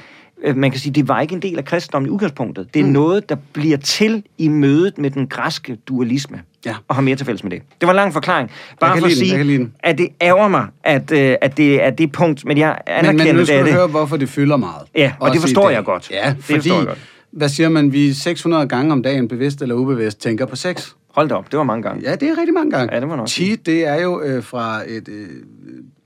øh, 0.44 0.58
Man 0.58 0.72
kan 0.72 0.80
sige, 0.80 0.94
det 0.94 1.08
var 1.08 1.22
ikke 1.22 1.36
en 1.36 1.42
del 1.42 1.58
af 1.58 1.66
kristendommen 1.66 2.10
i 2.10 2.12
udgangspunktet. 2.12 2.74
Det 2.74 2.80
er 2.80 2.86
mm. 2.86 2.92
noget, 2.92 3.30
der 3.30 3.36
bliver 3.54 3.78
til 3.78 4.24
i 4.38 4.48
mødet 4.48 4.98
med 4.98 5.10
den 5.12 5.28
græske 5.28 5.76
dualisme. 5.88 6.42
Ja. 6.66 6.76
Og 6.88 6.96
har 6.96 7.02
mere 7.02 7.16
til 7.16 7.26
fælles 7.26 7.44
med 7.44 7.52
det. 7.52 7.62
Det 7.82 7.88
var 7.88 7.90
en 7.90 7.96
lang 7.96 8.14
forklaring. 8.14 8.52
Bare 8.80 9.00
for 9.00 9.06
at 9.06 9.12
sige, 9.12 9.58
den. 9.58 9.74
at 9.80 9.98
det 9.98 10.08
ærger 10.22 10.48
mig, 10.48 10.68
at, 10.84 11.12
øh, 11.12 11.36
at 11.42 11.58
det 11.58 11.84
er 11.84 11.90
det 11.90 12.12
punkt, 12.12 12.46
men 12.46 12.58
jeg 12.58 12.78
Men, 12.88 12.94
anerkender, 12.96 13.26
men 13.26 13.36
nu 13.36 13.40
det 13.40 13.48
skal 13.48 13.60
er 13.60 13.64
du 13.64 13.68
det. 13.68 13.76
høre, 13.76 13.88
hvorfor 13.88 14.18
det 14.18 14.30
fylder 14.30 14.58
meget. 14.58 14.82
Ja, 14.96 15.14
og 15.20 15.34
det 15.34 15.42
forstår 15.42 15.70
jeg 15.70 15.84
godt. 15.84 16.12
Ja, 16.12 16.30
Det 16.30 16.44
fordi, 16.44 16.60
forstår 16.60 16.78
jeg 16.78 16.88
godt. 16.88 16.98
hvad 17.32 17.50
siger 17.50 17.70
man, 17.70 17.94
vi 17.94 18.14
600 18.14 18.68
gange 18.68 18.92
om 18.92 19.04
dagen, 19.04 19.28
bevidst 19.28 19.62
eller 19.62 19.76
ubevidst, 19.76 20.22
tænker 20.22 20.46
på 20.46 20.56
sex. 20.56 20.90
Hold 21.10 21.30
da 21.30 21.36
op, 21.36 21.52
det 21.52 21.58
var 21.58 21.64
mange 21.64 21.84
gange. 21.84 22.10
Ja, 22.10 22.16
det 22.16 22.30
er 22.30 22.38
rigtig 22.38 22.54
mange 22.54 22.72
gange. 22.72 22.94
Ja, 22.94 23.00
det 23.00 23.08
man 23.08 23.20
også 23.20 23.36
Cheat, 23.36 23.66
det 23.66 23.88
er 23.88 24.02
jo 24.02 24.22
øh, 24.22 24.44
fra 24.44 24.82
et 24.88 25.10
øh, 25.10 25.28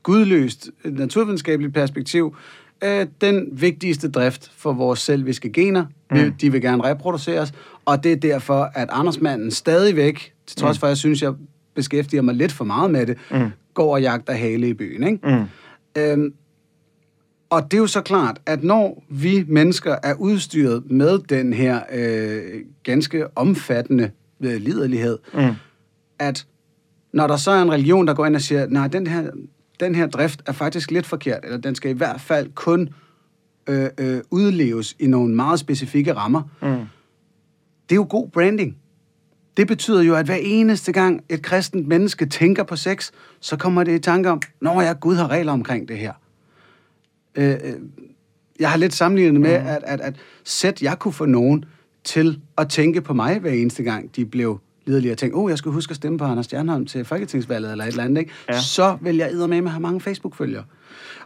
gudløst 0.03 0.69
øh, 0.85 0.97
naturvidenskabeligt 0.97 1.73
perspektiv 1.73 2.35
øh, 2.83 3.05
den 3.21 3.49
vigtigste 3.51 4.09
drift 4.11 4.51
for 4.57 4.73
vores 4.73 4.99
selviske 4.99 5.49
gener. 5.51 5.85
Mm. 6.11 6.33
De 6.41 6.51
vil 6.51 6.61
gerne 6.61 6.83
reproduceres, 6.83 7.53
og 7.85 8.03
det 8.03 8.11
er 8.11 8.15
derfor, 8.15 8.71
at 8.75 8.89
Andersmanden 8.91 9.51
stadigvæk, 9.51 10.33
til 10.47 10.57
trods 10.57 10.79
for, 10.79 10.87
at 10.87 10.89
jeg 10.89 10.97
synes, 10.97 11.21
jeg 11.21 11.33
beskæftiger 11.75 12.21
mig 12.21 12.35
lidt 12.35 12.51
for 12.51 12.65
meget 12.65 12.91
med 12.91 13.05
det, 13.05 13.17
mm. 13.31 13.49
går 13.73 13.93
og 13.93 14.01
jagter 14.01 14.33
hale 14.33 14.69
i 14.69 14.73
byen. 14.73 15.03
Ikke? 15.03 15.19
Mm. 15.23 16.01
Øhm, 16.01 16.33
og 17.49 17.63
det 17.63 17.73
er 17.73 17.81
jo 17.81 17.87
så 17.87 18.01
klart, 18.01 18.41
at 18.45 18.63
når 18.63 19.03
vi 19.09 19.45
mennesker 19.47 19.95
er 20.03 20.13
udstyret 20.13 20.91
med 20.91 21.19
den 21.19 21.53
her 21.53 21.79
øh, 21.93 22.41
ganske 22.83 23.37
omfattende 23.37 24.11
øh, 24.41 24.55
liderlighed, 24.61 25.17
Mm. 25.33 25.53
at 26.19 26.45
når 27.13 27.27
der 27.27 27.37
så 27.37 27.51
er 27.51 27.61
en 27.61 27.71
religion, 27.71 28.07
der 28.07 28.13
går 28.13 28.25
ind 28.25 28.35
og 28.35 28.41
siger, 28.41 28.67
nej, 28.69 28.87
den 28.87 29.07
her, 29.07 29.23
den 29.79 29.95
her 29.95 30.07
drift 30.07 30.41
er 30.45 30.51
faktisk 30.51 30.91
lidt 30.91 31.05
forkert, 31.05 31.39
eller 31.43 31.57
den 31.57 31.75
skal 31.75 31.91
i 31.91 31.93
hvert 31.93 32.21
fald 32.21 32.51
kun 32.55 32.89
øh, 33.69 33.89
øh, 33.97 34.21
udleves 34.31 34.95
i 34.99 35.07
nogle 35.07 35.35
meget 35.35 35.59
specifikke 35.59 36.13
rammer, 36.13 36.41
Mm. 36.61 36.67
det 37.89 37.91
er 37.91 37.95
jo 37.95 38.07
god 38.09 38.29
branding. 38.29 38.77
Det 39.57 39.67
betyder 39.67 40.01
jo, 40.01 40.15
at 40.15 40.25
hver 40.25 40.37
eneste 40.41 40.91
gang 40.91 41.23
et 41.29 41.41
kristent 41.41 41.87
menneske 41.87 42.25
tænker 42.25 42.63
på 42.63 42.75
sex, 42.75 43.11
så 43.39 43.57
kommer 43.57 43.83
det 43.83 43.95
i 43.95 43.99
tanke 43.99 44.29
om, 44.29 44.41
når 44.61 44.81
jeg 44.81 44.99
Gud 44.99 45.15
har 45.15 45.27
regler 45.27 45.51
omkring 45.51 45.87
det 45.87 45.97
her. 45.97 46.13
Øh, 47.35 47.51
øh, 47.63 47.73
jeg 48.59 48.69
har 48.71 48.77
lidt 48.77 48.93
sammenlignet 48.93 49.41
med, 49.41 49.51
at, 49.51 49.83
at, 49.83 50.01
at 50.01 50.15
sæt 50.43 50.81
jeg 50.81 50.99
kunne 50.99 51.13
få 51.13 51.25
nogen 51.25 51.65
til 52.03 52.41
at 52.57 52.69
tænke 52.69 53.01
på 53.01 53.13
mig 53.13 53.39
hver 53.39 53.51
eneste 53.51 53.83
gang, 53.83 54.15
de 54.15 54.25
blev 54.25 54.59
liderlige 54.87 55.11
og 55.11 55.17
tænke, 55.17 55.35
oh, 55.35 55.49
jeg 55.49 55.57
skal 55.57 55.71
huske 55.71 55.91
at 55.91 55.95
stemme 55.95 56.17
på 56.17 56.23
Anders 56.23 56.45
Stjernholm 56.45 56.85
til 56.85 57.05
Folketingsvalget 57.05 57.71
eller 57.71 57.83
et 57.83 57.87
eller 57.87 58.03
andet, 58.03 58.19
ikke? 58.19 58.31
Ja. 58.49 58.61
så 58.61 58.97
vil 59.01 59.15
jeg 59.15 59.31
med 59.33 59.57
at 59.57 59.69
have 59.69 59.81
mange 59.81 60.01
Facebook-følgere. 60.01 60.63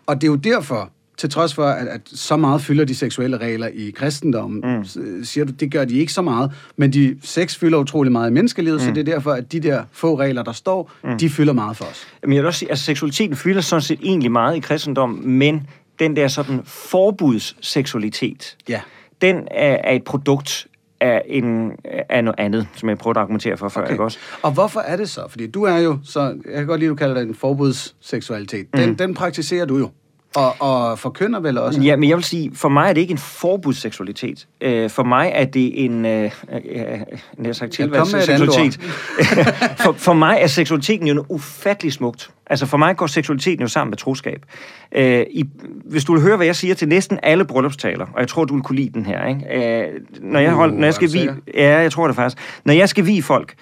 Og 0.05 0.15
det 0.15 0.23
er 0.23 0.31
jo 0.31 0.35
derfor, 0.35 0.89
til 1.17 1.29
trods 1.29 1.53
for, 1.53 1.65
at, 1.65 1.87
at 1.87 2.01
så 2.05 2.37
meget 2.37 2.61
fylder 2.61 2.85
de 2.85 2.95
seksuelle 2.95 3.37
regler 3.37 3.67
i 3.67 3.89
kristendommen, 3.89 4.77
mm. 4.77 5.23
siger 5.23 5.45
du, 5.45 5.51
det 5.51 5.71
gør 5.71 5.85
de 5.85 5.97
ikke 5.97 6.13
så 6.13 6.21
meget, 6.21 6.51
men 6.77 6.93
de 6.93 7.17
sex 7.23 7.57
fylder 7.57 7.77
utrolig 7.77 8.11
meget 8.11 8.29
i 8.29 8.33
menneskelivet, 8.33 8.81
mm. 8.81 8.85
så 8.85 8.91
det 8.91 9.09
er 9.09 9.13
derfor, 9.13 9.31
at 9.31 9.51
de 9.51 9.59
der 9.59 9.83
få 9.91 10.19
regler, 10.19 10.43
der 10.43 10.51
står, 10.51 10.91
mm. 11.03 11.17
de 11.17 11.29
fylder 11.29 11.53
meget 11.53 11.77
for 11.77 11.85
os. 11.85 12.07
Men 12.23 12.33
jeg 12.33 12.41
vil 12.41 12.47
også 12.47 12.59
sige, 12.59 12.71
at 12.71 12.79
seksualiteten 12.79 13.35
fylder 13.35 13.61
sådan 13.61 13.81
set 13.81 13.99
egentlig 14.03 14.31
meget 14.31 14.55
i 14.55 14.59
kristendommen, 14.59 15.31
men 15.37 15.67
den 15.99 16.15
der 16.15 16.27
sådan 16.27 16.61
forbudsseksualitet, 16.65 18.57
Ja. 18.69 18.81
den 19.21 19.35
er, 19.51 19.77
er 19.83 19.93
et 19.95 20.03
produkt 20.03 20.67
af, 21.01 21.21
en, 21.25 21.71
af 22.09 22.23
noget 22.23 22.39
andet, 22.39 22.67
som 22.75 22.89
jeg 22.89 22.97
prøvede 22.97 23.19
at 23.19 23.21
argumentere 23.21 23.57
for 23.57 23.69
før, 23.69 23.81
Okay. 23.81 23.91
ikke 23.91 24.03
også? 24.03 24.17
Og 24.41 24.51
hvorfor 24.51 24.79
er 24.79 24.95
det 24.95 25.09
så? 25.09 25.21
Fordi 25.29 25.47
du 25.47 25.63
er 25.63 25.77
jo, 25.77 25.97
så 26.03 26.21
jeg 26.21 26.57
kan 26.57 26.67
godt 26.67 26.79
lide, 26.79 26.87
at 26.87 26.91
du 26.91 26.95
kalder 26.95 27.15
det 27.15 27.27
en 27.27 27.35
forbudsseksualitet. 27.35 28.67
Den, 28.73 28.89
mm. 28.89 28.95
den 28.95 29.13
praktiserer 29.13 29.65
du 29.65 29.77
jo. 29.77 29.89
Og, 30.35 30.55
og 30.59 30.99
forkynder 30.99 31.39
vel 31.39 31.57
også? 31.57 31.81
Ja, 31.81 31.95
men 31.95 32.09
jeg 32.09 32.17
vil 32.17 32.23
sige, 32.23 32.51
for 32.55 32.69
mig 32.69 32.89
er 32.89 32.93
det 32.93 33.01
ikke 33.01 33.11
en 33.11 33.17
forbudsseksualitet. 33.17 34.47
Øh, 34.61 34.89
for 34.89 35.03
mig 35.03 35.31
er 35.33 35.45
det 35.45 35.85
en, 35.85 36.05
øh, 36.05 36.31
øh, 36.51 36.61
øh, 36.71 36.99
jeg 37.43 37.55
sagt 37.55 37.79
Ja, 37.79 37.87
kom 37.87 38.07
med 38.11 38.23
et 38.23 38.29
andet 38.29 38.53
seksualitet. 38.53 38.81
for, 39.83 39.91
for 39.91 40.13
mig 40.13 40.37
er 40.41 40.47
seksualiteten 40.47 41.07
jo 41.07 41.13
noget 41.13 41.27
ufattelig 41.29 41.93
smukt. 41.93 42.31
Altså 42.47 42.65
for 42.65 42.77
mig 42.77 42.97
går 42.97 43.07
seksualiteten 43.07 43.61
jo 43.61 43.67
sammen 43.67 43.89
med 43.89 43.97
troskab. 43.97 44.45
Øh, 44.91 45.25
i, 45.31 45.45
hvis 45.85 46.03
du 46.03 46.13
vil 46.13 46.21
høre, 46.21 46.37
hvad 46.37 46.45
jeg 46.45 46.55
siger 46.55 46.75
til 46.75 46.87
næsten 46.87 47.19
alle 47.23 47.45
bryllupstaler, 47.45 48.05
og 48.13 48.19
jeg 48.19 48.27
tror, 48.27 48.45
du 48.45 48.53
vil 48.53 48.63
kunne 48.63 48.75
lide 48.75 48.89
den 48.93 49.05
her, 49.05 49.27
ikke? 49.27 49.83
Øh, 49.83 50.01
når, 50.21 50.39
jeg 50.39 50.51
Uh, 50.51 50.57
hold, 50.57 50.73
når 50.73 50.83
jeg 50.83 50.93
skal 50.93 51.07
du 51.07 51.13
vi? 51.13 51.29
Ja, 51.53 51.77
jeg 51.77 51.91
tror 51.91 52.07
det 52.07 52.15
faktisk. 52.15 52.61
Når 52.65 52.73
jeg 52.73 52.89
skal 52.89 53.05
vi 53.05 53.21
folk, 53.21 53.53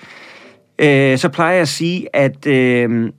øh, 0.80 1.18
så 1.18 1.30
plejer 1.30 1.54
jeg 1.54 1.62
at 1.62 1.68
sige, 1.68 2.16
at 2.16 2.48
øh, 2.48 3.12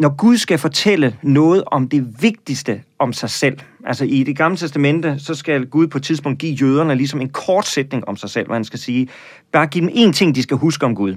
når 0.00 0.16
Gud 0.16 0.36
skal 0.36 0.58
fortælle 0.58 1.16
noget 1.22 1.64
om 1.66 1.88
det 1.88 2.22
vigtigste 2.22 2.82
om 2.98 3.12
sig 3.12 3.30
selv, 3.30 3.58
altså 3.84 4.04
i 4.04 4.22
det 4.22 4.36
gamle 4.36 4.56
testamente, 4.56 5.18
så 5.18 5.34
skal 5.34 5.66
Gud 5.66 5.86
på 5.86 5.98
et 5.98 6.04
tidspunkt 6.04 6.38
give 6.38 6.54
jøderne 6.54 6.94
ligesom 6.94 7.20
en 7.20 7.28
kort 7.28 7.66
sætning 7.66 8.08
om 8.08 8.16
sig 8.16 8.30
selv, 8.30 8.46
hvor 8.46 8.54
han 8.54 8.64
skal 8.64 8.78
sige, 8.78 9.08
bare 9.52 9.66
give 9.66 9.86
dem 9.86 9.90
én 9.94 10.12
ting, 10.12 10.34
de 10.34 10.42
skal 10.42 10.56
huske 10.56 10.86
om 10.86 10.94
Gud. 10.94 11.14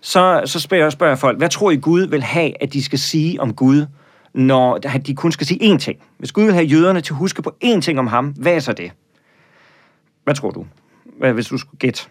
Så, 0.00 0.42
så 0.44 0.60
spørger, 0.60 0.84
jeg, 0.84 0.92
spørger 0.92 1.10
jeg 1.10 1.18
folk, 1.18 1.38
hvad 1.38 1.48
tror 1.48 1.70
I 1.70 1.76
Gud 1.76 2.00
vil 2.00 2.22
have, 2.22 2.62
at 2.62 2.72
de 2.72 2.84
skal 2.84 2.98
sige 2.98 3.40
om 3.40 3.54
Gud, 3.54 3.86
når 4.34 4.78
de 4.78 5.14
kun 5.14 5.32
skal 5.32 5.46
sige 5.46 5.74
én 5.74 5.78
ting? 5.78 5.98
Hvis 6.18 6.32
Gud 6.32 6.44
vil 6.44 6.52
have 6.54 6.66
jøderne 6.66 7.00
til 7.00 7.12
at 7.12 7.16
huske 7.16 7.42
på 7.42 7.56
én 7.64 7.80
ting 7.80 7.98
om 7.98 8.06
ham, 8.06 8.26
hvad 8.26 8.54
er 8.54 8.60
så 8.60 8.72
det? 8.72 8.92
Hvad 10.24 10.34
tror 10.34 10.50
du? 10.50 10.66
Hvad, 11.18 11.32
hvis 11.32 11.46
du 11.46 11.58
skulle 11.58 11.78
gætte? 11.78 12.02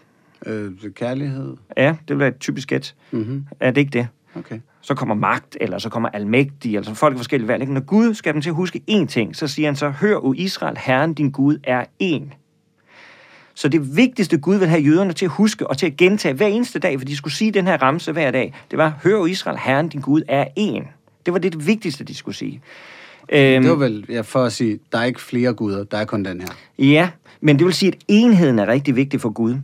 Øh, 0.46 0.72
kærlighed? 0.96 1.58
Ja, 1.78 1.88
det 1.88 2.10
vil 2.10 2.20
være 2.20 2.30
et 2.30 2.40
typisk 2.40 2.68
gæt. 2.68 2.96
Mm-hmm. 3.12 3.46
Er 3.60 3.72
det 3.72 3.82
ikke 3.82 3.92
det? 3.92 4.08
Okay. 4.36 4.60
så 4.82 4.96
kommer 4.96 5.16
magt, 5.16 5.58
eller 5.62 5.78
så 5.78 5.90
kommer 5.90 6.10
almægtig, 6.10 6.78
altså 6.78 6.94
folk 6.94 7.14
af 7.14 7.20
forskellige 7.20 7.48
valg. 7.48 7.62
Ikke? 7.62 7.74
Når 7.74 7.82
Gud 7.82 8.14
skal 8.14 8.34
dem 8.34 8.42
til 8.42 8.50
at 8.50 8.56
huske 8.56 8.82
én 8.92 9.06
ting, 9.06 9.36
så 9.36 9.48
siger 9.48 9.68
han 9.68 9.76
så, 9.76 9.90
hør, 9.90 10.16
o 10.16 10.34
Israel, 10.34 10.78
Herren 10.78 11.14
din 11.14 11.32
Gud 11.32 11.58
er 11.64 11.86
én. 12.04 12.36
Så 13.54 13.70
det 13.70 13.98
vigtigste 13.98 14.38
Gud 14.38 14.56
vil 14.56 14.68
have 14.68 14.82
jøderne 14.82 15.14
til 15.14 15.26
at 15.26 15.32
huske 15.32 15.68
og 15.68 15.78
til 15.78 15.86
at 15.86 15.98
gentage 15.98 16.34
hver 16.34 16.48
eneste 16.48 16.80
dag, 16.80 17.00
for 17.00 17.06
de 17.06 17.16
skulle 17.16 17.34
sige 17.34 17.52
den 17.52 17.68
her 17.68 17.78
ramse 17.78 18.12
hver 18.12 18.32
dag, 18.32 18.54
det 18.72 18.78
var, 18.78 19.00
hør, 19.04 19.18
o 19.18 19.26
Israel, 19.26 19.58
Herren 19.58 19.90
din 19.90 20.02
Gud 20.02 20.22
er 20.28 20.46
én. 20.60 20.88
Det 21.26 21.34
var 21.34 21.40
det, 21.40 21.54
det 21.54 21.68
vigtigste, 21.68 22.04
de 22.04 22.16
skulle 22.16 22.36
sige. 22.36 22.62
Øhm, 23.32 23.64
Det 23.64 23.72
var 23.72 23.78
vel 23.78 24.06
ja, 24.10 24.22
for 24.22 24.44
at 24.44 24.54
sige, 24.54 24.80
der 24.92 24.98
er 24.98 25.04
ikke 25.04 25.22
flere 25.22 25.54
guder, 25.54 25.84
der 25.84 25.98
er 25.98 26.06
kun 26.06 26.26
den 26.26 26.42
her. 26.42 26.48
Ja, 26.80 27.10
men 27.42 27.60
det 27.60 27.66
vil 27.66 27.74
sige, 27.74 27.92
at 27.92 27.98
enheden 28.08 28.60
er 28.60 28.68
rigtig 28.68 28.96
vigtig 28.96 29.22
for 29.22 29.30
Gud. 29.30 29.56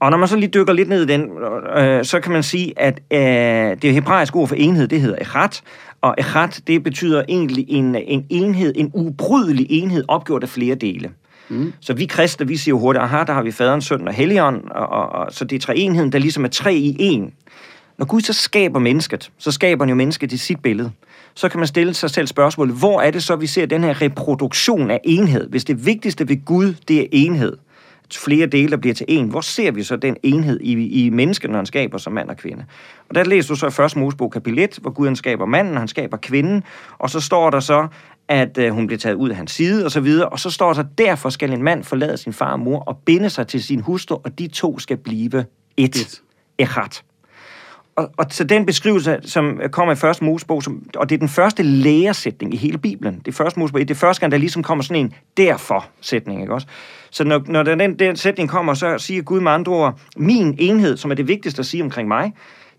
Og 0.00 0.10
når 0.10 0.18
man 0.18 0.28
så 0.28 0.36
lige 0.36 0.50
dykker 0.54 0.72
lidt 0.72 0.88
ned 0.88 1.02
i 1.02 1.06
den, 1.06 1.30
øh, 1.76 2.04
så 2.04 2.20
kan 2.20 2.32
man 2.32 2.42
sige, 2.42 2.72
at 2.76 3.00
øh, 3.10 3.82
det 3.82 3.94
hebraiske 3.94 4.36
ord 4.36 4.48
for 4.48 4.54
enhed, 4.54 4.88
det 4.88 5.00
hedder 5.00 5.16
echat. 5.20 5.62
Og 6.00 6.14
echat, 6.18 6.60
det 6.66 6.82
betyder 6.82 7.22
egentlig 7.28 7.64
en, 7.68 7.94
en 7.94 8.26
enhed, 8.30 8.72
en 8.76 8.90
ubrydelig 8.94 9.66
enhed, 9.70 10.04
opgjort 10.08 10.42
af 10.42 10.48
flere 10.48 10.74
dele. 10.74 11.10
Mm. 11.48 11.72
Så 11.80 11.94
vi 11.94 12.06
kristne, 12.06 12.48
vi 12.48 12.56
siger 12.56 12.72
jo 12.72 12.78
hurtigt, 12.78 13.02
aha, 13.02 13.24
der 13.24 13.32
har 13.32 13.42
vi 13.42 13.50
faderen, 13.50 13.82
søn 13.82 14.08
og 14.08 14.14
helligånd, 14.14 14.70
og, 14.70 14.86
og, 14.88 15.08
og, 15.08 15.32
så 15.32 15.44
det 15.44 15.56
er 15.56 15.60
treenheden, 15.60 16.12
der 16.12 16.18
ligesom 16.18 16.44
er 16.44 16.48
tre 16.48 16.74
i 16.74 16.96
en. 16.98 17.32
Når 17.98 18.06
Gud 18.06 18.20
så 18.20 18.32
skaber 18.32 18.78
mennesket, 18.78 19.30
så 19.38 19.52
skaber 19.52 19.84
han 19.84 19.88
jo 19.88 19.94
mennesket 19.94 20.32
i 20.32 20.36
sit 20.36 20.60
billede. 20.60 20.90
Så 21.34 21.48
kan 21.48 21.60
man 21.60 21.66
stille 21.66 21.94
sig 21.94 22.10
selv 22.10 22.26
spørgsmålet, 22.26 22.74
hvor 22.74 23.00
er 23.00 23.10
det 23.10 23.22
så, 23.22 23.36
vi 23.36 23.46
ser 23.46 23.66
den 23.66 23.84
her 23.84 24.02
reproduktion 24.02 24.90
af 24.90 25.00
enhed? 25.04 25.48
Hvis 25.48 25.64
det 25.64 25.86
vigtigste 25.86 26.28
ved 26.28 26.44
Gud, 26.44 26.74
det 26.88 27.00
er 27.00 27.06
enhed, 27.12 27.56
flere 28.16 28.46
dele, 28.46 28.70
der 28.70 28.76
bliver 28.76 28.94
til 28.94 29.06
en, 29.08 29.28
hvor 29.28 29.40
ser 29.40 29.70
vi 29.70 29.82
så 29.82 29.96
den 29.96 30.16
enhed 30.22 30.60
i, 30.60 31.04
i 31.04 31.10
mennesket, 31.10 31.50
når 31.50 31.56
han 31.56 31.66
skaber 31.66 31.98
som 31.98 32.12
mand 32.12 32.28
og 32.28 32.36
kvinde? 32.36 32.64
Og 33.08 33.14
der 33.14 33.24
læser 33.24 33.54
du 33.54 33.58
så 33.58 33.82
i 33.82 33.84
1. 33.84 33.96
Mosebog 33.96 34.32
kapitel 34.32 34.58
1, 34.58 34.78
hvor 34.82 34.90
Gud 34.90 35.06
han 35.06 35.16
skaber 35.16 35.46
manden, 35.46 35.76
han 35.76 35.88
skaber 35.88 36.16
kvinden, 36.16 36.64
og 36.98 37.10
så 37.10 37.20
står 37.20 37.50
der 37.50 37.60
så, 37.60 37.88
at 38.28 38.58
øh, 38.58 38.72
hun 38.72 38.86
bliver 38.86 38.98
taget 38.98 39.14
ud 39.14 39.30
af 39.30 39.36
hans 39.36 39.50
side, 39.50 39.84
og 39.84 39.90
så 39.90 40.00
videre, 40.00 40.28
og 40.28 40.40
så 40.40 40.50
står 40.50 40.66
der 40.66 40.74
så, 40.74 40.84
derfor 40.98 41.30
skal 41.30 41.52
en 41.52 41.62
mand 41.62 41.84
forlade 41.84 42.16
sin 42.16 42.32
far 42.32 42.52
og 42.52 42.60
mor 42.60 42.80
og 42.80 42.98
binde 43.06 43.30
sig 43.30 43.46
til 43.46 43.62
sin 43.62 43.80
hustru, 43.80 44.20
og 44.24 44.38
de 44.38 44.48
to 44.48 44.78
skal 44.78 44.96
blive 44.96 45.46
et. 45.76 45.96
Et. 45.96 46.22
Echat. 46.58 47.02
Og, 47.98 48.10
og 48.16 48.26
så 48.30 48.44
den 48.44 48.66
beskrivelse, 48.66 49.18
som 49.22 49.60
kommer 49.70 49.92
i 49.92 49.96
første 49.96 50.24
Mosebog, 50.24 50.62
som, 50.62 50.82
og 50.96 51.08
det 51.08 51.14
er 51.14 51.18
den 51.18 51.28
første 51.28 51.62
læresætning 51.62 52.54
i 52.54 52.56
hele 52.56 52.78
Bibelen. 52.78 53.18
Det 53.18 53.28
er 53.28 53.32
første 53.32 53.60
Mosebog, 53.60 53.80
det 53.80 53.90
er 53.90 53.94
første 53.94 54.20
gang, 54.20 54.32
der 54.32 54.38
ligesom 54.38 54.62
kommer 54.62 54.84
sådan 54.84 55.04
en 55.04 55.14
derfor-sætning, 55.36 56.40
ikke 56.40 56.54
også? 56.54 56.66
Så 57.10 57.24
når, 57.24 57.42
når 57.46 57.62
den, 57.62 57.98
den 57.98 58.16
sætning 58.16 58.48
kommer, 58.48 58.74
så 58.74 58.98
siger 58.98 59.22
Gud 59.22 59.40
med 59.40 59.52
andre 59.52 59.72
ord, 59.72 60.00
min 60.16 60.56
enhed, 60.58 60.96
som 60.96 61.10
er 61.10 61.14
det 61.14 61.28
vigtigste 61.28 61.60
at 61.60 61.66
sige 61.66 61.82
omkring 61.82 62.08
mig, 62.08 62.32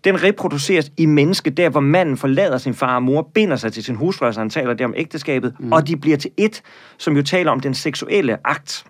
den 0.04 0.22
reproduceres 0.22 0.92
i 0.96 1.06
mennesket, 1.06 1.56
der 1.56 1.68
hvor 1.68 1.80
manden 1.80 2.16
forlader 2.16 2.58
sin 2.58 2.74
far 2.74 2.94
og 2.94 3.02
mor, 3.02 3.30
binder 3.34 3.56
sig 3.56 3.72
til 3.72 3.84
sin 3.84 3.94
hustru, 3.94 4.26
altså 4.26 4.40
han 4.40 4.50
taler 4.50 4.74
der 4.74 4.84
om 4.84 4.94
ægteskabet, 4.96 5.54
mm. 5.60 5.72
og 5.72 5.88
de 5.88 5.96
bliver 5.96 6.16
til 6.16 6.30
et, 6.36 6.62
som 6.98 7.16
jo 7.16 7.22
taler 7.22 7.50
om 7.50 7.60
den 7.60 7.74
seksuelle 7.74 8.36
akt. 8.44 8.84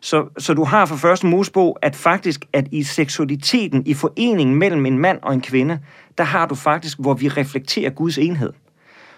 Så, 0.00 0.28
så 0.38 0.54
du 0.54 0.64
har 0.64 0.86
fra 0.86 0.96
første 0.96 1.26
Mosebog, 1.26 1.78
at 1.82 1.96
faktisk, 1.96 2.44
at 2.52 2.66
i 2.72 2.82
seksualiteten, 2.82 3.82
i 3.86 3.94
foreningen 3.94 4.56
mellem 4.56 4.86
en 4.86 4.98
mand 4.98 5.18
og 5.22 5.34
en 5.34 5.40
kvinde, 5.40 5.78
der 6.18 6.24
har 6.24 6.46
du 6.46 6.54
faktisk, 6.54 6.98
hvor 6.98 7.14
vi 7.14 7.28
reflekterer 7.28 7.90
Guds 7.90 8.18
enhed. 8.18 8.52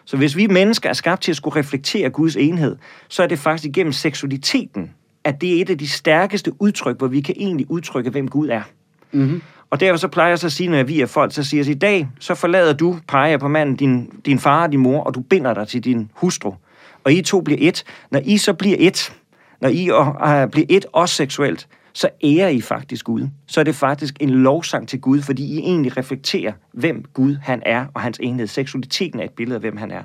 Så 0.04 0.16
hvis 0.16 0.36
vi 0.36 0.46
mennesker 0.46 0.88
er 0.88 0.92
skabt 0.92 1.22
til 1.22 1.32
at 1.32 1.36
skulle 1.36 1.58
reflektere 1.58 2.10
Guds 2.10 2.36
enhed, 2.36 2.76
så 3.08 3.22
er 3.22 3.26
det 3.26 3.38
faktisk 3.38 3.64
igennem 3.64 3.92
seksualiteten, 3.92 4.90
at 5.24 5.40
det 5.40 5.56
er 5.56 5.62
et 5.62 5.70
af 5.70 5.78
de 5.78 5.88
stærkeste 5.88 6.62
udtryk, 6.62 6.98
hvor 6.98 7.06
vi 7.06 7.20
kan 7.20 7.34
egentlig 7.38 7.70
udtrykke, 7.70 8.10
hvem 8.10 8.28
Gud 8.28 8.48
er. 8.48 8.62
Mm-hmm. 9.12 9.42
Og 9.70 9.80
derfor 9.80 9.96
så 9.96 10.08
plejer 10.08 10.28
jeg 10.28 10.38
så 10.38 10.46
at 10.46 10.52
sige, 10.52 10.68
når 10.68 10.82
vi 10.82 11.00
er 11.00 11.06
folk, 11.06 11.34
så 11.34 11.44
siger 11.44 11.64
jeg, 11.64 11.70
i 11.70 11.78
dag, 11.78 12.08
så 12.20 12.34
forlader 12.34 12.72
du, 12.72 12.98
peger 13.08 13.36
på 13.36 13.48
manden, 13.48 13.76
din, 13.76 14.10
din 14.26 14.38
far 14.38 14.62
og 14.62 14.72
din 14.72 14.80
mor, 14.80 15.04
og 15.04 15.14
du 15.14 15.20
binder 15.20 15.54
dig 15.54 15.68
til 15.68 15.84
din 15.84 16.10
hustru. 16.14 16.54
Og 17.04 17.12
I 17.12 17.22
to 17.22 17.40
bliver 17.40 17.58
et. 17.60 17.84
Når 18.10 18.20
I 18.24 18.38
så 18.38 18.52
bliver 18.52 18.76
et, 18.78 19.12
når 19.60 19.68
I 19.68 19.90
øh, 19.90 20.50
bliver 20.50 20.66
et 20.68 20.86
også 20.92 21.14
seksuelt, 21.14 21.68
så 21.92 22.08
ærer 22.24 22.48
I 22.48 22.60
faktisk 22.60 23.04
Gud. 23.04 23.28
Så 23.46 23.60
er 23.60 23.64
det 23.64 23.74
faktisk 23.74 24.16
en 24.20 24.30
lovsang 24.30 24.88
til 24.88 25.00
Gud, 25.00 25.22
fordi 25.22 25.44
I 25.44 25.58
egentlig 25.58 25.96
reflekterer, 25.96 26.52
hvem 26.72 27.04
Gud 27.14 27.36
han 27.42 27.62
er, 27.66 27.84
og 27.94 28.00
hans 28.00 28.18
enhed. 28.22 28.46
Seksualiteten 28.46 29.20
er 29.20 29.24
et 29.24 29.30
billede 29.30 29.54
af, 29.54 29.60
hvem 29.60 29.76
han 29.76 29.90
er. 29.90 30.02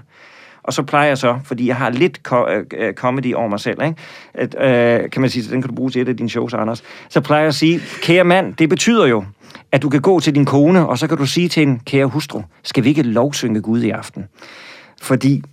Og 0.64 0.74
så 0.74 0.84
plejer 0.84 1.08
jeg 1.08 1.18
så, 1.18 1.40
fordi 1.44 1.68
jeg 1.68 1.76
har 1.76 1.90
lidt 1.90 2.20
øh, 2.34 2.66
øh, 2.78 2.94
comedy 2.94 3.34
over 3.34 3.48
mig 3.48 3.60
selv, 3.60 3.84
ikke? 3.84 3.96
At, 4.34 4.56
øh, 4.60 5.10
kan 5.10 5.22
man 5.22 5.30
sige, 5.30 5.52
den 5.52 5.62
kan 5.62 5.70
du 5.70 5.76
bruge 5.76 5.92
til 5.92 6.02
et 6.02 6.08
af 6.08 6.18
dine 6.18 6.30
shows, 6.30 6.54
Anders. 6.54 6.84
Så 7.10 7.22
plejer 7.22 7.42
jeg 7.42 7.48
at 7.48 7.56
sige, 7.56 7.80
kære 8.02 8.24
mand, 8.24 8.54
det 8.54 8.70
betyder 8.70 9.06
jo, 9.06 9.26
at 9.72 9.82
du 9.82 9.90
kan 9.90 10.02
gå 10.02 10.20
til 10.20 10.36
din 10.36 10.46
kone, 10.46 10.88
og 10.88 10.98
så 10.98 11.08
kan 11.08 11.18
du 11.18 11.26
sige 11.26 11.50
til 11.50 11.64
en 11.64 11.80
kære 11.80 12.06
hustru, 12.06 12.42
skal 12.64 12.84
vi 12.84 12.90
ikke 12.90 13.04
lovsynge 13.04 13.62
Gud 13.62 13.82
i 13.82 13.90
aften? 13.90 14.26
Fordi 15.02 15.44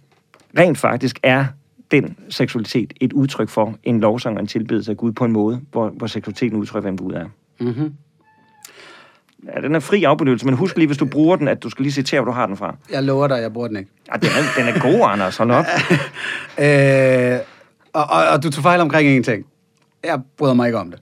rent 0.58 0.78
faktisk 0.78 1.20
er 1.22 1.44
den 1.92 2.16
seksualitet 2.28 2.92
et 3.00 3.12
udtryk 3.12 3.48
for 3.48 3.74
en 3.82 4.00
lovsang 4.00 4.36
og 4.36 4.40
en 4.40 4.46
tilbedelse 4.46 4.90
af 4.90 4.96
Gud 4.96 5.12
på 5.12 5.24
en 5.24 5.32
måde, 5.32 5.60
hvor, 5.72 5.88
hvor 5.88 6.06
seksualiteten 6.06 6.58
udtrykker, 6.58 6.90
hvem 6.90 6.96
Gud 6.96 7.12
er. 7.12 7.26
Mm-hmm. 7.60 7.92
Ja, 9.54 9.60
den 9.60 9.74
er 9.74 9.80
fri 9.80 10.04
afbenyttelse, 10.04 10.46
men 10.46 10.54
husk 10.54 10.76
lige, 10.76 10.86
hvis 10.86 10.98
du 10.98 11.06
bruger 11.06 11.36
den, 11.36 11.48
at 11.48 11.62
du 11.62 11.70
skal 11.70 11.82
lige 11.82 11.92
citere, 11.92 12.20
hvor 12.20 12.32
du 12.32 12.34
har 12.34 12.46
den 12.46 12.56
fra. 12.56 12.76
Jeg 12.90 13.02
lover 13.02 13.28
dig, 13.28 13.40
jeg 13.42 13.52
bruger 13.52 13.68
den 13.68 13.76
ikke. 13.76 13.90
Ja, 14.12 14.16
den, 14.16 14.28
er, 14.28 14.64
den 14.64 14.74
er 14.74 14.80
god, 14.80 15.08
Anders. 15.10 15.36
Hold 15.36 15.50
op. 15.50 15.64
Øh, 16.58 17.38
og, 17.92 18.04
og, 18.10 18.28
og 18.28 18.42
du 18.42 18.50
tog 18.50 18.62
fejl 18.62 18.80
omkring 18.80 19.08
en 19.08 19.22
ting. 19.22 19.46
Jeg 20.04 20.20
bryder 20.36 20.54
mig 20.54 20.66
ikke 20.66 20.78
om 20.78 20.90
det. 20.90 21.00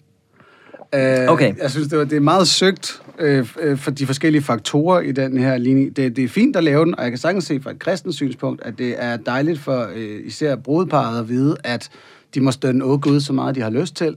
Øh, 0.94 1.28
Okay. 1.28 1.54
Jeg 1.62 1.70
synes, 1.70 1.88
det, 1.88 1.98
var, 1.98 2.04
det 2.04 2.16
er 2.16 2.20
meget 2.20 2.48
søgt 2.48 3.02
øh, 3.20 3.46
øh, 3.60 3.78
for 3.78 3.90
de 3.90 4.06
forskellige 4.06 4.42
faktorer 4.42 5.00
i 5.00 5.12
den 5.12 5.38
her 5.38 5.58
linje. 5.58 5.90
Det, 5.90 6.16
det 6.16 6.24
er 6.24 6.28
fint 6.28 6.56
at 6.56 6.64
lave 6.64 6.84
den, 6.84 6.94
og 6.94 7.02
jeg 7.02 7.10
kan 7.10 7.18
sagtens 7.18 7.44
se 7.44 7.60
fra 7.60 7.70
et 7.70 7.78
kristent 7.78 8.14
synspunkt, 8.14 8.62
at 8.62 8.78
det 8.78 8.94
er 9.02 9.16
dejligt 9.16 9.58
for 9.58 9.90
øh, 9.94 10.26
især 10.26 10.56
brudeparret 10.56 11.20
at 11.20 11.28
vide, 11.28 11.56
at 11.64 11.90
de 12.34 12.40
må 12.40 12.50
stønne 12.50 12.84
åh 12.84 13.00
Gud 13.00 13.20
så 13.20 13.32
meget, 13.32 13.54
de 13.54 13.60
har 13.60 13.70
lyst 13.70 13.96
til. 13.96 14.16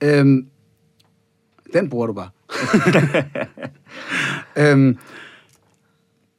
Øhm, 0.00 0.46
den 1.72 1.90
bruger 1.90 2.06
du 2.06 2.12
bare. 2.12 2.28
øhm, 4.72 4.98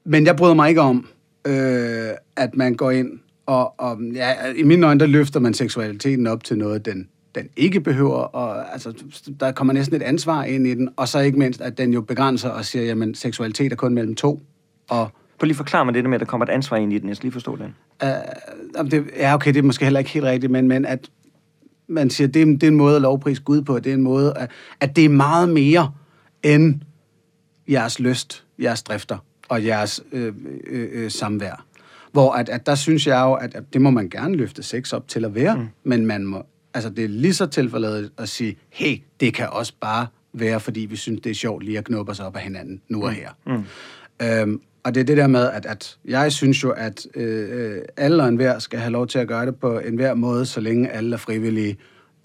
men 0.05 0.25
jeg 0.25 0.35
bryder 0.35 0.53
mig 0.53 0.69
ikke 0.69 0.81
om, 0.81 1.07
øh, 1.47 2.09
at 2.35 2.55
man 2.55 2.75
går 2.75 2.91
ind 2.91 3.19
og, 3.45 3.79
og 3.79 4.01
ja, 4.13 4.33
i 4.55 4.63
mine 4.63 4.87
øjne, 4.87 4.99
der 4.99 5.05
løfter 5.05 5.39
man 5.39 5.53
seksualiteten 5.53 6.27
op 6.27 6.43
til 6.43 6.57
noget, 6.57 6.85
den, 6.85 7.09
den 7.35 7.49
ikke 7.55 7.81
behøver, 7.81 8.15
og 8.15 8.73
altså, 8.73 8.93
der 9.39 9.51
kommer 9.51 9.73
næsten 9.73 9.95
et 9.95 10.01
ansvar 10.01 10.43
ind 10.43 10.67
i 10.67 10.73
den, 10.73 10.89
og 10.95 11.07
så 11.07 11.19
ikke 11.19 11.39
mindst, 11.39 11.61
at 11.61 11.77
den 11.77 11.93
jo 11.93 12.01
begrænser 12.01 12.49
og 12.49 12.65
siger, 12.65 12.85
jamen, 12.85 13.15
seksualitet 13.15 13.71
er 13.71 13.75
kun 13.75 13.93
mellem 13.93 14.15
to, 14.15 14.41
og 14.89 15.11
Prøv 15.39 15.45
lige 15.45 15.53
at 15.53 15.57
forklare 15.57 15.85
mig 15.85 15.93
det 15.93 16.03
der 16.03 16.09
med, 16.09 16.15
at 16.15 16.19
der 16.19 16.25
kommer 16.25 16.45
et 16.45 16.49
ansvar 16.49 16.77
ind 16.77 16.93
i 16.93 16.97
den. 16.97 17.07
Jeg 17.09 17.15
skal 17.15 17.25
lige 17.25 17.33
forstå 17.33 17.55
den. 17.55 17.75
Jamen, 18.77 18.91
det, 18.91 19.05
ja, 19.17 19.33
okay, 19.33 19.53
det 19.53 19.59
er 19.59 19.63
måske 19.63 19.85
heller 19.85 19.99
ikke 19.99 20.11
helt 20.11 20.25
rigtigt, 20.25 20.51
men, 20.51 20.67
men 20.67 20.85
at 20.85 21.09
man 21.87 22.09
siger, 22.09 22.27
det 22.27 22.41
er, 22.41 22.45
det 22.45 22.63
er 22.63 22.67
en 22.67 22.75
måde 22.75 22.95
at 22.95 23.01
lovprise 23.01 23.41
Gud 23.41 23.61
på. 23.61 23.79
Det 23.79 23.89
er 23.89 23.93
en 23.93 24.01
måde, 24.01 24.37
at, 24.37 24.51
at 24.79 24.95
det 24.95 25.05
er 25.05 25.09
meget 25.09 25.49
mere 25.49 25.91
end 26.43 26.81
jeres 27.69 27.99
lyst, 27.99 28.45
jeres 28.59 28.83
drifter 28.83 29.17
og 29.49 29.65
jeres 29.65 30.03
øh, 30.11 30.33
øh, 30.67 30.89
øh, 30.91 31.11
samvær. 31.11 31.65
Hvor 32.11 32.31
at, 32.31 32.49
at 32.49 32.65
der 32.65 32.75
synes 32.75 33.07
jeg 33.07 33.21
jo, 33.21 33.33
at, 33.33 33.55
at 33.55 33.63
det 33.73 33.81
må 33.81 33.89
man 33.89 34.09
gerne 34.09 34.35
løfte 34.35 34.63
sex 34.63 34.93
op 34.93 35.07
til 35.07 35.25
at 35.25 35.35
være, 35.35 35.55
mm. 35.55 35.67
men 35.83 36.05
man 36.05 36.25
må, 36.25 36.45
altså 36.75 36.89
det 36.89 37.03
er 37.03 37.09
lige 37.09 37.33
så 37.33 37.45
tilfældet 37.45 38.11
at 38.17 38.29
sige, 38.29 38.57
hey, 38.69 38.97
det 39.19 39.33
kan 39.33 39.49
også 39.49 39.73
bare 39.81 40.07
være, 40.33 40.59
fordi 40.59 40.79
vi 40.79 40.95
synes, 40.95 41.21
det 41.21 41.29
er 41.29 41.33
sjovt 41.33 41.63
lige 41.63 41.77
at 41.77 41.85
knuppe 41.85 42.11
os 42.11 42.19
op 42.19 42.35
af 42.35 42.41
hinanden 42.41 42.81
nu 42.89 43.03
og 43.03 43.11
her. 43.11 43.29
Mm. 43.45 43.63
Øhm, 44.21 44.61
og 44.83 44.95
det 44.95 45.01
er 45.01 45.05
det 45.05 45.17
der 45.17 45.27
med, 45.27 45.49
at, 45.51 45.65
at 45.65 45.97
jeg 46.05 46.31
synes 46.31 46.63
jo, 46.63 46.71
at 46.71 47.07
øh, 47.15 47.81
alle 47.97 48.23
og 48.23 48.29
enhver 48.29 48.59
skal 48.59 48.79
have 48.79 48.91
lov 48.91 49.07
til 49.07 49.19
at 49.19 49.27
gøre 49.27 49.45
det 49.45 49.55
på 49.55 49.79
enhver 49.79 50.13
måde, 50.13 50.45
så 50.45 50.59
længe 50.59 50.89
alle 50.89 51.13
er 51.13 51.17
frivillige, 51.17 51.77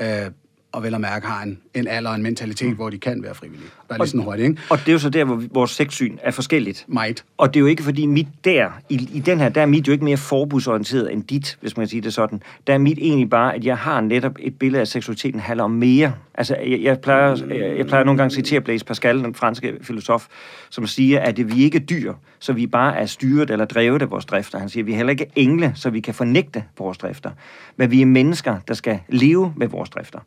øh, 0.03 0.30
og 0.73 0.83
vel 0.83 0.95
at 0.95 1.01
mærke 1.01 1.27
har 1.27 1.43
en, 1.43 1.59
en 1.75 1.87
alder 1.87 2.11
og 2.11 2.16
en 2.16 2.23
mentalitet, 2.23 2.68
mm. 2.68 2.75
hvor 2.75 2.91
de 2.91 2.99
kan 2.99 3.23
være 3.23 3.35
frivillige. 3.35 3.68
Bare 3.89 3.99
lige 3.99 4.09
sådan 4.09 4.25
hurtigt, 4.25 4.49
ikke? 4.49 4.62
Og 4.71 4.79
det 4.79 4.89
er 4.89 4.93
jo 4.93 4.99
så 4.99 5.11
der, 5.11 5.25
hvor 5.25 5.43
vores 5.53 5.71
sexsyn 5.71 6.16
er 6.23 6.31
forskelligt. 6.31 6.85
Might. 6.89 7.25
Og 7.39 7.55
det 7.55 7.57
er 7.57 7.61
jo 7.61 7.66
ikke 7.66 7.83
fordi 7.83 8.07
mit 8.07 8.27
der, 8.45 8.71
i, 8.89 9.09
i 9.12 9.21
den 9.21 9.39
her, 9.39 9.49
der 9.49 9.62
er 9.62 9.66
mit 9.66 9.87
jo 9.89 9.93
ikke 9.93 10.05
mere 10.05 10.16
forbudsorienteret 10.16 11.12
end 11.12 11.25
dit, 11.25 11.59
hvis 11.61 11.77
man 11.77 11.85
kan 11.85 11.89
sige 11.89 12.01
det 12.01 12.14
sådan. 12.14 12.43
Der 12.66 12.75
er 12.75 12.79
mit 12.79 12.99
egentlig 12.99 13.31
bare, 13.31 13.55
at 13.55 13.64
jeg 13.64 13.77
har 13.79 14.01
netop 14.01 14.37
et 14.39 14.59
billede 14.59 14.79
af, 14.79 14.83
at 14.83 14.89
seksualiteten 14.89 15.41
handler 15.41 15.64
om 15.64 15.71
mere. 15.71 16.14
Altså, 16.35 16.57
jeg, 16.57 16.81
jeg, 16.83 17.01
plejer, 17.01 17.37
jeg, 17.49 17.79
jeg 17.79 17.87
plejer 17.87 18.05
nogle 18.05 18.18
gange 18.18 18.27
at 18.27 18.33
citere 18.33 18.61
Blaise 18.61 18.85
Pascal, 18.85 19.18
den 19.18 19.35
franske 19.35 19.75
filosof, 19.83 20.27
som 20.71 20.87
siger, 20.87 21.21
at 21.21 21.57
vi 21.57 21.64
ikke 21.64 21.79
er 21.79 21.83
dyr, 21.83 22.14
så 22.39 22.53
vi 22.53 22.66
bare 22.66 22.97
er 22.97 23.07
styret 23.07 23.51
eller 23.51 23.64
drevet 23.64 24.03
af 24.03 24.11
vores 24.11 24.25
drifter. 24.25 24.59
Han 24.59 24.68
siger, 24.68 24.83
at 24.83 24.87
vi 24.87 24.93
er 24.93 24.97
heller 24.97 25.11
ikke 25.11 25.27
engle, 25.37 25.73
så 25.75 25.91
vi 25.91 26.01
kan 26.01 26.14
fornægte 26.14 26.64
vores 26.79 26.99
drifter. 26.99 27.31
Men 27.77 27.91
vi 27.91 28.03
er 28.03 28.07
mennesker, 28.07 28.57
der 28.68 28.75
skal 28.75 29.01
leve 29.09 29.53
med 29.57 29.68
vores 29.68 29.91
drifter. 29.91 30.18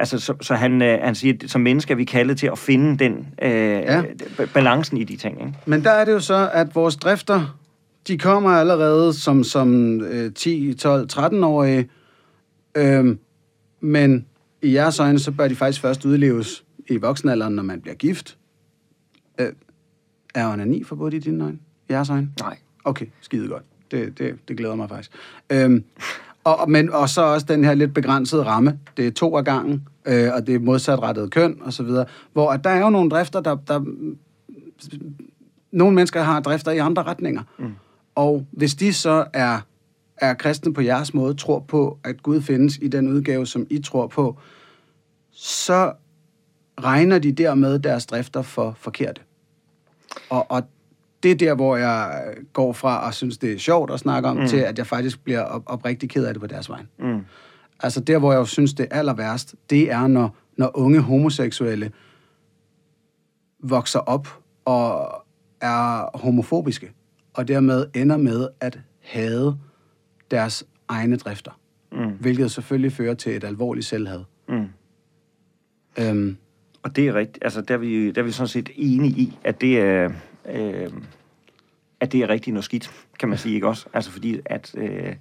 Altså, 0.00 0.18
så, 0.18 0.34
så 0.40 0.54
han, 0.54 0.82
øh, 0.82 0.98
han 1.02 1.14
siger, 1.14 1.34
at 1.44 1.50
som 1.50 1.60
mennesker 1.60 1.94
er 1.94 1.96
vi 1.96 2.04
kaldet 2.04 2.38
til 2.38 2.46
at 2.46 2.58
finde 2.58 2.98
den 3.04 3.28
øh, 3.42 3.50
ja. 3.50 4.02
balancen 4.54 4.96
i 4.96 5.04
de 5.04 5.16
ting. 5.16 5.40
Ikke? 5.40 5.58
Men 5.66 5.84
der 5.84 5.90
er 5.90 6.04
det 6.04 6.12
jo 6.12 6.20
så, 6.20 6.50
at 6.52 6.74
vores 6.74 6.96
drifter, 6.96 7.58
de 8.08 8.18
kommer 8.18 8.50
allerede 8.50 9.12
som, 9.12 9.44
som 9.44 10.00
øh, 10.00 10.32
10, 10.34 10.74
12, 10.74 11.08
13-årige, 11.12 11.88
øh, 12.74 13.16
men 13.80 14.26
i 14.62 14.74
jeres 14.74 15.00
øjne, 15.00 15.18
så 15.18 15.32
bør 15.32 15.48
de 15.48 15.56
faktisk 15.56 15.80
først 15.80 16.04
udleves 16.04 16.64
i 16.86 16.96
voksenalderen, 16.96 17.54
når 17.54 17.62
man 17.62 17.80
bliver 17.80 17.94
gift. 17.94 18.38
Øh, 19.40 19.52
er 20.34 20.52
onani 20.52 20.84
forbudt 20.84 21.14
i 21.14 21.18
dine 21.18 21.44
øjne? 21.44 21.58
I 21.88 21.92
jeres 21.92 22.10
øjne? 22.10 22.30
Nej. 22.40 22.56
Okay, 22.84 23.06
skide 23.20 23.48
godt. 23.48 23.62
Det, 23.90 24.18
det, 24.18 24.48
det 24.48 24.56
glæder 24.56 24.74
mig 24.74 24.88
faktisk. 24.88 25.10
Øhm, 25.50 25.84
og, 26.44 26.70
men, 26.70 26.92
og 26.92 27.08
så 27.08 27.22
også 27.22 27.46
den 27.46 27.64
her 27.64 27.74
lidt 27.74 27.94
begrænsede 27.94 28.42
ramme. 28.42 28.78
Det 28.96 29.06
er 29.06 29.10
to 29.10 29.36
af 29.36 29.44
gangen, 29.44 29.88
øh, 30.06 30.30
og 30.34 30.46
det 30.46 30.54
er 30.54 30.58
modsatrettet 30.58 31.30
køn 31.30 31.58
og 31.60 31.72
så 31.72 31.82
videre. 31.82 32.06
Hvor 32.32 32.50
at 32.50 32.64
der 32.64 32.70
er 32.70 32.80
jo 32.80 32.90
nogle 32.90 33.10
drifter, 33.10 33.40
der, 33.40 33.54
der... 33.54 33.84
Nogle 35.72 35.94
mennesker 35.94 36.22
har 36.22 36.40
drifter 36.40 36.70
i 36.72 36.78
andre 36.78 37.02
retninger. 37.02 37.42
Mm. 37.58 37.72
Og 38.14 38.46
hvis 38.50 38.74
de 38.74 38.92
så 38.92 39.24
er, 39.32 39.60
er 40.16 40.34
kristne 40.34 40.74
på 40.74 40.80
jeres 40.80 41.14
måde, 41.14 41.34
tror 41.34 41.58
på, 41.58 41.98
at 42.04 42.22
Gud 42.22 42.40
findes 42.42 42.78
i 42.82 42.88
den 42.88 43.08
udgave, 43.08 43.46
som 43.46 43.66
I 43.70 43.78
tror 43.78 44.06
på, 44.06 44.38
så 45.32 45.92
regner 46.84 47.18
de 47.18 47.32
dermed 47.32 47.78
deres 47.78 48.06
drifter 48.06 48.42
for 48.42 48.74
forkerte. 48.78 49.20
Og, 50.30 50.50
og 50.50 50.62
det 51.22 51.30
er 51.30 51.34
der, 51.34 51.54
hvor 51.54 51.76
jeg 51.76 52.24
går 52.52 52.72
fra 52.72 53.06
og 53.06 53.14
synes, 53.14 53.38
det 53.38 53.52
er 53.52 53.58
sjovt 53.58 53.90
at 53.90 54.00
snakke 54.00 54.28
om, 54.28 54.36
mm. 54.36 54.46
til 54.46 54.56
at 54.56 54.78
jeg 54.78 54.86
faktisk 54.86 55.24
bliver 55.24 55.42
op, 55.42 55.62
oprigtig 55.66 56.10
ked 56.10 56.24
af 56.24 56.34
det 56.34 56.40
på 56.40 56.46
deres 56.46 56.68
vej. 56.68 56.82
Mm. 56.98 57.20
Altså 57.82 58.00
der, 58.00 58.18
hvor 58.18 58.32
jeg 58.32 58.38
jo 58.38 58.44
synes, 58.44 58.74
det 58.74 58.86
er 58.90 58.98
aller 58.98 59.14
værst, 59.14 59.54
det 59.70 59.92
er, 59.92 60.06
når, 60.06 60.36
når 60.56 60.70
unge 60.74 61.00
homoseksuelle 61.00 61.90
vokser 63.62 63.98
op 63.98 64.28
og 64.64 65.12
er 65.60 66.18
homofobiske, 66.18 66.92
og 67.34 67.48
dermed 67.48 67.86
ender 67.94 68.16
med 68.16 68.48
at 68.60 68.80
hade 69.00 69.56
deres 70.30 70.64
egne 70.88 71.16
drifter. 71.16 71.60
Mm. 71.92 72.10
Hvilket 72.20 72.50
selvfølgelig 72.50 72.92
fører 72.92 73.14
til 73.14 73.36
et 73.36 73.44
alvorligt 73.44 73.86
selvhad. 73.86 74.24
Mm. 74.48 74.66
Øhm, 75.98 76.36
Og 76.82 76.96
det 76.96 77.08
er 77.08 77.14
rigtigt. 77.14 77.44
Altså, 77.44 77.60
der 77.60 77.74
er 77.74 77.78
vi, 77.78 78.10
der 78.10 78.20
er 78.20 78.24
vi 78.24 78.32
sådan 78.32 78.48
set 78.48 78.70
enige 78.76 79.12
i, 79.12 79.38
at 79.44 79.60
det 79.60 79.80
er, 79.80 80.04
øh, 80.04 80.14
øh, 80.44 80.92
at 82.00 82.12
det 82.12 82.20
er 82.20 82.28
rigtig 82.28 82.52
noget 82.52 82.64
skidt, 82.64 82.90
kan 83.18 83.28
man 83.28 83.38
sige, 83.38 83.54
ikke 83.54 83.68
også? 83.68 83.86
Altså, 83.92 84.10
fordi 84.10 84.40
at 84.44 84.74
øh, 84.76 85.14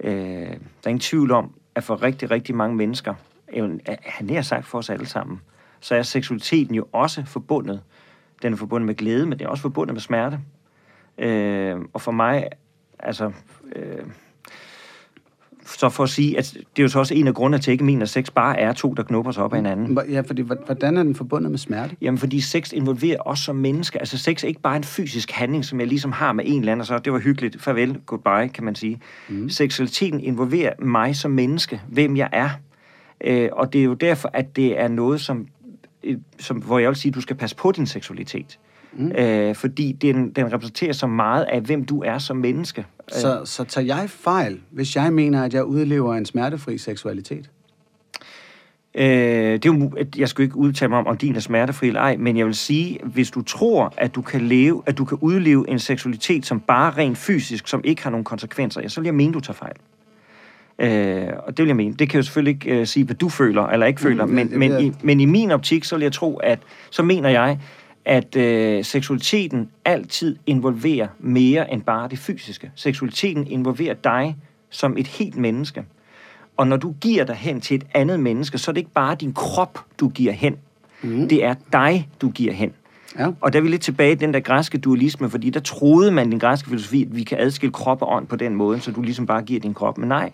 øh, 0.00 0.12
der 0.48 0.84
er 0.84 0.88
ingen 0.88 1.00
tvivl 1.00 1.30
om, 1.30 1.54
at 1.74 1.84
for 1.84 2.02
rigtig, 2.02 2.30
rigtig 2.30 2.54
mange 2.54 2.76
mennesker, 2.76 3.14
øh, 3.52 3.78
han 4.02 4.30
har 4.30 4.42
sagt 4.42 4.66
for 4.66 4.78
os 4.78 4.90
alle 4.90 5.06
sammen, 5.06 5.40
så 5.80 5.94
er 5.94 6.02
seksualiteten 6.02 6.74
jo 6.74 6.86
også 6.92 7.24
forbundet. 7.26 7.82
Den 8.42 8.52
er 8.52 8.56
forbundet 8.56 8.86
med 8.86 8.94
glæde, 8.94 9.26
men 9.26 9.38
det 9.38 9.44
er 9.44 9.48
også 9.48 9.62
forbundet 9.62 9.94
med 9.94 10.00
smerte. 10.00 10.40
Øh, 11.18 11.80
og 11.92 12.00
for 12.00 12.12
mig, 12.12 12.48
altså... 12.98 13.32
Øh, 13.76 14.04
så 15.66 15.88
for 15.88 16.02
at 16.02 16.10
sige, 16.10 16.38
at 16.38 16.52
det 16.54 16.78
er 16.78 16.82
jo 16.82 16.88
så 16.88 16.98
også 16.98 17.14
en 17.14 17.26
af 17.26 17.34
grundene 17.34 17.62
til, 17.62 17.70
at 17.70 17.72
ikke 17.72 17.84
mener, 17.84 18.02
at 18.02 18.08
sex 18.08 18.30
bare 18.30 18.60
er 18.60 18.72
to, 18.72 18.94
der 18.94 19.02
knupper 19.02 19.32
sig 19.32 19.44
op 19.44 19.52
af 19.52 19.58
hinanden. 19.58 19.98
ja, 20.10 20.20
fordi 20.20 20.42
hvordan 20.42 20.96
er 20.96 21.02
den 21.02 21.14
forbundet 21.14 21.50
med 21.50 21.58
smerte? 21.58 21.96
Jamen, 22.00 22.18
fordi 22.18 22.40
sex 22.40 22.72
involverer 22.72 23.16
os 23.20 23.38
som 23.38 23.56
mennesker. 23.56 23.98
Altså, 23.98 24.18
sex 24.18 24.44
er 24.44 24.48
ikke 24.48 24.60
bare 24.60 24.76
en 24.76 24.84
fysisk 24.84 25.30
handling, 25.30 25.64
som 25.64 25.80
jeg 25.80 25.88
ligesom 25.88 26.12
har 26.12 26.32
med 26.32 26.44
en 26.46 26.58
eller 26.60 26.72
anden, 26.72 26.80
og 26.80 26.86
så 26.86 26.98
det 26.98 27.12
var 27.12 27.18
hyggeligt, 27.18 27.62
farvel, 27.62 28.00
goodbye, 28.06 28.48
kan 28.48 28.64
man 28.64 28.74
sige. 28.74 29.00
Mm. 29.28 29.48
Seksualiteten 29.48 30.20
involverer 30.20 30.72
mig 30.78 31.16
som 31.16 31.30
menneske, 31.30 31.80
hvem 31.88 32.16
jeg 32.16 32.28
er. 32.32 32.50
Øh, 33.20 33.48
og 33.52 33.72
det 33.72 33.80
er 33.80 33.84
jo 33.84 33.94
derfor, 33.94 34.30
at 34.32 34.56
det 34.56 34.80
er 34.80 34.88
noget, 34.88 35.20
som, 35.20 35.46
øh, 36.04 36.16
som 36.38 36.56
hvor 36.56 36.78
jeg 36.78 36.88
vil 36.88 36.96
sige, 36.96 37.10
at 37.10 37.14
du 37.14 37.20
skal 37.20 37.36
passe 37.36 37.56
på 37.56 37.72
din 37.72 37.86
seksualitet. 37.86 38.58
Mm. 38.92 39.12
Øh, 39.12 39.54
fordi 39.54 39.92
den, 39.92 40.30
den 40.30 40.52
repræsenterer 40.52 40.92
så 40.92 41.06
meget 41.06 41.44
af, 41.44 41.60
hvem 41.60 41.84
du 41.84 42.02
er 42.02 42.18
som 42.18 42.36
menneske. 42.36 42.86
Så, 43.08 43.40
så 43.44 43.64
tager 43.64 43.84
jeg 43.84 44.10
fejl, 44.10 44.60
hvis 44.70 44.96
jeg 44.96 45.12
mener, 45.12 45.44
at 45.44 45.54
jeg 45.54 45.64
udlever 45.64 46.14
en 46.14 46.26
smertefri 46.26 46.78
seksualitet? 46.78 47.50
Øh, 48.94 49.04
det 49.52 49.66
er 49.66 49.72
jo, 49.72 49.92
jeg 50.16 50.28
skal 50.28 50.42
ikke 50.44 50.56
udtale 50.56 50.88
mig 50.88 50.98
om, 50.98 51.06
om 51.06 51.16
din 51.16 51.36
er 51.36 51.40
smertefri 51.40 51.86
eller 51.86 52.00
ej, 52.00 52.16
men 52.16 52.36
jeg 52.36 52.46
vil 52.46 52.54
sige, 52.54 52.98
hvis 53.04 53.30
du 53.30 53.42
tror, 53.42 53.94
at 53.96 54.14
du 54.14 54.22
kan 54.22 54.40
leve, 54.40 54.82
at 54.86 54.98
du 54.98 55.04
kan 55.04 55.18
udleve 55.20 55.70
en 55.70 55.78
seksualitet, 55.78 56.46
som 56.46 56.60
bare 56.60 56.90
rent 56.90 57.18
fysisk, 57.18 57.68
som 57.68 57.80
ikke 57.84 58.02
har 58.02 58.10
nogen 58.10 58.24
konsekvenser, 58.24 58.80
ja, 58.80 58.88
så 58.88 59.00
vil 59.00 59.06
jeg 59.06 59.14
mene, 59.14 59.32
du 59.32 59.40
tager 59.40 59.54
fejl. 59.54 59.76
Øh, 60.78 61.32
og 61.46 61.56
det 61.56 61.62
vil 61.62 61.66
jeg 61.66 61.76
mene. 61.76 61.94
Det 61.94 62.10
kan 62.10 62.18
jo 62.18 62.22
selvfølgelig 62.22 62.54
ikke 62.54 62.80
øh, 62.80 62.86
sige, 62.86 63.04
hvad 63.04 63.16
du 63.16 63.28
føler 63.28 63.66
eller 63.66 63.86
ikke 63.86 64.00
føler, 64.00 64.26
Mm, 64.26 64.32
men, 64.32 64.58
men, 64.58 64.80
i, 64.80 64.92
men 65.02 65.20
i 65.20 65.24
min 65.24 65.50
optik, 65.50 65.84
så 65.84 65.96
vil 65.96 66.02
jeg 66.02 66.12
tro, 66.12 66.36
at 66.36 66.58
så 66.90 67.02
mener 67.02 67.28
jeg, 67.28 67.58
at 68.04 68.36
øh, 68.36 68.84
seksualiteten 68.84 69.70
altid 69.84 70.36
involverer 70.46 71.08
mere 71.18 71.72
end 71.72 71.82
bare 71.82 72.08
det 72.08 72.18
fysiske. 72.18 72.70
Seksualiteten 72.74 73.46
involverer 73.46 73.94
dig 73.94 74.36
som 74.70 74.98
et 74.98 75.06
helt 75.06 75.36
menneske. 75.36 75.84
Og 76.56 76.66
når 76.66 76.76
du 76.76 76.94
giver 77.00 77.24
dig 77.24 77.36
hen 77.36 77.60
til 77.60 77.74
et 77.74 77.84
andet 77.94 78.20
menneske, 78.20 78.58
så 78.58 78.70
er 78.70 78.72
det 78.72 78.80
ikke 78.80 78.92
bare 78.94 79.14
din 79.14 79.32
krop, 79.32 79.78
du 80.00 80.08
giver 80.08 80.32
hen. 80.32 80.56
Mm. 81.02 81.28
Det 81.28 81.44
er 81.44 81.54
dig, 81.72 82.08
du 82.20 82.30
giver 82.30 82.52
hen. 82.52 82.72
Ja. 83.18 83.28
Og 83.40 83.52
der 83.52 83.58
er 83.58 83.62
vi 83.62 83.68
lidt 83.68 83.82
tilbage 83.82 84.12
i 84.12 84.14
den 84.14 84.34
der 84.34 84.40
græske 84.40 84.78
dualisme, 84.78 85.30
fordi 85.30 85.50
der 85.50 85.60
troede 85.60 86.10
man 86.10 86.28
i 86.28 86.30
den 86.30 86.40
græske 86.40 86.68
filosofi, 86.68 87.02
at 87.02 87.16
vi 87.16 87.22
kan 87.22 87.40
adskille 87.40 87.72
krop 87.72 88.02
og 88.02 88.12
ånd 88.12 88.26
på 88.26 88.36
den 88.36 88.54
måde, 88.54 88.80
så 88.80 88.90
du 88.90 89.02
ligesom 89.02 89.26
bare 89.26 89.42
giver 89.42 89.60
din 89.60 89.74
krop. 89.74 89.98
Men 89.98 90.08
nej, 90.08 90.32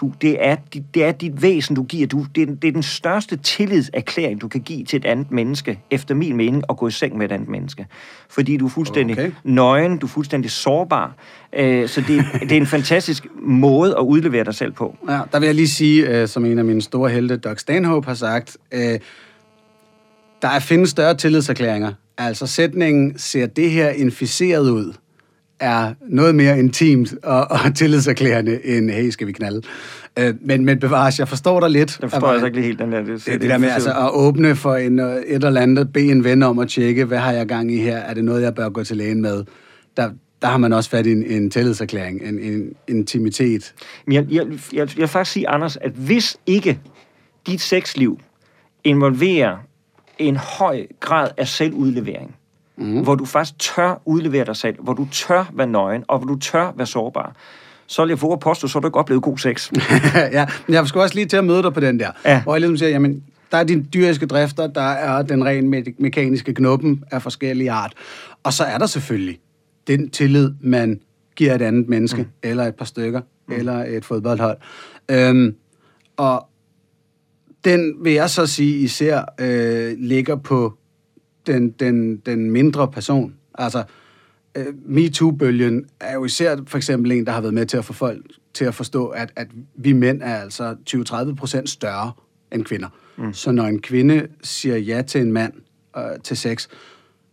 du, 0.00 0.12
det, 0.22 0.46
er, 0.46 0.56
det 0.94 1.04
er 1.04 1.12
dit 1.12 1.42
væsen, 1.42 1.76
du 1.76 1.82
giver. 1.82 2.06
Du, 2.06 2.26
det, 2.34 2.48
er, 2.48 2.54
det 2.54 2.68
er 2.68 2.72
den 2.72 2.82
største 2.82 3.36
tillidserklæring, 3.36 4.40
du 4.40 4.48
kan 4.48 4.60
give 4.60 4.84
til 4.84 4.96
et 4.96 5.04
andet 5.04 5.30
menneske, 5.30 5.78
efter 5.90 6.14
min 6.14 6.36
mening, 6.36 6.64
at 6.68 6.76
gå 6.76 6.88
i 6.88 6.90
seng 6.90 7.18
med 7.18 7.26
et 7.26 7.32
andet 7.32 7.48
menneske. 7.48 7.86
Fordi 8.28 8.56
du 8.56 8.66
er 8.66 8.70
fuldstændig 8.70 9.18
Okay. 9.18 9.30
nøgen, 9.44 9.98
du 9.98 10.06
er 10.06 10.10
fuldstændig 10.10 10.50
sårbar. 10.50 11.14
Øh, 11.52 11.88
så 11.88 12.00
det, 12.00 12.24
det 12.40 12.52
er 12.52 12.56
en 12.56 12.66
fantastisk 12.66 13.26
måde 13.42 13.94
at 13.98 14.02
udlevere 14.02 14.44
dig 14.44 14.54
selv 14.54 14.72
på. 14.72 14.96
Ja, 15.08 15.20
der 15.32 15.38
vil 15.38 15.46
jeg 15.46 15.54
lige 15.54 15.68
sige, 15.68 16.08
øh, 16.08 16.28
som 16.28 16.44
en 16.44 16.58
af 16.58 16.64
mine 16.64 16.82
store 16.82 17.10
helte, 17.10 17.36
Doug 17.36 17.60
Stanhope, 17.60 18.06
har 18.06 18.14
sagt, 18.14 18.56
øh, 18.72 18.98
der 20.42 20.48
er 20.48 20.58
findes 20.58 20.90
større 20.90 21.14
tillidserklæringer. 21.14 21.92
Altså 22.18 22.46
sætningen, 22.46 23.18
ser 23.18 23.46
det 23.46 23.70
her 23.70 23.88
inficeret 23.90 24.70
ud, 24.70 24.92
er 25.62 25.94
noget 26.08 26.34
mere 26.34 26.58
intimt 26.58 27.14
og, 27.22 27.50
og 27.50 27.58
tillidserklærende 27.74 28.66
end, 28.66 28.90
hey, 28.90 29.10
skal 29.10 29.26
vi 29.26 29.32
knalde? 29.32 29.62
Øh, 30.18 30.34
men, 30.40 30.64
men 30.64 30.80
bevares, 30.80 31.18
jeg 31.18 31.28
forstår 31.28 31.60
dig 31.60 31.70
lidt. 31.70 31.98
Jeg 32.02 32.10
forstår 32.10 32.28
altså 32.28 32.46
ikke 32.46 32.56
lige 32.56 32.66
helt 32.66 32.78
den 32.78 32.92
der. 32.92 33.02
Det, 33.02 33.26
det 33.26 33.40
der 33.40 33.58
med 33.58 33.68
altså, 33.68 33.90
at 33.90 34.10
åbne 34.12 34.56
for 34.56 34.74
en, 34.74 35.00
øh, 35.00 35.16
et 35.16 35.44
eller 35.44 35.60
andet, 35.60 35.92
bede 35.92 36.10
en 36.10 36.24
ven 36.24 36.42
om 36.42 36.58
at 36.58 36.68
tjekke, 36.68 37.04
hvad 37.04 37.18
har 37.18 37.32
jeg 37.32 37.46
gang 37.46 37.72
i 37.72 37.76
her? 37.76 37.96
Er 37.96 38.14
det 38.14 38.24
noget, 38.24 38.42
jeg 38.42 38.54
bør 38.54 38.68
gå 38.68 38.84
til 38.84 38.96
lægen 38.96 39.22
med? 39.22 39.44
Der, 39.96 40.10
der 40.42 40.48
har 40.48 40.58
man 40.58 40.72
også 40.72 40.90
fat 40.90 41.06
i 41.06 41.12
en, 41.12 41.24
en 41.26 41.50
tillidserklæring, 41.50 42.22
en, 42.22 42.38
en 42.38 42.74
intimitet. 42.88 43.74
Men 44.06 44.14
jeg, 44.14 44.26
jeg, 44.30 44.46
jeg, 44.46 44.58
jeg 44.72 44.96
vil 44.96 45.08
faktisk 45.08 45.32
sige, 45.32 45.48
Anders, 45.48 45.76
at 45.76 45.92
hvis 45.92 46.36
ikke 46.46 46.78
dit 47.46 47.60
sexliv 47.60 48.18
involverer 48.84 49.56
en 50.18 50.36
høj 50.36 50.86
grad 51.00 51.28
af 51.36 51.48
selvudlevering, 51.48 52.34
mm. 52.76 53.02
hvor 53.02 53.14
du 53.14 53.24
faktisk 53.24 53.58
tør 53.58 54.02
udlevere 54.04 54.44
dig 54.44 54.56
selv, 54.56 54.76
hvor 54.82 54.92
du 54.92 55.08
tør 55.12 55.50
være 55.52 55.66
nøgen, 55.66 56.04
og 56.08 56.18
hvor 56.18 56.26
du 56.26 56.38
tør 56.38 56.72
være 56.76 56.86
sårbar, 56.86 57.36
så 57.86 58.02
vil 58.02 58.08
jeg 58.08 58.22
våge 58.22 58.32
at 58.32 58.40
påstå, 58.40 58.68
så 58.68 58.74
har 58.74 58.80
du 58.80 58.88
ikke 58.88 58.98
oplevet 58.98 59.22
god 59.22 59.38
sex. 59.38 59.72
ja, 60.14 60.46
men 60.66 60.74
jeg 60.74 60.86
skulle 60.86 61.04
også 61.04 61.14
lige 61.14 61.26
til 61.26 61.36
at 61.36 61.44
møde 61.44 61.62
dig 61.62 61.72
på 61.74 61.80
den 61.80 62.00
der. 62.00 62.10
Ja. 62.24 62.42
Hvor 62.42 62.54
jeg 62.54 62.60
ligesom 62.60 62.76
siger, 62.76 62.90
jamen, 62.90 63.24
der 63.52 63.58
er 63.58 63.64
dine 63.64 63.82
dyriske 63.82 64.26
drifter, 64.26 64.66
der 64.66 64.80
er 64.80 65.22
den 65.22 65.44
ren 65.44 65.74
me- 65.74 65.94
mekaniske 65.98 66.54
knuppen 66.54 67.04
af 67.10 67.22
forskellige 67.22 67.70
art. 67.70 67.92
Og 68.42 68.52
så 68.52 68.64
er 68.64 68.78
der 68.78 68.86
selvfølgelig 68.86 69.38
den 69.86 70.10
tillid, 70.10 70.52
man 70.60 71.00
giver 71.36 71.54
et 71.54 71.62
andet 71.62 71.88
menneske, 71.88 72.22
mm. 72.22 72.28
eller 72.42 72.64
et 72.64 72.74
par 72.74 72.84
stykker, 72.84 73.20
mm. 73.48 73.54
eller 73.54 73.84
et 73.84 74.04
fodboldhold. 74.04 74.58
Øhm, 75.10 75.54
og 76.16 76.46
den 77.64 77.94
vil 78.02 78.12
jeg 78.12 78.30
så 78.30 78.46
sige 78.46 78.78
især 78.78 79.22
øh, 79.40 79.94
ligger 79.98 80.36
på 80.36 80.74
den, 81.46 81.70
den, 81.70 82.16
den 82.16 82.50
mindre 82.50 82.88
person. 82.88 83.34
Altså, 83.54 83.84
øh, 84.54 84.66
MeToo-bølgen 84.86 85.84
er 86.00 86.14
jo 86.14 86.24
især 86.24 86.56
for 86.66 86.76
eksempel 86.76 87.12
en, 87.12 87.26
der 87.26 87.32
har 87.32 87.40
været 87.40 87.54
med 87.54 87.66
til 87.66 87.76
at 87.76 87.84
få 87.84 87.92
folk 87.92 88.26
til 88.54 88.64
at 88.64 88.74
forstå, 88.74 89.06
at, 89.06 89.32
at 89.36 89.46
vi 89.74 89.92
mænd 89.92 90.22
er 90.22 90.36
altså 90.36 90.76
20-30 90.90 91.34
procent 91.34 91.70
større 91.70 92.12
end 92.52 92.64
kvinder. 92.64 92.88
Mm. 93.16 93.32
Så 93.32 93.52
når 93.52 93.64
en 93.64 93.80
kvinde 93.80 94.26
siger 94.42 94.76
ja 94.76 95.02
til 95.02 95.20
en 95.20 95.32
mand 95.32 95.52
øh, 95.96 96.02
til 96.24 96.36
sex, 96.36 96.68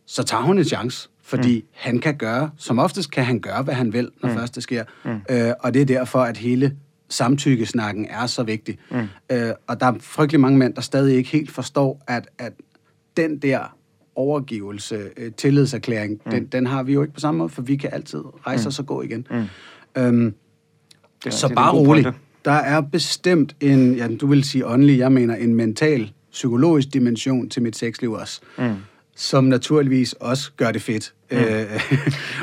så 0.06 0.24
tager 0.24 0.44
hun 0.44 0.58
en 0.58 0.64
chance, 0.64 1.10
fordi 1.22 1.62
mm. 1.62 1.68
han 1.72 2.00
kan 2.00 2.18
gøre, 2.18 2.50
som 2.58 2.80
oftest 2.80 3.12
kan 3.12 3.26
han 3.26 3.40
gøre, 3.40 3.64
hvad 3.64 3.74
han 3.74 3.94
vil, 3.94 4.10
når 4.24 4.30
mm. 4.30 4.36
først 4.36 4.56
det 4.56 4.64
sker. 4.64 4.84
Mm. 5.06 5.22
Øh, 5.30 5.54
og 5.60 5.74
det 5.74 5.82
er 5.82 5.86
derfor, 5.86 6.20
at 6.20 6.38
hele 6.38 6.76
samtykkesnakken 7.10 8.06
er 8.06 8.28
så 8.28 8.44
vigtig. 8.44 8.78
Mm. 8.92 8.98
Øh, 9.32 9.52
og 9.68 9.80
der 9.80 9.86
er 9.86 9.94
frygtelig 10.00 10.40
mange 10.40 10.58
mænd, 10.58 10.74
der 10.74 10.82
stadig 10.82 11.16
ikke 11.16 11.30
helt 11.30 11.52
forstår, 11.52 12.04
at, 12.08 12.30
at 12.38 12.54
den 13.18 13.38
der 13.38 13.76
overgivelse, 14.20 15.10
øh, 15.18 15.32
tillidserklæring, 15.32 16.22
mm. 16.26 16.32
den, 16.32 16.46
den 16.46 16.68
har 16.68 16.84
vi 16.84 16.94
jo 16.94 17.02
ikke 17.02 17.14
på 17.14 17.20
samme 17.20 17.38
måde, 17.38 17.50
for 17.50 17.62
vi 17.62 17.76
kan 17.76 17.90
altid 17.94 18.24
rejse 18.48 18.64
mm. 18.64 18.68
os 18.68 18.80
og 18.80 18.86
gå 18.86 19.02
igen. 19.02 19.28
Mm. 19.32 19.44
Øhm, 20.02 20.34
Det 21.24 21.34
så 21.34 21.48
det 21.48 21.56
bare 21.56 21.74
rolig. 21.74 22.14
Der 22.46 22.52
er 22.52 22.82
bestemt 22.82 23.56
en, 23.60 23.96
ja, 23.96 24.08
du 24.08 24.28
vil 24.28 24.44
sige 24.44 24.66
åndelig, 24.68 24.98
jeg 24.98 25.12
mener 25.12 25.36
en 25.36 25.56
mental, 25.56 26.12
psykologisk 26.32 26.94
dimension 26.94 27.50
til 27.50 27.62
mit 27.62 27.76
sexliv 27.76 28.12
også, 28.12 28.42
mm. 28.58 28.74
som 29.16 29.44
naturligvis 29.44 30.14
også 30.14 30.52
gør 30.58 30.72
det 30.72 30.82
fedt. 30.82 31.14
Mm. 31.32 31.38
Øh, 31.38 31.44
Ja. 31.46 31.72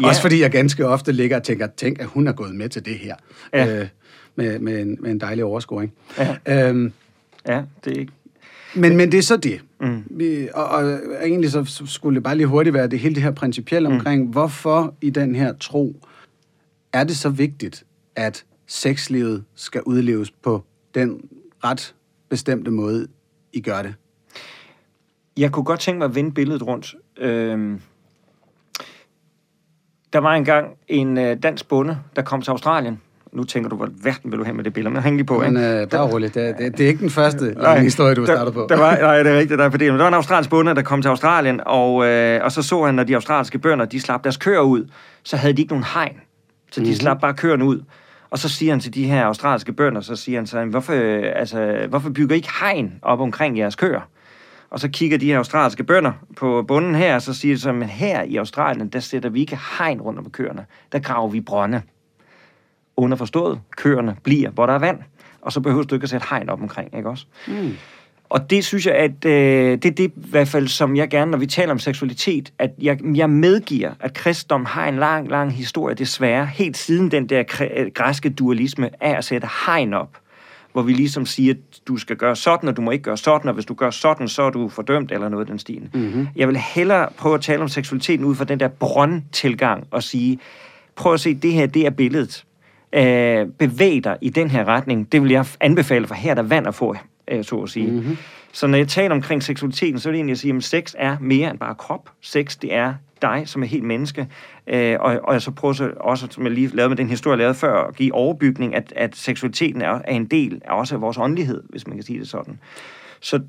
også 0.09 0.21
fordi 0.21 0.41
jeg 0.41 0.51
ganske 0.51 0.87
ofte 0.87 1.13
ligger 1.13 1.37
og 1.37 1.43
tænker, 1.43 1.67
tænk 1.77 2.01
at 2.01 2.07
hun 2.07 2.29
er 2.29 2.33
gået 2.33 2.55
med 2.55 2.69
til 2.69 2.85
det 2.85 2.99
her. 2.99 3.15
Ja. 3.55 3.81
Øh, 3.81 3.89
med, 4.37 4.59
med, 4.59 4.81
en, 4.83 4.99
med 5.01 5.11
en 5.11 5.21
dejlig 5.21 5.45
overscoring. 5.45 5.93
Ja. 6.19 6.69
Øhm, 6.69 6.93
Ja, 7.47 7.63
det 7.85 7.97
er 7.97 8.01
ikke... 8.01 8.13
men, 8.77 8.97
men 8.97 9.13
det 9.13 9.19
er 9.19 9.23
så 9.23 9.37
det. 9.37 9.61
Mm. 9.81 10.05
Vi, 10.11 10.49
og, 10.55 10.69
og 10.69 11.01
egentlig 11.23 11.51
så 11.51 11.83
skulle 11.87 12.15
det 12.15 12.23
bare 12.23 12.37
lige 12.37 12.47
hurtigt 12.47 12.75
være 12.75 12.87
det 12.87 12.99
hele 12.99 13.15
det 13.15 13.23
her 13.23 13.31
principielle 13.31 13.89
omkring, 13.89 14.25
mm. 14.25 14.31
hvorfor 14.31 14.95
i 15.01 15.11
den 15.11 15.35
her 15.35 15.53
tro 15.53 15.97
er 16.93 17.05
det 17.05 17.17
så 17.17 17.29
vigtigt, 17.29 17.85
at 18.17 18.45
sexlivet 18.67 19.45
skal 19.55 19.83
udleves 19.83 20.31
på 20.31 20.65
den 20.95 21.21
ret 21.65 21.95
bestemte 22.29 22.71
måde, 22.71 23.07
I 23.53 23.61
gør 23.61 23.83
det? 23.83 23.95
Jeg 25.37 25.53
kunne 25.53 25.65
godt 25.65 25.81
tænke 25.81 25.99
mig 25.99 26.05
at 26.05 26.15
vende 26.15 26.33
billedet 26.33 26.67
rundt. 26.67 26.95
Øhm, 27.17 27.81
der 30.13 30.19
var 30.19 30.35
engang 30.35 30.77
en 30.89 31.19
øh, 31.19 31.43
dansk 31.43 31.69
bonde, 31.69 31.99
der 32.17 32.23
kom 32.23 32.43
til 32.43 32.51
Australien. 32.51 33.01
Nu 33.33 33.45
tænker 33.45 33.71
du, 33.71 33.77
hvor 33.77 33.89
verden 34.03 34.31
vil 34.31 34.39
du 34.39 34.45
hen 34.45 34.57
med 34.57 34.65
det 34.65 34.73
billede? 34.73 34.95
Men 34.95 35.03
hæng 35.03 35.17
lige 35.17 35.27
på, 35.27 35.39
Men 35.39 35.57
øh, 35.57 35.89
bare 35.89 36.13
roligt, 36.13 36.35
det, 36.35 36.55
det, 36.59 36.79
det 36.79 36.85
er 36.85 36.89
ikke 36.89 37.01
den 37.01 37.11
første 37.11 37.55
lange 37.55 37.83
historie, 37.83 38.15
du 38.15 38.21
har 38.21 38.27
startet 38.27 38.55
på. 38.55 38.67
Der, 38.69 38.77
var, 38.77 38.97
nej, 38.97 39.23
det 39.23 39.33
er 39.33 39.39
rigtigt, 39.39 39.59
der 39.59 39.65
er 39.65 39.71
for 39.71 39.79
det. 39.79 39.93
Men 39.93 39.97
der 39.99 40.03
var 40.03 40.09
en 40.09 40.15
australsk 40.15 40.51
bonde, 40.51 40.75
der 40.75 40.83
kom 40.83 41.03
til 41.03 41.09
Australien, 41.09 41.61
og, 41.67 42.07
øh, 42.07 42.45
og 42.45 42.53
så 42.53 42.63
så 42.63 42.85
han, 42.85 42.95
når 42.95 43.05
de 43.05 43.15
australske 43.15 43.59
bønder, 43.59 43.85
de 43.85 44.01
slap 44.01 44.25
deres 44.25 44.37
køer 44.37 44.61
ud, 44.61 44.89
så 45.23 45.37
havde 45.37 45.53
de 45.55 45.63
ikke 45.63 45.73
nogen 45.73 45.85
hegn. 45.95 46.13
Så 46.13 46.81
de 46.81 46.81
Mhm. 46.81 46.87
mm-hmm. 46.89 46.95
slap 47.01 47.21
bare 47.21 47.35
køerne 47.35 47.65
ud. 47.65 47.81
Og 48.31 48.39
så 48.39 48.49
siger 48.49 48.73
han 48.73 48.81
til 48.81 48.95
de 48.95 49.05
her 49.05 49.25
australske 49.25 49.73
bønder, 49.73 50.01
så 50.01 50.17
siger 50.17 50.39
han 50.39 50.47
så, 50.47 50.65
hvorfor, 50.65 50.93
altså, 51.37 51.87
hvorfor 51.89 52.11
bygger 52.11 52.35
I 52.35 52.37
ikke 52.37 52.49
hegn 52.61 52.93
op 53.03 53.21
omkring 53.21 53.59
jeres 53.59 53.77
køer? 53.77 54.01
Og 54.71 54.81
så 54.81 54.89
kigger 54.89 55.19
de 55.19 55.27
her 55.27 55.39
australske 55.39 55.85
bønder 55.85 56.13
på 56.37 56.65
bunden 56.69 56.95
her, 56.95 57.15
og 57.15 57.23
så 57.23 57.35
siger 57.35 57.55
de 57.55 57.61
så, 57.61 57.73
men 57.73 57.89
her 57.89 58.23
i 58.23 58.37
Australien, 58.37 58.89
der 58.89 59.01
sætter 59.01 59.29
vi 59.31 59.41
ikke 59.41 59.59
hegn 59.79 60.01
rundt 60.01 60.19
om 60.19 60.31
køerne. 60.31 60.65
Der 60.93 60.99
graver 60.99 61.29
vi 61.29 61.41
brønde. 61.41 61.83
Underforstået, 62.97 63.61
køerne 63.77 64.17
bliver, 64.23 64.51
hvor 64.51 64.67
der 64.67 64.73
er 64.73 64.79
vand. 64.79 64.99
Og 65.41 65.53
så 65.53 65.61
behøver 65.61 65.83
du 65.85 65.95
ikke 65.95 66.05
at 66.05 66.11
sætte 66.11 66.27
hegn 66.31 66.49
op 66.49 66.63
omkring, 66.63 66.97
ikke 66.97 67.09
også? 67.09 67.27
Mm. 67.49 67.73
Og 68.29 68.51
det 68.51 68.65
synes 68.65 68.87
jeg, 68.87 68.95
at 68.95 69.25
øh, 69.25 69.73
det 69.73 69.85
er 69.85 69.91
det 69.91 70.09
i 70.09 70.13
hvert 70.17 70.49
fald, 70.49 70.69
som 70.69 70.97
jeg 70.97 71.09
gerne, 71.09 71.31
når 71.31 71.39
vi 71.39 71.47
taler 71.47 71.73
om 71.73 71.79
seksualitet, 71.79 72.53
at 72.59 72.71
jeg, 72.83 72.99
jeg 73.15 73.31
medgiver, 73.31 73.91
at 74.01 74.15
kristendom 74.15 74.65
har 74.65 74.89
en 74.89 74.97
lang, 74.97 75.29
lang 75.29 75.53
historie, 75.53 75.95
desværre, 75.95 76.47
helt 76.47 76.77
siden 76.77 77.11
den 77.11 77.29
der 77.29 77.45
øh, 77.77 77.87
græske 77.95 78.31
dualisme 78.31 78.91
af 79.01 79.17
at 79.17 79.25
sætte 79.25 79.49
hegn 79.67 79.95
op, 79.95 80.17
hvor 80.73 80.83
vi 80.83 80.93
ligesom 80.93 81.27
siger, 81.27 81.55
at 81.55 81.81
du 81.89 81.97
skal 81.97 82.17
gøre 82.17 82.37
sådan, 82.37 82.69
og 82.69 82.77
du 82.77 82.83
må 82.83 82.91
ikke 82.91 83.03
gøre 83.03 83.17
sådan, 83.17 83.49
og 83.49 83.55
hvis 83.55 83.67
du 83.67 83.75
gør 83.75 83.91
sådan, 83.91 84.29
så 84.29 84.43
er 84.43 84.51
du 84.51 84.69
fordømt, 84.69 85.13
eller 85.13 85.29
noget 85.29 85.45
af 85.45 85.51
den 85.51 85.59
stil. 85.59 85.91
Mm-hmm. 85.95 86.29
Jeg 86.37 86.49
vil 86.49 86.57
hellere 86.57 87.09
prøve 87.17 87.35
at 87.35 87.41
tale 87.41 87.63
om 87.63 87.69
seksualiteten 87.69 88.25
ud 88.25 88.35
fra 88.35 88.45
den 88.45 88.61
der 88.61 88.69
brøndtilgang, 88.69 89.87
og 89.91 90.03
sige, 90.03 90.39
prøv 90.97 91.15
at 91.15 91.21
se, 91.21 91.35
det 91.35 91.53
her, 91.53 91.67
det 91.67 91.87
er 91.87 91.91
billedet. 91.91 92.46
Øh, 92.97 93.47
bevæg 93.47 94.05
dig 94.05 94.17
i 94.21 94.29
den 94.29 94.51
her 94.51 94.65
retning. 94.65 95.13
Det 95.13 95.23
vil 95.23 95.31
jeg 95.31 95.47
anbefale, 95.61 96.07
for 96.07 96.15
her 96.15 96.31
er 96.31 96.35
der 96.35 96.43
vand 96.43 96.67
at 96.67 96.75
få, 96.75 96.97
øh, 97.29 97.45
så 97.45 97.57
at 97.57 97.69
sige. 97.69 97.91
Mm-hmm. 97.91 98.17
Så 98.53 98.67
når 98.67 98.79
jeg 98.79 98.89
taler 98.89 99.15
omkring 99.15 99.43
seksualiteten, 99.43 99.99
så 99.99 100.09
vil 100.09 100.17
jeg 100.17 100.21
egentlig 100.21 100.39
sige, 100.39 100.57
at 100.57 100.65
sex 100.65 100.95
er 100.99 101.17
mere 101.21 101.51
end 101.51 101.59
bare 101.59 101.75
krop. 101.75 102.11
Sex, 102.21 102.57
det 102.57 102.75
er 102.75 102.95
dig 103.23 103.43
som 103.47 103.63
er 103.63 103.67
helt 103.67 103.85
menneske. 103.85 104.29
Øh, 104.67 104.97
og, 105.01 105.21
og 105.25 105.33
jeg 105.33 105.43
så 105.43 105.51
prøver 105.51 105.75
så 105.75 105.91
også, 106.01 106.27
som 106.31 106.43
jeg 106.43 106.53
lige 106.53 106.69
lavede 106.69 106.89
med 106.89 106.97
den 106.97 107.09
historie, 107.09 107.33
jeg 107.33 107.39
lavede 107.39 107.55
før, 107.55 107.85
at 107.85 107.97
give 107.97 108.15
overbygning, 108.15 108.75
at, 108.75 108.93
at 108.97 109.17
seksualiteten 109.17 109.83
er, 109.83 110.01
er 110.05 110.15
en 110.15 110.27
del 110.27 110.63
af 110.65 110.79
også 110.79 110.95
af 110.95 111.01
vores 111.01 111.19
åndelighed, 111.19 111.63
hvis 111.69 111.87
man 111.87 111.97
kan 111.97 112.05
sige 112.05 112.19
det 112.19 112.29
sådan. 112.29 112.59
Så, 113.21 113.41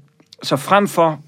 så 0.43 0.55
frem 0.55 0.87
for 0.87 1.21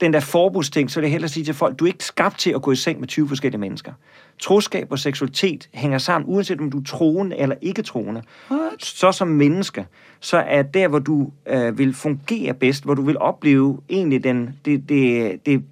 den 0.00 0.12
der 0.12 0.20
forbudsting, 0.20 0.90
så 0.90 1.00
vil 1.00 1.06
jeg 1.06 1.12
hellere 1.12 1.28
sige 1.28 1.44
til 1.44 1.54
folk, 1.54 1.78
du 1.78 1.84
er 1.84 1.88
ikke 1.88 2.04
skabt 2.04 2.38
til 2.38 2.50
at 2.50 2.62
gå 2.62 2.72
i 2.72 2.76
seng 2.76 3.00
med 3.00 3.08
20 3.08 3.28
forskellige 3.28 3.60
mennesker. 3.60 3.92
Troskab 4.40 4.92
og 4.92 4.98
seksualitet 4.98 5.68
hænger 5.74 5.98
sammen, 5.98 6.34
uanset 6.34 6.60
om 6.60 6.70
du 6.70 6.78
er 6.78 6.84
troende 6.84 7.36
eller 7.36 7.56
ikke 7.62 7.82
troende. 7.82 8.22
Så 8.78 9.12
som 9.12 9.28
menneske, 9.28 9.86
så 10.20 10.36
er 10.36 10.62
der, 10.62 10.88
hvor 10.88 10.98
du 10.98 11.30
øh, 11.46 11.78
vil 11.78 11.94
fungere 11.94 12.54
bedst, 12.54 12.84
hvor 12.84 12.94
du 12.94 13.02
vil 13.02 13.18
opleve 13.18 13.80
egentlig 13.88 14.24
den, 14.24 14.54
det, 14.64 14.88
det, 14.88 15.46
det, 15.46 15.64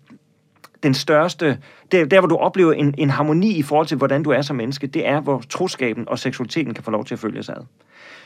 den 0.82 0.94
største, 0.94 1.58
der, 1.92 2.04
der 2.04 2.20
hvor 2.20 2.28
du 2.28 2.36
oplever 2.36 2.72
en, 2.72 2.94
en 2.98 3.10
harmoni 3.10 3.56
i 3.56 3.62
forhold 3.62 3.86
til, 3.86 3.96
hvordan 3.96 4.22
du 4.22 4.30
er 4.30 4.42
som 4.42 4.56
menneske, 4.56 4.86
det 4.86 5.06
er, 5.06 5.20
hvor 5.20 5.42
troskaben 5.48 6.08
og 6.08 6.18
seksualiteten 6.18 6.74
kan 6.74 6.84
få 6.84 6.90
lov 6.90 7.04
til 7.04 7.14
at 7.14 7.18
følge 7.18 7.42
sig 7.42 7.54
ad. 7.56 7.62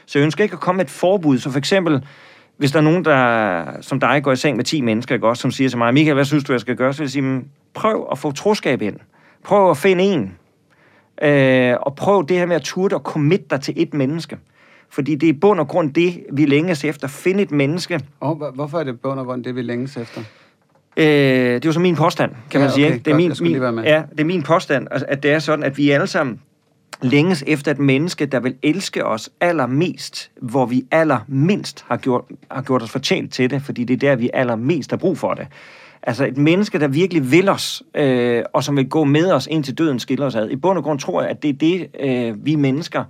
Så 0.07 0.19
jeg 0.19 0.25
ønsker 0.25 0.45
ikke 0.45 0.55
at 0.55 0.61
komme 0.61 0.77
med 0.77 0.85
et 0.85 0.91
forbud, 0.91 1.39
så 1.39 1.51
for 1.51 1.59
eksempel, 1.59 2.07
hvis 2.57 2.73
der 2.73 2.79
er 2.79 2.83
nogen, 2.83 3.05
der 3.05 3.65
som 3.81 4.01
dig 4.01 4.23
går 4.23 4.33
i 4.33 4.37
seng 4.37 4.57
med 4.57 4.65
10 4.65 4.81
mennesker, 4.81 5.15
ikke, 5.15 5.29
også, 5.29 5.41
som 5.41 5.51
siger 5.51 5.69
til 5.69 5.79
mig, 5.79 5.95
Michael, 5.95 6.15
hvad 6.15 6.25
synes 6.25 6.45
du, 6.45 6.53
jeg 6.53 6.61
skal 6.61 6.77
gøre? 6.77 6.93
Så 6.93 6.99
vil 6.99 7.05
jeg 7.05 7.11
sige, 7.11 7.23
"Men 7.23 7.49
prøv 7.75 8.09
at 8.13 8.19
få 8.19 8.33
troskab 8.33 8.83
ind. 8.83 8.97
Prøv 9.45 9.71
at 9.71 9.77
finde 9.77 10.05
en. 10.05 10.35
Øh, 11.23 11.75
og 11.81 11.95
prøv 11.95 12.29
det 12.29 12.37
her 12.39 12.47
med 12.47 12.57
at 12.57 12.63
turde 12.63 12.95
og 12.97 13.01
commit 13.01 13.51
dig 13.51 13.61
til 13.61 13.75
et 13.77 13.95
menneske. 13.95 14.39
Fordi 14.91 15.15
det 15.15 15.27
er 15.29 15.33
i 15.33 15.37
bund 15.37 15.61
og 15.61 15.69
grund 15.69 15.95
det, 15.95 16.23
vi 16.33 16.47
længes 16.47 16.85
efter. 16.85 17.09
Finde 17.09 17.43
et 17.43 17.51
menneske. 17.51 18.01
Og 18.21 18.35
hvor- 18.35 18.51
hvorfor 18.51 18.79
er 18.79 18.85
det 18.85 19.01
bund 19.01 19.21
og 19.21 19.27
grund 19.27 19.45
det, 19.45 19.57
vi 19.57 19.63
længes 19.63 19.97
efter? 19.97 20.21
Øh, 20.97 21.05
det 21.07 21.65
er 21.65 21.69
jo 21.69 21.73
så 21.73 21.81
min 21.81 21.97
påstand, 21.97 22.31
kan 22.51 22.61
Ja, 22.61 22.67
man 22.67 22.75
sige. 22.75 22.87
okay? 22.87 22.99
Det 22.99 23.07
er 23.07 23.29
godt. 23.29 23.41
min, 23.41 23.61
med. 23.75 23.85
Ja, 23.85 24.03
det 24.13 24.21
er 24.21 24.25
min 24.25 24.43
påstand, 24.43 24.87
altså, 24.91 25.07
at 25.09 25.23
det 25.23 25.33
er 25.33 25.39
sådan, 25.39 25.65
at 25.65 25.79
vi 25.79 25.91
alle 25.91 26.07
sammen 26.07 26.41
længes 27.03 27.45
efter 27.47 27.71
et 27.71 27.79
menneske, 27.79 28.27
der 28.27 28.41
vil 28.41 28.55
elske 28.63 29.07
os 29.07 29.31
allermest, 29.41 30.31
hvor 30.41 30.67
vi 30.67 30.85
allermindst 30.91 31.85
har 31.89 31.97
gjort, 31.97 32.25
har 32.51 32.63
gjort 32.63 32.83
os 32.83 32.91
fortjent 32.91 33.33
til 33.33 33.51
det, 33.51 33.63
fordi 33.63 33.85
det 33.85 33.95
er 33.95 33.99
der, 33.99 34.17
vi 34.17 34.31
allermest 34.35 34.91
har 34.91 34.97
brug 34.97 35.19
for 35.19 35.35
det. 35.35 35.47
Altså 36.03 36.27
et 36.27 36.37
menneske, 36.37 36.79
der 36.79 36.89
virkelig 36.89 37.31
vil 37.31 37.49
os, 37.49 37.83
øh, 37.95 38.43
og 38.53 38.65
som 38.65 38.77
vil 38.77 38.89
gå 38.89 39.05
med 39.05 39.33
os 39.33 39.49
indtil 39.51 39.79
døden 39.79 39.99
skiller 39.99 40.27
os 40.27 40.35
ad. 40.35 40.51
I 40.51 40.57
bund 40.57 40.79
og 40.79 40.85
grund 40.85 40.99
tror 40.99 41.23
jeg, 41.23 41.31
at 41.31 41.43
det 41.43 41.49
er 41.49 41.53
det, 41.53 41.89
øh, 42.01 42.47
vi 42.47 42.55
mennesker 42.55 43.05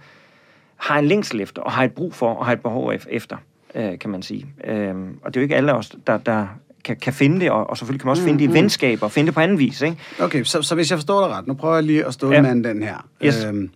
har 0.76 0.98
en 0.98 1.04
længsel 1.04 1.40
efter, 1.40 1.62
og 1.62 1.72
har 1.72 1.84
et 1.84 1.92
brug 1.92 2.14
for, 2.14 2.34
og 2.34 2.46
har 2.46 2.52
et 2.52 2.60
behov 2.60 2.92
ef- 2.94 3.06
efter, 3.10 3.36
øh, 3.74 3.98
kan 3.98 4.10
man 4.10 4.22
sige. 4.22 4.46
Øh, 4.64 4.94
og 5.22 5.34
det 5.34 5.36
er 5.36 5.40
jo 5.40 5.42
ikke 5.42 5.56
alle 5.56 5.74
os, 5.74 5.92
der, 6.06 6.16
der 6.18 6.46
kan, 6.84 6.96
kan 6.96 7.12
finde 7.12 7.40
det, 7.40 7.50
og, 7.50 7.70
og 7.70 7.78
selvfølgelig 7.78 8.00
kan 8.00 8.06
man 8.06 8.10
også 8.10 8.22
finde 8.22 8.38
det 8.38 8.50
i 8.50 8.52
venskaber, 8.52 9.06
og 9.06 9.12
finde 9.12 9.26
det 9.26 9.34
på 9.34 9.40
anden 9.40 9.58
vis, 9.58 9.82
ikke? 9.82 9.96
Okay, 10.20 10.44
så, 10.44 10.62
så 10.62 10.74
hvis 10.74 10.90
jeg 10.90 10.98
forstår 10.98 11.20
dig 11.26 11.36
ret, 11.36 11.46
nu 11.46 11.54
prøver 11.54 11.74
jeg 11.74 11.84
lige 11.84 12.06
at 12.06 12.14
stå 12.14 12.32
Ja. 12.32 12.42
med 12.42 12.64
den 12.64 12.82
her. 12.82 13.08
Yes. 13.24 13.44
Øhm, 13.44 13.70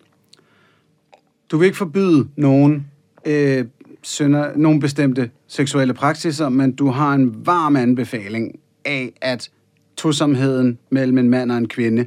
du 1.51 1.59
vil 1.59 1.67
ikke 1.67 1.79
forbyde 1.79 2.29
nogen, 2.37 2.87
øh, 3.25 3.65
synder, 4.03 4.51
nogen 4.57 4.81
bestemte 4.81 5.31
seksuelle 5.49 5.95
praksiser, 5.95 6.49
men 6.49 6.73
du 6.73 6.91
har 6.91 7.15
en 7.15 7.47
varm 7.47 7.77
anbefaling 7.77 8.59
af, 8.87 9.13
at 9.21 9.51
tosomheden 9.97 10.79
mellem 10.91 11.19
en 11.19 11.31
mand 11.31 11.53
og 11.53 11.59
en 11.59 11.69
kvinde 11.69 12.07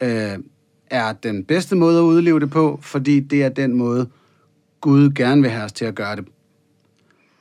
øh, 0.00 0.38
er 0.90 1.12
den 1.12 1.44
bedste 1.44 1.76
måde 1.76 1.98
at 1.98 2.02
udleve 2.02 2.40
det 2.40 2.50
på, 2.50 2.78
fordi 2.82 3.20
det 3.20 3.42
er 3.42 3.48
den 3.48 3.74
måde, 3.74 4.08
Gud 4.80 5.10
gerne 5.10 5.42
vil 5.42 5.50
have 5.50 5.64
os 5.64 5.72
til 5.72 5.84
at 5.84 5.94
gøre 5.94 6.16
det. 6.16 6.24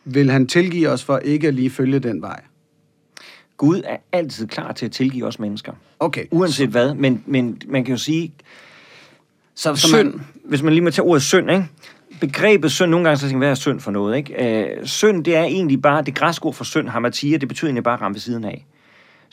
Vil 0.06 0.32
han 0.32 0.48
tilgive 0.48 0.90
os 0.90 1.04
for 1.04 1.18
ikke 1.18 1.48
at 1.48 1.54
lige 1.54 1.70
følge 1.70 2.00
den 2.00 2.22
vej? 2.22 2.42
Gud 3.58 3.82
er 3.86 3.98
altid 4.12 4.48
klar 4.48 4.72
til 4.72 4.86
at 4.86 4.92
tilgive 4.92 5.26
os 5.26 5.40
mennesker. 5.40 5.74
Okay. 6.00 6.26
Uanset 6.32 6.70
hvad, 6.70 6.94
men, 6.94 7.24
men 7.26 7.62
man 7.68 7.86
kan 7.86 7.94
jo 7.94 7.98
sige, 7.98 8.34
Så, 9.56 9.76
så 9.76 9.88
synd, 9.88 10.14
man, 10.14 10.22
hvis 10.46 10.62
man 10.62 10.74
lige 10.74 10.84
må 10.84 10.92
tage 10.92 11.06
ordet 11.06 11.24
synd, 11.24 11.52
ikke? 11.52 11.66
Begrebet 12.22 12.72
synd, 12.72 12.92
nogle 12.92 13.04
gange 13.04 13.18
så 13.18 13.22
tænker 13.22 13.38
man, 13.38 13.40
hvad 13.40 13.50
er 13.52 13.56
synd 13.56 13.80
for 13.80 13.92
noget, 13.92 14.18
ikke? 14.18 14.66
Øh, 14.80 14.86
synd, 14.86 15.24
det 15.24 15.36
er 15.36 15.44
egentlig 15.44 15.82
bare, 15.82 16.02
det 16.02 16.16
græske 16.16 16.46
ord 16.46 16.54
for 16.54 16.64
synd, 16.64 16.88
hamatia, 16.90 17.38
det 17.38 17.48
betyder 17.48 17.68
egentlig 17.68 17.84
bare 17.84 17.94
at 17.94 18.02
ramme 18.02 18.16
ved 18.16 18.22
siden 18.22 18.44
af. 18.44 18.66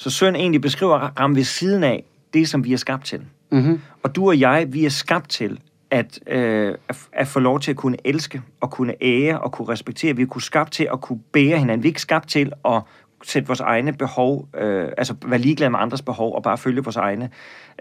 Så 0.03 0.11
synd 0.11 0.37
egentlig 0.37 0.61
beskriver 0.61 0.95
at 0.95 1.21
ramme 1.21 1.37
ved 1.37 1.45
siden 1.45 1.85
af 1.85 2.05
det, 2.35 2.49
som 2.49 2.65
vi 2.65 2.73
er 2.73 2.77
skabt 2.77 3.05
til. 3.05 3.21
mm-hmm. 3.51 3.81
Og 4.03 4.17
du 4.17 4.29
og 4.29 4.41
jeg, 4.41 4.67
vi 4.69 4.85
er 4.85 4.91
skabt 4.91 5.31
til 5.31 5.61
at, 5.91 6.21
øh, 6.27 6.75
at, 6.89 6.99
at 7.13 7.29
få 7.29 7.41
lov 7.41 7.61
til 7.61 7.71
at 7.71 7.77
kunne 7.77 7.97
elske, 8.05 8.43
og 8.61 8.71
kunne 8.71 8.95
ære, 9.03 9.41
og 9.41 9.53
kunne 9.53 9.69
respektere. 9.69 10.17
Vi 10.17 10.23
er 10.23 10.27
kunne 10.27 10.43
skabt 10.43 10.73
til 10.73 10.89
at 10.93 11.01
kunne 11.01 11.21
bære 11.33 11.59
hinanden. 11.59 11.83
Vi 11.83 11.89
er 11.89 11.91
ikke 11.91 12.01
skabt 12.01 12.29
til 12.29 12.53
at 12.65 12.83
sætte 13.25 13.47
vores 13.47 13.61
egne 13.61 13.93
behov, 13.93 14.49
øh, 14.59 14.89
altså 14.97 15.15
være 15.27 15.39
ligeglade 15.39 15.71
med 15.71 15.79
andres 15.79 16.03
behov, 16.03 16.35
og 16.35 16.43
bare 16.43 16.59
følge 16.59 16.85
vores 16.85 16.97
egne. 16.97 17.31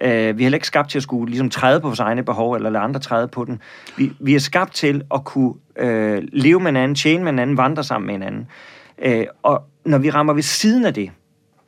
Øh, 0.01 0.09
vi 0.11 0.15
er 0.15 0.45
heller 0.45 0.55
ikke 0.55 0.67
skabt 0.67 0.89
til 0.89 0.99
at 0.99 1.03
skulle 1.03 1.29
ligesom 1.29 1.49
træde 1.49 1.81
på 1.81 1.87
vores 1.87 1.99
egne 1.99 2.23
behov, 2.23 2.53
eller 2.53 2.69
lade 2.69 2.83
andre 2.83 2.99
træde 2.99 3.27
på 3.27 3.45
den. 3.45 3.61
Vi, 3.97 4.11
vi 4.19 4.35
er 4.35 4.39
skabt 4.39 4.73
til 4.73 5.03
at 5.13 5.23
kunne 5.23 5.53
øh, 5.77 6.23
leve 6.33 6.59
med 6.59 6.67
hinanden, 6.67 6.95
tjene 6.95 7.23
med 7.23 7.31
hinanden, 7.31 7.57
vandre 7.57 7.83
sammen 7.83 8.05
med 8.05 8.13
hinanden. 8.13 8.47
Øh, 9.01 9.25
og 9.43 9.63
når 9.85 9.97
vi 9.97 10.09
rammer 10.09 10.33
ved 10.33 10.43
siden 10.43 10.85
af 10.85 10.93
det, 10.93 11.11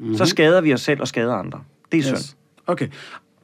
mm-hmm. 0.03 0.17
så 0.17 0.25
skader 0.25 0.61
vi 0.61 0.73
os 0.73 0.81
selv 0.81 1.01
og 1.01 1.07
skader 1.07 1.33
andre. 1.33 1.59
Det 1.91 1.99
er 1.99 2.03
synd. 2.03 2.17
Yes. 2.17 2.35
Okay. 2.67 2.87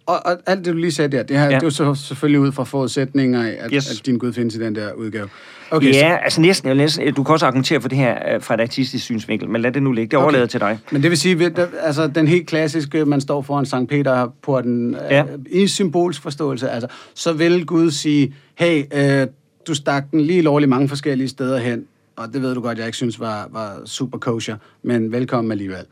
Og, 0.06 0.15
og 0.26 0.38
alt 0.45 0.65
det, 0.65 0.73
du 0.73 0.77
lige 0.77 0.91
sagde 0.91 1.18
der, 1.18 1.23
det, 1.23 1.38
her, 1.38 1.44
ja. 1.44 1.49
Det 1.49 1.56
er 1.56 1.60
jo 1.64 1.69
så 1.69 1.95
selvfølgelig 1.95 2.40
ud 2.40 2.52
fra 2.52 2.64
forudsætninger 2.64 3.44
af, 3.44 3.57
at, 3.60 3.72
Yes. 3.73 3.99
at 3.99 4.06
din 4.06 4.18
Gud 4.18 4.34
findes 4.34 4.56
i 4.56 4.60
den 4.60 4.76
der 4.76 4.94
udgave. 4.94 5.30
Okay, 5.72 5.94
Ja, 5.94 6.18
altså 6.23 6.41
næsten, 6.41 6.68
jeg 6.68 6.76
næsten. 6.77 7.14
Du 7.14 7.23
kan 7.23 7.34
også 7.34 7.45
argumentere 7.45 7.81
for 7.81 7.90
det 7.90 7.98
her 7.98 8.36
øh, 8.36 8.41
fra 8.41 8.53
et 8.53 8.60
artistisk 8.61 9.03
synsvinkel, 9.06 9.49
men 9.49 9.61
lad 9.61 9.72
det 9.72 9.84
nu 9.84 9.91
ligge. 9.91 10.11
Det 10.11 10.18
Okay. 10.18 10.23
overlader 10.23 10.45
til 10.45 10.60
dig. 10.60 10.80
så, 10.88 10.94
men 10.94 11.02
det 11.03 11.10
vil 11.10 11.18
sige, 11.18 11.45
at 11.45 11.60
altså, 11.81 12.07
den 12.07 12.27
helt 12.27 12.48
klassiske, 12.48 13.06
man 13.06 13.22
står 13.22 13.41
foran 13.41 13.65
Sankt 13.65 13.90
Peter 13.90 14.34
på 14.41 14.61
den, 14.61 14.95
Ja. 15.10 15.15
ja. 15.15 15.23
øh, 15.23 15.40
i 15.64 15.68
symbolsk 15.68 16.22
forståelse, 16.22 16.69
altså, 16.69 16.88
så 17.14 17.34
vil 17.34 17.65
Gud 17.65 17.91
sige, 17.91 18.36
hey, 18.56 18.84
øh, 18.94 19.27
du 19.68 19.73
stak 19.73 20.11
den 20.11 20.22
lige 20.22 20.41
lovligt 20.41 20.69
mange 20.69 20.90
forskellige 20.90 21.27
steder 21.30 21.57
hen, 21.57 21.86
og 22.15 22.34
det 22.34 22.41
ved 22.41 22.56
du 22.56 22.61
godt, 22.61 22.77
jeg 22.77 22.86
ikke 22.86 22.98
synes 22.98 23.19
var, 23.19 23.48
var 23.52 23.81
super 23.86 24.18
kosher, 24.18 24.56
men 24.84 25.11
velkommen 25.11 25.52
alligevel. 25.52 25.86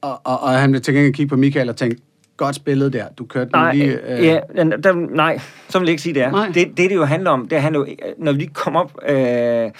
Og, 0.00 0.20
og, 0.24 0.40
og 0.40 0.50
han 0.50 0.72
vil 0.72 0.82
til 0.82 0.94
gengæld 0.94 1.14
kigge 1.14 1.28
på 1.28 1.36
Michael 1.36 1.68
og 1.68 1.76
tænke, 1.76 1.96
godt 2.36 2.56
spillet 2.56 2.92
der, 2.92 3.08
du 3.18 3.24
kørte 3.24 3.50
den 3.50 3.58
Nej, 3.60 3.74
lige... 3.74 4.16
øh, 4.18 4.24
ja, 4.24 4.40
den- 4.56 4.70
der, 4.82 4.92
nej, 4.92 5.38
så 5.68 5.78
vil 5.78 5.86
jeg 5.86 5.90
ikke 5.90 6.02
sige, 6.02 6.14
det 6.14 6.22
er. 6.22 6.30
Nej. 6.30 6.46
Det, 6.46 6.68
det, 6.68 6.76
det 6.90 6.94
jo 6.94 7.04
handler 7.04 7.30
om, 7.30 7.48
det 7.48 7.62
handler 7.62 7.80
jo, 7.80 7.86
når 8.18 8.32
vi 8.32 8.50
kommer 8.54 8.80
op, 8.80 8.92
øh, 9.08 9.14
det 9.14 9.70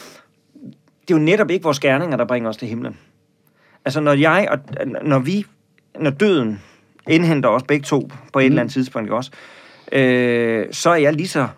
er 1.11 1.15
jo 1.15 1.19
netop 1.19 1.51
ikke 1.51 1.63
vores 1.63 1.81
gerninger, 1.81 2.17
der 2.17 2.25
bringer 2.25 2.49
os 2.49 2.57
til 2.57 2.69
himlen. 2.69 2.97
Altså 3.85 4.01
når 4.01 4.13
jeg, 4.13 4.49
og 4.51 4.59
når 5.03 5.19
vi, 5.19 5.47
når 6.01 6.11
døden 6.11 6.61
indhenter 7.09 7.49
os 7.49 7.63
begge 7.63 7.85
to 7.85 8.11
på 8.33 8.39
et 8.39 8.43
mm. 8.43 8.47
eller 8.47 8.61
andet 8.61 8.73
tidspunkt, 8.73 9.11
også, 9.11 9.31
øh, 9.93 10.67
så 10.73 10.91
er 10.91 10.97
jeg 10.97 11.13
lige 11.13 11.29
så 11.29 11.49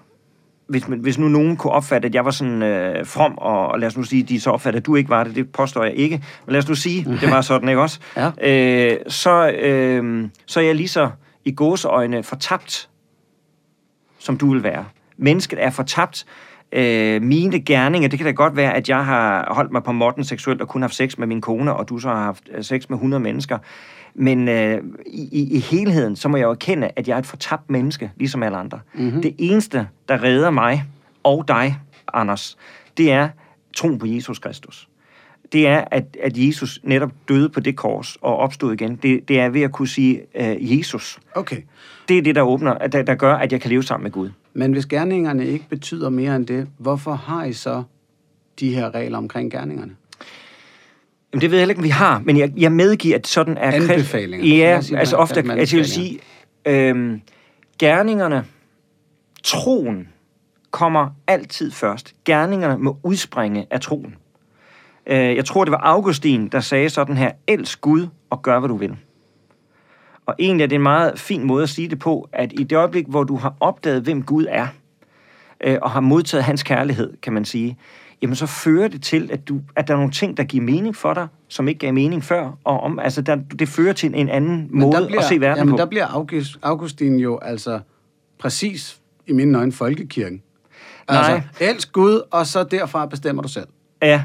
hvis, 0.72 0.88
man- 0.88 0.98
hvis 0.98 1.18
nu 1.18 1.28
nogen 1.28 1.56
kunne 1.56 1.72
opfatte, 1.72 2.08
at 2.08 2.14
jeg 2.14 2.24
var 2.24 2.30
sådan 2.30 2.62
øh, 2.62 3.06
from, 3.06 3.34
og, 3.38 3.66
og 3.68 3.78
lad 3.80 3.88
os 3.88 3.96
nu 3.96 4.02
sige, 4.02 4.22
de 4.22 4.40
så 4.40 4.50
opfattede, 4.50 4.80
at 4.80 4.86
du 4.86 4.96
ikke 4.96 5.10
var 5.10 5.24
det, 5.24 5.34
det 5.34 5.52
påstår 5.52 5.84
jeg 5.84 5.94
ikke, 5.94 6.24
men 6.46 6.52
lad 6.52 6.58
os 6.62 6.68
nu 6.68 6.74
sige, 6.74 7.04
det 7.20 7.30
var 7.30 7.40
sådan, 7.40 7.68
ikke 7.68 7.80
også? 7.80 8.00
Ja. 8.16 8.30
Øh, 8.92 8.98
så, 9.08 9.50
øh, 9.50 10.28
så 10.46 10.60
er 10.60 10.64
jeg 10.64 10.74
lige 10.74 10.88
så 10.88 11.10
i 11.44 11.52
gåseøjne 11.54 12.22
fortabt, 12.22 12.88
som 14.18 14.36
du 14.36 14.52
vil 14.52 14.62
være. 14.62 14.84
Mennesket 15.16 15.64
er 15.64 15.70
fortabt. 15.70 16.24
Øh, 16.72 17.22
mine 17.22 17.60
gerninger, 17.60 18.08
det 18.08 18.18
kan 18.18 18.26
da 18.26 18.32
godt 18.32 18.56
være, 18.56 18.74
at 18.74 18.88
jeg 18.88 19.04
har 19.04 19.54
holdt 19.54 19.72
mig 19.72 19.82
på 19.82 19.92
måtten 19.92 20.24
seksuelt 20.24 20.60
og 20.60 20.68
kun 20.68 20.82
haft 20.82 20.94
sex 20.94 21.18
med 21.18 21.26
min 21.26 21.40
kone, 21.40 21.74
og 21.74 21.88
du 21.88 21.98
så 21.98 22.08
har 22.08 22.22
haft 22.22 22.44
øh, 22.54 22.64
sex 22.64 22.88
med 22.88 22.96
100 22.96 23.22
mennesker. 23.22 23.58
Men 24.14 24.48
øh, 24.48 24.78
i, 25.06 25.56
i- 25.56 25.58
helheden, 25.58 26.16
så 26.16 26.28
må 26.28 26.36
jeg 26.36 26.44
jo 26.44 26.50
erkende, 26.50 26.90
at 26.96 27.08
jeg 27.08 27.14
er 27.14 27.18
et 27.18 27.26
fortabt 27.26 27.70
menneske, 27.70 28.10
ligesom 28.16 28.42
alle 28.42 28.56
andre. 28.58 28.80
Mm-hmm. 28.94 29.22
Det 29.22 29.34
eneste, 29.38 29.88
der 30.08 30.22
redder 30.22 30.50
mig 30.50 30.84
og 31.22 31.44
dig, 31.48 31.78
Anders, 32.14 32.56
det 32.96 33.12
er 33.12 33.28
troen 33.76 33.98
på 33.98 34.06
Jesus 34.06 34.38
Kristus. 34.38 34.88
Det 35.52 35.66
er, 35.68 35.84
at, 35.90 36.16
at 36.22 36.32
Jesus 36.38 36.80
netop 36.82 37.10
døde 37.28 37.48
på 37.48 37.60
det 37.60 37.76
kors 37.76 38.16
og 38.20 38.36
opstod 38.36 38.72
igen. 38.72 38.96
Det, 38.96 39.28
det 39.28 39.40
er 39.40 39.48
ved 39.48 39.62
at 39.62 39.72
kunne 39.72 39.88
sige 39.88 40.20
øh, 40.34 40.78
Jesus. 40.78 41.18
Okay. 41.34 41.56
Det 42.08 42.18
er 42.18 42.22
det, 42.22 42.34
der 42.34 42.42
åbner, 42.42 42.78
der, 42.86 43.02
der 43.02 43.14
gør, 43.14 43.34
at 43.34 43.52
jeg 43.52 43.60
kan 43.60 43.70
leve 43.70 43.82
sammen 43.82 44.02
med 44.04 44.10
Gud. 44.10 44.30
Men 44.54 44.72
hvis 44.72 44.86
gerningerne 44.86 45.46
ikke 45.46 45.68
betyder 45.68 46.10
mere 46.10 46.36
end 46.36 46.46
det, 46.46 46.68
hvorfor 46.78 47.12
har 47.12 47.44
I 47.44 47.52
så 47.52 47.82
de 48.60 48.74
her 48.74 48.94
regler 48.94 49.18
omkring 49.18 49.50
gerningerne? 49.50 49.96
Jamen, 51.32 51.40
det 51.40 51.50
ved 51.50 51.58
jeg 51.58 51.62
heller 51.62 51.72
ikke, 51.72 51.80
om 51.80 51.84
vi 51.84 51.88
har, 51.88 52.22
men 52.24 52.36
jeg, 52.36 52.52
jeg 52.56 52.72
medgiver, 52.72 53.16
at 53.16 53.26
sådan 53.26 53.56
er... 53.56 53.70
Anbefalinger. 53.70 54.56
Ja, 54.56 54.80
sige, 54.80 54.98
altså 54.98 55.16
ofte, 55.16 55.40
altså 55.50 55.76
jeg 55.76 55.80
vil 55.80 55.90
sige, 55.90 56.20
øhm, 56.66 57.20
gerningerne, 57.78 58.44
troen, 59.42 60.08
kommer 60.70 61.10
altid 61.26 61.70
først. 61.70 62.14
Gerningerne 62.24 62.78
må 62.78 62.98
udspringe 63.02 63.66
af 63.70 63.80
troen. 63.80 64.16
Øh, 65.06 65.36
jeg 65.36 65.44
tror, 65.44 65.64
det 65.64 65.72
var 65.72 65.80
Augustin, 65.82 66.48
der 66.48 66.60
sagde 66.60 66.90
sådan 66.90 67.16
her, 67.16 67.32
elsk 67.46 67.80
Gud 67.80 68.06
og 68.30 68.42
gør, 68.42 68.58
hvad 68.58 68.68
du 68.68 68.76
vil. 68.76 68.96
Og 70.26 70.34
egentlig 70.38 70.64
er 70.64 70.68
det 70.68 70.76
en 70.76 70.82
meget 70.82 71.18
fin 71.18 71.44
måde 71.44 71.62
at 71.62 71.68
sige 71.68 71.88
det 71.88 71.98
på, 71.98 72.28
at 72.32 72.52
i 72.52 72.64
det 72.64 72.76
øjeblik, 72.76 73.06
hvor 73.08 73.24
du 73.24 73.36
har 73.36 73.54
opdaget, 73.60 74.02
hvem 74.02 74.22
Gud 74.22 74.46
er, 74.48 74.66
øh, 75.64 75.78
og 75.82 75.90
har 75.90 76.00
modtaget 76.00 76.44
hans 76.44 76.62
kærlighed, 76.62 77.12
kan 77.22 77.32
man 77.32 77.44
sige, 77.44 77.78
jamen 78.22 78.36
så 78.36 78.46
fører 78.46 78.88
det 78.88 79.02
til, 79.02 79.30
at, 79.32 79.48
du, 79.48 79.60
at 79.76 79.88
der 79.88 79.94
er 79.94 79.98
nogle 79.98 80.12
ting, 80.12 80.36
der 80.36 80.44
giver 80.44 80.64
mening 80.64 80.96
for 80.96 81.14
dig, 81.14 81.28
som 81.48 81.68
ikke 81.68 81.78
gav 81.78 81.94
mening 81.94 82.24
før. 82.24 82.50
Og 82.64 82.80
om, 82.80 82.98
altså 82.98 83.22
der, 83.22 83.36
det 83.58 83.68
fører 83.68 83.92
til 83.92 84.14
en 84.14 84.28
anden 84.28 84.68
Men 84.70 84.80
måde 84.80 85.06
bliver, 85.06 85.20
at 85.20 85.26
se 85.28 85.40
verden 85.40 85.58
jamen, 85.58 85.72
på. 85.72 85.76
der 85.76 85.86
bliver 85.86 86.06
August, 86.06 86.58
Augustin 86.62 87.16
jo 87.16 87.38
altså 87.38 87.80
præcis 88.38 89.00
i 89.26 89.32
mine 89.32 89.58
øjne 89.58 89.72
folkekirken. 89.72 90.42
Altså, 91.08 91.32
Nej. 91.32 91.42
elsk 91.60 91.92
Gud, 91.92 92.20
og 92.30 92.46
så 92.46 92.64
derfra 92.64 93.06
bestemmer 93.06 93.42
du 93.42 93.48
selv. 93.48 93.66
Ja, 94.02 94.24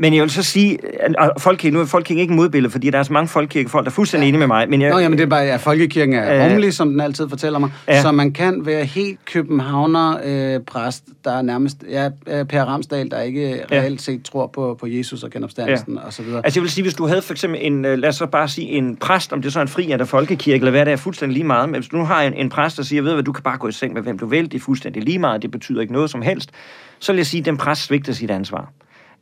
Men 0.00 0.14
jeg 0.14 0.22
vil 0.22 0.30
så 0.30 0.42
sige, 0.42 0.78
at 1.18 1.30
folkekirke, 1.38 1.74
nu 1.74 1.80
er 1.80 1.86
folkekirke 1.86 2.20
ikke 2.20 2.34
modbillede, 2.34 2.72
fordi 2.72 2.90
der 2.90 2.98
er 2.98 3.02
så 3.02 3.12
mange 3.12 3.28
folkekirkefolk, 3.28 3.84
der 3.84 3.90
er 3.90 3.94
fuldstændig 3.94 4.24
ja. 4.24 4.28
enige 4.28 4.38
med 4.38 4.46
mig. 4.46 4.70
Men 4.70 4.82
jeg, 4.82 4.90
Nå, 4.90 4.98
jamen 4.98 5.18
det 5.18 5.24
er 5.24 5.28
bare, 5.28 5.42
at 5.42 5.60
folkekirken 5.60 6.14
er 6.14 6.36
øh, 6.36 6.44
rummelig, 6.44 6.74
som 6.74 6.90
den 6.90 7.00
altid 7.00 7.28
fortæller 7.28 7.58
mig. 7.58 7.70
Ja. 7.88 8.02
Så 8.02 8.12
man 8.12 8.32
kan 8.32 8.66
være 8.66 8.84
helt 8.84 9.24
københavner 9.24 10.18
øh, 10.24 10.60
præst, 10.60 11.04
der 11.24 11.32
er 11.32 11.42
nærmest, 11.42 11.84
ja, 11.90 12.08
Per 12.26 12.64
Ramsdal, 12.64 13.10
der 13.10 13.20
ikke 13.20 13.64
ja. 13.70 13.80
reelt 13.80 14.02
set 14.02 14.22
tror 14.24 14.46
på, 14.46 14.76
på 14.80 14.86
Jesus 14.86 15.22
og 15.22 15.30
genopstandelsen 15.30 15.94
ja. 15.94 16.06
og 16.06 16.12
så 16.12 16.22
videre. 16.22 16.40
Altså 16.44 16.60
jeg 16.60 16.62
vil 16.62 16.70
sige, 16.70 16.82
hvis 16.82 16.94
du 16.94 17.06
havde 17.06 17.22
for 17.22 17.32
eksempel 17.32 17.58
en, 17.62 17.84
øh, 17.84 17.98
lad 17.98 18.08
os 18.08 18.16
så 18.16 18.26
bare 18.26 18.48
sige 18.48 18.68
en 18.68 18.96
præst, 18.96 19.32
om 19.32 19.42
det 19.42 19.48
er 19.48 19.52
så 19.52 19.60
en 19.60 19.68
fri 19.68 19.92
eller 19.92 20.04
folkekirke, 20.04 20.58
eller 20.58 20.70
hvad 20.70 20.84
det 20.84 20.92
er, 20.92 20.96
fuldstændig 20.96 21.34
lige 21.34 21.46
meget. 21.46 21.68
Men 21.68 21.80
hvis 21.80 21.88
du 21.88 21.96
nu 21.96 22.04
har 22.04 22.22
en, 22.22 22.34
en 22.34 22.48
præst, 22.48 22.76
der 22.76 22.82
siger, 22.82 23.02
ved 23.02 23.12
hvad, 23.12 23.22
du 23.22 23.32
kan 23.32 23.42
bare 23.42 23.58
gå 23.58 23.68
i 23.68 23.72
seng 23.72 23.94
med 23.94 24.02
hvem 24.02 24.18
du 24.18 24.26
vil, 24.26 24.52
det 24.52 24.54
er 24.54 24.62
fuldstændig 24.62 25.02
lige 25.02 25.18
meget, 25.18 25.42
det 25.42 25.50
betyder 25.50 25.80
ikke 25.80 25.92
noget 25.92 26.10
som 26.10 26.22
helst, 26.22 26.50
så 26.98 27.12
vil 27.12 27.16
jeg 27.16 27.26
sige, 27.26 27.38
at 27.38 27.46
den 27.46 27.56
præst 27.56 27.82
svigter 27.82 28.12
sit 28.12 28.30
ansvar. 28.30 28.72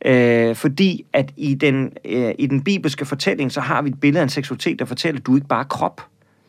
Øh, 0.05 0.55
fordi 0.55 1.05
at 1.13 1.31
i 1.37 1.53
den, 1.53 1.91
øh, 2.05 2.31
i 2.39 2.47
den 2.47 2.63
bibelske 2.63 3.05
fortælling, 3.05 3.51
så 3.51 3.61
har 3.61 3.81
vi 3.81 3.89
et 3.89 3.99
billede 3.99 4.19
af 4.19 4.23
en 4.23 4.29
seksualitet, 4.29 4.79
der 4.79 4.85
fortæller, 4.85 5.19
at 5.19 5.25
du 5.25 5.31
er 5.31 5.35
ikke 5.35 5.47
bare 5.47 5.65
krop, 5.65 6.01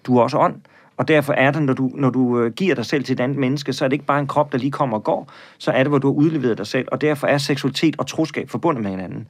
du 0.05 0.17
er 0.19 0.23
også 0.23 0.39
ånd. 0.39 0.55
Og 0.97 1.09
derfor 1.09 1.33
er 1.33 1.51
det, 1.51 1.63
når 1.63 1.73
du, 1.73 1.91
når 1.95 2.11
du 2.11 2.41
øh, 2.41 2.53
giver 2.53 2.75
dig 2.75 2.87
selv 2.87 3.05
til 3.05 3.13
et 3.13 3.21
andet 3.21 3.39
menneske, 3.39 3.73
så 3.73 3.85
er 3.85 3.89
det 3.89 3.93
ikke 3.93 4.05
bare 4.05 4.21
en 4.21 4.27
krop, 4.27 4.53
der 4.53 4.59
lige 4.59 4.71
kommer 4.71 4.97
og 4.97 5.05
går, 5.05 5.31
så 5.59 5.71
er 5.71 5.83
det, 5.83 5.91
hvor 5.91 5.99
du 5.99 6.07
har 6.07 6.15
udleveret 6.15 6.59
dig 6.59 6.67
selv. 6.67 6.89
Og 6.93 7.01
derfor 7.01 7.27
er 7.27 7.39
seksualitet 7.39 7.97
og 7.99 8.07
troskab 8.07 8.51
forbundet 8.51 8.83
med 8.83 8.91
hinanden. 8.91 9.27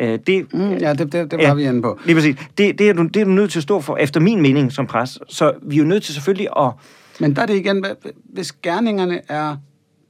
Øh, 0.00 0.18
det, 0.26 0.54
mm, 0.54 0.72
ja, 0.72 0.94
det, 0.94 1.12
det, 1.12 1.30
det 1.30 1.32
var 1.32 1.44
ja, 1.44 1.54
vi 1.54 1.64
inde 1.64 1.82
på. 1.82 1.98
Lige 2.04 2.14
præcis. 2.14 2.36
Det, 2.58 2.78
det, 2.78 2.88
er 2.88 2.92
du, 2.92 3.02
det 3.02 3.16
er 3.16 3.24
du 3.24 3.30
nødt 3.30 3.50
til 3.50 3.58
at 3.58 3.62
stå 3.62 3.80
for, 3.80 3.96
efter 3.96 4.20
min 4.20 4.42
mening 4.42 4.72
som 4.72 4.86
præst. 4.86 5.18
Så 5.28 5.52
vi 5.62 5.76
er 5.76 5.78
jo 5.78 5.84
nødt 5.84 6.02
til 6.02 6.14
selvfølgelig 6.14 6.48
at... 6.56 6.72
Men 7.20 7.36
der 7.36 7.42
er 7.42 7.46
det 7.46 7.54
igen, 7.54 7.84
hvis 8.24 8.52
gerningerne 8.52 9.20
er 9.28 9.56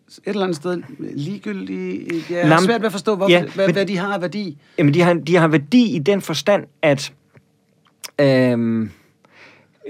et 0.09 0.21
eller 0.27 0.43
andet 0.43 0.57
sted 0.57 0.83
ligegyldige. 0.99 2.25
Jeg 2.31 2.49
har 2.49 2.61
svært 2.61 2.81
ved 2.81 2.87
at 2.87 2.93
forstå, 2.93 3.17
hvor, 3.17 3.31
ja, 3.31 3.45
hvad, 3.55 3.67
men, 3.67 3.75
hvad 3.75 3.87
de 3.87 3.97
har 3.97 4.15
af 4.15 4.21
værdi. 4.21 4.59
Jamen, 4.79 4.95
de 4.95 5.01
har, 5.01 5.15
de 5.15 5.37
har 5.37 5.49
værdi 5.49 5.97
i 5.97 5.99
den 5.99 6.21
forstand, 6.21 6.65
at 6.83 7.13
øhm, 8.21 8.91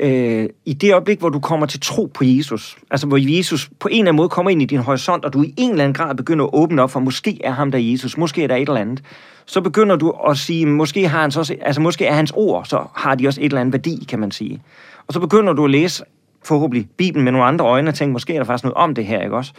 øh, 0.00 0.48
i 0.64 0.72
det 0.72 0.92
øjeblik, 0.92 1.18
hvor 1.18 1.28
du 1.28 1.40
kommer 1.40 1.66
til 1.66 1.80
tro 1.80 2.10
på 2.14 2.24
Jesus, 2.24 2.78
altså 2.90 3.06
hvor 3.06 3.36
Jesus 3.36 3.70
på 3.80 3.88
en 3.88 3.94
eller 3.94 4.08
anden 4.08 4.16
måde 4.16 4.28
kommer 4.28 4.50
ind 4.50 4.62
i 4.62 4.64
din 4.64 4.78
horisont, 4.78 5.24
og 5.24 5.32
du 5.32 5.42
i 5.42 5.54
en 5.56 5.70
eller 5.70 5.84
anden 5.84 5.94
grad 5.94 6.14
begynder 6.14 6.44
at 6.44 6.50
åbne 6.52 6.82
op 6.82 6.90
for, 6.90 7.00
måske 7.00 7.40
er 7.44 7.50
ham 7.50 7.70
der 7.70 7.78
Jesus, 7.78 8.16
måske 8.16 8.42
er 8.42 8.46
der 8.46 8.56
et 8.56 8.68
eller 8.68 8.80
andet, 8.80 9.02
så 9.46 9.60
begynder 9.60 9.96
du 9.96 10.10
at 10.10 10.36
sige, 10.36 10.66
måske, 10.66 11.08
har 11.08 11.20
hans 11.20 11.36
også, 11.36 11.56
altså 11.62 11.80
måske 11.80 12.06
er 12.06 12.14
hans 12.14 12.32
ord, 12.36 12.64
så 12.64 12.84
har 12.94 13.14
de 13.14 13.26
også 13.26 13.40
et 13.40 13.44
eller 13.44 13.60
andet 13.60 13.72
værdi, 13.72 14.04
kan 14.08 14.18
man 14.18 14.30
sige. 14.30 14.62
Og 15.06 15.14
så 15.14 15.20
begynder 15.20 15.52
du 15.52 15.64
at 15.64 15.70
læse 15.70 16.04
forhåbentlig 16.44 16.88
Bibelen 16.96 17.24
med 17.24 17.32
nogle 17.32 17.46
andre 17.46 17.64
øjne 17.64 17.90
og 17.90 17.94
tænke, 17.94 18.12
måske 18.12 18.34
er 18.34 18.38
der 18.38 18.44
faktisk 18.44 18.64
noget 18.64 18.76
om 18.76 18.94
det 18.94 19.06
her, 19.06 19.22
ikke 19.22 19.36
også? 19.36 19.52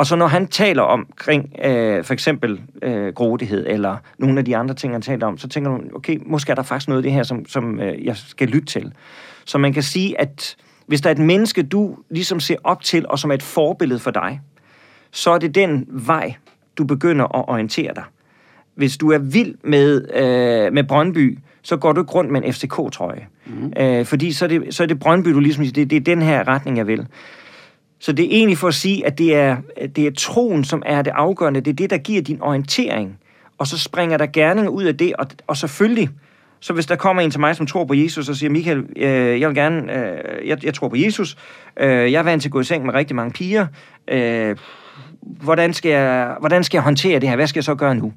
Og 0.00 0.06
så 0.06 0.16
når 0.16 0.26
han 0.26 0.46
taler 0.46 0.82
omkring 0.82 1.54
øh, 1.64 2.04
for 2.04 2.12
eksempel 2.12 2.60
øh, 2.82 3.14
grådighed 3.14 3.66
eller 3.68 3.96
nogle 4.18 4.38
af 4.38 4.44
de 4.44 4.56
andre 4.56 4.74
ting, 4.74 4.94
han 4.94 5.02
taler 5.02 5.26
om, 5.26 5.38
så 5.38 5.48
tænker 5.48 5.70
du, 5.70 5.80
okay, 5.94 6.18
måske 6.26 6.50
er 6.50 6.54
der 6.54 6.62
faktisk 6.62 6.88
noget 6.88 6.98
af 6.98 7.02
det 7.02 7.12
her, 7.12 7.22
som, 7.22 7.46
som 7.46 7.80
øh, 7.80 8.04
jeg 8.04 8.16
skal 8.16 8.48
lytte 8.48 8.66
til. 8.66 8.92
Så 9.44 9.58
man 9.58 9.72
kan 9.72 9.82
sige, 9.82 10.20
at 10.20 10.56
hvis 10.86 11.00
der 11.00 11.10
er 11.10 11.14
et 11.14 11.20
menneske, 11.20 11.62
du 11.62 11.96
ligesom 12.10 12.40
ser 12.40 12.56
op 12.64 12.82
til, 12.82 13.06
og 13.08 13.18
som 13.18 13.30
er 13.30 13.34
et 13.34 13.42
forbillede 13.42 14.00
for 14.00 14.10
dig, 14.10 14.40
så 15.10 15.30
er 15.30 15.38
det 15.38 15.54
den 15.54 15.86
vej, 15.88 16.34
du 16.78 16.84
begynder 16.84 17.24
at 17.24 17.48
orientere 17.48 17.94
dig. 17.94 18.04
Hvis 18.74 18.96
du 18.96 19.10
er 19.12 19.18
vild 19.18 19.54
med, 19.64 20.14
øh, 20.14 20.72
med 20.72 20.84
Brøndby, 20.84 21.38
så 21.62 21.76
går 21.76 21.92
du 21.92 22.00
ikke 22.00 22.12
rundt 22.12 22.30
med 22.30 22.42
en 22.44 22.52
FCK-trøje. 22.52 23.26
Mm. 23.46 23.72
Øh, 23.76 24.06
fordi 24.06 24.32
så 24.32 24.44
er, 24.44 24.48
det, 24.48 24.74
så 24.74 24.82
er 24.82 24.86
det 24.86 24.98
Brøndby, 24.98 25.28
du 25.28 25.40
ligesom 25.40 25.64
siger, 25.64 25.74
det, 25.74 25.90
det 25.90 25.96
er 25.96 26.00
den 26.00 26.22
her 26.22 26.48
retning, 26.48 26.76
jeg 26.76 26.86
vil. 26.86 27.06
Så 28.00 28.12
det 28.12 28.24
er 28.24 28.28
egentlig 28.30 28.58
for 28.58 28.68
at 28.68 28.74
sige, 28.74 29.06
at 29.06 29.18
det 29.18 29.34
er, 29.34 29.56
det 29.96 30.06
er 30.06 30.10
troen, 30.18 30.64
som 30.64 30.82
er 30.86 31.02
det 31.02 31.10
afgørende. 31.10 31.60
Det 31.60 31.70
er 31.70 31.74
det, 31.74 31.90
der 31.90 31.98
giver 31.98 32.22
din 32.22 32.42
orientering. 32.42 33.18
Og 33.58 33.66
så 33.66 33.78
springer 33.78 34.16
der 34.16 34.26
gerninger 34.26 34.70
ud 34.70 34.84
af 34.84 34.96
det. 34.96 35.12
Og, 35.14 35.26
og 35.46 35.56
selvfølgelig, 35.56 36.08
så 36.60 36.72
hvis 36.72 36.86
der 36.86 36.96
kommer 36.96 37.22
en 37.22 37.30
til 37.30 37.40
mig, 37.40 37.56
som 37.56 37.66
tror 37.66 37.84
på 37.84 37.94
Jesus, 37.94 38.28
og 38.28 38.36
siger, 38.36 38.50
Michael, 38.50 38.84
øh, 38.96 39.40
jeg 39.40 39.48
vil 39.48 39.56
gerne, 39.56 39.98
øh, 39.98 40.48
jeg, 40.48 40.64
jeg 40.64 40.74
tror 40.74 40.88
på 40.88 40.96
Jesus. 40.96 41.36
Øh, 41.76 42.12
jeg 42.12 42.18
er 42.18 42.22
vant 42.22 42.42
til 42.42 42.48
at 42.48 42.52
gå 42.52 42.60
i 42.60 42.64
seng 42.64 42.86
med 42.86 42.94
rigtig 42.94 43.16
mange 43.16 43.32
piger. 43.32 43.66
Øh, 44.08 44.56
hvordan, 45.20 45.74
skal 45.74 45.90
jeg, 45.90 46.36
hvordan 46.40 46.64
skal 46.64 46.78
jeg 46.78 46.82
håndtere 46.82 47.20
det 47.20 47.28
her? 47.28 47.36
Hvad 47.36 47.46
skal 47.46 47.58
jeg 47.58 47.64
så 47.64 47.74
gøre 47.74 47.94
nu? 47.94 48.12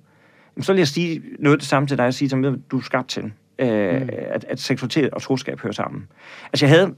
Jamen, 0.55 0.63
så 0.63 0.73
vil 0.73 0.79
jeg 0.79 0.87
sige 0.87 1.21
noget 1.39 1.59
det 1.59 1.67
samme 1.67 1.87
til 1.87 1.97
dig, 1.97 2.05
og 2.05 2.13
sige 2.13 2.29
til 2.29 2.61
du 2.71 2.77
er 2.77 2.81
skabt 2.81 3.09
til, 3.09 3.31
øh, 3.59 4.01
mm. 4.01 4.09
at, 4.29 4.45
at 4.49 4.59
seksualitet 4.59 5.09
og 5.09 5.21
troskab 5.21 5.59
hører 5.59 5.73
sammen. 5.73 6.07
Altså, 6.53 6.65
jeg 6.65 6.75
havde 6.75 6.93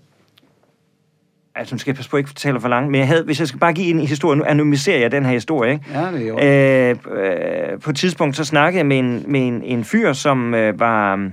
altså 1.55 1.75
nu 1.75 1.79
skal 1.79 1.91
jeg 1.91 1.95
passe 1.95 2.11
på, 2.11 2.17
at 2.17 2.19
ikke 2.19 2.29
fortælle 2.29 2.61
for 2.61 2.67
langt, 2.67 2.91
men 2.91 2.99
jeg 2.99 3.07
havde, 3.07 3.23
hvis 3.23 3.39
jeg 3.39 3.47
skal 3.47 3.59
bare 3.59 3.73
give 3.73 3.87
en 3.87 3.99
historie, 3.99 4.37
nu 4.37 4.43
anonymiserer 4.47 4.99
jeg 4.99 5.11
den 5.11 5.25
her 5.25 5.31
historie, 5.31 5.73
ikke? 5.73 5.85
Ja, 5.93 6.11
det 6.11 6.21
er 6.21 6.27
jo. 6.27 6.39
Øh, 6.39 7.71
øh, 7.73 7.79
på 7.79 7.89
et 7.89 7.95
tidspunkt, 7.95 8.35
så 8.35 8.43
snakkede 8.43 8.77
jeg 8.77 8.85
med 8.85 8.99
en, 8.99 9.23
med 9.27 9.47
en, 9.47 9.63
en 9.63 9.83
fyr, 9.83 10.13
som 10.13 10.53
øh, 10.53 10.79
var 10.79 11.29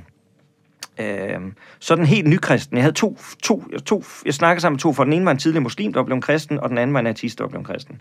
øh, 1.00 1.38
sådan 1.80 2.06
helt 2.06 2.28
nykristen. 2.28 2.76
Jeg 2.76 2.84
havde 2.84 2.94
to, 2.94 3.18
to, 3.42 3.62
to, 3.86 4.04
jeg 4.26 4.34
snakkede 4.34 4.60
sammen 4.60 4.74
med 4.74 4.80
to, 4.80 4.92
for 4.92 5.04
den 5.04 5.12
ene 5.12 5.24
var 5.24 5.30
en 5.30 5.38
tidlig 5.38 5.62
muslim, 5.62 5.92
der 5.92 6.02
blev 6.02 6.14
en 6.14 6.22
kristen, 6.22 6.60
og 6.60 6.68
den 6.68 6.78
anden 6.78 6.94
var 6.94 7.00
en 7.00 7.06
artist, 7.06 7.38
der 7.38 7.48
blev 7.48 7.58
en 7.58 7.64
kristen. 7.64 8.00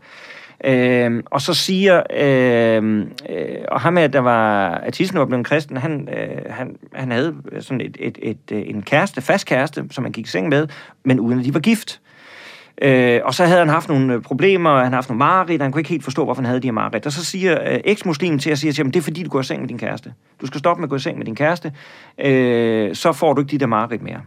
Øh, 0.63 1.23
og 1.25 1.41
så 1.41 1.53
siger, 1.53 2.03
øh, 2.17 3.05
øh, 3.29 3.45
og 3.67 3.81
ham 3.81 3.97
her, 3.97 4.07
der 4.07 4.19
var 4.19 4.69
artisten, 4.85 5.19
der 5.19 5.25
blev 5.25 5.37
en 5.37 5.43
kristen, 5.43 5.77
han, 5.77 6.09
øh, 6.13 6.41
han, 6.49 6.75
han 6.93 7.11
havde 7.11 7.35
sådan 7.59 7.81
et, 7.81 7.97
et, 7.99 8.17
et, 8.21 8.37
et, 8.51 8.69
en 8.69 8.81
kæreste, 8.81 9.21
fast 9.21 9.45
kæreste, 9.45 9.85
som 9.91 10.03
han 10.03 10.11
gik 10.11 10.25
i 10.25 10.29
seng 10.29 10.49
med, 10.49 10.67
men 11.03 11.19
uden 11.19 11.39
at 11.39 11.45
de 11.45 11.53
var 11.53 11.59
gift. 11.59 12.01
Øh, 12.05 12.10
og 13.23 13.33
så 13.33 13.45
havde 13.45 13.59
han 13.59 13.69
haft 13.69 13.89
nogle 13.89 14.13
øh, 14.13 14.21
problemer, 14.21 14.69
han 14.69 14.83
havde 14.83 14.95
haft 14.95 15.09
nogle 15.09 15.17
mareridt, 15.17 15.61
han 15.61 15.71
kunne 15.71 15.79
ikke 15.79 15.89
helt 15.89 16.03
forstå, 16.03 16.25
hvorfor 16.25 16.41
han 16.41 16.45
havde 16.45 16.59
de 16.59 16.67
her 16.67 16.71
mareridt. 16.71 17.05
Og 17.05 17.11
så 17.11 17.25
siger 17.25 17.71
øh, 17.71 17.79
eks-muslimen 17.83 18.39
til 18.39 18.49
at 18.49 18.57
sige 18.59 18.73
til 18.73 18.83
ham, 18.83 18.91
det 18.91 18.99
er 18.99 19.03
fordi, 19.03 19.23
du 19.23 19.29
går 19.29 19.39
i 19.39 19.43
seng 19.43 19.61
med 19.61 19.67
din 19.67 19.77
kæreste. 19.77 20.13
Du 20.41 20.45
skal 20.45 20.59
stoppe 20.59 20.81
med 20.81 20.85
at 20.85 20.89
gå 20.89 20.95
i 20.95 20.99
seng 20.99 21.17
med 21.17 21.25
din 21.25 21.35
kæreste, 21.35 21.73
øh, 22.19 22.95
så 22.95 23.11
får 23.11 23.33
du 23.33 23.41
ikke 23.41 23.51
de 23.51 23.57
der 23.57 23.65
mareridt 23.65 24.01
mere. 24.01 24.21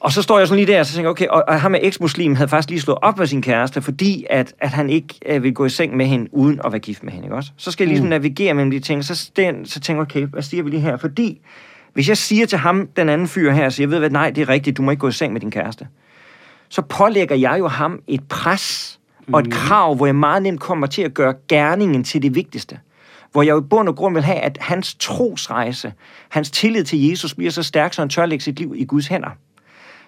Og 0.00 0.12
så 0.12 0.22
står 0.22 0.38
jeg 0.38 0.48
sådan 0.48 0.64
lige 0.64 0.72
der, 0.72 0.80
og 0.80 0.86
så 0.86 0.94
tænker 0.94 1.10
okay, 1.10 1.26
og, 1.26 1.44
og 1.48 1.60
ham 1.60 1.70
med 1.70 1.80
eks-muslim 1.82 2.34
havde 2.34 2.48
faktisk 2.48 2.70
lige 2.70 2.80
slået 2.80 2.98
op 3.02 3.18
med 3.18 3.26
sin 3.26 3.42
kæreste, 3.42 3.82
fordi 3.82 4.26
at, 4.30 4.54
at 4.60 4.70
han 4.70 4.90
ikke 4.90 5.14
øh, 5.26 5.42
vil 5.42 5.54
gå 5.54 5.64
i 5.64 5.68
seng 5.68 5.96
med 5.96 6.06
hende, 6.06 6.28
uden 6.32 6.60
at 6.64 6.72
være 6.72 6.80
gift 6.80 7.02
med 7.02 7.12
hende, 7.12 7.26
ikke 7.26 7.36
også? 7.36 7.50
Så 7.56 7.70
skal 7.70 7.84
jeg 7.84 7.88
ligesom 7.88 8.06
mm. 8.06 8.10
navigere 8.10 8.54
mellem 8.54 8.70
de 8.70 8.80
ting, 8.80 9.04
så, 9.04 9.30
den, 9.36 9.66
så 9.66 9.80
tænker 9.80 10.00
jeg, 10.00 10.06
okay, 10.06 10.26
hvad 10.26 10.42
siger 10.42 10.62
vi 10.62 10.70
lige 10.70 10.80
her? 10.80 10.96
Fordi 10.96 11.40
hvis 11.92 12.08
jeg 12.08 12.16
siger 12.16 12.46
til 12.46 12.58
ham, 12.58 12.88
den 12.96 13.08
anden 13.08 13.28
fyr 13.28 13.52
her, 13.52 13.68
så 13.68 13.82
jeg 13.82 13.90
ved 13.90 13.98
hvad, 13.98 14.10
nej, 14.10 14.30
det 14.30 14.42
er 14.42 14.48
rigtigt, 14.48 14.76
du 14.76 14.82
må 14.82 14.90
ikke 14.90 15.00
gå 15.00 15.08
i 15.08 15.12
seng 15.12 15.32
med 15.32 15.40
din 15.40 15.50
kæreste 15.50 15.86
så 16.68 16.82
pålægger 16.82 17.36
jeg 17.36 17.56
jo 17.58 17.68
ham 17.68 18.00
et 18.06 18.28
pres 18.28 18.98
og 19.32 19.40
et 19.40 19.46
mm. 19.46 19.52
krav, 19.52 19.94
hvor 19.94 20.06
jeg 20.06 20.14
meget 20.14 20.42
nemt 20.42 20.60
kommer 20.60 20.86
til 20.86 21.02
at 21.02 21.14
gøre 21.14 21.34
gerningen 21.48 22.04
til 22.04 22.22
det 22.22 22.34
vigtigste. 22.34 22.78
Hvor 23.32 23.42
jeg 23.42 23.52
jo 23.52 23.60
i 23.60 23.64
bund 23.70 23.88
og 23.88 23.96
grund 23.96 24.14
vil 24.14 24.22
have, 24.22 24.38
at 24.38 24.58
hans 24.60 24.94
trosrejse, 24.94 25.92
hans 26.28 26.50
tillid 26.50 26.84
til 26.84 27.08
Jesus 27.08 27.34
bliver 27.34 27.50
så 27.50 27.62
stærk, 27.62 27.94
så 27.94 28.00
han 28.02 28.08
tør 28.08 28.26
lægge 28.26 28.44
sit 28.44 28.58
liv 28.58 28.74
i 28.76 28.84
Guds 28.84 29.06
hænder. 29.06 29.30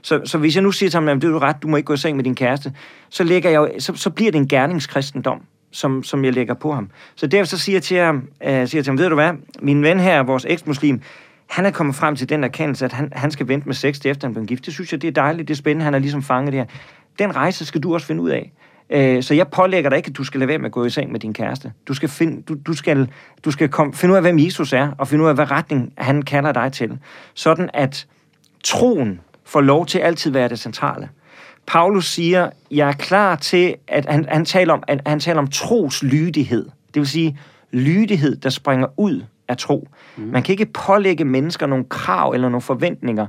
Så, 0.02 0.20
så 0.24 0.38
hvis 0.38 0.54
jeg 0.54 0.62
nu 0.62 0.72
siger 0.72 0.90
til 0.90 0.98
ham, 0.98 1.08
at 1.08 1.16
det 1.16 1.24
er 1.24 1.32
du 1.32 1.38
ret, 1.38 1.62
du 1.62 1.68
må 1.68 1.76
ikke 1.76 1.86
gå 1.86 1.94
i 1.94 1.96
seng 1.96 2.16
med 2.16 2.24
din 2.24 2.34
kæreste, 2.34 2.72
så, 3.08 3.24
lægger 3.24 3.50
jeg 3.50 3.56
jo, 3.56 3.68
så, 3.78 3.92
så 3.94 4.10
bliver 4.10 4.32
det 4.32 4.38
en 4.38 4.48
gerningskristendom, 4.48 5.42
som, 5.70 6.02
som 6.02 6.24
jeg 6.24 6.32
lægger 6.32 6.54
på 6.54 6.72
ham. 6.72 6.90
Så 7.14 7.26
derfor 7.26 7.48
så 7.48 7.58
siger 7.58 7.76
jeg 7.76 7.82
til 7.82 7.96
ham, 7.96 8.16
øh, 8.16 8.50
siger 8.50 8.60
jeg 8.60 8.68
til 8.68 8.86
ham 8.86 8.98
ved 8.98 9.08
du 9.08 9.14
hvad, 9.14 9.32
min 9.60 9.82
ven 9.82 10.00
her, 10.00 10.22
vores 10.22 10.46
eksmuslim, 10.48 11.00
han 11.46 11.66
er 11.66 11.70
kommet 11.70 11.94
frem 11.94 12.16
til 12.16 12.28
den 12.28 12.44
erkendelse, 12.44 12.84
at 12.84 12.92
han, 12.92 13.12
han 13.12 13.30
skal 13.30 13.48
vente 13.48 13.66
med 13.66 13.74
sex 13.74 14.00
efter 14.04 14.26
han 14.26 14.34
bliver 14.34 14.46
gift. 14.46 14.66
Det 14.66 14.74
synes 14.74 14.92
jeg, 14.92 15.02
det 15.02 15.08
er 15.08 15.12
dejligt, 15.12 15.48
det 15.48 15.54
er 15.54 15.58
spændende, 15.58 15.84
han 15.84 15.92
har 15.92 16.00
ligesom 16.00 16.22
fanget 16.22 16.52
det 16.52 16.60
her. 16.60 16.66
Den 17.18 17.36
rejse 17.36 17.64
skal 17.64 17.80
du 17.80 17.94
også 17.94 18.06
finde 18.06 18.22
ud 18.22 18.30
af. 18.30 18.52
Øh, 18.90 19.22
så 19.22 19.34
jeg 19.34 19.48
pålægger 19.48 19.90
dig 19.90 19.96
ikke, 19.96 20.08
at 20.08 20.16
du 20.16 20.24
skal 20.24 20.40
lade 20.40 20.48
være 20.48 20.58
med 20.58 20.66
at 20.66 20.72
gå 20.72 20.84
i 20.84 20.90
seng 20.90 21.12
med 21.12 21.20
din 21.20 21.32
kæreste. 21.32 21.72
Du 21.88 21.94
skal, 21.94 22.08
finde, 22.08 22.42
du, 22.42 22.56
du 22.66 22.72
skal, 22.72 23.08
du 23.44 23.50
skal 23.50 23.68
kom, 23.68 23.92
finde 23.92 24.12
ud 24.12 24.16
af, 24.16 24.22
hvem 24.22 24.38
Jesus 24.38 24.72
er, 24.72 24.90
og 24.98 25.08
finde 25.08 25.24
ud 25.24 25.28
af, 25.28 25.34
hvad 25.34 25.50
retning 25.50 25.92
han 25.98 26.22
kalder 26.22 26.52
dig 26.52 26.72
til. 26.72 26.98
Sådan 27.34 27.70
at 27.74 28.06
troen 28.64 29.20
får 29.44 29.60
lov 29.60 29.86
til 29.86 29.98
altid 29.98 30.30
at 30.30 30.34
være 30.34 30.48
det 30.48 30.58
centrale. 30.58 31.08
Paulus 31.66 32.06
siger, 32.06 32.50
jeg 32.70 32.88
er 32.88 32.92
klar 32.92 33.36
til, 33.36 33.74
at 33.88 34.06
han, 34.06 34.26
han, 34.28 34.44
taler 34.44 34.72
om, 34.72 34.82
at 34.88 35.00
han 35.06 35.20
taler 35.20 35.38
om 35.38 35.48
troslydighed. 35.48 36.64
Det 36.94 37.00
vil 37.00 37.06
sige, 37.06 37.38
lydighed, 37.72 38.36
der 38.36 38.50
springer 38.50 38.86
ud 38.96 39.22
af 39.48 39.56
tro. 39.56 39.88
Mm. 40.16 40.24
Man 40.24 40.42
kan 40.42 40.52
ikke 40.52 40.66
pålægge 40.66 41.24
mennesker 41.24 41.66
nogle 41.66 41.84
krav 41.84 42.32
eller 42.32 42.48
nogle 42.48 42.62
forventninger, 42.62 43.26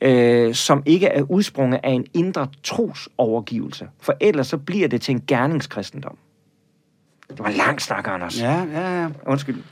øh, 0.00 0.54
som 0.54 0.82
ikke 0.86 1.06
er 1.06 1.22
udsprunget 1.22 1.80
af 1.82 1.90
en 1.90 2.06
indre 2.14 2.48
trosovergivelse. 2.62 3.88
For 4.00 4.14
ellers 4.20 4.46
så 4.46 4.56
bliver 4.58 4.88
det 4.88 5.00
til 5.00 5.12
en 5.12 5.22
gerningskristendom. 5.26 6.16
Det 7.28 7.38
var 7.38 7.50
lang 7.50 7.80
snak, 7.80 8.08
Anders. 8.08 8.40
Ja, 8.40 8.64
ja, 8.64 9.02
ja. 9.02 9.08
Undskyld. 9.26 9.62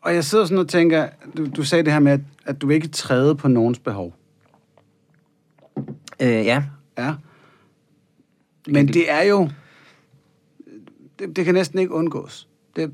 Og 0.00 0.14
jeg 0.14 0.24
sidder 0.24 0.44
sådan 0.44 0.58
og 0.58 0.68
tænker, 0.68 1.08
du, 1.36 1.46
du 1.46 1.62
sagde 1.62 1.84
det 1.84 1.92
her 1.92 2.00
med, 2.00 2.12
at, 2.12 2.20
at 2.46 2.60
du 2.60 2.70
ikke 2.70 2.88
træder 2.88 3.34
på 3.34 3.48
nogens 3.48 3.78
behov. 3.78 4.14
Øh, 6.22 6.28
ja. 6.28 6.62
Ja. 6.98 7.14
Men 8.68 8.88
det 8.88 9.10
er 9.10 9.22
jo... 9.22 9.50
Det, 11.18 11.36
det 11.36 11.44
kan 11.44 11.54
næsten 11.54 11.78
ikke 11.78 11.92
undgås. 11.92 12.48
Det, 12.76 12.92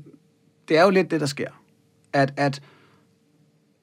det 0.67 0.77
er 0.77 0.83
jo 0.83 0.89
lidt 0.89 1.11
det, 1.11 1.19
der 1.19 1.25
sker 1.25 1.49
at, 2.13 2.33
at 2.37 2.61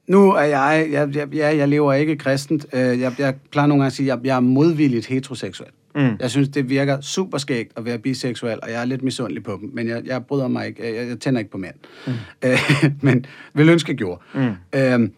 nu 0.07 0.31
er 0.33 0.43
jeg, 0.43 0.89
jeg, 0.91 1.15
jeg, 1.15 1.35
jeg, 1.35 1.57
jeg 1.57 1.69
lever 1.69 1.93
ikke 1.93 2.17
kristent, 2.17 2.67
øh, 2.73 3.01
jeg, 3.01 3.15
jeg 3.19 3.35
plejer 3.51 3.69
nogle 3.69 3.83
gange 3.83 3.87
at 3.87 3.93
sige, 3.93 4.13
at 4.13 4.19
jeg, 4.19 4.27
jeg 4.27 4.37
er 4.37 4.41
modvilligt 4.41 5.07
heteroseksuel. 5.07 5.71
Mm. 5.95 6.17
Jeg 6.21 6.31
synes, 6.31 6.49
det 6.49 6.69
virker 6.69 7.01
super 7.01 7.39
skægt 7.39 7.73
at 7.77 7.85
være 7.85 7.99
biseksuel, 7.99 8.59
og 8.63 8.71
jeg 8.71 8.81
er 8.81 8.85
lidt 8.85 9.03
misundelig 9.03 9.43
på 9.43 9.59
dem, 9.61 9.71
men 9.73 9.89
jeg, 9.89 10.03
jeg 10.07 10.25
bryder 10.25 10.49
mig 10.49 10.67
ikke. 10.67 10.97
Jeg, 10.97 11.09
jeg 11.09 11.21
tænder 11.21 11.39
ikke 11.39 11.51
på 11.51 11.59
mænd. 11.59 11.75
Mm. 12.07 12.13
Øh, 12.49 12.59
men 13.03 13.27
vil 13.55 13.69
ønske, 13.69 13.91
jeg 13.91 13.97
gjorde. 13.97 14.21
Mm. 14.35 14.79
Øhm, 14.79 15.13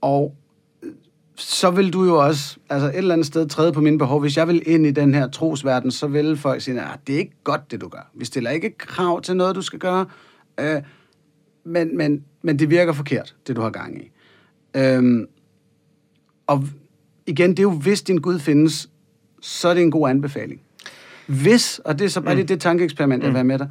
og 0.00 0.36
så 1.36 1.70
vil 1.70 1.92
du 1.92 2.04
jo 2.04 2.24
også 2.26 2.56
altså 2.70 2.88
et 2.88 2.96
eller 2.96 3.14
andet 3.14 3.26
sted 3.26 3.48
træde 3.48 3.72
på 3.72 3.80
mine 3.80 3.98
behov. 3.98 4.20
Hvis 4.20 4.36
jeg 4.36 4.48
vil 4.48 4.62
ind 4.66 4.86
i 4.86 4.90
den 4.90 5.14
her 5.14 5.28
trosverden, 5.28 5.90
så 5.90 6.06
vil 6.06 6.36
folk 6.36 6.62
sige, 6.62 6.80
at 6.80 6.98
det 7.06 7.14
er 7.14 7.18
ikke 7.18 7.36
godt, 7.44 7.70
det 7.70 7.80
du 7.80 7.88
gør. 7.88 8.10
Vi 8.14 8.24
stiller 8.24 8.50
ikke 8.50 8.78
krav 8.78 9.22
til 9.22 9.36
noget, 9.36 9.56
du 9.56 9.62
skal 9.62 9.78
gøre, 9.78 10.06
øh, 10.60 10.82
men, 11.64 11.96
men, 11.96 12.24
men 12.46 12.58
det 12.58 12.70
virker 12.70 12.92
forkert, 12.92 13.36
det 13.46 13.56
du 13.56 13.60
har 13.60 13.70
gang 13.70 14.02
i. 14.02 14.10
Øhm, 14.76 15.26
og 16.46 16.64
igen, 17.26 17.50
det 17.50 17.58
er 17.58 17.62
jo, 17.62 17.70
hvis 17.70 18.02
din 18.02 18.18
Gud 18.18 18.38
findes, 18.38 18.90
så 19.40 19.68
er 19.68 19.74
det 19.74 19.82
en 19.82 19.90
god 19.90 20.10
anbefaling. 20.10 20.60
Hvis, 21.26 21.78
og 21.78 21.98
det 21.98 22.04
er 22.04 22.08
så 22.08 22.20
bare 22.20 22.34
mm. 22.34 22.40
det, 22.40 22.48
det 22.48 22.60
tankeeksperiment, 22.60 23.22
jeg 23.22 23.30
mm. 23.30 23.36
vil 23.36 23.46
med 23.46 23.58
dig 23.58 23.70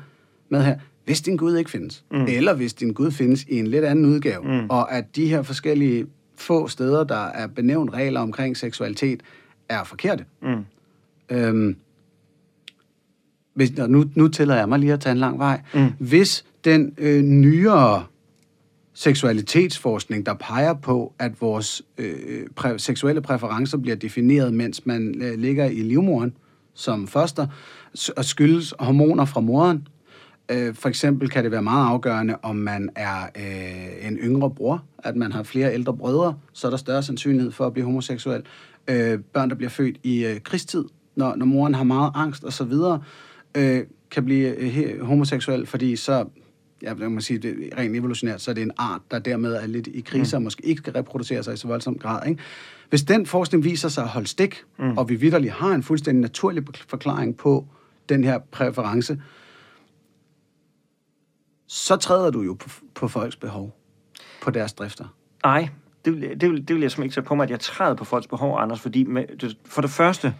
med 0.49 0.63
her, 0.63 0.79
hvis 1.05 1.21
din 1.21 1.37
Gud 1.37 1.57
ikke 1.57 1.71
findes, 1.71 2.05
mm. 2.11 2.25
eller 2.25 2.53
hvis 2.53 2.73
din 2.73 2.93
Gud 2.93 3.11
findes 3.11 3.43
i 3.43 3.59
en 3.59 3.67
lidt 3.67 3.85
anden 3.85 4.05
udgave, 4.05 4.43
mm. 4.43 4.69
og 4.69 4.93
at 4.93 5.15
de 5.15 5.27
her 5.27 5.41
forskellige 5.41 6.05
få 6.37 6.67
steder, 6.67 7.03
der 7.03 7.25
er 7.25 7.47
benævnt 7.47 7.93
regler 7.93 8.19
omkring 8.19 8.57
seksualitet, 8.57 9.23
er 9.69 9.83
forkerte. 9.83 10.25
Mm. 10.41 10.65
Øhm, 11.29 11.75
hvis, 13.53 13.77
nu, 13.77 14.05
nu 14.15 14.27
tillader 14.27 14.59
jeg 14.59 14.69
mig 14.69 14.79
lige 14.79 14.93
at 14.93 14.99
tage 14.99 15.11
en 15.11 15.17
lang 15.17 15.39
vej. 15.39 15.61
Mm. 15.73 15.87
Hvis 15.99 16.45
den 16.65 16.93
øh, 16.97 17.21
nyere 17.21 18.05
seksualitetsforskning, 18.95 20.25
der 20.25 20.33
peger 20.33 20.73
på, 20.73 21.13
at 21.19 21.41
vores 21.41 21.81
øh, 21.97 22.47
præ- 22.59 22.77
seksuelle 22.77 23.21
præferencer 23.21 23.77
bliver 23.77 23.95
defineret, 23.95 24.53
mens 24.53 24.85
man 24.85 25.21
øh, 25.21 25.39
ligger 25.39 25.65
i 25.65 25.79
livmoderen 25.79 26.33
som 26.73 27.07
foster, 27.07 27.47
og 28.17 28.25
skyldes 28.25 28.73
hormoner 28.79 29.25
fra 29.25 29.41
moderen. 29.41 29.87
Øh, 30.51 30.75
for 30.75 30.89
eksempel 30.89 31.29
kan 31.29 31.43
det 31.43 31.51
være 31.51 31.61
meget 31.61 31.87
afgørende, 31.87 32.35
om 32.41 32.55
man 32.55 32.89
er 32.95 33.23
øh, 33.35 34.07
en 34.07 34.17
yngre 34.17 34.51
bror, 34.51 34.83
at 34.97 35.15
man 35.15 35.31
har 35.31 35.43
flere 35.43 35.73
ældre 35.73 35.97
brødre, 35.97 36.35
så 36.53 36.67
er 36.67 36.71
der 36.71 36.77
større 36.77 37.03
sandsynlighed 37.03 37.51
for 37.51 37.65
at 37.65 37.73
blive 37.73 37.85
homoseksuel. 37.85 38.43
Øh, 38.87 39.19
børn, 39.33 39.49
der 39.49 39.55
bliver 39.55 39.69
født 39.69 39.97
i 40.03 40.25
øh, 40.25 40.39
krigstid, 40.41 40.85
når, 41.15 41.35
når 41.35 41.45
moren 41.45 41.73
har 41.73 41.83
meget 41.83 42.11
angst 42.15 42.43
osv., 42.43 42.73
øh, 43.57 43.83
kan 44.11 44.25
blive 44.25 44.55
øh, 44.55 45.01
homoseksuel, 45.01 45.65
fordi 45.65 45.95
så 45.95 46.25
ja, 46.81 46.93
man 46.93 47.11
må 47.11 47.19
sige, 47.19 47.39
det, 47.39 47.69
rent 47.77 47.95
evolutionært, 47.95 48.41
så 48.41 48.51
er 48.51 48.55
det 48.55 48.61
en 48.61 48.71
art, 48.77 49.01
der 49.11 49.19
dermed 49.19 49.53
er 49.53 49.67
lidt 49.67 49.87
i 49.87 50.01
krise, 50.01 50.35
mm. 50.35 50.39
og 50.39 50.43
måske 50.43 50.65
ikke 50.65 50.79
skal 50.79 50.93
reproducere 50.93 51.43
sig 51.43 51.53
i 51.53 51.57
så 51.57 51.67
voldsom 51.67 51.97
grad. 51.97 52.27
Ikke? 52.27 52.41
Hvis 52.89 53.03
den 53.03 53.25
forskning 53.25 53.63
viser 53.63 53.89
sig 53.89 54.03
at 54.03 54.09
holde 54.09 54.27
stik, 54.27 54.63
mm. 54.79 54.97
og 54.97 55.09
vi 55.09 55.15
vidderligt 55.15 55.53
har 55.53 55.71
en 55.71 55.83
fuldstændig 55.83 56.21
naturlig 56.21 56.63
forklaring 56.87 57.37
på 57.37 57.65
den 58.09 58.23
her 58.23 58.39
præference, 58.39 59.21
så 61.67 61.95
træder 61.95 62.31
du 62.31 62.41
jo 62.41 62.53
på, 62.53 62.69
på 62.95 63.07
folks 63.07 63.35
behov, 63.35 63.75
på 64.41 64.51
deres 64.51 64.73
drifter. 64.73 65.05
Nej, 65.43 65.69
det 66.05 66.13
vil, 66.13 66.41
det, 66.41 66.51
vil, 66.51 66.67
det 66.67 66.75
vil 66.75 66.81
jeg 66.81 66.91
simpelthen 66.91 67.03
ikke 67.03 67.13
sætte 67.13 67.27
på 67.27 67.35
mig, 67.35 67.43
at 67.43 67.49
jeg 67.49 67.59
træder 67.59 67.95
på 67.95 68.05
folks 68.05 68.27
behov, 68.27 68.59
Anders, 68.59 68.79
fordi 68.79 69.03
med, 69.03 69.55
for 69.65 69.81
det 69.81 69.91
første, 69.91 70.35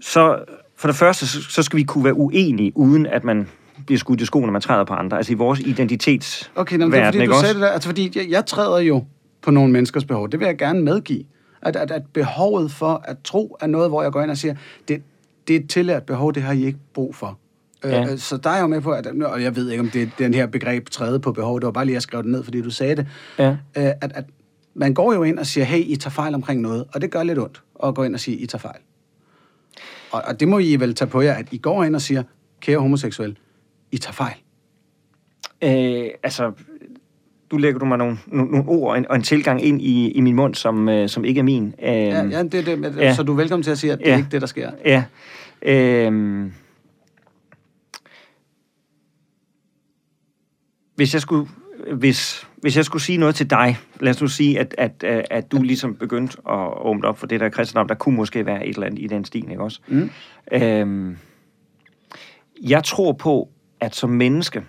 så, 0.00 0.44
for 0.76 0.88
det 0.88 0.96
første, 0.96 1.26
så, 1.26 1.42
så 1.42 1.62
skal 1.62 1.76
vi 1.76 1.84
kunne 1.84 2.04
være 2.04 2.14
uenige, 2.14 2.72
uden 2.76 3.06
at 3.06 3.24
man 3.24 3.48
bliver 3.86 3.98
skudt 3.98 4.20
i 4.20 4.24
skoene, 4.24 4.46
når 4.46 4.52
man 4.52 4.62
træder 4.62 4.84
på 4.84 4.94
andre. 4.94 5.16
Altså 5.16 5.32
i 5.32 5.34
vores 5.34 5.60
identitets 5.60 6.50
Okay, 6.54 6.76
men 6.76 6.92
det 6.92 7.00
er 7.00 7.12
fordi, 7.12 7.26
du 7.26 7.34
sagde 7.40 7.54
det 7.54 7.62
der. 7.62 7.68
Altså 7.68 7.88
fordi 7.88 8.12
jeg, 8.14 8.30
jeg 8.30 8.46
træder 8.46 8.78
jo 8.78 9.04
på 9.42 9.50
nogle 9.50 9.72
menneskers 9.72 10.04
behov. 10.04 10.28
Det 10.28 10.40
vil 10.40 10.46
jeg 10.46 10.58
gerne 10.58 10.82
medgive. 10.82 11.24
At, 11.62 11.76
at, 11.76 11.90
at 11.90 12.02
behovet 12.12 12.72
for 12.72 13.02
at 13.04 13.16
tro 13.24 13.56
er 13.60 13.66
noget, 13.66 13.90
hvor 13.90 14.02
jeg 14.02 14.12
går 14.12 14.22
ind 14.22 14.30
og 14.30 14.36
siger, 14.36 14.54
det, 14.88 15.02
det 15.48 15.56
er 15.56 15.60
et 15.60 15.70
tillært 15.70 16.02
behov, 16.02 16.34
det 16.34 16.42
har 16.42 16.52
I 16.52 16.64
ikke 16.64 16.78
brug 16.94 17.14
for. 17.14 17.38
Øh, 17.84 17.92
ja. 17.92 18.12
Øh, 18.12 18.18
så 18.18 18.36
der 18.36 18.50
er 18.50 18.60
jo 18.60 18.66
med 18.66 18.80
på, 18.80 18.90
at, 18.90 19.06
og 19.06 19.42
jeg 19.42 19.56
ved 19.56 19.70
ikke, 19.70 19.80
om 19.80 19.90
det 19.90 20.02
er 20.02 20.06
den 20.18 20.34
her 20.34 20.46
begreb 20.46 20.90
træde 20.90 21.20
på 21.20 21.32
behov, 21.32 21.60
det 21.60 21.66
var 21.66 21.72
bare 21.72 21.84
lige, 21.84 21.92
at 21.92 21.94
jeg 21.94 22.02
skrev 22.02 22.22
det 22.22 22.30
ned, 22.30 22.44
fordi 22.44 22.62
du 22.62 22.70
sagde 22.70 22.96
det, 22.96 23.06
ja. 23.38 23.50
øh, 23.50 23.56
at, 23.74 24.12
at 24.14 24.24
man 24.74 24.94
går 24.94 25.14
jo 25.14 25.22
ind 25.22 25.38
og 25.38 25.46
siger, 25.46 25.64
hey, 25.64 25.84
I 25.86 25.96
tager 25.96 26.10
fejl 26.10 26.34
omkring 26.34 26.60
noget, 26.60 26.84
og 26.94 27.00
det 27.00 27.10
gør 27.10 27.22
lidt 27.22 27.38
ondt 27.38 27.62
at 27.84 27.94
gå 27.94 28.02
ind 28.02 28.14
og 28.14 28.20
sige, 28.20 28.36
I 28.36 28.46
tager 28.46 28.60
fejl. 28.60 28.80
Og, 30.10 30.22
og 30.26 30.40
det 30.40 30.48
må 30.48 30.58
I 30.58 30.76
vel 30.76 30.94
tage 30.94 31.08
på 31.08 31.20
jer, 31.20 31.34
at 31.34 31.46
I 31.50 31.58
går 31.58 31.84
ind 31.84 31.94
og 31.94 32.00
siger, 32.00 32.22
kære 32.60 32.78
homoseksuel, 32.78 33.36
I 33.96 33.98
tager 33.98 34.12
fejl. 34.12 34.36
Øh, 35.62 36.10
altså, 36.22 36.52
du 37.50 37.56
lægger 37.56 37.78
du 37.78 37.84
mig 37.84 37.98
nogle, 37.98 38.18
nogle, 38.26 38.50
nogle 38.50 38.68
ord 38.68 38.90
og 38.90 38.98
en, 38.98 39.06
og 39.10 39.16
en 39.16 39.22
tilgang 39.22 39.64
ind 39.64 39.82
i, 39.82 40.10
i 40.10 40.20
min 40.20 40.36
mund, 40.36 40.54
som, 40.54 40.88
øh, 40.88 41.08
som 41.08 41.24
ikke 41.24 41.38
er 41.38 41.42
min. 41.42 41.74
Øh, 41.82 41.88
ja, 41.88 42.24
ja, 42.24 42.42
det, 42.42 42.52
det, 42.52 42.96
ja, 42.96 43.14
så 43.14 43.22
du 43.22 43.32
er 43.32 43.36
velkommen 43.36 43.62
til 43.62 43.70
at 43.70 43.78
sige, 43.78 43.92
at 43.92 43.98
det 43.98 44.06
ja, 44.06 44.12
er 44.12 44.16
ikke 44.16 44.28
det, 44.30 44.40
der 44.40 44.46
sker. 44.46 44.70
Ja. 44.84 45.04
Øh, 45.62 46.50
hvis 50.94 51.14
jeg 51.14 51.22
skulle 51.22 51.48
hvis, 51.92 52.46
hvis 52.56 52.76
jeg 52.76 52.84
skulle 52.84 53.02
sige 53.02 53.18
noget 53.18 53.34
til 53.34 53.50
dig, 53.50 53.78
lad 54.00 54.10
os 54.10 54.20
nu 54.20 54.28
sige, 54.28 54.60
at, 54.60 54.74
at, 54.78 55.04
at 55.30 55.52
du 55.52 55.62
ligesom 55.62 55.94
begyndte 55.94 56.38
at 56.48 56.86
åbne 56.86 57.08
op 57.08 57.18
for 57.18 57.26
det 57.26 57.40
der 57.40 57.48
kristendom, 57.48 57.88
der 57.88 57.94
kunne 57.94 58.16
måske 58.16 58.46
være 58.46 58.66
et 58.66 58.74
eller 58.74 58.86
andet 58.86 58.98
i 58.98 59.06
den 59.06 59.24
stil, 59.24 59.50
ikke 59.50 59.62
også? 59.62 59.80
Mm. 59.88 60.10
Øhm, 60.52 61.16
jeg 62.62 62.84
tror 62.84 63.12
på, 63.12 63.48
at 63.80 63.94
som 63.94 64.10
menneske, 64.10 64.64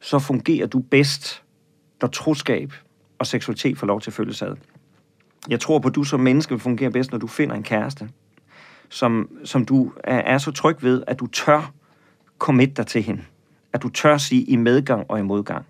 så 0.00 0.18
fungerer 0.18 0.66
du 0.66 0.78
bedst, 0.78 1.42
når 2.00 2.08
troskab 2.08 2.72
og 3.18 3.26
seksualitet 3.26 3.78
får 3.78 3.86
lov 3.86 4.00
til 4.00 4.10
at 4.10 4.14
følges 4.14 4.42
ad. 4.42 4.56
Jeg 5.48 5.60
tror 5.60 5.78
på, 5.78 5.88
at 5.88 5.94
du 5.94 6.04
som 6.04 6.20
menneske 6.20 6.54
vil 6.54 6.60
fungere 6.60 6.90
bedst, 6.90 7.12
når 7.12 7.18
du 7.18 7.26
finder 7.26 7.56
en 7.56 7.62
kæreste, 7.62 8.08
som, 8.88 9.38
som 9.44 9.64
du 9.64 9.92
er, 10.04 10.18
er 10.18 10.38
så 10.38 10.50
tryg 10.50 10.82
ved, 10.82 11.04
at 11.06 11.20
du 11.20 11.26
tør 11.26 11.72
commit 12.38 12.76
dig 12.76 12.86
til 12.86 13.02
hende 13.02 13.24
at 13.74 13.82
du 13.82 13.88
tør 13.88 14.18
sige 14.18 14.42
i 14.42 14.56
medgang 14.56 15.10
og 15.10 15.18
i 15.18 15.22
modgang. 15.22 15.66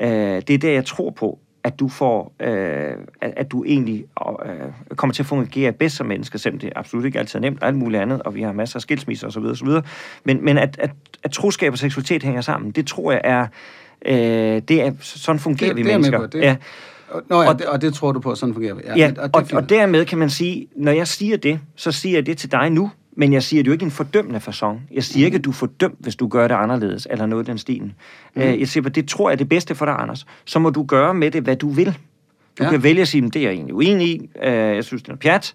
Øh, 0.00 0.08
det 0.08 0.50
er 0.50 0.58
det, 0.58 0.72
jeg 0.72 0.84
tror 0.84 1.10
på, 1.10 1.38
at 1.64 1.80
du 1.80 1.88
får, 1.88 2.32
øh, 2.40 2.92
at, 3.20 3.32
at 3.36 3.50
du 3.52 3.64
egentlig 3.64 4.04
øh, 4.46 4.96
kommer 4.96 5.14
til 5.14 5.22
at 5.22 5.26
fungere 5.26 5.72
bedst 5.72 5.96
som 5.96 6.06
menneske, 6.06 6.38
selvom 6.38 6.58
det 6.58 6.72
absolut 6.76 7.04
ikke 7.04 7.18
altid 7.18 7.38
er 7.38 7.40
nemt, 7.40 7.62
og 7.62 7.68
alt 7.68 7.76
muligt 7.76 8.02
andet, 8.02 8.22
og 8.22 8.34
vi 8.34 8.42
har 8.42 8.52
masser 8.52 8.76
af 8.76 8.82
skilsmisser 8.82 9.26
osv. 9.26 9.44
osv. 9.44 9.68
Men, 10.24 10.44
men 10.44 10.58
at, 10.58 10.76
at, 10.78 10.90
at 11.22 11.30
troskab 11.30 11.72
og 11.72 11.78
seksualitet 11.78 12.22
hænger 12.22 12.40
sammen, 12.40 12.70
det 12.70 12.86
tror 12.86 13.12
jeg 13.12 13.20
er, 13.24 13.46
øh, 14.06 14.62
det 14.68 14.82
er 14.82 14.92
sådan 15.00 15.38
fungerer 15.38 15.70
det, 15.70 15.76
vi 15.76 15.82
det 15.82 15.92
mennesker. 15.92 16.18
På, 16.18 16.26
det. 16.26 16.40
Ja. 16.40 16.56
Nå 17.28 17.42
ja, 17.42 17.48
og, 17.48 17.58
det, 17.58 17.66
og 17.66 17.82
det 17.82 17.94
tror 17.94 18.12
du 18.12 18.20
på, 18.20 18.34
sådan 18.34 18.54
fungerer 18.54 18.74
vi. 18.74 18.82
Ja, 18.86 18.96
ja 18.96 19.12
og, 19.18 19.30
og, 19.32 19.44
og 19.52 19.68
dermed 19.68 20.04
kan 20.04 20.18
man 20.18 20.30
sige, 20.30 20.66
når 20.76 20.92
jeg 20.92 21.08
siger 21.08 21.36
det, 21.36 21.60
så 21.76 21.92
siger 21.92 22.16
jeg 22.16 22.26
det 22.26 22.38
til 22.38 22.52
dig 22.52 22.70
nu, 22.70 22.90
men 23.16 23.32
jeg 23.32 23.42
siger 23.42 23.62
det 23.62 23.66
jo 23.66 23.72
ikke 23.72 23.84
en 23.84 23.90
fordømmende 23.90 24.40
façon. 24.48 24.76
Jeg 24.90 25.04
siger 25.04 25.26
ikke, 25.26 25.36
at 25.36 25.44
du 25.44 25.50
er 25.50 25.54
fordømt, 25.54 25.98
hvis 25.98 26.16
du 26.16 26.28
gør 26.28 26.48
det 26.48 26.54
anderledes, 26.54 27.06
eller 27.10 27.26
noget 27.26 27.46
den 27.46 27.58
stilen. 27.58 27.94
Mm. 28.34 28.42
Jeg 28.42 28.68
siger, 28.68 28.86
at 28.86 28.94
det 28.94 29.08
tror 29.08 29.30
jeg 29.30 29.34
er 29.34 29.38
det 29.38 29.48
bedste 29.48 29.74
for 29.74 29.84
dig, 29.84 29.94
Anders. 29.94 30.26
Så 30.44 30.58
må 30.58 30.70
du 30.70 30.82
gøre 30.82 31.14
med 31.14 31.30
det, 31.30 31.42
hvad 31.42 31.56
du 31.56 31.68
vil. 31.68 31.98
Du 32.58 32.64
ja. 32.64 32.70
kan 32.70 32.82
vælge 32.82 33.02
at 33.02 33.08
sige, 33.08 33.24
at 33.24 33.34
det 33.34 33.40
er 33.40 33.46
jeg 33.46 33.52
egentlig 33.52 33.74
uenig 33.74 34.08
i. 34.08 34.30
Øh, 34.42 34.52
jeg 34.52 34.84
synes, 34.84 35.02
det 35.02 35.12
er 35.12 35.16
pjat. 35.16 35.54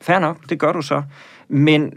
Fair 0.00 0.18
nok, 0.18 0.50
det 0.50 0.58
gør 0.58 0.72
du 0.72 0.82
så. 0.82 1.02
Men 1.48 1.92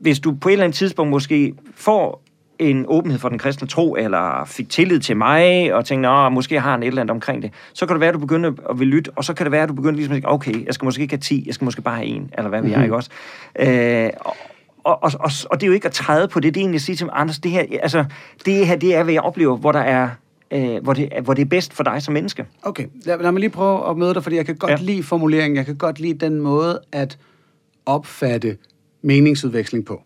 hvis 0.00 0.20
du 0.20 0.32
på 0.34 0.48
et 0.48 0.52
eller 0.52 0.64
andet 0.64 0.76
tidspunkt 0.76 1.10
måske 1.10 1.54
får 1.74 2.24
en 2.60 2.84
åbenhed 2.88 3.18
for 3.18 3.28
den 3.28 3.38
kristne 3.38 3.68
tro, 3.68 3.96
eller 3.96 4.44
fik 4.44 4.68
tillid 4.68 5.00
til 5.00 5.16
mig, 5.16 5.74
og 5.74 5.84
tænkte, 5.84 6.08
at 6.08 6.32
måske 6.32 6.60
har 6.60 6.70
han 6.70 6.82
et 6.82 6.86
eller 6.86 7.00
andet 7.00 7.10
omkring 7.10 7.42
det, 7.42 7.50
så 7.72 7.86
kan 7.86 7.94
det 7.94 8.00
være, 8.00 8.08
at 8.08 8.14
du 8.14 8.18
begynder 8.18 8.52
at 8.70 8.80
vil 8.80 8.88
lytte, 8.88 9.10
og 9.16 9.24
så 9.24 9.34
kan 9.34 9.46
det 9.46 9.52
være, 9.52 9.62
at 9.62 9.68
du 9.68 9.74
begynder 9.74 9.94
ligesom 9.94 10.12
at 10.12 10.16
sige, 10.16 10.28
okay, 10.28 10.66
jeg 10.66 10.74
skal 10.74 10.84
måske 10.84 11.02
ikke 11.02 11.12
have 11.12 11.20
10, 11.20 11.44
jeg 11.46 11.54
skal 11.54 11.64
måske 11.64 11.82
bare 11.82 11.96
have 11.96 12.06
en, 12.06 12.30
eller 12.38 12.48
hvad 12.48 12.60
mm-hmm. 12.60 12.74
jeg, 12.74 12.82
ikke 12.82 12.96
også? 12.96 13.10
Øh, 13.58 14.10
og, 14.20 14.36
og, 14.84 14.98
og, 15.02 15.10
og, 15.20 15.30
og 15.50 15.60
det 15.60 15.62
er 15.62 15.66
jo 15.66 15.72
ikke 15.72 15.86
at 15.86 15.92
træde 15.92 16.28
på 16.28 16.40
det, 16.40 16.54
det 16.54 16.60
er 16.60 16.62
egentlig 16.62 16.78
at 16.78 16.82
sige 16.82 16.96
til 16.96 17.06
mig, 17.06 17.14
Anders, 17.16 17.38
det 17.38 17.50
her, 17.50 17.64
altså, 17.82 18.04
det 18.44 18.66
her, 18.66 18.76
det 18.76 18.94
er, 18.94 19.02
hvad 19.02 19.14
jeg 19.14 19.22
oplever, 19.22 19.56
hvor 19.56 19.72
der 19.72 19.80
er, 19.80 20.08
øh, 20.50 20.82
hvor, 20.82 20.92
det, 20.92 21.08
hvor 21.24 21.34
det 21.34 21.42
er 21.42 21.46
bedst 21.46 21.74
for 21.74 21.84
dig 21.84 22.02
som 22.02 22.14
menneske. 22.14 22.46
Okay, 22.62 22.86
lad, 23.04 23.18
lad 23.22 23.32
mig 23.32 23.40
lige 23.40 23.50
prøve 23.50 23.90
at 23.90 23.96
møde 23.96 24.14
dig, 24.14 24.22
fordi 24.22 24.36
jeg 24.36 24.46
kan 24.46 24.56
godt 24.56 24.70
ja. 24.70 24.76
lide 24.80 25.02
formuleringen, 25.02 25.56
jeg 25.56 25.66
kan 25.66 25.76
godt 25.76 26.00
lide 26.00 26.26
den 26.26 26.40
måde 26.40 26.80
at 26.92 27.18
opfatte 27.86 28.56
meningsudveksling 29.02 29.84
på. 29.84 30.02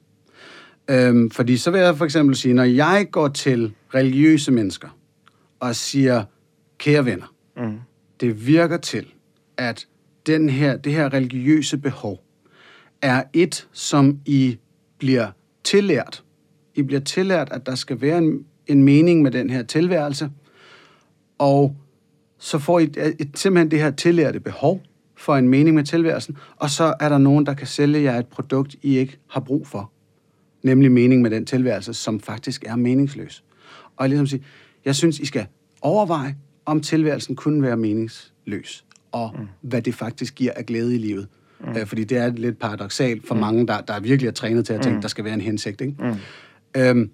Øhm, 0.90 1.31
fordi 1.31 1.56
så 1.56 1.70
vil 1.70 1.81
jeg 1.81 1.97
for 1.97 2.05
eksempel 2.05 2.36
sige, 2.36 2.55
når 2.55 2.65
jeg 2.65 3.06
går 3.11 3.28
til 3.28 3.73
religiøse 3.94 4.52
mennesker 4.52 4.89
og 5.61 5.77
siger, 5.77 6.24
kære 6.78 7.05
venner, 7.05 7.35
mm. 7.56 7.78
det 8.20 8.47
virker 8.47 8.77
til, 8.77 9.06
at 9.56 9.86
den 10.27 10.48
her, 10.48 10.77
det 10.77 10.93
her 10.93 11.12
religiøse 11.12 11.78
behov 11.78 12.24
er 13.02 13.23
et, 13.32 13.69
som 13.73 14.19
I 14.27 14.59
bliver 14.98 15.31
tillært. 15.65 16.24
I 16.74 16.82
bliver 16.82 17.01
tillært, 17.01 17.48
at 17.52 17.66
der 17.66 17.74
skal 17.74 18.01
være 18.01 18.19
en, 18.19 18.47
en 18.66 18.82
mening 18.82 19.23
med 19.23 19.31
den 19.31 19.51
her 19.51 19.62
tilværelse, 19.62 20.31
og 21.39 21.77
så 22.39 22.59
får 22.59 22.78
I 22.78 22.82
et, 22.82 22.97
et, 22.97 23.31
simpelthen 23.35 23.70
det 23.70 23.78
her 23.81 23.90
tillærte 23.90 24.40
behov 24.40 24.82
for 25.16 25.36
en 25.36 25.48
mening 25.48 25.74
med 25.77 25.85
tilværelsen, 25.85 26.36
og 26.56 26.70
så 26.70 26.94
er 27.01 27.09
der 27.09 27.19
nogen, 27.19 27.47
der 27.47 27.55
kan 27.55 27.66
sælge 27.66 28.02
jer 28.02 28.19
et 28.19 28.27
produkt, 28.27 28.77
I 28.82 28.98
ikke 28.98 29.19
har 29.31 29.40
brug 29.40 29.66
for 29.66 29.94
nemlig 30.65 30.93
mening 30.93 31.23
med 31.23 31.31
den 31.31 31.47
tilværelse, 31.47 31.95
som 31.95 32.20
faktisk 32.20 32.65
er 32.66 32.77
meningsløs. 32.77 33.45
Og 33.97 34.09
ligesom 34.09 34.27
sige, 34.27 34.45
jeg 34.85 34.95
synes, 34.95 35.19
I 35.19 35.27
skal 35.27 35.47
overveje, 35.81 36.36
om 36.66 36.81
tilværelsen 36.81 37.36
kunne 37.36 37.62
være 37.62 37.77
meningsløs, 37.77 38.85
og 39.12 39.35
mm. 39.39 39.49
hvad 39.61 39.82
det 39.82 39.95
faktisk 39.95 40.35
giver 40.35 40.53
af 40.57 40.66
glæde 40.66 40.95
i 40.95 40.99
livet. 40.99 41.28
Mm. 41.61 41.77
Øh, 41.77 41.86
fordi 41.86 42.05
det 42.05 42.19
er 42.19 42.28
lidt 42.31 42.59
paradoxalt 42.59 43.27
for 43.27 43.35
mm. 43.35 43.41
mange, 43.41 43.66
der, 43.66 43.81
der 43.81 44.01
virkelig 44.01 44.28
er 44.28 44.32
trænet 44.32 44.66
til 44.66 44.73
at 44.73 44.81
tænke, 44.81 44.97
mm. 44.97 45.03
der 45.03 45.09
skal 45.09 45.24
være 45.24 45.35
en 45.35 45.41
hensigt. 45.41 45.81
Ikke? 45.81 45.95
Mm. 45.99 46.81
Øhm, 46.81 47.11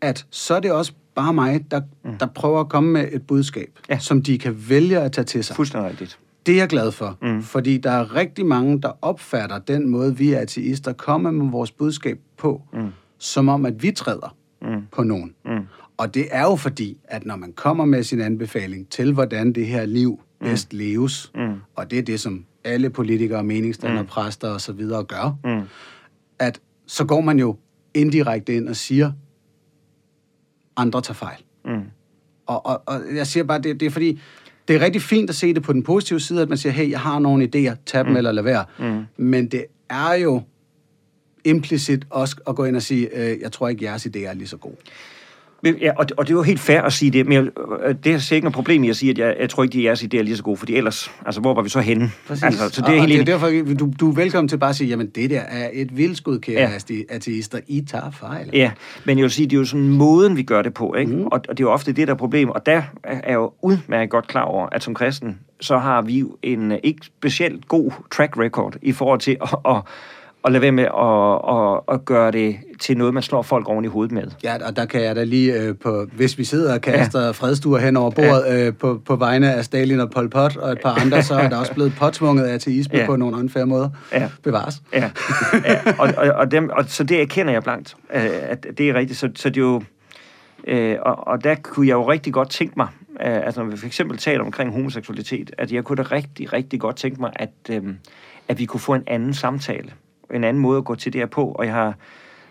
at 0.00 0.26
så 0.30 0.54
er 0.54 0.60
det 0.60 0.72
også 0.72 0.92
bare 1.14 1.34
mig, 1.34 1.70
der, 1.70 1.80
mm. 2.04 2.18
der 2.18 2.26
prøver 2.26 2.60
at 2.60 2.68
komme 2.68 2.92
med 2.92 3.08
et 3.12 3.26
budskab, 3.26 3.78
ja. 3.88 3.98
som 3.98 4.22
de 4.22 4.38
kan 4.38 4.64
vælge 4.68 5.00
at 5.00 5.12
tage 5.12 5.24
til 5.24 5.44
sig. 5.44 5.56
Fuldstændig 5.56 5.90
rigtigt. 5.90 6.18
Det 6.48 6.54
er 6.54 6.58
jeg 6.58 6.68
glad 6.68 6.92
for, 6.92 7.18
mm. 7.22 7.42
fordi 7.42 7.78
der 7.78 7.90
er 7.90 8.14
rigtig 8.14 8.46
mange, 8.46 8.82
der 8.82 8.92
opfatter 9.02 9.58
den 9.58 9.88
måde, 9.88 10.16
vi 10.16 10.32
er 10.32 10.40
ateister 10.40 10.92
kommer 10.92 11.30
med 11.30 11.50
vores 11.50 11.70
budskab 11.70 12.18
på, 12.36 12.62
mm. 12.72 12.88
som 13.18 13.48
om, 13.48 13.66
at 13.66 13.82
vi 13.82 13.90
træder 13.90 14.36
mm. 14.62 14.86
på 14.92 15.02
nogen. 15.02 15.34
Mm. 15.44 15.66
Og 15.96 16.14
det 16.14 16.28
er 16.30 16.42
jo 16.42 16.56
fordi, 16.56 16.98
at 17.04 17.26
når 17.26 17.36
man 17.36 17.52
kommer 17.52 17.84
med 17.84 18.02
sin 18.02 18.20
anbefaling 18.20 18.88
til, 18.88 19.12
hvordan 19.12 19.52
det 19.52 19.66
her 19.66 19.86
liv 19.86 20.20
mm. 20.40 20.46
bedst 20.46 20.72
mm. 20.72 20.78
leves, 20.78 21.32
mm. 21.34 21.54
og 21.74 21.90
det 21.90 21.98
er 21.98 22.02
det, 22.02 22.20
som 22.20 22.44
alle 22.64 22.90
politikere, 22.90 23.44
meningsdannere, 23.44 24.02
mm. 24.02 24.08
præster 24.08 24.48
og 24.48 24.60
så 24.60 24.72
videre 24.72 25.04
gør, 25.04 25.36
mm. 25.44 25.68
at 26.38 26.60
så 26.86 27.04
går 27.04 27.20
man 27.20 27.38
jo 27.38 27.56
indirekte 27.94 28.54
ind 28.54 28.68
og 28.68 28.76
siger, 28.76 29.12
andre 30.76 31.00
tager 31.00 31.14
fejl. 31.14 31.42
Mm. 31.64 31.82
Og, 32.46 32.66
og, 32.66 32.82
og 32.86 33.00
jeg 33.14 33.26
siger 33.26 33.44
bare, 33.44 33.58
det, 33.58 33.80
det 33.80 33.86
er 33.86 33.90
fordi, 33.90 34.20
det 34.68 34.76
er 34.76 34.80
rigtig 34.80 35.02
fint 35.02 35.30
at 35.30 35.36
se 35.36 35.54
det 35.54 35.62
på 35.62 35.72
den 35.72 35.82
positive 35.82 36.20
side, 36.20 36.42
at 36.42 36.48
man 36.48 36.58
siger, 36.58 36.72
hey, 36.72 36.90
jeg 36.90 37.00
har 37.00 37.18
nogle 37.18 37.44
idéer, 37.44 37.74
tag 37.86 38.04
dem 38.04 38.10
mm. 38.10 38.16
eller 38.16 38.32
lad 38.32 38.42
være. 38.42 38.64
Mm. 38.78 39.02
Men 39.16 39.46
det 39.46 39.64
er 39.90 40.12
jo 40.12 40.42
implicit 41.44 42.06
også 42.10 42.36
at 42.48 42.56
gå 42.56 42.64
ind 42.64 42.76
og 42.76 42.82
sige, 42.82 43.08
øh, 43.16 43.40
jeg 43.40 43.52
tror 43.52 43.68
ikke, 43.68 43.84
jeres 43.84 44.06
idéer 44.06 44.26
er 44.26 44.34
lige 44.34 44.48
så 44.48 44.56
gode. 44.56 44.76
Ja, 45.64 45.92
og, 45.96 46.06
og 46.16 46.26
det 46.26 46.32
er 46.32 46.36
jo 46.36 46.42
helt 46.42 46.60
fair 46.60 46.80
at 46.80 46.92
sige 46.92 47.10
det, 47.10 47.26
men 47.26 47.32
jeg, 47.32 47.42
øh, 47.84 47.94
det 48.04 48.14
er 48.14 48.32
ikke 48.32 48.44
noget 48.44 48.54
problem 48.54 48.84
i 48.84 48.88
at 48.88 48.96
sige, 48.96 49.10
at 49.10 49.18
jeg, 49.18 49.36
jeg 49.40 49.50
tror 49.50 49.62
ikke, 49.62 49.78
at 49.78 49.84
jeres 49.84 50.02
idéer 50.02 50.18
er 50.18 50.22
lige 50.22 50.36
så 50.36 50.42
gode, 50.42 50.56
fordi 50.56 50.76
ellers, 50.76 51.10
altså 51.26 51.40
hvor 51.40 51.54
var 51.54 51.62
vi 51.62 51.68
så 51.68 51.80
henne? 51.80 52.10
Præcis. 52.26 52.44
Altså, 52.44 52.68
så 52.68 52.80
det 52.80 52.88
er, 52.88 52.92
og, 52.92 53.06
helt 53.06 53.20
og 53.20 53.26
det 53.26 53.34
er 53.34 53.38
derfor, 53.38 53.74
du, 53.74 53.92
du 54.00 54.10
er 54.10 54.14
velkommen 54.14 54.48
til 54.48 54.58
bare 54.58 54.70
at 54.70 54.76
sige, 54.76 54.88
jamen 54.88 55.06
det 55.06 55.30
der 55.30 55.40
er 55.40 55.70
et 55.72 55.96
vildskud, 55.96 56.38
kære 56.38 56.70
ja. 56.90 57.04
ateister, 57.08 57.58
I 57.66 57.80
tager 57.80 58.10
fejl. 58.10 58.50
Ja, 58.52 58.70
men 59.04 59.18
jeg 59.18 59.22
vil 59.22 59.30
sige, 59.30 59.46
det 59.46 59.56
er 59.56 59.58
jo 59.60 59.64
sådan 59.64 59.88
måden, 59.88 60.36
vi 60.36 60.42
gør 60.42 60.62
det 60.62 60.74
på, 60.74 60.94
ikke? 60.94 61.12
Mm. 61.12 61.22
Og, 61.22 61.30
og 61.32 61.58
det 61.58 61.60
er 61.60 61.64
jo 61.64 61.72
ofte 61.72 61.92
det, 61.92 62.08
der 62.08 62.14
er 62.14 62.18
problem, 62.18 62.50
og 62.50 62.66
der 62.66 62.82
er 63.04 63.20
jeg 63.26 63.34
jo 63.34 63.52
udmærket 63.62 64.10
godt 64.10 64.28
klar 64.28 64.42
over, 64.42 64.68
at 64.72 64.82
som 64.82 64.94
kristen, 64.94 65.38
så 65.60 65.78
har 65.78 66.02
vi 66.02 66.18
jo 66.18 66.36
en 66.42 66.72
øh, 66.72 66.78
ikke 66.82 67.00
specielt 67.02 67.68
god 67.68 67.90
track 68.10 68.38
record 68.38 68.76
i 68.82 68.92
forhold 68.92 69.20
til 69.20 69.36
at, 69.42 69.58
at 69.68 69.82
og 70.48 70.52
lade 70.52 70.62
være 70.62 70.72
med 70.72 70.84
at, 70.84 71.56
at, 71.56 71.94
at 71.94 72.04
gøre 72.04 72.30
det 72.30 72.56
til 72.80 72.96
noget, 72.96 73.14
man 73.14 73.22
slår 73.22 73.42
folk 73.42 73.68
oven 73.68 73.84
i 73.84 73.88
hovedet 73.88 74.12
med. 74.12 74.22
Ja, 74.44 74.66
og 74.66 74.76
der 74.76 74.84
kan 74.84 75.02
jeg 75.02 75.16
da 75.16 75.24
lige, 75.24 75.52
øh, 75.52 75.76
på, 75.76 76.06
hvis 76.12 76.38
vi 76.38 76.44
sidder 76.44 76.74
og 76.74 76.80
kaster 76.80 77.24
ja. 77.24 77.30
fredstuer 77.30 77.78
hen 77.78 77.96
over 77.96 78.10
bordet 78.10 78.44
ja. 78.46 78.66
øh, 78.66 78.74
på, 78.74 79.00
på 79.06 79.16
vegne 79.16 79.54
af 79.54 79.64
Stalin 79.64 80.00
og 80.00 80.10
Pol 80.10 80.30
Pot 80.30 80.56
og 80.56 80.72
et 80.72 80.78
par 80.82 81.00
andre, 81.00 81.22
så 81.22 81.34
er 81.34 81.48
der 81.48 81.56
også 81.56 81.74
blevet 81.74 81.92
påtvunget 81.98 82.44
ateisme 82.44 82.98
ja. 82.98 83.06
på 83.06 83.16
nogle 83.16 83.36
unfair 83.36 83.64
måder. 83.64 83.90
Ja. 84.12 84.28
Bevares. 84.42 84.82
Ja, 84.92 85.10
ja. 85.64 85.80
Og, 85.98 86.08
og, 86.16 86.28
og, 86.34 86.50
dem, 86.50 86.70
og 86.72 86.84
så 86.86 87.04
det 87.04 87.22
erkender 87.22 87.52
jeg 87.52 87.62
blankt, 87.62 87.96
øh, 88.14 88.30
at 88.42 88.66
det 88.78 88.88
er 88.88 88.94
rigtigt. 88.94 89.18
Så, 89.18 89.30
så 89.34 89.48
det 89.48 89.56
er 89.56 89.60
jo, 89.60 89.82
øh, 90.66 90.96
og, 91.02 91.26
og 91.26 91.44
der 91.44 91.54
kunne 91.62 91.86
jeg 91.86 91.94
jo 91.94 92.10
rigtig 92.10 92.32
godt 92.32 92.50
tænke 92.50 92.74
mig, 92.76 92.88
øh, 93.26 93.46
altså 93.46 93.62
når 93.62 93.70
vi 93.70 93.76
for 93.76 93.86
eksempel 93.86 94.18
taler 94.18 94.44
omkring 94.44 94.72
homoseksualitet, 94.72 95.50
at 95.58 95.72
jeg 95.72 95.84
kunne 95.84 95.96
da 95.96 96.02
rigtig, 96.02 96.52
rigtig 96.52 96.80
godt 96.80 96.96
tænke 96.96 97.20
mig, 97.20 97.32
at, 97.36 97.50
øh, 97.70 97.82
at 98.48 98.58
vi 98.58 98.64
kunne 98.64 98.80
få 98.80 98.94
en 98.94 99.04
anden 99.06 99.34
samtale 99.34 99.90
en 100.34 100.44
anden 100.44 100.62
måde 100.62 100.78
at 100.78 100.84
gå 100.84 100.94
til 100.94 101.12
det 101.12 101.20
her 101.20 101.26
på, 101.26 101.44
og 101.44 101.66
jeg 101.66 101.74
har 101.74 101.94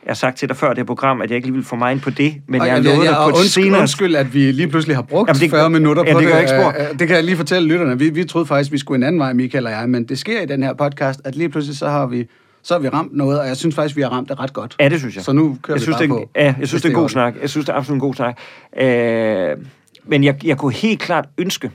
jeg 0.05 0.11
har 0.11 0.15
sagt 0.15 0.37
til 0.37 0.49
dig 0.49 0.57
før 0.57 0.69
det 0.69 0.77
her 0.77 0.83
program, 0.83 1.21
at 1.21 1.29
jeg 1.29 1.35
ikke 1.35 1.47
lige 1.47 1.55
vil 1.55 1.65
få 1.65 1.75
mig 1.75 1.91
ind 1.91 2.01
på 2.01 2.09
det, 2.09 2.35
men 2.47 2.61
og 2.61 2.67
jeg 2.67 2.75
har 2.75 2.81
lovet 2.81 3.07
dig 3.07 3.15
på 3.15 3.29
et 3.29 3.33
undskyld, 3.33 3.63
senere... 3.63 3.79
Undskyld, 3.79 4.15
at 4.15 4.33
vi 4.33 4.51
lige 4.51 4.67
pludselig 4.67 4.97
har 4.97 5.01
brugt 5.01 5.27
Jamen, 5.27 5.41
det, 5.41 5.49
40 5.49 5.69
minutter 5.69 6.03
ja, 6.07 6.13
på 6.13 6.19
det. 6.19 6.27
Det, 6.27 6.39
ikke 6.39 6.99
det 6.99 7.07
kan 7.07 7.15
jeg 7.15 7.23
lige 7.23 7.37
fortælle 7.37 7.67
lytterne. 7.67 7.99
Vi, 7.99 8.09
vi 8.09 8.23
troede 8.23 8.45
faktisk, 8.45 8.71
vi 8.71 8.77
skulle 8.77 8.97
en 8.97 9.03
anden 9.03 9.19
vej, 9.19 9.33
Michael 9.33 9.65
og 9.65 9.71
jeg, 9.71 9.89
men 9.89 10.03
det 10.03 10.19
sker 10.19 10.41
i 10.41 10.45
den 10.45 10.63
her 10.63 10.73
podcast, 10.73 11.21
at 11.25 11.35
lige 11.35 11.49
pludselig 11.49 11.77
så 11.77 11.89
har 11.89 12.05
vi 12.05 12.27
så 12.61 12.73
har 12.73 12.79
vi 12.79 12.89
ramt 12.89 13.15
noget, 13.15 13.39
og 13.39 13.47
jeg 13.47 13.57
synes 13.57 13.75
faktisk, 13.75 13.95
vi 13.95 14.01
har 14.01 14.09
ramt 14.09 14.29
det 14.29 14.39
ret 14.39 14.53
godt. 14.53 14.75
Ja, 14.79 14.89
det 14.89 14.99
synes 14.99 15.15
jeg. 15.15 15.23
Så 15.23 15.33
nu 15.33 15.57
kører 15.63 15.75
jeg 15.75 15.79
vi 15.79 15.81
synes, 15.81 15.95
bare 15.95 16.01
det, 16.01 16.09
på. 16.09 16.29
Ja, 16.35 16.55
jeg 16.59 16.67
synes, 16.67 16.81
det 16.81 16.89
er 16.89 16.93
en 16.93 17.01
god 17.01 17.09
snak. 17.09 17.33
Jeg 17.41 17.49
synes, 17.49 17.65
det 17.65 17.73
er 17.73 17.77
absolut 17.77 17.95
en 17.95 17.99
god 17.99 18.13
snak. 18.13 18.37
Øh, 18.79 19.57
men 20.03 20.23
jeg, 20.23 20.45
jeg 20.45 20.57
kunne 20.57 20.73
helt 20.73 20.99
klart 20.99 21.25
ønske, 21.37 21.71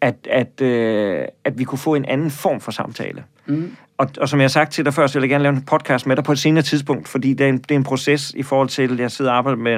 at, 0.00 0.14
at, 0.30 0.60
øh, 0.60 1.24
at 1.44 1.58
vi 1.58 1.64
kunne 1.64 1.78
få 1.78 1.94
en 1.94 2.04
anden 2.04 2.30
form 2.30 2.60
for 2.60 2.72
samtale. 2.72 3.24
Mm. 3.46 3.76
Og, 4.02 4.08
og 4.20 4.28
som 4.28 4.38
jeg 4.40 4.44
har 4.44 4.48
sagt 4.48 4.72
til 4.72 4.84
dig 4.84 4.94
før, 4.94 5.06
så 5.06 5.18
vil 5.18 5.22
jeg 5.22 5.30
gerne 5.30 5.42
lave 5.42 5.56
en 5.56 5.62
podcast 5.62 6.06
med 6.06 6.16
dig 6.16 6.24
på 6.24 6.32
et 6.32 6.38
senere 6.38 6.62
tidspunkt, 6.62 7.08
fordi 7.08 7.34
det 7.34 7.44
er 7.44 7.48
en, 7.48 7.58
det 7.58 7.70
er 7.70 7.74
en 7.74 7.84
proces 7.84 8.30
i 8.36 8.42
forhold 8.42 8.68
til, 8.68 8.92
at 8.92 8.98
jeg 8.98 9.10
sidder 9.10 9.30
og 9.30 9.36
arbejder 9.36 9.58
med 9.58 9.74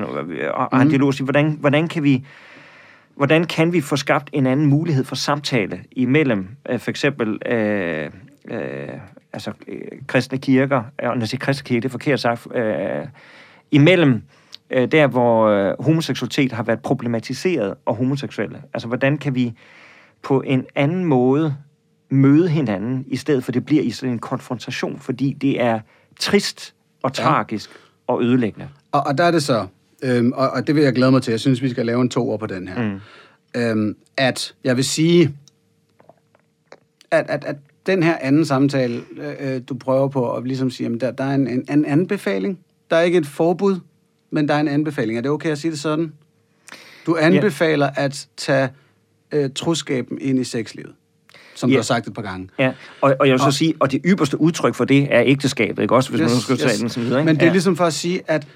og, 0.48 0.68
har 0.72 0.82
en 0.82 0.88
dialog 0.88 1.06
og 1.06 1.14
siger, 1.14 1.24
hvordan, 1.24 1.56
hvordan 1.60 1.88
kan 1.88 2.02
vi 2.02 2.26
hvordan 3.16 3.44
kan 3.44 3.72
vi 3.72 3.80
få 3.80 3.96
skabt 3.96 4.30
en 4.32 4.46
anden 4.46 4.66
mulighed 4.66 5.04
for 5.04 5.14
samtale 5.14 5.80
imellem 5.92 6.48
øh, 6.68 6.78
for 6.78 6.90
eksempel 6.90 7.38
øh, 7.46 8.10
øh, 8.48 8.88
altså, 9.32 9.52
øh, 9.68 9.80
kristne 10.06 10.38
kirker, 10.38 10.82
og 10.98 11.14
når 11.14 11.18
jeg 11.18 11.28
siger 11.28 11.38
kristne 11.38 11.64
kirke, 11.64 11.80
det 11.80 11.88
er 11.88 11.92
forkert 11.92 12.20
sagt, 12.20 12.46
øh, 12.54 13.06
imellem 13.70 14.22
øh, 14.70 14.92
der, 14.92 15.06
hvor 15.06 15.46
øh, 15.46 15.74
homoseksualitet 15.80 16.52
har 16.52 16.62
været 16.62 16.82
problematiseret, 16.82 17.74
og 17.86 17.96
homoseksuelle. 17.96 18.62
Altså, 18.74 18.88
hvordan 18.88 19.18
kan 19.18 19.34
vi 19.34 19.52
på 20.22 20.40
en 20.40 20.66
anden 20.74 21.04
måde 21.04 21.56
møde 22.14 22.48
hinanden, 22.48 23.04
i 23.08 23.16
stedet 23.16 23.44
for 23.44 23.52
det 23.52 23.64
bliver 23.64 23.82
i 23.82 23.90
sådan 23.90 24.12
en 24.12 24.18
konfrontation, 24.18 24.98
fordi 24.98 25.32
det 25.32 25.60
er 25.60 25.80
trist 26.20 26.74
og 27.02 27.12
ja. 27.18 27.22
tragisk 27.22 27.70
og 28.06 28.22
ødelæggende. 28.22 28.68
Og, 28.92 29.06
og 29.06 29.18
der 29.18 29.24
er 29.24 29.30
det 29.30 29.42
så, 29.42 29.66
øhm, 30.02 30.32
og, 30.32 30.50
og 30.50 30.66
det 30.66 30.74
vil 30.74 30.84
jeg 30.84 30.92
glæde 30.92 31.10
mig 31.10 31.22
til, 31.22 31.30
jeg 31.30 31.40
synes, 31.40 31.62
vi 31.62 31.70
skal 31.70 31.86
lave 31.86 32.02
en 32.02 32.08
toer 32.08 32.36
på 32.36 32.46
den 32.46 32.68
her, 32.68 32.82
mm. 32.82 33.00
øhm, 33.60 33.96
at 34.16 34.54
jeg 34.64 34.76
vil 34.76 34.84
sige, 34.84 35.34
at, 37.10 37.30
at, 37.30 37.44
at 37.44 37.56
den 37.86 38.02
her 38.02 38.18
anden 38.20 38.44
samtale, 38.44 39.02
øh, 39.40 39.60
du 39.68 39.74
prøver 39.74 40.08
på 40.08 40.36
at 40.36 40.44
ligesom 40.44 40.70
sige, 40.70 40.94
at 40.94 41.00
der, 41.00 41.10
der 41.10 41.24
er 41.24 41.34
en, 41.34 41.46
en, 41.48 41.66
en 41.70 41.84
anbefaling, 41.84 42.58
der 42.90 42.96
er 42.96 43.02
ikke 43.02 43.18
et 43.18 43.26
forbud, 43.26 43.80
men 44.30 44.48
der 44.48 44.54
er 44.54 44.60
en 44.60 44.68
anbefaling. 44.68 45.18
Er 45.18 45.22
det 45.22 45.30
okay 45.30 45.50
at 45.50 45.58
sige 45.58 45.70
det 45.70 45.80
sådan? 45.80 46.12
Du 47.06 47.16
anbefaler 47.20 47.90
ja. 47.96 48.04
at 48.04 48.28
tage 48.36 48.68
øh, 49.32 49.50
troskaben 49.54 50.18
ind 50.20 50.38
i 50.38 50.44
sexlivet 50.44 50.94
som 51.54 51.70
ja. 51.70 51.74
du 51.74 51.78
har 51.78 51.82
sagt 51.82 52.06
et 52.06 52.14
par 52.14 52.22
gange. 52.22 52.48
Ja, 52.58 52.72
og, 53.00 53.16
og 53.20 53.26
jeg 53.26 53.32
vil 53.32 53.40
så 53.40 53.46
og, 53.46 53.52
sige, 53.52 53.74
og 53.80 53.92
det 53.92 54.00
ypperste 54.04 54.40
udtryk 54.40 54.74
for 54.74 54.84
det 54.84 55.08
er 55.10 55.22
ægteskabet, 55.24 55.82
ikke 55.82 55.94
også, 55.94 56.10
hvis 56.10 56.20
yes, 56.20 56.30
man 56.30 56.40
skal 56.40 56.70
yes. 56.70 56.78
den 56.78 56.88
sådan 56.88 57.04
videre. 57.04 57.20
Ikke? 57.20 57.26
Men 57.26 57.36
det 57.36 57.42
er 57.42 57.46
ja. 57.46 57.52
ligesom 57.52 57.76
for 57.76 57.84
at 57.84 57.92
sige, 57.92 58.20
at 58.26 58.46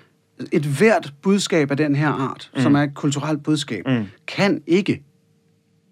et 0.52 0.62
hvert 0.62 1.12
budskab 1.22 1.70
af 1.70 1.76
den 1.76 1.96
her 1.96 2.08
art, 2.08 2.50
mm. 2.54 2.62
som 2.62 2.74
er 2.74 2.82
et 2.82 2.94
kulturelt 2.94 3.42
budskab, 3.42 3.86
mm. 3.86 4.04
kan 4.26 4.62
ikke 4.66 5.02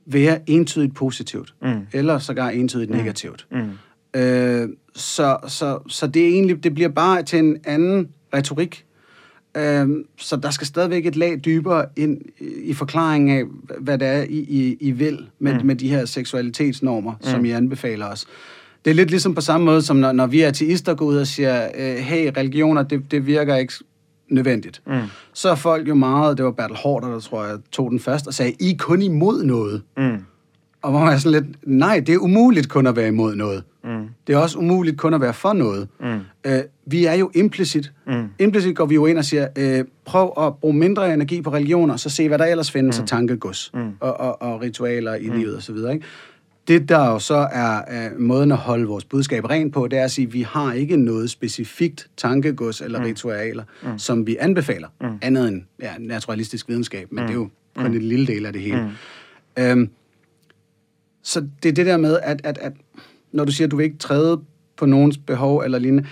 være 0.07 0.39
entydigt 0.47 0.95
positivt, 0.95 1.55
mm. 1.63 1.87
eller 1.93 2.19
sågar 2.19 2.49
entydigt 2.49 2.91
mm. 2.91 2.97
negativt. 2.97 3.47
Mm. 3.51 4.21
Øh, 4.21 4.69
så, 4.95 5.37
så, 5.49 5.79
så 5.89 6.07
det 6.07 6.23
er 6.23 6.29
egentlig, 6.29 6.65
det 6.65 6.75
bliver 6.75 6.89
bare 6.89 7.23
til 7.23 7.39
en 7.39 7.57
anden 7.65 8.09
retorik, 8.35 8.85
Øhm, 9.57 10.05
så 10.17 10.37
der 10.37 10.51
skal 10.51 10.67
stadigvæk 10.67 11.07
et 11.07 11.17
lag 11.17 11.41
dybere 11.45 11.87
ind 11.97 12.19
i 12.63 12.75
forklaringen 12.75 13.39
af, 13.39 13.45
hvad 13.81 13.99
det 13.99 14.09
er, 14.09 14.23
I, 14.23 14.39
I, 14.39 14.77
I 14.81 14.91
vil 14.91 15.27
med, 15.39 15.55
mm. 15.55 15.67
med 15.67 15.77
de 15.77 15.89
her 15.89 16.05
seksualitetsnormer, 16.05 17.13
mm. 17.13 17.19
som 17.23 17.45
I 17.45 17.51
anbefaler 17.51 18.07
os. 18.07 18.27
Det 18.85 18.91
er 18.91 18.95
lidt 18.95 19.11
ligesom 19.11 19.35
på 19.35 19.41
samme 19.41 19.65
måde, 19.65 19.83
som 19.83 19.97
når, 19.97 20.13
når 20.13 20.27
vi 20.27 20.41
ateister 20.41 20.95
går 20.95 21.07
ud 21.07 21.17
og 21.17 21.27
siger, 21.27 21.69
øh, 21.79 21.97
hey, 21.97 22.33
religioner, 22.37 22.83
det, 22.83 23.11
det 23.11 23.27
virker 23.27 23.57
ikke 23.57 23.73
nødvendigt. 24.29 24.83
Mm. 24.87 24.93
Så 25.33 25.49
er 25.49 25.55
folk 25.55 25.89
jo 25.89 25.95
meget, 25.95 26.37
det 26.37 26.45
var 26.45 26.51
Bertel 26.51 26.77
Hårder, 26.77 27.09
der 27.09 27.21
tror 27.21 27.45
jeg 27.45 27.59
tog 27.73 27.91
den 27.91 28.01
først, 28.01 28.27
og 28.27 28.35
sagde, 28.35 28.53
I 28.61 28.71
er 28.71 28.77
kun 28.79 29.03
imod 29.03 29.45
noget. 29.45 29.83
Mm. 29.97 30.19
Og 30.87 30.93
hvor 30.93 31.01
man 31.01 31.13
er 31.13 31.19
sådan 31.19 31.43
lidt, 31.43 31.69
nej, 31.69 32.01
det 32.01 32.15
er 32.15 32.19
umuligt 32.19 32.69
kun 32.69 32.87
at 32.87 32.97
være 32.97 33.09
imod 33.09 33.35
noget. 33.35 33.63
Mm. 33.85 34.09
Det 34.27 34.33
er 34.33 34.39
også 34.39 34.59
umuligt 34.59 34.99
kun 34.99 35.15
at 35.15 35.21
være 35.21 35.35
for 35.35 35.53
noget. 35.53 35.89
Mm. 36.01 36.21
Øh, 36.47 36.63
vi 36.87 37.05
er 37.05 37.15
jo 37.15 37.31
implicit. 37.35 37.93
Mm. 38.07 38.29
Implicit 38.39 38.77
går 38.77 38.87
vi 38.87 38.95
jo 38.95 39.07
ind 39.07 39.19
og 39.19 39.25
siger, 39.25 39.49
øh, 39.59 39.85
prøv 40.05 40.33
at 40.39 40.57
bruge 40.57 40.75
mindre 40.75 41.15
energi 41.15 41.43
på 41.43 41.53
religioner, 41.53 41.97
så 41.97 42.11
se, 42.11 42.29
hvad 42.29 42.39
der 42.39 42.45
ellers 42.45 42.71
findes 42.71 42.99
mm. 42.99 43.03
af 43.03 43.09
tankegods 43.09 43.71
mm. 43.75 43.91
og, 44.01 44.21
og, 44.21 44.43
og 44.43 44.61
ritualer 44.61 45.15
i 45.15 45.29
mm. 45.29 45.37
livet 45.37 45.57
osv., 45.57 45.77
ikke? 45.77 46.01
Det, 46.69 46.89
der 46.89 47.11
jo 47.11 47.19
så 47.19 47.49
er 47.53 47.81
uh, 48.13 48.21
måden 48.21 48.53
at 48.53 48.59
holde 48.59 48.87
vores 48.87 49.05
budskab 49.05 49.45
rent 49.51 49.73
på, 49.73 49.89
det 49.89 49.99
er 49.99 50.05
at 50.05 50.11
sige, 50.11 50.27
at 50.27 50.33
vi 50.33 50.43
har 50.43 50.73
ikke 50.73 50.97
noget 50.97 51.31
specifikt 51.31 52.09
tankegods 52.17 52.81
eller 52.81 52.99
mm. 52.99 53.05
ritualer, 53.05 53.63
mm. 53.83 53.99
som 53.99 54.27
vi 54.27 54.37
anbefaler, 54.41 54.89
mm. 55.01 55.07
andet 55.23 55.49
end 55.49 55.63
ja, 55.83 55.93
naturalistisk 55.99 56.69
videnskab, 56.69 57.13
men 57.13 57.23
mm. 57.23 57.27
det 57.27 57.35
er 57.35 57.39
jo 57.39 57.49
kun 57.77 57.91
mm. 57.91 57.97
en 57.97 58.03
lille 58.03 58.27
del 58.27 58.47
af 58.47 58.53
det 58.53 58.63
hele. 58.63 58.83
Mm. 59.57 59.63
Øhm, 59.63 59.91
så 61.27 61.47
det 61.63 61.69
er 61.69 61.73
det 61.73 61.87
der 61.87 61.97
med, 61.97 62.19
at, 62.23 62.41
at, 62.45 62.59
at 62.59 62.73
når 63.33 63.45
du 63.45 63.53
siger, 63.53 63.67
at 63.67 63.71
du 63.71 63.77
vil 63.77 63.85
ikke 63.85 63.99
træde 63.99 64.41
på 64.77 64.87
nogens 64.87 65.19
behov 65.19 65.59
eller 65.59 65.79
lignende, 65.79 66.09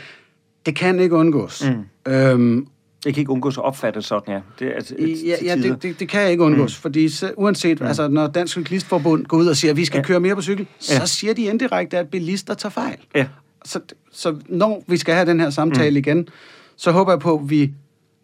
det 0.67 0.77
kan 0.77 1.01
ikke 1.01 1.15
undgås. 1.15 1.65
Mm. 1.67 2.13
Øhm, 2.13 2.67
det 3.05 3.15
kan 3.15 3.21
ikke 3.21 3.33
undgås 3.33 3.59
at 3.59 3.65
opfatte 3.65 4.03
sådan, 4.03 4.35
ja. 4.35 4.41
Det, 4.59 4.67
er, 4.67 4.75
altså, 4.75 4.95
ja, 5.01 5.37
ja 5.43 5.57
det, 5.57 5.83
det, 5.83 6.01
det 6.01 6.09
kan 6.09 6.31
ikke 6.31 6.43
undgås, 6.43 6.79
mm. 6.79 6.83
fordi 6.83 7.09
så, 7.09 7.33
uanset, 7.37 7.81
mm. 7.81 7.87
altså, 7.87 8.09
når 8.09 8.27
Dansk 8.27 8.53
Cyklistforbund 8.53 9.27
går 9.27 9.37
ud 9.37 9.47
og 9.47 9.57
siger, 9.57 9.71
at 9.71 9.77
vi 9.77 9.85
skal 9.85 9.99
ja. 9.99 10.05
køre 10.05 10.21
mere 10.21 10.35
på 10.35 10.43
cykel, 10.43 10.67
ja. 10.91 10.99
så 10.99 11.07
siger 11.07 11.35
de 11.35 11.43
indirekte, 11.43 11.99
at 11.99 12.09
bilister 12.09 12.55
tager 12.55 12.71
fejl. 12.71 12.99
Ja. 13.15 13.27
Så, 13.65 13.81
så 14.13 14.37
når 14.49 14.85
vi 14.87 14.97
skal 14.97 15.15
have 15.15 15.27
den 15.27 15.41
her 15.41 15.51
samtale 15.51 15.91
mm. 15.91 15.97
igen, 15.97 16.29
så 16.77 16.91
håber 16.91 17.13
jeg 17.13 17.21
på, 17.21 17.35
at 17.35 17.51
vi, 17.51 17.73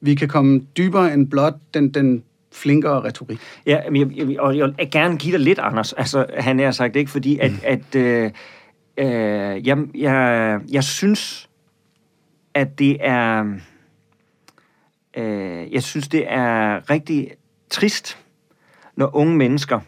vi 0.01 0.15
kan 0.15 0.29
komme 0.29 0.61
dybere 0.77 1.15
end 1.15 1.27
blot 1.29 1.55
den, 1.75 1.91
den 1.91 2.23
flinkere 2.53 3.05
retorik. 3.05 3.41
Ja, 3.67 3.91
men 3.91 4.17
jeg, 4.17 4.29
jeg, 4.29 4.41
og 4.41 4.59
jeg 4.59 4.67
vil 4.67 4.91
gerne 4.91 5.19
give 5.19 5.33
dig 5.33 5.41
lidt, 5.41 5.59
Anders. 5.59 5.93
Altså, 5.93 6.27
han 6.39 6.59
har 6.59 6.71
sagt 6.71 6.97
ikke, 6.97 7.11
fordi 7.11 7.39
at, 7.39 7.51
mm. 7.51 7.59
at 7.65 7.95
øh, 7.95 8.31
øh, 8.97 9.67
jeg, 9.67 9.79
jeg, 9.95 10.61
jeg 10.73 10.85
synes, 10.85 11.49
at 12.55 12.79
det 12.79 12.97
er... 13.01 13.45
Øh, 15.17 15.73
jeg 15.73 15.83
synes, 15.83 16.09
det 16.09 16.25
er 16.29 16.91
rigtig 16.91 17.31
trist, 17.71 18.19
når 18.97 19.17
unge 19.17 19.37
mennesker, 19.37 19.81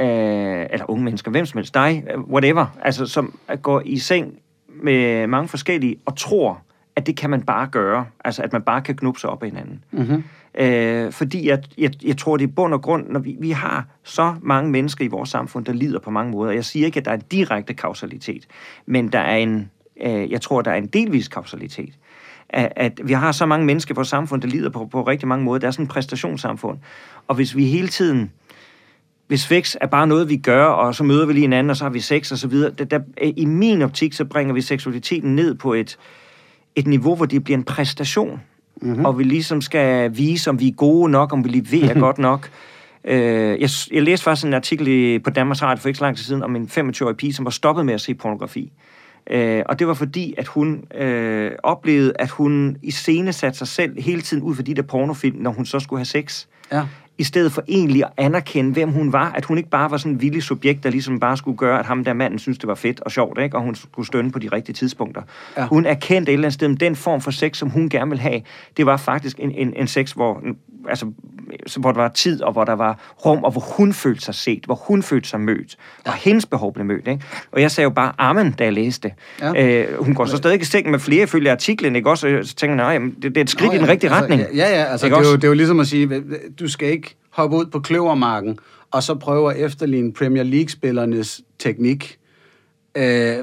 øh, 0.00 0.66
eller 0.70 0.90
unge 0.90 1.04
mennesker, 1.04 1.30
hvem 1.30 1.46
som 1.46 1.58
helst, 1.58 1.74
dig, 1.74 2.04
whatever, 2.16 2.66
altså 2.82 3.06
som 3.06 3.38
går 3.62 3.82
i 3.84 3.98
seng 3.98 4.38
med 4.68 5.26
mange 5.26 5.48
forskellige, 5.48 5.96
og 6.04 6.16
tror, 6.16 6.62
at 6.96 7.06
det 7.06 7.16
kan 7.16 7.30
man 7.30 7.42
bare 7.42 7.66
gøre. 7.66 8.06
Altså, 8.24 8.42
at 8.42 8.52
man 8.52 8.62
bare 8.62 8.82
kan 8.82 8.96
knuppe 8.96 9.20
sig 9.20 9.30
op 9.30 9.42
af 9.42 9.48
hinanden. 9.48 9.84
Mm-hmm. 9.90 10.24
Øh, 10.54 11.12
fordi 11.12 11.48
jeg, 11.48 11.62
jeg, 11.78 12.04
jeg 12.04 12.16
tror, 12.16 12.36
det 12.36 12.44
er 12.44 12.52
bund 12.56 12.74
og 12.74 12.82
grund, 12.82 13.08
når 13.08 13.20
vi, 13.20 13.36
vi 13.40 13.50
har 13.50 13.86
så 14.04 14.34
mange 14.42 14.70
mennesker 14.70 15.04
i 15.04 15.08
vores 15.08 15.28
samfund, 15.28 15.64
der 15.64 15.72
lider 15.72 15.98
på 15.98 16.10
mange 16.10 16.32
måder. 16.32 16.52
Jeg 16.52 16.64
siger 16.64 16.86
ikke, 16.86 16.98
at 16.98 17.04
der 17.04 17.10
er 17.10 17.14
en 17.14 17.22
direkte 17.30 17.74
kausalitet, 17.74 18.46
men 18.86 19.12
der 19.12 19.18
er 19.18 19.36
en, 19.36 19.70
øh, 20.02 20.30
jeg 20.30 20.40
tror, 20.40 20.62
der 20.62 20.70
er 20.70 20.76
en 20.76 20.86
delvis 20.86 21.28
kausalitet. 21.28 21.94
At, 22.48 22.72
at 22.76 23.00
vi 23.04 23.12
har 23.12 23.32
så 23.32 23.46
mange 23.46 23.66
mennesker 23.66 23.94
i 23.94 23.96
vores 23.96 24.08
samfund, 24.08 24.42
der 24.42 24.48
lider 24.48 24.70
på, 24.70 24.86
på 24.86 25.02
rigtig 25.02 25.28
mange 25.28 25.44
måder. 25.44 25.58
Der 25.58 25.66
er 25.66 25.70
sådan 25.70 25.84
et 25.84 25.90
præstationssamfund. 25.90 26.78
Og 27.28 27.34
hvis 27.34 27.56
vi 27.56 27.64
hele 27.64 27.88
tiden 27.88 28.30
hvis 29.30 29.40
sex 29.40 29.76
er 29.80 29.86
bare 29.86 30.06
noget, 30.06 30.28
vi 30.28 30.36
gør, 30.36 30.64
og 30.64 30.94
så 30.94 31.04
møder 31.04 31.26
vi 31.26 31.32
lige 31.32 31.40
hinanden, 31.40 31.70
og 31.70 31.76
så 31.76 31.84
har 31.84 31.90
vi 31.90 32.00
sex 32.00 32.32
og 32.32 32.38
så 32.38 32.48
videre. 32.48 32.70
Der, 32.70 32.84
der, 32.84 33.00
I 33.22 33.44
min 33.44 33.82
optik, 33.82 34.12
så 34.12 34.24
bringer 34.24 34.54
vi 34.54 34.60
seksualiteten 34.60 35.36
ned 35.36 35.54
på 35.54 35.74
et, 35.74 35.98
et 36.76 36.86
niveau, 36.86 37.16
hvor 37.16 37.26
det 37.26 37.44
bliver 37.44 37.58
en 37.58 37.64
præstation. 37.64 38.40
Mm-hmm. 38.82 39.04
Og 39.04 39.18
vi 39.18 39.24
ligesom 39.24 39.60
skal 39.60 40.16
vise, 40.16 40.50
om 40.50 40.60
vi 40.60 40.68
er 40.68 40.72
gode 40.72 41.10
nok, 41.10 41.32
om 41.32 41.44
vi 41.44 41.48
leverer 41.48 42.00
godt 42.00 42.18
nok. 42.18 42.50
Øh, 43.04 43.60
jeg, 43.60 43.70
jeg 43.92 44.02
læste 44.02 44.24
faktisk 44.24 44.46
en 44.46 44.54
artikel 44.54 44.88
i, 44.88 45.18
på 45.18 45.30
Danmarks 45.30 45.62
Radio 45.62 45.80
for 45.80 45.88
ikke 45.88 45.98
så 45.98 46.04
lang 46.04 46.16
tid 46.16 46.24
siden 46.24 46.42
om 46.42 46.56
en 46.56 46.70
25-årig 46.72 47.16
pige, 47.16 47.32
som 47.32 47.44
var 47.44 47.50
stoppet 47.50 47.86
med 47.86 47.94
at 47.94 48.00
se 48.00 48.14
pornografi. 48.14 48.72
Øh, 49.30 49.62
og 49.66 49.78
det 49.78 49.86
var 49.86 49.94
fordi, 49.94 50.34
at 50.38 50.46
hun 50.46 50.84
øh, 50.94 51.52
oplevede, 51.62 52.12
at 52.18 52.30
hun 52.30 52.76
i 52.82 52.90
scene 52.90 53.32
satte 53.32 53.58
sig 53.58 53.68
selv 53.68 54.02
hele 54.02 54.20
tiden 54.20 54.42
ud 54.42 54.54
for 54.54 54.62
de 54.62 54.74
der 54.74 54.82
pornofilm, 54.82 55.36
når 55.36 55.50
hun 55.50 55.66
så 55.66 55.80
skulle 55.80 56.00
have 56.00 56.04
sex. 56.04 56.46
Ja. 56.72 56.82
I 57.20 57.24
stedet 57.24 57.52
for 57.52 57.62
egentlig 57.68 58.02
at 58.04 58.10
anerkende, 58.16 58.72
hvem 58.72 58.88
hun 58.88 59.12
var. 59.12 59.32
At 59.32 59.44
hun 59.44 59.58
ikke 59.58 59.70
bare 59.70 59.90
var 59.90 59.96
sådan 59.96 60.12
en 60.12 60.20
villig 60.20 60.42
subjekt, 60.42 60.84
der 60.84 60.90
ligesom 60.90 61.20
bare 61.20 61.36
skulle 61.36 61.56
gøre, 61.56 61.78
at 61.78 61.86
ham 61.86 62.04
der 62.04 62.12
manden 62.12 62.38
synes 62.38 62.58
det 62.58 62.68
var 62.68 62.74
fedt 62.74 63.00
og 63.00 63.10
sjovt, 63.10 63.38
ikke? 63.40 63.56
og 63.56 63.62
hun 63.62 63.74
skulle 63.74 64.06
stønne 64.06 64.30
på 64.30 64.38
de 64.38 64.48
rigtige 64.48 64.74
tidspunkter. 64.74 65.22
Ja. 65.56 65.66
Hun 65.66 65.86
erkendte 65.86 66.32
et 66.32 66.34
eller 66.34 66.44
andet 66.44 66.54
sted, 66.54 66.70
at 66.70 66.80
den 66.80 66.96
form 66.96 67.20
for 67.20 67.30
sex, 67.30 67.56
som 67.56 67.70
hun 67.70 67.88
gerne 67.88 68.10
ville 68.10 68.22
have, 68.22 68.40
det 68.76 68.86
var 68.86 68.96
faktisk 68.96 69.38
en, 69.40 69.50
en, 69.50 69.72
en 69.76 69.86
sex, 69.86 70.12
hvor, 70.12 70.42
altså, 70.88 71.12
hvor 71.76 71.92
der 71.92 72.00
var 72.00 72.08
tid, 72.08 72.42
og 72.42 72.52
hvor 72.52 72.64
der 72.64 72.72
var 72.72 72.98
rum, 73.26 73.44
og 73.44 73.52
hvor 73.52 73.60
hun 73.60 73.92
følte 73.92 74.24
sig 74.24 74.34
set, 74.34 74.64
hvor 74.64 74.74
hun 74.74 75.02
følte 75.02 75.28
sig 75.28 75.40
mødt, 75.40 75.76
og 76.06 76.12
hendes 76.12 76.46
behov 76.46 76.74
blev 76.74 76.86
mødt. 76.86 77.08
Ikke? 77.08 77.24
Og 77.52 77.60
jeg 77.60 77.70
sagde 77.70 77.84
jo 77.84 77.90
bare 77.90 78.12
amen, 78.18 78.52
da 78.52 78.64
jeg 78.64 78.72
læste 78.72 79.08
det. 79.08 79.16
Ja. 79.56 79.82
Øh, 79.82 80.04
hun 80.04 80.14
går 80.14 80.24
så 80.24 80.36
stadig 80.36 80.60
i 80.60 80.64
seng 80.64 80.90
med 80.90 80.98
flere 80.98 81.26
følge 81.26 81.50
artiklen, 81.50 81.96
ikke 81.96 82.10
også? 82.10 82.38
Så 82.42 82.54
tænker 82.54 82.84
jeg, 82.84 82.98
nej, 82.98 83.10
det, 83.22 83.22
det 83.22 83.36
er 83.36 83.40
et 83.40 83.50
skridt 83.50 83.72
Nå, 83.72 83.74
i 83.74 83.78
den 83.78 83.88
rigtige 83.88 84.10
altså, 84.10 84.22
retning. 84.22 84.56
Ja, 84.56 84.68
ja, 84.68 84.84
altså 84.84 85.06
det 85.06 85.12
er, 85.12 85.18
jo, 85.18 85.36
det 85.36 85.44
er 85.44 85.48
jo 85.48 85.54
ligesom 85.54 85.80
at 85.80 85.86
sige, 85.86 86.22
du 86.60 86.68
skal 86.68 86.88
ikke 86.88 87.09
hoppe 87.40 87.56
ud 87.56 87.66
på 87.66 87.80
kløvermarken, 87.80 88.58
og 88.90 89.02
så 89.02 89.14
prøve 89.14 89.54
at 89.54 89.64
efterligne 89.66 90.12
Premier 90.12 90.42
League-spillernes 90.42 91.40
teknik. 91.58 92.18
Øh, 92.94 93.36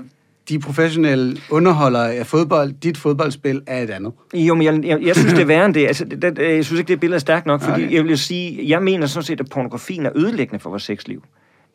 de 0.49 0.59
professionelle 0.59 1.37
underholdere 1.49 2.13
af 2.13 2.25
fodbold, 2.27 2.73
dit 2.83 2.97
fodboldspil 2.97 3.61
er 3.67 3.83
et 3.83 3.89
andet. 3.89 4.11
Jo, 4.33 4.55
men 4.55 4.63
jeg, 4.63 4.85
jeg, 4.85 5.01
jeg 5.01 5.15
synes, 5.15 5.33
det 5.37 5.41
er 5.41 5.45
værre 5.45 5.65
end 5.65 5.73
det. 5.73 5.87
Altså, 5.87 6.05
det, 6.05 6.37
jeg 6.39 6.65
synes 6.65 6.79
ikke, 6.79 6.87
det 6.89 6.99
billede 6.99 7.15
er 7.15 7.19
stærkt 7.19 7.45
nok, 7.45 7.61
fordi 7.61 7.83
Okay. 7.83 7.93
jeg 7.95 8.03
vil 8.03 8.17
sige, 8.17 8.69
jeg 8.69 8.83
mener 8.83 9.07
sådan 9.07 9.23
set, 9.23 9.39
at 9.39 9.49
pornografien 9.49 10.05
er 10.05 10.11
ødelæggende 10.15 10.59
for 10.59 10.69
vores 10.69 10.83
sexliv. 10.83 11.23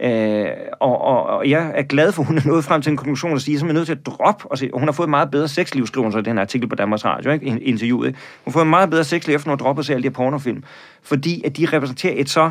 Øh, 0.00 0.46
og, 0.80 1.00
og, 1.00 1.26
og 1.26 1.50
jeg 1.50 1.72
er 1.74 1.82
glad 1.82 2.12
for, 2.12 2.22
at 2.22 2.26
hun 2.26 2.38
er 2.38 2.42
nået 2.46 2.64
frem 2.64 2.82
til 2.82 2.90
en 2.90 2.96
konklusion 2.96 3.32
og 3.32 3.40
sige, 3.40 3.56
at 3.56 3.62
jeg 3.62 3.68
er 3.68 3.72
nødt 3.72 3.86
til 3.86 3.92
at 3.92 4.06
droppe. 4.06 4.50
Og, 4.50 4.58
se, 4.58 4.70
hun 4.74 4.84
har 4.84 4.92
fået 4.92 5.08
meget 5.08 5.30
bedre 5.30 5.48
sexliv, 5.48 5.86
skriver 5.86 6.04
hun 6.04 6.12
så 6.12 6.18
i 6.18 6.22
den 6.22 6.32
her 6.32 6.40
artikel 6.40 6.68
på 6.68 6.74
Danmarks 6.74 7.04
Radio, 7.04 7.30
ikke? 7.30 7.46
In- 7.46 7.62
interviewet. 7.62 8.06
Ikke? 8.06 8.18
Hun 8.44 8.52
har 8.52 8.58
fået 8.58 8.66
meget 8.66 8.90
bedre 8.90 9.04
sexliv, 9.04 9.34
efter 9.34 9.50
hun 9.50 9.58
har 9.58 9.64
droppet 9.64 9.86
sig 9.86 9.94
alle 9.94 10.02
de 10.02 10.08
her 10.08 10.14
pornofilm. 10.14 10.64
Fordi 11.02 11.42
at 11.44 11.56
de 11.56 11.66
repræsenterer 11.66 12.14
et 12.16 12.30
så 12.30 12.50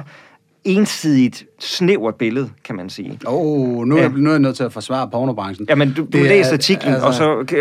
ensidigt, 0.65 1.45
snævert 1.59 2.15
billede, 2.15 2.49
kan 2.65 2.75
man 2.75 2.89
sige. 2.89 3.19
Åh, 3.27 3.33
oh, 3.33 3.85
nu, 3.87 3.97
er, 3.97 4.01
Ja. 4.01 4.07
nu 4.15 4.29
er 4.29 4.33
jeg 4.33 4.39
nødt 4.39 4.55
til 4.55 4.63
at 4.63 4.73
forsvare 4.73 5.09
pornobranchen. 5.11 5.65
Jamen, 5.69 5.93
du, 5.97 6.01
du 6.01 6.07
Det 6.11 6.21
er- 6.21 6.27
læser 6.29 6.53
artiklen, 6.53 6.93
altså- 6.93 7.07
altså, 7.07 7.23
og 7.23 7.45
så 7.49 7.55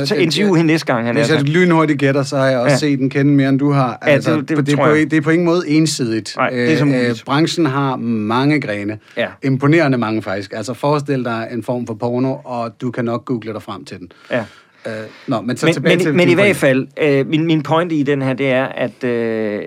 øh, 0.00 0.06
så 0.06 0.14
interview 0.14 0.54
hende 0.54 0.66
næste 0.66 0.86
gang. 0.86 1.06
Han 1.06 1.14
Hvis 1.16 1.30
er 1.30 1.34
jeg 1.34 1.44
lynhurtigt 1.44 1.98
gætter, 1.98 2.22
så 2.22 2.36
har 2.36 2.46
jeg 2.46 2.58
også 2.58 2.72
Ja. 2.72 2.76
set 2.76 2.98
den 2.98 3.10
kende 3.10 3.32
mere, 3.32 3.48
end 3.48 3.58
du 3.58 3.70
har. 3.70 3.98
Altså, 4.02 4.36
det- 4.36 4.48
det 4.48 4.56
det, 4.56 4.66
det, 4.66 4.72
er 4.72 4.76
på, 4.86 4.94
det 4.94 5.12
er 5.12 5.20
på 5.20 5.30
ingen 5.30 5.44
måde 5.46 5.62
ensidigt. 5.68 6.34
Nej, 6.36 6.50
det 6.50 6.72
er 6.72 6.76
som 6.76 6.88
Øh, 6.88 6.94
muligt. 6.94 7.22
branchen 7.26 7.66
har 7.66 7.96
mange 7.96 8.60
grene. 8.60 8.98
Ja. 9.16 9.26
Imponerende 9.42 9.98
mange, 9.98 10.22
faktisk. 10.22 10.52
Altså, 10.56 10.74
forestil 10.74 11.24
dig 11.24 11.48
en 11.52 11.62
form 11.62 11.86
for 11.86 11.94
porno, 11.94 12.36
og 12.44 12.80
du 12.80 12.90
kan 12.90 13.04
nok 13.04 13.24
google 13.24 13.52
dig 13.52 13.62
frem 13.62 13.84
til 13.84 13.98
den. 13.98 14.12
Ja. 14.30 14.44
Øh, 14.86 14.92
nå, 15.26 15.40
men 15.40 15.56
så 15.56 15.66
men, 15.66 15.72
tilbage 15.74 15.96
men, 15.96 16.04
til 16.04 16.14
men 16.14 16.28
i 16.28 16.34
hvert 16.34 16.56
fald, 16.56 16.86
øh, 17.02 17.26
min, 17.26 17.44
min 17.46 17.62
pointe 17.62 17.94
i 17.94 18.02
den 18.02 18.22
her, 18.22 18.32
det 18.32 18.48
er, 18.50 18.64
at 18.64 19.04
øh, 19.04 19.60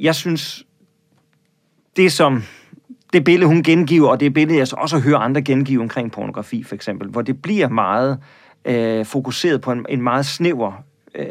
jeg 0.00 0.14
synes, 0.14 0.62
det 2.00 2.12
som 2.12 2.42
det 3.12 3.24
billede, 3.24 3.46
hun 3.46 3.62
gengiver, 3.62 4.08
og 4.08 4.20
det 4.20 4.34
billede, 4.34 4.58
jeg 4.58 4.68
så 4.68 4.76
også 4.78 4.98
hører 4.98 5.18
andre 5.18 5.42
gengive 5.42 5.82
omkring 5.82 6.12
pornografi, 6.12 6.62
for 6.62 6.74
eksempel, 6.74 7.08
hvor 7.08 7.22
det 7.22 7.42
bliver 7.42 7.68
meget 7.68 8.18
øh, 8.64 9.04
fokuseret 9.04 9.60
på 9.60 9.72
en, 9.72 9.86
en 9.88 10.02
meget 10.02 10.26
snæver 10.26 10.72
øh, 11.14 11.24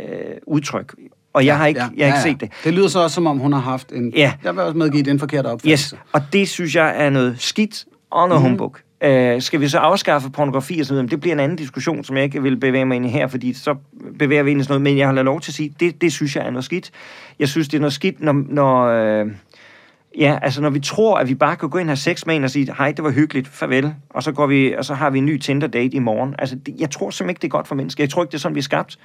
udtryk. 0.47 0.95
Og 1.33 1.45
jeg 1.45 1.57
har 1.57 1.67
ikke, 1.67 1.81
jeg 1.97 2.07
har 2.07 2.17
ikke 2.17 2.29
set 2.29 2.41
det. 2.41 2.63
Det 2.63 2.73
lyder 2.73 2.87
så 2.87 2.99
også, 2.99 3.15
som 3.15 3.27
om 3.27 3.37
hun 3.37 3.53
har 3.53 3.59
haft 3.59 3.91
en... 3.91 4.13
Ja. 4.15 4.33
Jeg 4.43 4.55
vil 4.55 4.63
også 4.63 4.77
medgive 4.77 5.03
den 5.03 5.19
forkerte 5.19 5.47
opfattelse. 5.47 5.95
Yes, 5.95 6.01
og 6.11 6.21
det 6.33 6.49
synes 6.49 6.75
jeg 6.75 7.05
er 7.05 7.09
noget 7.09 7.35
skidt 7.39 7.85
og 8.11 8.29
noget 8.29 8.43
mm. 8.43 8.49
humbug. 8.49 8.77
Uh, 9.05 9.09
skal 9.39 9.59
vi 9.59 9.67
så 9.67 9.77
afskaffe 9.77 10.29
pornografi 10.29 10.79
og 10.79 10.85
så 10.85 10.93
videre? 10.93 11.03
Men 11.03 11.11
Det 11.11 11.19
bliver 11.19 11.33
en 11.33 11.39
anden 11.39 11.57
diskussion, 11.57 12.03
som 12.03 12.15
jeg 12.15 12.23
ikke 12.23 12.43
vil 12.43 12.57
bevæge 12.57 12.85
mig 12.85 12.95
ind 12.95 13.05
i 13.05 13.09
her, 13.09 13.27
fordi 13.27 13.53
så 13.53 13.75
bevæger 14.19 14.43
vi 14.43 14.51
ind 14.51 14.61
i 14.61 14.63
sådan 14.63 14.71
noget. 14.71 14.81
Men 14.81 14.97
jeg 14.97 15.07
har 15.07 15.23
lov 15.23 15.41
til 15.41 15.51
at 15.51 15.55
sige, 15.55 15.73
det, 15.79 16.01
det 16.01 16.11
synes 16.11 16.35
jeg 16.35 16.45
er 16.45 16.49
noget 16.49 16.65
skidt. 16.65 16.91
Jeg 17.39 17.47
synes, 17.47 17.67
det 17.67 17.77
er 17.77 17.81
noget 17.81 17.93
skidt, 17.93 18.21
når... 18.21 18.43
når 18.49 18.85
øh, 18.85 19.27
Ja, 20.19 20.39
altså 20.41 20.61
når 20.61 20.69
vi 20.69 20.79
tror, 20.79 21.17
at 21.17 21.29
vi 21.29 21.35
bare 21.35 21.55
kan 21.55 21.69
gå 21.69 21.77
ind 21.77 21.87
og 21.87 21.91
have 21.91 21.97
sex 21.97 22.25
med 22.25 22.35
en 22.35 22.43
og 22.43 22.49
sige, 22.49 22.73
hej, 22.77 22.91
det 22.91 23.03
var 23.03 23.11
hyggeligt, 23.11 23.47
farvel, 23.47 23.93
og 24.09 24.23
så, 24.23 24.31
går 24.31 24.47
vi, 24.47 24.73
og 24.73 24.85
så 24.85 24.93
har 24.93 25.09
vi 25.09 25.17
en 25.17 25.25
ny 25.25 25.37
Tinder-date 25.37 25.93
i 25.95 25.99
morgen. 25.99 26.35
Altså, 26.39 26.55
det, 26.55 26.75
jeg 26.79 26.89
tror 26.89 27.09
simpelthen 27.09 27.29
ikke, 27.29 27.41
det 27.41 27.47
er 27.47 27.49
godt 27.51 27.67
for 27.67 27.75
mennesker. 27.75 28.03
Jeg 28.03 28.09
tror 28.09 28.23
ikke, 28.23 28.31
det 28.31 28.37
er 28.37 28.41
sådan, 28.41 28.55
vi 28.55 28.59
er 28.59 28.63
skabt. 28.63 28.99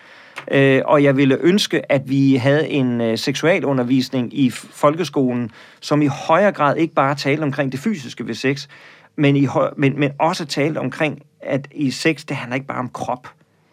Øh, 0.51 0.83
og 0.85 1.03
jeg 1.03 1.17
ville 1.17 1.39
ønske, 1.41 1.93
at 1.93 2.03
vi 2.11 2.35
havde 2.35 2.69
en 2.69 3.01
øh, 3.01 3.19
seksualundervisning 3.19 4.39
i 4.39 4.49
f- 4.49 4.69
folkeskolen, 4.73 5.51
som 5.81 6.03
i 6.03 6.07
højere 6.07 6.53
grad 6.53 6.77
ikke 6.77 6.95
bare 6.95 7.15
talte 7.15 7.43
omkring 7.43 7.73
det 7.73 7.81
fysiske 7.81 8.27
ved 8.27 8.35
sex, 8.35 8.69
men, 9.17 9.37
i 9.37 9.45
høj, 9.45 9.71
men, 9.77 10.01
men 10.01 10.11
også 10.19 10.45
talte 10.45 10.79
omkring, 10.79 11.23
at 11.41 11.69
i 11.75 11.91
sex, 11.91 12.25
det 12.25 12.37
handler 12.37 12.55
ikke 12.55 12.67
bare 12.67 12.79
om 12.79 12.89
krop. 12.89 13.29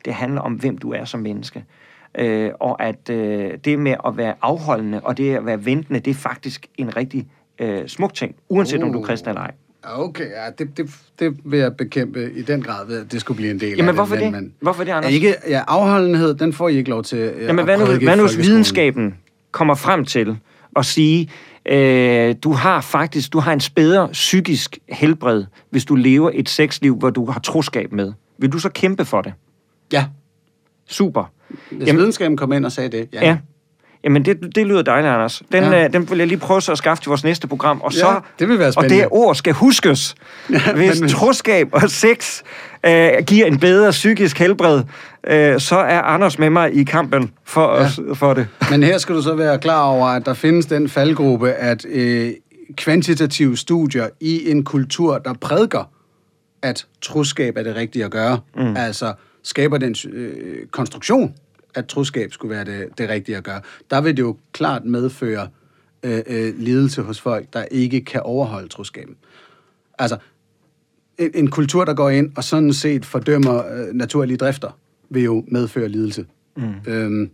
Det 0.05 0.13
handler 0.13 0.41
om, 0.41 0.53
hvem 0.53 0.77
du 0.77 0.91
er 0.91 1.05
som 1.05 1.19
menneske. 1.19 1.63
Øh, 2.17 2.51
og 2.59 2.83
at 2.83 3.09
øh, 3.09 3.51
det 3.65 3.79
med 3.79 3.95
at 4.07 4.17
være 4.17 4.33
afholdende 4.41 4.99
og 4.99 5.17
det 5.17 5.35
at 5.35 5.45
være 5.45 5.65
ventende, 5.65 5.99
det 5.99 6.11
er 6.11 6.15
faktisk 6.15 6.67
en 6.77 6.97
rigtig 6.97 7.27
øh, 7.59 7.88
smuk 7.88 8.13
ting, 8.13 8.35
uanset 8.49 8.79
uh. 8.79 8.85
om 8.85 8.91
du 8.91 8.97
er 8.97 9.01
Uh. 9.01 9.07
kristen 9.07 9.29
eller 9.29 9.41
ej. 9.41 9.51
Okay, 9.83 10.29
ja, 10.29 10.49
det, 10.59 10.77
det, 10.77 10.89
det 11.19 11.38
vil 11.43 11.59
jeg 11.59 11.77
bekæmpe 11.77 12.31
i 12.31 12.41
den 12.41 12.61
grad, 12.61 12.88
ved 12.88 13.01
at 13.01 13.11
det 13.11 13.21
skulle 13.21 13.35
blive 13.35 13.51
en 13.51 13.59
del 13.59 13.71
af 13.73 13.77
Jamen, 13.77 13.88
det. 13.88 13.95
hvorfor 13.95 14.15
men, 14.15 14.23
det? 14.23 14.31
Men, 14.31 14.53
Hvorfor 14.59 14.83
det, 14.83 14.91
Anders? 14.91 15.13
Ikke, 15.13 15.35
ja, 15.47 15.63
afholdenhed, 15.67 16.33
den 16.33 16.53
får 16.53 16.69
I 16.69 16.77
ikke 16.77 16.89
lov 16.89 17.03
til 17.03 17.17
øh, 17.17 17.43
Jamen, 17.43 17.59
at 17.59 17.65
hvad 17.65 17.77
nu, 17.77 17.85
hvad 18.03 18.17
nu 18.17 18.23
hvis 18.23 18.38
videnskaben 18.38 19.15
kommer 19.51 19.75
frem 19.75 20.05
til 20.05 20.38
at 20.75 20.85
sige, 20.85 21.29
øh, 21.65 22.35
du 22.43 22.51
har 22.51 22.81
faktisk 22.81 23.33
du 23.33 23.39
har 23.39 23.53
en 23.53 23.61
bedre 23.75 24.09
psykisk 24.11 24.79
helbred, 24.89 25.45
hvis 25.69 25.85
du 25.85 25.95
lever 25.95 26.31
et 26.33 26.49
sexliv, 26.49 26.95
hvor 26.95 27.09
du 27.09 27.25
har 27.25 27.39
troskab 27.39 27.91
med. 27.91 28.13
Vil 28.38 28.49
du 28.49 28.59
så 28.59 28.69
kæmpe 28.69 29.05
for 29.05 29.21
det? 29.21 29.33
Ja, 29.93 30.05
Super. 30.88 31.31
Hvis 31.71 31.87
Jamen, 31.87 31.99
videnskaben 31.99 32.37
kom 32.37 32.53
ind 32.53 32.65
og 32.65 32.71
sagde 32.71 32.89
det. 32.97 33.07
Ja. 33.13 33.37
Jamen, 34.03 34.25
det, 34.25 34.55
det 34.55 34.67
lyder 34.67 34.81
dejligt, 34.81 35.13
Anders. 35.13 35.41
Den, 35.51 35.63
Ja. 35.63 35.69
ja. 35.71 35.85
øh, 35.85 35.93
den 35.93 36.09
vil 36.09 36.17
jeg 36.17 36.27
lige 36.27 36.37
prøve 36.39 36.61
så 36.61 36.71
at 36.71 36.77
skaffe 36.77 37.03
til 37.03 37.09
vores 37.09 37.23
næste 37.23 37.47
program. 37.47 37.81
Og, 37.81 37.93
Ja, 37.93 37.99
så, 37.99 38.19
det 38.39 38.47
vil 38.49 38.59
være 38.59 38.67
og 38.67 38.73
spændende. 38.73 38.95
det 38.97 39.07
ord 39.11 39.35
skal 39.35 39.53
huskes. 39.53 40.15
Ja, 40.51 40.59
Hvis 40.75 41.01
men- 41.01 41.09
troskab 41.09 41.69
og 41.71 41.81
sex 41.89 42.41
øh, 42.85 43.09
giver 43.27 43.45
en 43.45 43.59
bedre 43.59 43.91
psykisk 43.91 44.39
helbred, 44.39 44.83
øh, 45.27 45.59
så 45.59 45.75
er 45.75 46.01
Anders 46.01 46.39
med 46.39 46.49
mig 46.49 46.75
i 46.75 46.83
kampen 46.83 47.31
for, 47.45 47.61
Ja. 47.77 47.85
os, 47.85 47.99
for 48.13 48.33
det. 48.33 48.47
Men 48.69 48.83
her 48.83 48.97
skal 49.03 49.15
du 49.15 49.21
så 49.21 49.35
være 49.35 49.59
klar 49.59 49.83
over, 49.83 50.07
at 50.07 50.25
der 50.25 50.33
findes 50.33 50.65
den 50.65 50.89
faldgruppe, 50.89 51.51
at 51.51 51.85
øh, 51.89 52.31
kvantitative 52.75 53.57
studier 53.57 54.07
i 54.19 54.49
en 54.51 54.63
kultur, 54.63 55.17
der 55.17 55.33
prædiker, 55.33 55.89
at 56.61 56.85
troskab 57.01 57.57
er 57.57 57.63
det 57.63 57.75
rigtige 57.75 58.05
at 58.05 58.11
gøre, 58.11 58.39
mm. 58.55 58.77
altså 58.77 59.13
skaber 59.43 59.77
den 59.77 59.95
øh, 60.09 60.68
konstruktion, 60.68 61.35
at 61.76 61.85
troskab 61.85 62.34
skulle 62.34 62.55
være 62.55 62.65
det, 62.65 62.97
det 62.97 63.09
rigtige 63.09 63.38
at 63.38 63.43
gøre, 63.43 63.61
der 63.89 64.01
vil 64.01 64.18
det 64.18 64.23
jo 64.23 64.38
klart 64.51 64.85
medføre 64.85 65.47
øh, 66.03 66.22
øh, 66.27 66.59
lidelse 66.59 67.01
hos 67.01 67.22
folk, 67.22 67.53
der 67.53 67.65
ikke 67.72 68.01
kan 68.01 68.22
overholde 68.22 68.68
troskaben. 68.68 69.15
Altså, 69.99 70.18
en, 71.18 71.31
en 71.34 71.49
kultur, 71.49 71.85
der 71.85 71.93
går 71.93 72.09
ind 72.09 72.31
og 72.35 72.43
sådan 72.43 72.73
set 72.73 73.05
fordømmer 73.05 73.65
øh, 73.68 73.93
naturlige 73.93 74.38
drifter, 74.38 74.77
vil 75.09 75.23
jo 75.23 75.45
medføre 75.47 75.89
lidelse. 75.89 76.26
Mm. 76.57 76.73
Øhm, 76.88 77.31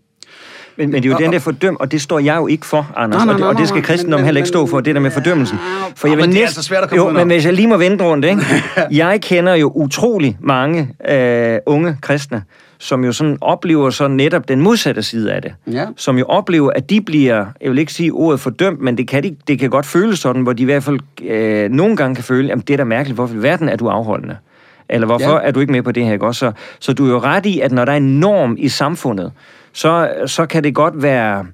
Men, 0.77 0.91
men 0.91 1.03
det 1.03 1.05
er 1.05 1.09
jo 1.09 1.15
Og- 1.15 1.21
den 1.21 1.33
der 1.33 1.39
fordøm, 1.39 1.77
og 1.79 1.91
det 1.91 2.01
står 2.01 2.19
jeg 2.19 2.35
jo 2.37 2.47
ikke 2.47 2.65
for, 2.65 2.91
Anders. 2.95 3.17
Nej, 3.19 3.25
nej, 3.25 3.33
og, 3.33 3.37
det, 3.37 3.39
nej, 3.39 3.49
og 3.49 3.57
det 3.59 3.67
skal 3.67 3.79
nej, 3.79 3.85
kristendommen 3.85 4.21
men- 4.21 4.25
heller 4.25 4.39
ikke 4.39 4.47
stå 4.47 4.67
for, 4.67 4.79
det 4.79 4.95
der 4.95 5.01
med 5.01 5.11
fordømmelsen. 5.11 5.57
For 5.95 6.07
jeg 6.07 6.17
vil 6.17 6.25
men 6.25 6.31
det 6.33 6.39
er 6.41 6.45
altså 6.45 6.63
svært 6.63 6.83
at 6.83 6.89
komme 6.89 7.05
Jo, 7.05 7.11
men 7.11 7.27
hvis 7.27 7.45
jeg 7.45 7.53
lige 7.53 7.67
må 7.67 7.77
vende 7.77 8.03
rundt, 8.03 8.25
ikke? 8.25 8.41
jeg 8.91 9.21
kender 9.21 9.53
jo 9.55 9.71
utrolig 9.75 10.37
mange 10.39 10.89
øh, 11.09 11.57
unge 11.65 11.97
kristne, 12.01 12.43
som 12.79 13.05
jo 13.05 13.11
sådan 13.11 13.37
oplever 13.41 13.89
så 13.89 14.07
netop 14.07 14.47
den 14.47 14.61
modsatte 14.61 15.03
side 15.03 15.33
af 15.33 15.41
det. 15.41 15.53
Ja. 15.71 15.85
Som 15.95 16.17
jo 16.17 16.25
oplever, 16.25 16.71
at 16.75 16.89
de 16.89 17.01
bliver, 17.01 17.45
jeg 17.61 17.71
vil 17.71 17.79
ikke 17.79 17.93
sige 17.93 18.11
ordet 18.11 18.39
fordømt, 18.39 18.81
men 18.81 18.97
det 18.97 19.07
kan, 19.07 19.23
de, 19.23 19.35
det 19.47 19.59
kan 19.59 19.69
godt 19.69 19.85
føles 19.85 20.19
sådan, 20.19 20.41
hvor 20.41 20.53
de 20.53 20.61
i 20.61 20.65
hvert 20.65 20.83
fald 20.83 20.99
øh, 21.25 21.69
nogle 21.71 21.95
gange 21.95 22.15
kan 22.15 22.23
føle, 22.23 22.51
at 22.51 22.67
det 22.67 22.73
er 22.73 22.77
da 22.77 22.83
mærkeligt, 22.83 23.15
hvorfor 23.15 23.35
i 23.35 23.43
verden 23.43 23.69
er 23.69 23.75
du 23.75 23.87
afholdende? 23.87 24.37
Eller 24.89 25.07
hvorfor 25.07 25.31
ja. 25.31 25.39
er 25.47 25.51
du 25.51 25.59
ikke 25.59 25.71
med 25.71 25.81
på 25.81 25.91
det 25.91 26.05
her, 26.05 26.13
ikke 26.13 26.25
også? 26.25 26.39
Så, 26.39 26.51
så 26.79 26.93
du 26.93 27.05
er 27.05 27.09
jo 27.09 27.19
ret 27.19 27.45
i, 27.45 27.59
at 27.59 27.71
når 27.71 27.85
der 27.85 27.91
er 27.91 27.97
en 27.97 28.19
norm 28.19 28.55
i 28.59 28.69
samfundet, 28.69 29.31
så, 29.77 30.09
så 30.25 30.45
kan 30.45 30.63
det 30.63 30.75
godt 30.75 31.03
være 31.03 31.45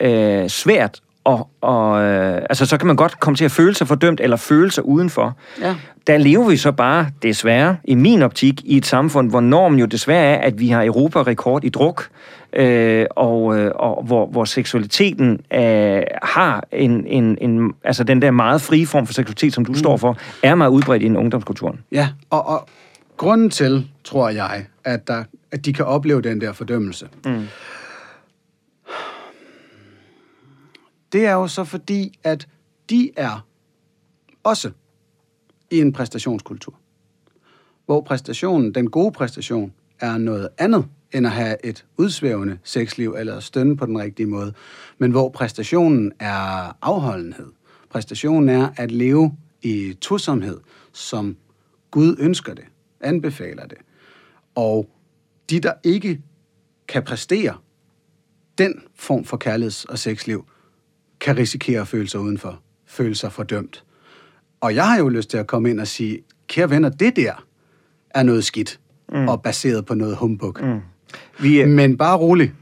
øh, 0.00 0.48
svært 0.48 1.00
og, 1.24 1.48
og 1.60 2.02
øh, 2.02 2.42
altså 2.50 2.66
så 2.66 2.76
kan 2.78 2.86
man 2.86 2.96
godt 2.96 3.20
komme 3.20 3.36
til 3.36 3.44
at 3.44 3.50
føle 3.50 3.74
sig 3.74 3.88
fordømt 3.88 4.20
eller 4.20 4.36
føle 4.36 4.70
sig 4.70 4.84
udenfor. 4.84 5.36
Ja. 5.60 5.74
Der 6.06 6.16
lever 6.18 6.48
vi 6.48 6.56
så 6.56 6.72
bare, 6.72 7.06
desværre, 7.22 7.76
i 7.84 7.94
min 7.94 8.22
optik, 8.22 8.60
i 8.64 8.76
et 8.76 8.86
samfund, 8.86 9.30
hvor 9.30 9.40
normen 9.40 9.78
jo 9.78 9.86
desværre 9.86 10.24
er, 10.24 10.46
at 10.46 10.60
vi 10.60 10.68
har 10.68 10.84
Europa-rekord 10.84 11.64
i 11.64 11.68
druk, 11.68 12.08
øh, 12.52 13.06
og, 13.10 13.58
øh, 13.58 13.70
og 13.74 14.04
hvor, 14.04 14.26
hvor 14.26 14.44
seksualiteten 14.44 15.40
øh, 15.54 16.02
har 16.22 16.64
en, 16.72 17.06
en, 17.06 17.38
en, 17.40 17.74
altså 17.84 18.04
den 18.04 18.22
der 18.22 18.30
meget 18.30 18.60
frie 18.60 18.86
form 18.86 19.06
for 19.06 19.14
seksualitet, 19.14 19.54
som 19.54 19.64
du 19.64 19.72
mm. 19.72 19.78
står 19.78 19.96
for, 19.96 20.16
er 20.42 20.54
meget 20.54 20.70
udbredt 20.70 21.02
i 21.02 21.06
en 21.06 21.16
ungdomskulturen. 21.16 21.80
Ja, 21.92 22.08
og, 22.30 22.48
og 22.48 22.68
grunden 23.16 23.50
til, 23.50 23.86
tror 24.04 24.28
jeg, 24.28 24.64
at, 24.84 25.08
der, 25.08 25.24
at 25.50 25.64
de 25.64 25.72
kan 25.72 25.84
opleve 25.84 26.22
den 26.22 26.40
der 26.40 26.52
fordømmelse, 26.52 27.08
Mm. 27.26 27.46
det 31.12 31.26
er 31.26 31.32
jo 31.32 31.46
så 31.48 31.64
fordi, 31.64 32.18
at 32.24 32.48
de 32.90 33.10
er 33.16 33.46
også 34.44 34.70
i 35.70 35.80
en 35.80 35.92
præstationskultur. 35.92 36.74
Hvor 37.86 38.00
præstationen, 38.00 38.74
den 38.74 38.90
gode 38.90 39.12
præstation, 39.12 39.72
er 40.00 40.18
noget 40.18 40.48
andet 40.58 40.86
end 41.12 41.26
at 41.26 41.32
have 41.32 41.66
et 41.66 41.84
udsvævende 41.96 42.58
sexliv 42.64 43.14
eller 43.18 43.40
stønne 43.40 43.76
på 43.76 43.86
den 43.86 43.98
rigtige 43.98 44.26
måde. 44.26 44.52
Men 44.98 45.10
hvor 45.10 45.28
præstationen 45.28 46.12
er 46.18 46.76
afholdenhed. 46.82 47.46
Præstationen 47.90 48.48
er 48.48 48.68
at 48.76 48.92
leve 48.92 49.36
i 49.62 49.96
tosomhed, 50.00 50.58
som 50.92 51.36
Gud 51.90 52.16
ønsker 52.18 52.54
det, 52.54 52.64
anbefaler 53.00 53.66
det. 53.66 53.78
Og 54.54 54.88
de, 55.50 55.60
der 55.60 55.72
ikke 55.84 56.20
kan 56.88 57.02
præstere 57.02 57.54
den 58.58 58.82
form 58.96 59.24
for 59.24 59.36
kærligheds- 59.44 59.84
og 59.88 59.98
sexliv, 59.98 60.44
kan 61.20 61.36
risikere 61.36 61.80
at 61.80 61.88
føle 61.88 62.08
sig 62.08 62.20
udenfor, 62.20 62.60
føle 62.86 63.14
sig 63.14 63.32
fordømt. 63.32 63.84
Og 64.60 64.74
jeg 64.74 64.86
har 64.88 64.98
jo 64.98 65.08
lyst 65.08 65.30
til 65.30 65.38
at 65.38 65.46
komme 65.46 65.70
ind 65.70 65.80
og 65.80 65.86
sige, 65.86 66.18
kære 66.46 66.70
venner, 66.70 66.88
det 66.88 67.16
der 67.16 67.44
er 68.10 68.22
noget 68.22 68.44
skidt, 68.44 68.80
mm. 69.12 69.28
og 69.28 69.42
baseret 69.42 69.86
på 69.86 69.94
noget 69.94 70.16
humbug. 70.16 70.56
Mm. 70.60 70.80
Vi, 71.40 71.60
er- 71.60 71.66
Men 71.66 71.96
bare 71.96 72.16
rolig. 72.18 72.52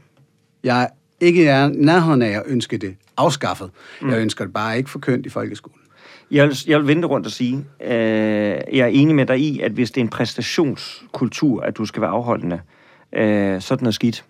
Jeg 0.63 0.83
er 0.83 0.87
ikke 1.19 1.47
er 1.47 1.67
nærheden 1.67 2.21
af 2.21 2.29
at 2.29 2.43
ønske 2.45 2.77
det 2.77 2.95
afskaffet. 3.17 3.71
Mm. 4.01 4.09
Jeg 4.09 4.19
ønsker 4.21 4.45
det 4.45 4.53
bare 4.53 4.77
ikke 4.77 4.89
forkyndt 4.89 5.25
i 5.25 5.29
folkeskolen. 5.29 5.79
Jeg 6.31 6.47
vil, 6.47 6.57
jeg 6.67 6.79
vil 6.79 6.87
vente 6.87 7.07
rundt 7.07 7.25
og 7.25 7.31
sige, 7.31 7.65
øh, 7.81 7.89
jeg 7.89 8.79
er 8.79 8.85
enig 8.87 9.15
med 9.15 9.25
dig 9.25 9.39
i, 9.39 9.59
at 9.59 9.71
hvis 9.71 9.91
det 9.91 10.01
er 10.01 10.05
en 10.05 10.09
præstationskultur, 10.09 11.61
at 11.61 11.77
du 11.77 11.85
skal 11.85 12.01
være 12.01 12.09
afholdende, 12.11 12.55
øh, 12.55 12.61
så 13.13 13.73
er 13.73 13.75
det 13.75 13.81
noget 13.81 13.95
skidt. 13.95 14.25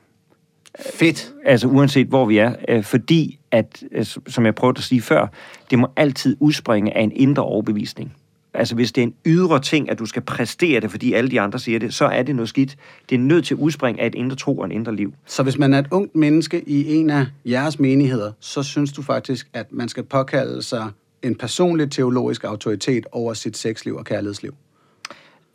Fedt. 0.94 1.34
Altså 1.46 1.68
uanset 1.68 2.08
hvor 2.08 2.26
vi 2.26 2.38
er. 2.38 2.56
Øh, 2.70 2.84
fordi, 2.84 3.40
at, 3.52 3.84
øh, 3.92 4.06
som 4.28 4.46
jeg 4.46 4.56
prøvede 4.56 4.78
at 4.78 4.84
sige 4.84 5.02
før, 5.02 5.28
det 5.70 5.80
må 5.80 5.88
altid 5.96 6.38
udspringe 6.40 6.98
af 6.98 7.02
en 7.02 7.12
indre 7.16 7.44
overbevisning. 7.44 8.14
Altså 8.54 8.76
hvis 8.76 8.92
det 8.92 9.02
er 9.02 9.06
en 9.06 9.14
ydre 9.26 9.60
ting, 9.60 9.90
at 9.90 10.00
du 10.00 10.06
skal 10.06 10.22
præstere 10.22 10.80
det, 10.80 10.92
fordi 10.92 11.14
alle 11.14 11.32
de 11.32 11.42
andre 11.42 11.60
siger 11.60 11.80
det, 11.80 11.94
så 11.94 12.06
er 12.06 12.24
det 12.24 12.36
noget 12.36 12.50
skidt. 12.50 12.78
Det 13.10 13.16
er 13.16 13.20
nødt 13.20 13.46
til 13.46 13.56
udspringe 13.56 14.02
af 14.02 14.08
et 14.08 14.16
indre 14.16 14.36
tro 14.36 14.58
og 14.58 14.66
en 14.66 14.72
indre 14.72 14.96
liv. 14.96 15.14
Så 15.26 15.44
hvis 15.44 15.58
man 15.58 15.74
er 15.74 15.80
et 15.80 15.88
ungt 15.92 16.16
menneske 16.16 16.70
i 16.70 16.96
en 16.96 17.10
af 17.10 17.26
jeres 17.46 17.80
menigheder, 17.80 18.32
så 18.40 18.64
synes 18.64 18.94
du 18.94 19.02
faktisk, 19.02 19.48
at 19.54 19.66
man 19.72 19.90
skal 19.90 20.04
påkalde 20.04 20.64
sig 20.64 20.90
en 21.24 21.36
personlig 21.36 21.92
teologisk 21.92 22.44
autoritet 22.44 23.06
over 23.12 23.34
sit 23.34 23.58
sexliv 23.58 23.96
og 23.96 24.06
kærlighedsliv 24.06 24.54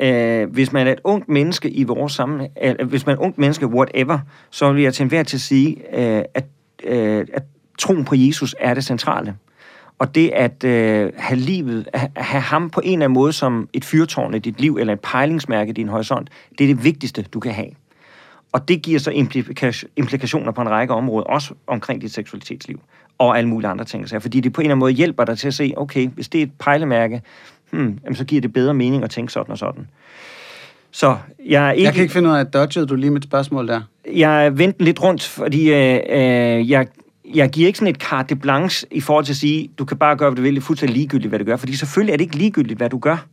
øh, 0.00 0.50
hvis 0.50 0.72
man 0.72 0.86
er 0.86 0.92
et 0.92 1.00
ungt 1.04 1.28
menneske 1.28 1.70
i 1.70 1.84
vores 1.84 2.12
sammen, 2.12 2.48
øh, 2.62 2.88
hvis 2.88 3.06
man 3.06 3.12
er 3.16 3.20
et 3.20 3.24
ungt 3.24 3.38
menneske, 3.38 3.66
whatever, 3.66 4.18
så 4.50 4.72
vil 4.72 4.82
jeg 4.82 4.94
til 4.94 5.02
enhver 5.02 5.22
til 5.22 5.36
at 5.36 5.40
sige, 5.40 5.76
øh, 5.98 6.24
at, 6.34 6.44
øh, 6.84 7.26
at 7.32 7.42
troen 7.78 8.04
på 8.04 8.14
Jesus 8.14 8.54
er 8.60 8.74
det 8.74 8.84
centrale. 8.84 9.36
Og 9.98 10.14
det 10.14 10.28
at 10.28 10.64
øh, 10.64 11.12
have 11.16 11.40
livet, 11.40 11.88
at 11.92 12.10
have 12.16 12.40
ham 12.40 12.70
på 12.70 12.80
en 12.84 12.92
eller 12.92 13.04
anden 13.04 13.14
måde 13.14 13.32
som 13.32 13.68
et 13.72 13.84
fyrtårn 13.84 14.34
i 14.34 14.38
dit 14.38 14.60
liv, 14.60 14.76
eller 14.76 14.92
et 14.92 15.00
pejlingsmærke 15.00 15.70
i 15.70 15.72
din 15.72 15.88
horisont, 15.88 16.30
det 16.58 16.64
er 16.64 16.68
det 16.74 16.84
vigtigste, 16.84 17.22
du 17.22 17.40
kan 17.40 17.52
have. 17.52 17.70
Og 18.52 18.68
det 18.68 18.82
giver 18.82 18.98
så 18.98 19.10
implikationer 19.96 20.52
på 20.52 20.60
en 20.60 20.70
række 20.70 20.94
områder, 20.94 21.24
også 21.24 21.54
omkring 21.66 22.02
dit 22.02 22.14
seksualitetsliv, 22.14 22.80
og 23.18 23.38
alle 23.38 23.48
mulige 23.48 23.70
andre 23.70 23.84
ting. 23.84 24.08
Så 24.08 24.20
fordi 24.20 24.40
det 24.40 24.52
på 24.52 24.60
en 24.60 24.64
eller 24.64 24.74
anden 24.74 24.80
måde 24.80 24.92
hjælper 24.92 25.24
dig 25.24 25.38
til 25.38 25.48
at 25.48 25.54
se, 25.54 25.74
okay, 25.76 26.08
hvis 26.08 26.28
det 26.28 26.38
er 26.38 26.42
et 26.42 26.52
pejlemærke, 26.58 27.22
hmm, 27.72 27.98
jamen, 28.04 28.16
så 28.16 28.24
giver 28.24 28.40
det 28.40 28.52
bedre 28.52 28.74
mening 28.74 29.04
at 29.04 29.10
tænke 29.10 29.32
sådan 29.32 29.52
og 29.52 29.58
sådan. 29.58 29.86
Så 30.90 31.16
jeg 31.46 31.68
er 31.68 31.72
ikke... 31.72 31.84
Jeg 31.84 31.92
kan 31.94 32.02
ikke 32.02 32.12
finde 32.12 32.28
ud 32.30 32.34
af, 32.34 32.40
at 32.40 32.52
dodgede 32.54 32.86
du 32.86 32.94
lige 32.94 33.10
mit 33.10 33.24
spørgsmål 33.24 33.68
der. 33.68 33.80
Jeg 34.12 34.58
vendte 34.58 34.84
lidt 34.84 35.02
rundt, 35.02 35.22
fordi 35.22 35.72
øh, 35.72 36.00
øh, 36.08 36.70
jeg, 36.70 36.86
jeg 37.34 37.50
giver 37.50 37.66
ikke 37.66 37.78
sådan 37.78 37.94
et 37.94 38.02
carte 38.02 38.36
blanche 38.36 38.88
i 38.90 39.00
forhold 39.00 39.24
til 39.24 39.32
at 39.32 39.36
sige, 39.36 39.70
du 39.78 39.84
kan 39.84 39.96
bare 39.96 40.16
gøre, 40.16 40.30
hvad 40.30 40.36
du 40.36 40.42
vil, 40.42 40.54
det 40.54 40.60
er 40.60 40.64
fuldstændig 40.64 40.96
ligegyldigt, 40.96 41.28
hvad 41.28 41.38
du 41.38 41.44
gør. 41.44 41.56
Fordi 41.56 41.76
selvfølgelig 41.76 42.12
er 42.12 42.16
det 42.16 42.24
ikke 42.24 42.36
ligegyldigt, 42.36 42.78
hvad 42.78 42.90
du 42.90 42.98
gør. 42.98 43.26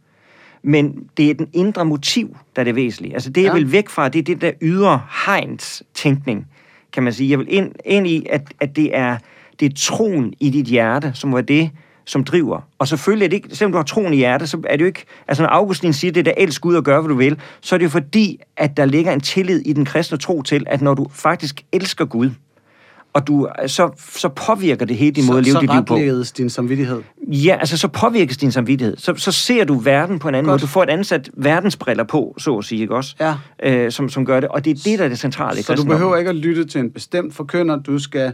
Men 0.64 1.04
det 1.18 1.30
er 1.30 1.34
den 1.34 1.48
indre 1.54 1.86
motiv, 1.86 2.38
der 2.56 2.62
er 2.62 2.64
det 2.64 2.76
væsentlige. 2.76 3.14
Altså 3.14 3.30
det, 3.30 3.42
jeg 3.44 3.50
Ja. 3.50 3.54
vil 3.54 3.72
væk 3.72 3.90
fra, 3.90 4.10
det 4.10 4.20
er 4.20 4.24
det 4.24 4.42
der 4.42 4.52
ydre 4.62 5.02
hegns 5.26 5.84
tænkning, 5.94 6.48
kan 6.94 7.04
man 7.04 7.14
sige. 7.14 7.30
Jeg 7.30 7.40
vil 7.40 7.48
ind, 7.50 7.72
ind 7.86 8.08
i, 8.08 8.26
at, 8.30 8.42
at 8.60 8.76
det, 8.76 8.98
er, 8.98 9.18
det 9.60 9.66
er 9.66 9.76
troen 9.78 10.34
i 10.40 10.50
dit 10.50 10.66
hjerte, 10.66 11.12
som 11.14 11.34
var 11.34 11.42
det, 11.42 11.70
som 12.10 12.24
driver. 12.24 12.62
Og 12.80 12.88
selvfølgelig 12.88 13.26
er 13.26 13.30
det 13.30 13.36
ikke, 13.36 13.56
selvom 13.56 13.72
du 13.72 13.78
har 13.78 13.84
troen 13.84 14.14
i 14.14 14.18
hjertet, 14.18 14.50
så 14.50 14.58
er 14.64 14.76
det 14.76 14.82
jo 14.82 14.86
ikke, 14.86 15.06
altså 15.28 15.44
når 15.44 15.50
Augustin 15.50 15.94
siger 15.94 16.12
det 16.12 16.26
der, 16.26 16.32
elsk 16.38 16.62
Gud 16.62 16.76
og 16.76 16.84
gør, 16.84 17.02
hvad 17.02 17.10
du 17.10 17.16
vil, 17.16 17.38
så 17.62 17.76
er 17.76 17.78
det 17.78 17.84
jo 17.84 17.90
fordi, 17.90 18.40
at 18.58 18.78
der 18.78 18.86
ligger 18.86 19.12
en 19.12 19.20
tillid 19.20 19.60
i 19.60 19.74
den 19.74 19.86
kristne 19.86 20.18
tro 20.18 20.42
til, 20.42 20.64
at 20.68 20.82
når 20.82 20.94
du 20.94 21.08
faktisk 21.12 21.62
elsker 21.72 22.06
Gud, 22.06 22.30
og 23.14 23.28
du, 23.28 23.48
så, 23.68 23.90
så 24.16 24.30
påvirker 24.30 24.86
det 24.86 24.98
hele 24.98 25.12
din 25.12 25.26
måde 25.26 25.38
at 25.38 25.46
leve 25.46 25.54
så, 25.54 25.60
dit 25.62 25.74
liv 25.74 25.86
på. 25.86 25.96
retledes 25.96 26.32
din 26.32 26.50
samvittighed. 26.50 27.02
Ja, 27.28 27.58
altså 27.60 27.78
så 27.78 27.88
påvirkes 27.88 28.38
din 28.38 28.52
samvittighed. 28.52 28.98
Så, 28.98 29.14
så 29.16 29.32
ser 29.32 29.64
du 29.64 29.74
verden 29.74 30.20
på 30.20 30.30
en 30.30 30.36
anden 30.36 30.50
Godt. 30.50 30.54
måde. 30.54 30.62
Du 30.62 30.68
får 30.68 30.84
et 30.84 30.90
ansat 30.90 31.30
verdensbriller 31.34 32.04
på, 32.04 32.36
så 32.38 32.58
at 32.58 32.66
sige, 32.66 32.82
ikke 32.82 32.96
også? 32.96 33.16
Ja. 33.20 33.36
Øh, 33.64 33.92
som, 33.92 34.10
som 34.10 34.26
gør 34.26 34.40
det. 34.40 34.50
Og 34.50 34.66
det 34.66 34.72
er 34.72 34.82
det, 34.86 35.00
der 35.00 35.06
er 35.06 35.10
det 35.10 35.20
centrale 35.20 35.60
i 35.60 35.64
Så 35.64 35.76
du 35.76 35.84
behøver 35.84 36.18
ikke 36.18 36.30
at 36.30 36.36
lytte 36.36 36.66
til 36.66 36.82
en 36.82 36.92
bestemt 36.92 37.36
forkynder. 37.36 37.80
Du 37.80 38.00
skal 38.00 38.34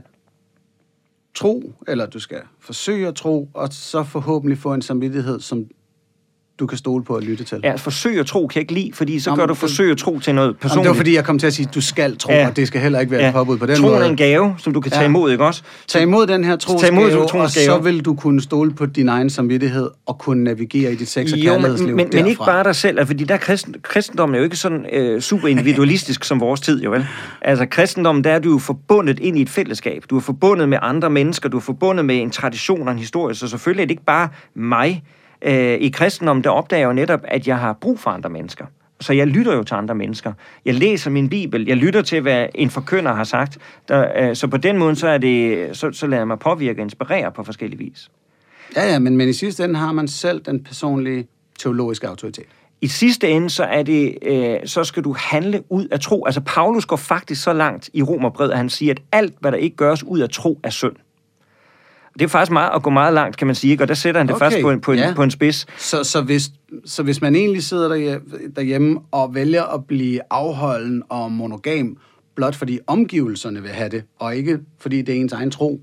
tro, 1.36 1.74
eller 1.88 2.06
du 2.06 2.20
skal 2.20 2.42
forsøge 2.60 3.08
at 3.08 3.16
tro, 3.16 3.50
og 3.54 3.74
så 3.74 4.04
forhåbentlig 4.04 4.58
få 4.58 4.74
en 4.74 4.82
samvittighed, 4.82 5.40
som 5.40 5.66
du 6.60 6.66
kan 6.68 6.78
stole 6.78 7.04
på 7.04 7.16
at 7.16 7.24
lytte 7.24 7.44
til. 7.44 7.60
Ja, 7.64 7.74
forsøg 7.76 8.20
at 8.20 8.26
tro 8.26 8.48
kan 8.48 8.56
jeg 8.56 8.62
ikke 8.62 8.74
lide, 8.74 8.92
fordi 8.94 9.20
så 9.20 9.30
Nå, 9.30 9.36
gør 9.36 9.46
du 9.46 9.54
forsøg 9.54 9.92
at 9.92 9.98
tro 9.98 10.20
til 10.20 10.36
noget 10.36 10.48
Jamen, 10.48 10.58
personligt. 10.62 10.84
det 10.84 10.90
var 10.90 10.96
fordi, 10.96 11.16
jeg 11.16 11.24
kom 11.26 11.40
til 11.40 11.48
at 11.48 11.54
sige, 11.54 11.68
at 11.70 11.76
du 11.76 11.82
skal 11.82 12.18
tro, 12.18 12.32
Ja. 12.32 12.48
og 12.48 12.56
det 12.56 12.68
skal 12.68 12.82
heller 12.82 13.00
ikke 13.00 13.12
være 13.12 13.22
ja. 13.22 13.28
et 13.28 13.34
påbud 13.34 13.58
på 13.58 13.66
den 13.66 13.76
Troen 13.76 13.94
måde. 13.94 14.06
er 14.06 14.10
en 14.10 14.18
gave, 14.18 14.56
som 14.58 14.74
du 14.74 14.80
kan 14.82 14.92
tage 14.92 15.02
Ja. 15.02 15.08
imod, 15.08 15.32
ikke 15.32 15.46
også? 15.46 15.62
Tag 15.88 16.02
imod 16.02 16.28
den 16.28 16.44
her 16.44 16.56
Tag 16.56 16.90
imod 16.90 17.02
trosgave, 17.04 17.28
troens 17.28 17.58
og 17.58 17.64
så 17.64 17.78
vil 17.78 18.06
du 18.06 18.14
kunne 18.14 18.42
stole 18.42 18.74
på 18.74 18.86
din 18.86 19.10
egen 19.10 19.30
samvittighed 19.30 19.90
og 20.06 20.18
kunne 20.18 20.44
navigere 20.44 20.92
i 20.92 20.96
dit 20.96 21.08
sex- 21.10 21.34
og 21.34 21.38
Jo, 21.40 21.52
kærlighedsliv 21.52 21.88
men, 21.88 21.96
men, 21.96 22.08
men 22.14 22.28
ikke 22.28 22.42
bare 22.46 22.64
dig 22.64 22.76
selv, 22.76 23.00
altså, 23.00 23.10
fordi 23.10 23.24
der 23.24 23.34
er 23.34 23.38
kristen, 23.40 23.76
kristendommen 23.82 24.34
er 24.36 24.40
jo 24.40 24.44
ikke 24.44 24.56
sådan 24.58 24.86
øh, 24.94 25.22
super 25.22 25.48
individualistisk 25.48 26.24
som 26.24 26.40
vores 26.40 26.62
tid, 26.62 26.84
jo 26.84 26.92
vel? 26.92 27.08
Altså 27.42 27.66
kristendommen, 27.66 28.24
der 28.24 28.32
er 28.32 28.40
du 28.40 28.52
jo 28.52 28.58
forbundet 28.58 29.20
ind 29.20 29.38
i 29.38 29.42
et 29.42 29.50
fællesskab. 29.50 30.04
Du 30.10 30.16
er 30.18 30.22
forbundet 30.22 30.70
med 30.70 30.78
andre 30.82 31.10
mennesker, 31.10 31.50
du 31.50 31.58
er 31.58 31.62
forbundet 31.62 32.06
med 32.06 32.22
en 32.22 32.30
tradition 32.32 32.88
og 32.88 32.92
en 32.94 33.00
historie, 33.00 33.36
så 33.36 33.48
selvfølgelig 33.48 33.82
er 33.82 33.86
det 33.86 33.92
ikke 33.92 34.06
bare 34.06 34.30
mig. 34.56 35.04
Øh, 35.46 35.74
I 35.74 35.90
kristendommen, 35.90 36.44
der 36.44 36.50
opdager 36.50 36.80
jeg 36.80 36.88
jo 36.88 36.94
netop, 36.94 37.20
at 37.24 37.48
jeg 37.48 37.58
har 37.58 37.74
brug 37.74 38.00
for 38.00 38.10
andre 38.10 38.30
mennesker. 38.30 38.66
Så 39.02 39.14
jeg 39.14 39.28
lytter 39.28 39.56
jo 39.56 39.64
til 39.64 39.76
andre 39.76 39.96
mennesker. 39.96 40.34
Jeg 40.66 40.74
læser 40.74 41.12
min 41.12 41.30
bibel. 41.30 41.66
Jeg 41.68 41.78
lytter 41.78 42.02
til, 42.02 42.22
hvad 42.22 42.48
en 42.56 42.70
forkynder 42.70 43.14
har 43.14 43.24
sagt. 43.24 43.58
Der, 43.88 44.30
øh, 44.30 44.36
så 44.36 44.48
på 44.48 44.58
den 44.58 44.78
måde, 44.78 44.96
så, 44.96 45.08
er 45.08 45.18
det, 45.18 45.70
så, 45.78 45.92
så 45.92 46.08
lader 46.08 46.20
jeg 46.20 46.28
mig 46.28 46.40
påvirke 46.40 46.80
og 46.80 46.84
inspirere 46.84 47.32
på 47.32 47.44
forskellige 47.44 47.80
vis. 47.80 48.10
Ja, 48.76 48.92
ja, 48.92 49.00
men, 49.00 49.18
men 49.18 49.30
i 49.30 49.34
sidste 49.34 49.64
ende 49.64 49.76
har 49.76 49.92
man 49.92 50.08
selv 50.08 50.42
den 50.42 50.64
personlige 50.64 51.28
teologiske 51.60 52.08
autoritet. 52.08 52.46
I 52.82 52.88
sidste 52.88 53.30
ende, 53.30 53.50
så, 53.50 53.64
er 53.64 53.84
det, 53.84 54.18
øh, 54.22 54.58
så 54.66 54.84
skal 54.84 55.04
du 55.04 55.16
handle 55.20 55.64
ud 55.70 55.88
af 55.88 56.00
tro. 56.00 56.26
Altså, 56.26 56.42
Paulus 56.42 56.86
går 56.86 56.96
faktisk 56.96 57.44
så 57.44 57.54
langt 57.54 57.90
i 57.94 58.02
Romerbrevet, 58.04 58.52
at 58.52 58.58
han 58.58 58.70
siger, 58.70 58.94
at 58.94 59.02
alt, 59.12 59.34
hvad 59.40 59.52
der 59.52 59.58
ikke 59.58 59.76
gøres 59.76 60.04
ud 60.04 60.20
af 60.20 60.30
tro, 60.30 60.60
er 60.64 60.70
synd. 60.70 60.96
Det 62.20 62.22
er 62.22 62.28
faktisk 62.28 62.52
meget 62.52 62.72
at 62.76 62.84
gå 62.84 62.90
meget 62.90 63.14
langt, 63.14 63.38
kan 63.38 63.48
man 63.48 63.56
sige, 63.56 63.72
ikke? 63.72 63.84
og 63.84 63.88
der 63.88 63.94
sætter 63.94 64.20
han 64.20 64.28
det 64.28 64.36
Okay, 64.36 64.46
først 64.46 64.62
på 64.62 64.72
en, 64.72 64.82
på, 64.82 64.92
en, 64.92 64.98
ja. 64.98 65.14
på 65.16 65.24
en 65.24 65.32
spids. 65.32 65.66
Så, 65.78 66.04
så, 66.04 66.22
hvis, 66.22 66.50
så 66.86 67.04
hvis 67.04 67.22
man 67.22 67.36
egentlig 67.36 67.64
sidder 67.64 68.20
derhjemme, 68.56 69.00
og 69.12 69.36
vælger 69.36 69.64
at 69.64 69.86
blive 69.86 70.20
afholden 70.30 71.04
og 71.10 71.32
monogam 71.32 71.98
blot 72.36 72.56
fordi 72.56 72.80
omgivelserne 72.88 73.62
vil 73.62 73.72
have 73.72 73.90
det, 73.90 74.04
og 74.20 74.36
ikke 74.36 74.60
fordi 74.80 75.02
det 75.02 75.16
er 75.16 75.20
ens 75.20 75.34
egen 75.34 75.52
tro, 75.52 75.82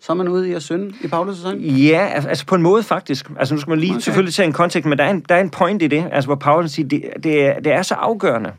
så 0.00 0.12
er 0.12 0.16
man 0.16 0.28
ude 0.28 0.50
i 0.50 0.52
at 0.52 0.62
synde 0.62 0.94
i 1.00 1.06
Paulus' 1.06 1.46
øjne? 1.46 1.60
Ja, 1.66 2.10
al- 2.14 2.28
altså 2.28 2.46
på 2.46 2.54
en 2.54 2.62
måde 2.62 2.82
faktisk. 2.82 3.30
Altså 3.38 3.54
nu 3.54 3.60
skal 3.60 3.70
man 3.70 3.78
lige 3.78 3.92
okay. 3.92 4.00
selvfølgelig 4.00 4.34
tage 4.34 4.46
en 4.46 4.52
kontekst, 4.52 4.88
men 4.88 4.98
der 4.98 5.04
er 5.04 5.10
en, 5.10 5.20
der 5.28 5.34
er 5.34 5.40
en 5.40 5.50
point 5.50 5.82
i 5.82 5.86
det, 5.86 6.08
altså 6.12 6.28
hvor 6.28 6.34
Paulus 6.34 6.70
siger, 6.70 6.88
det, 6.88 7.04
det, 7.22 7.46
er, 7.46 7.60
det 7.60 7.72
er 7.72 7.82
så 7.82 7.94
afgørende 7.94 8.52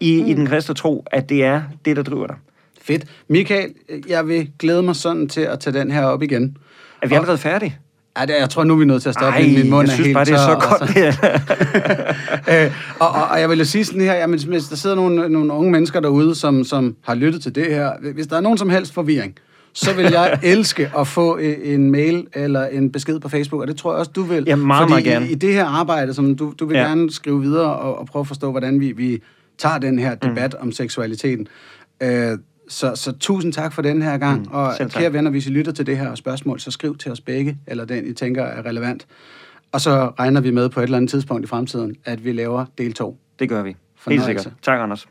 i, 0.00 0.22
mm. 0.22 0.28
i 0.28 0.34
den 0.34 0.46
kristne 0.46 0.74
tro, 0.74 1.04
at 1.10 1.28
det 1.28 1.44
er 1.44 1.62
det, 1.84 1.96
der 1.96 2.02
driver 2.02 2.26
dig. 2.26 2.36
Fedt. 2.84 3.04
Michael, 3.28 3.70
jeg 4.08 4.28
vil 4.28 4.50
glæde 4.58 4.82
mig 4.82 4.96
sådan 4.96 5.28
til 5.28 5.40
at 5.40 5.60
tage 5.60 5.78
den 5.78 5.90
her 5.90 6.04
op 6.04 6.22
igen. 6.22 6.56
Er 7.02 7.08
vi 7.08 7.14
allerede 7.14 7.38
færdige? 7.38 7.78
Ja, 8.18 8.26
det, 8.26 8.34
jeg 8.40 8.50
tror 8.50 8.64
nu, 8.64 8.76
vi 8.76 8.82
er 8.82 8.86
nødt 8.86 9.02
til 9.02 9.08
at 9.08 9.14
stoppe, 9.14 9.38
Ej, 9.38 9.46
min 9.46 9.70
mund 9.70 9.88
jeg 9.88 9.94
synes 9.94 10.06
helt 10.06 10.14
bare, 10.14 10.24
det 10.24 10.32
er 10.32 10.38
så 10.38 10.46
tør, 10.46 10.54
og 10.54 10.78
godt. 10.78 10.96
Ja. 12.56 12.64
øh, 12.64 12.72
og, 12.98 13.08
og, 13.08 13.28
og 13.30 13.40
jeg 13.40 13.50
vil 13.50 13.58
jo 13.58 13.64
sige 13.64 13.84
sådan 13.84 14.00
her, 14.00 14.14
jamen, 14.14 14.40
hvis 14.48 14.64
der 14.64 14.76
sidder 14.76 14.96
nogle, 14.96 15.28
nogle 15.28 15.52
unge 15.52 15.70
mennesker 15.70 16.00
derude, 16.00 16.34
som, 16.34 16.64
som 16.64 16.96
har 17.04 17.14
lyttet 17.14 17.42
til 17.42 17.54
det 17.54 17.66
her, 17.66 17.92
hvis 18.14 18.26
der 18.26 18.36
er 18.36 18.40
nogen 18.40 18.58
som 18.58 18.70
helst 18.70 18.94
forvirring, 18.94 19.34
så 19.72 19.94
vil 19.94 20.04
jeg 20.04 20.38
elske 20.42 20.90
at 20.98 21.06
få 21.06 21.38
øh, 21.38 21.56
en 21.62 21.90
mail 21.90 22.26
eller 22.32 22.66
en 22.66 22.92
besked 22.92 23.20
på 23.20 23.28
Facebook, 23.28 23.62
og 23.62 23.68
det 23.68 23.76
tror 23.76 23.92
jeg 23.92 23.98
også, 23.98 24.12
du 24.14 24.22
vil. 24.22 24.44
Ja, 24.46 24.56
meget, 24.56 24.82
Fordi 24.82 24.92
meget 24.92 25.04
gerne. 25.04 25.28
I, 25.28 25.32
i 25.32 25.34
det 25.34 25.52
her 25.52 25.64
arbejde, 25.64 26.14
som 26.14 26.36
du, 26.36 26.54
du 26.58 26.66
vil 26.66 26.74
ja. 26.74 26.82
Ja. 26.82 26.88
gerne 26.88 27.12
skrive 27.12 27.40
videre 27.40 27.76
og, 27.76 27.98
og 27.98 28.06
prøve 28.06 28.20
at 28.20 28.26
forstå, 28.26 28.50
hvordan 28.50 28.80
vi, 28.80 28.92
vi 28.92 29.22
tager 29.58 29.78
den 29.78 29.98
her 29.98 30.14
debat 30.14 30.54
mm. 30.60 30.66
om 30.66 30.72
seksualiteten. 30.72 31.48
Øh, 32.02 32.38
så, 32.74 32.94
så 32.94 33.12
tusind 33.12 33.52
tak 33.52 33.72
for 33.72 33.82
den 33.82 34.02
her 34.02 34.18
gang, 34.18 34.40
mm, 34.40 34.52
og 34.52 34.74
kære 34.90 35.12
venner, 35.12 35.30
hvis 35.30 35.46
I 35.46 35.50
lytter 35.50 35.72
til 35.72 35.86
det 35.86 35.98
her 35.98 36.14
spørgsmål, 36.14 36.60
så 36.60 36.70
skriv 36.70 36.96
til 36.96 37.12
os 37.12 37.20
begge, 37.20 37.58
eller 37.66 37.84
den, 37.84 38.06
I 38.06 38.12
tænker 38.12 38.42
er 38.42 38.66
relevant. 38.66 39.06
Og 39.72 39.80
så 39.80 40.12
regner 40.18 40.40
vi 40.40 40.50
med 40.50 40.68
på 40.68 40.80
et 40.80 40.84
eller 40.84 40.96
andet 40.96 41.10
tidspunkt 41.10 41.44
i 41.44 41.48
fremtiden, 41.48 41.96
at 42.04 42.24
vi 42.24 42.32
laver 42.32 42.64
del 42.78 42.92
2. 42.92 43.18
Det 43.38 43.48
gør 43.48 43.62
vi. 43.62 43.76
Helt 44.08 44.24
sikkert. 44.24 44.52
Tak, 44.62 44.80
Anders. 44.80 45.08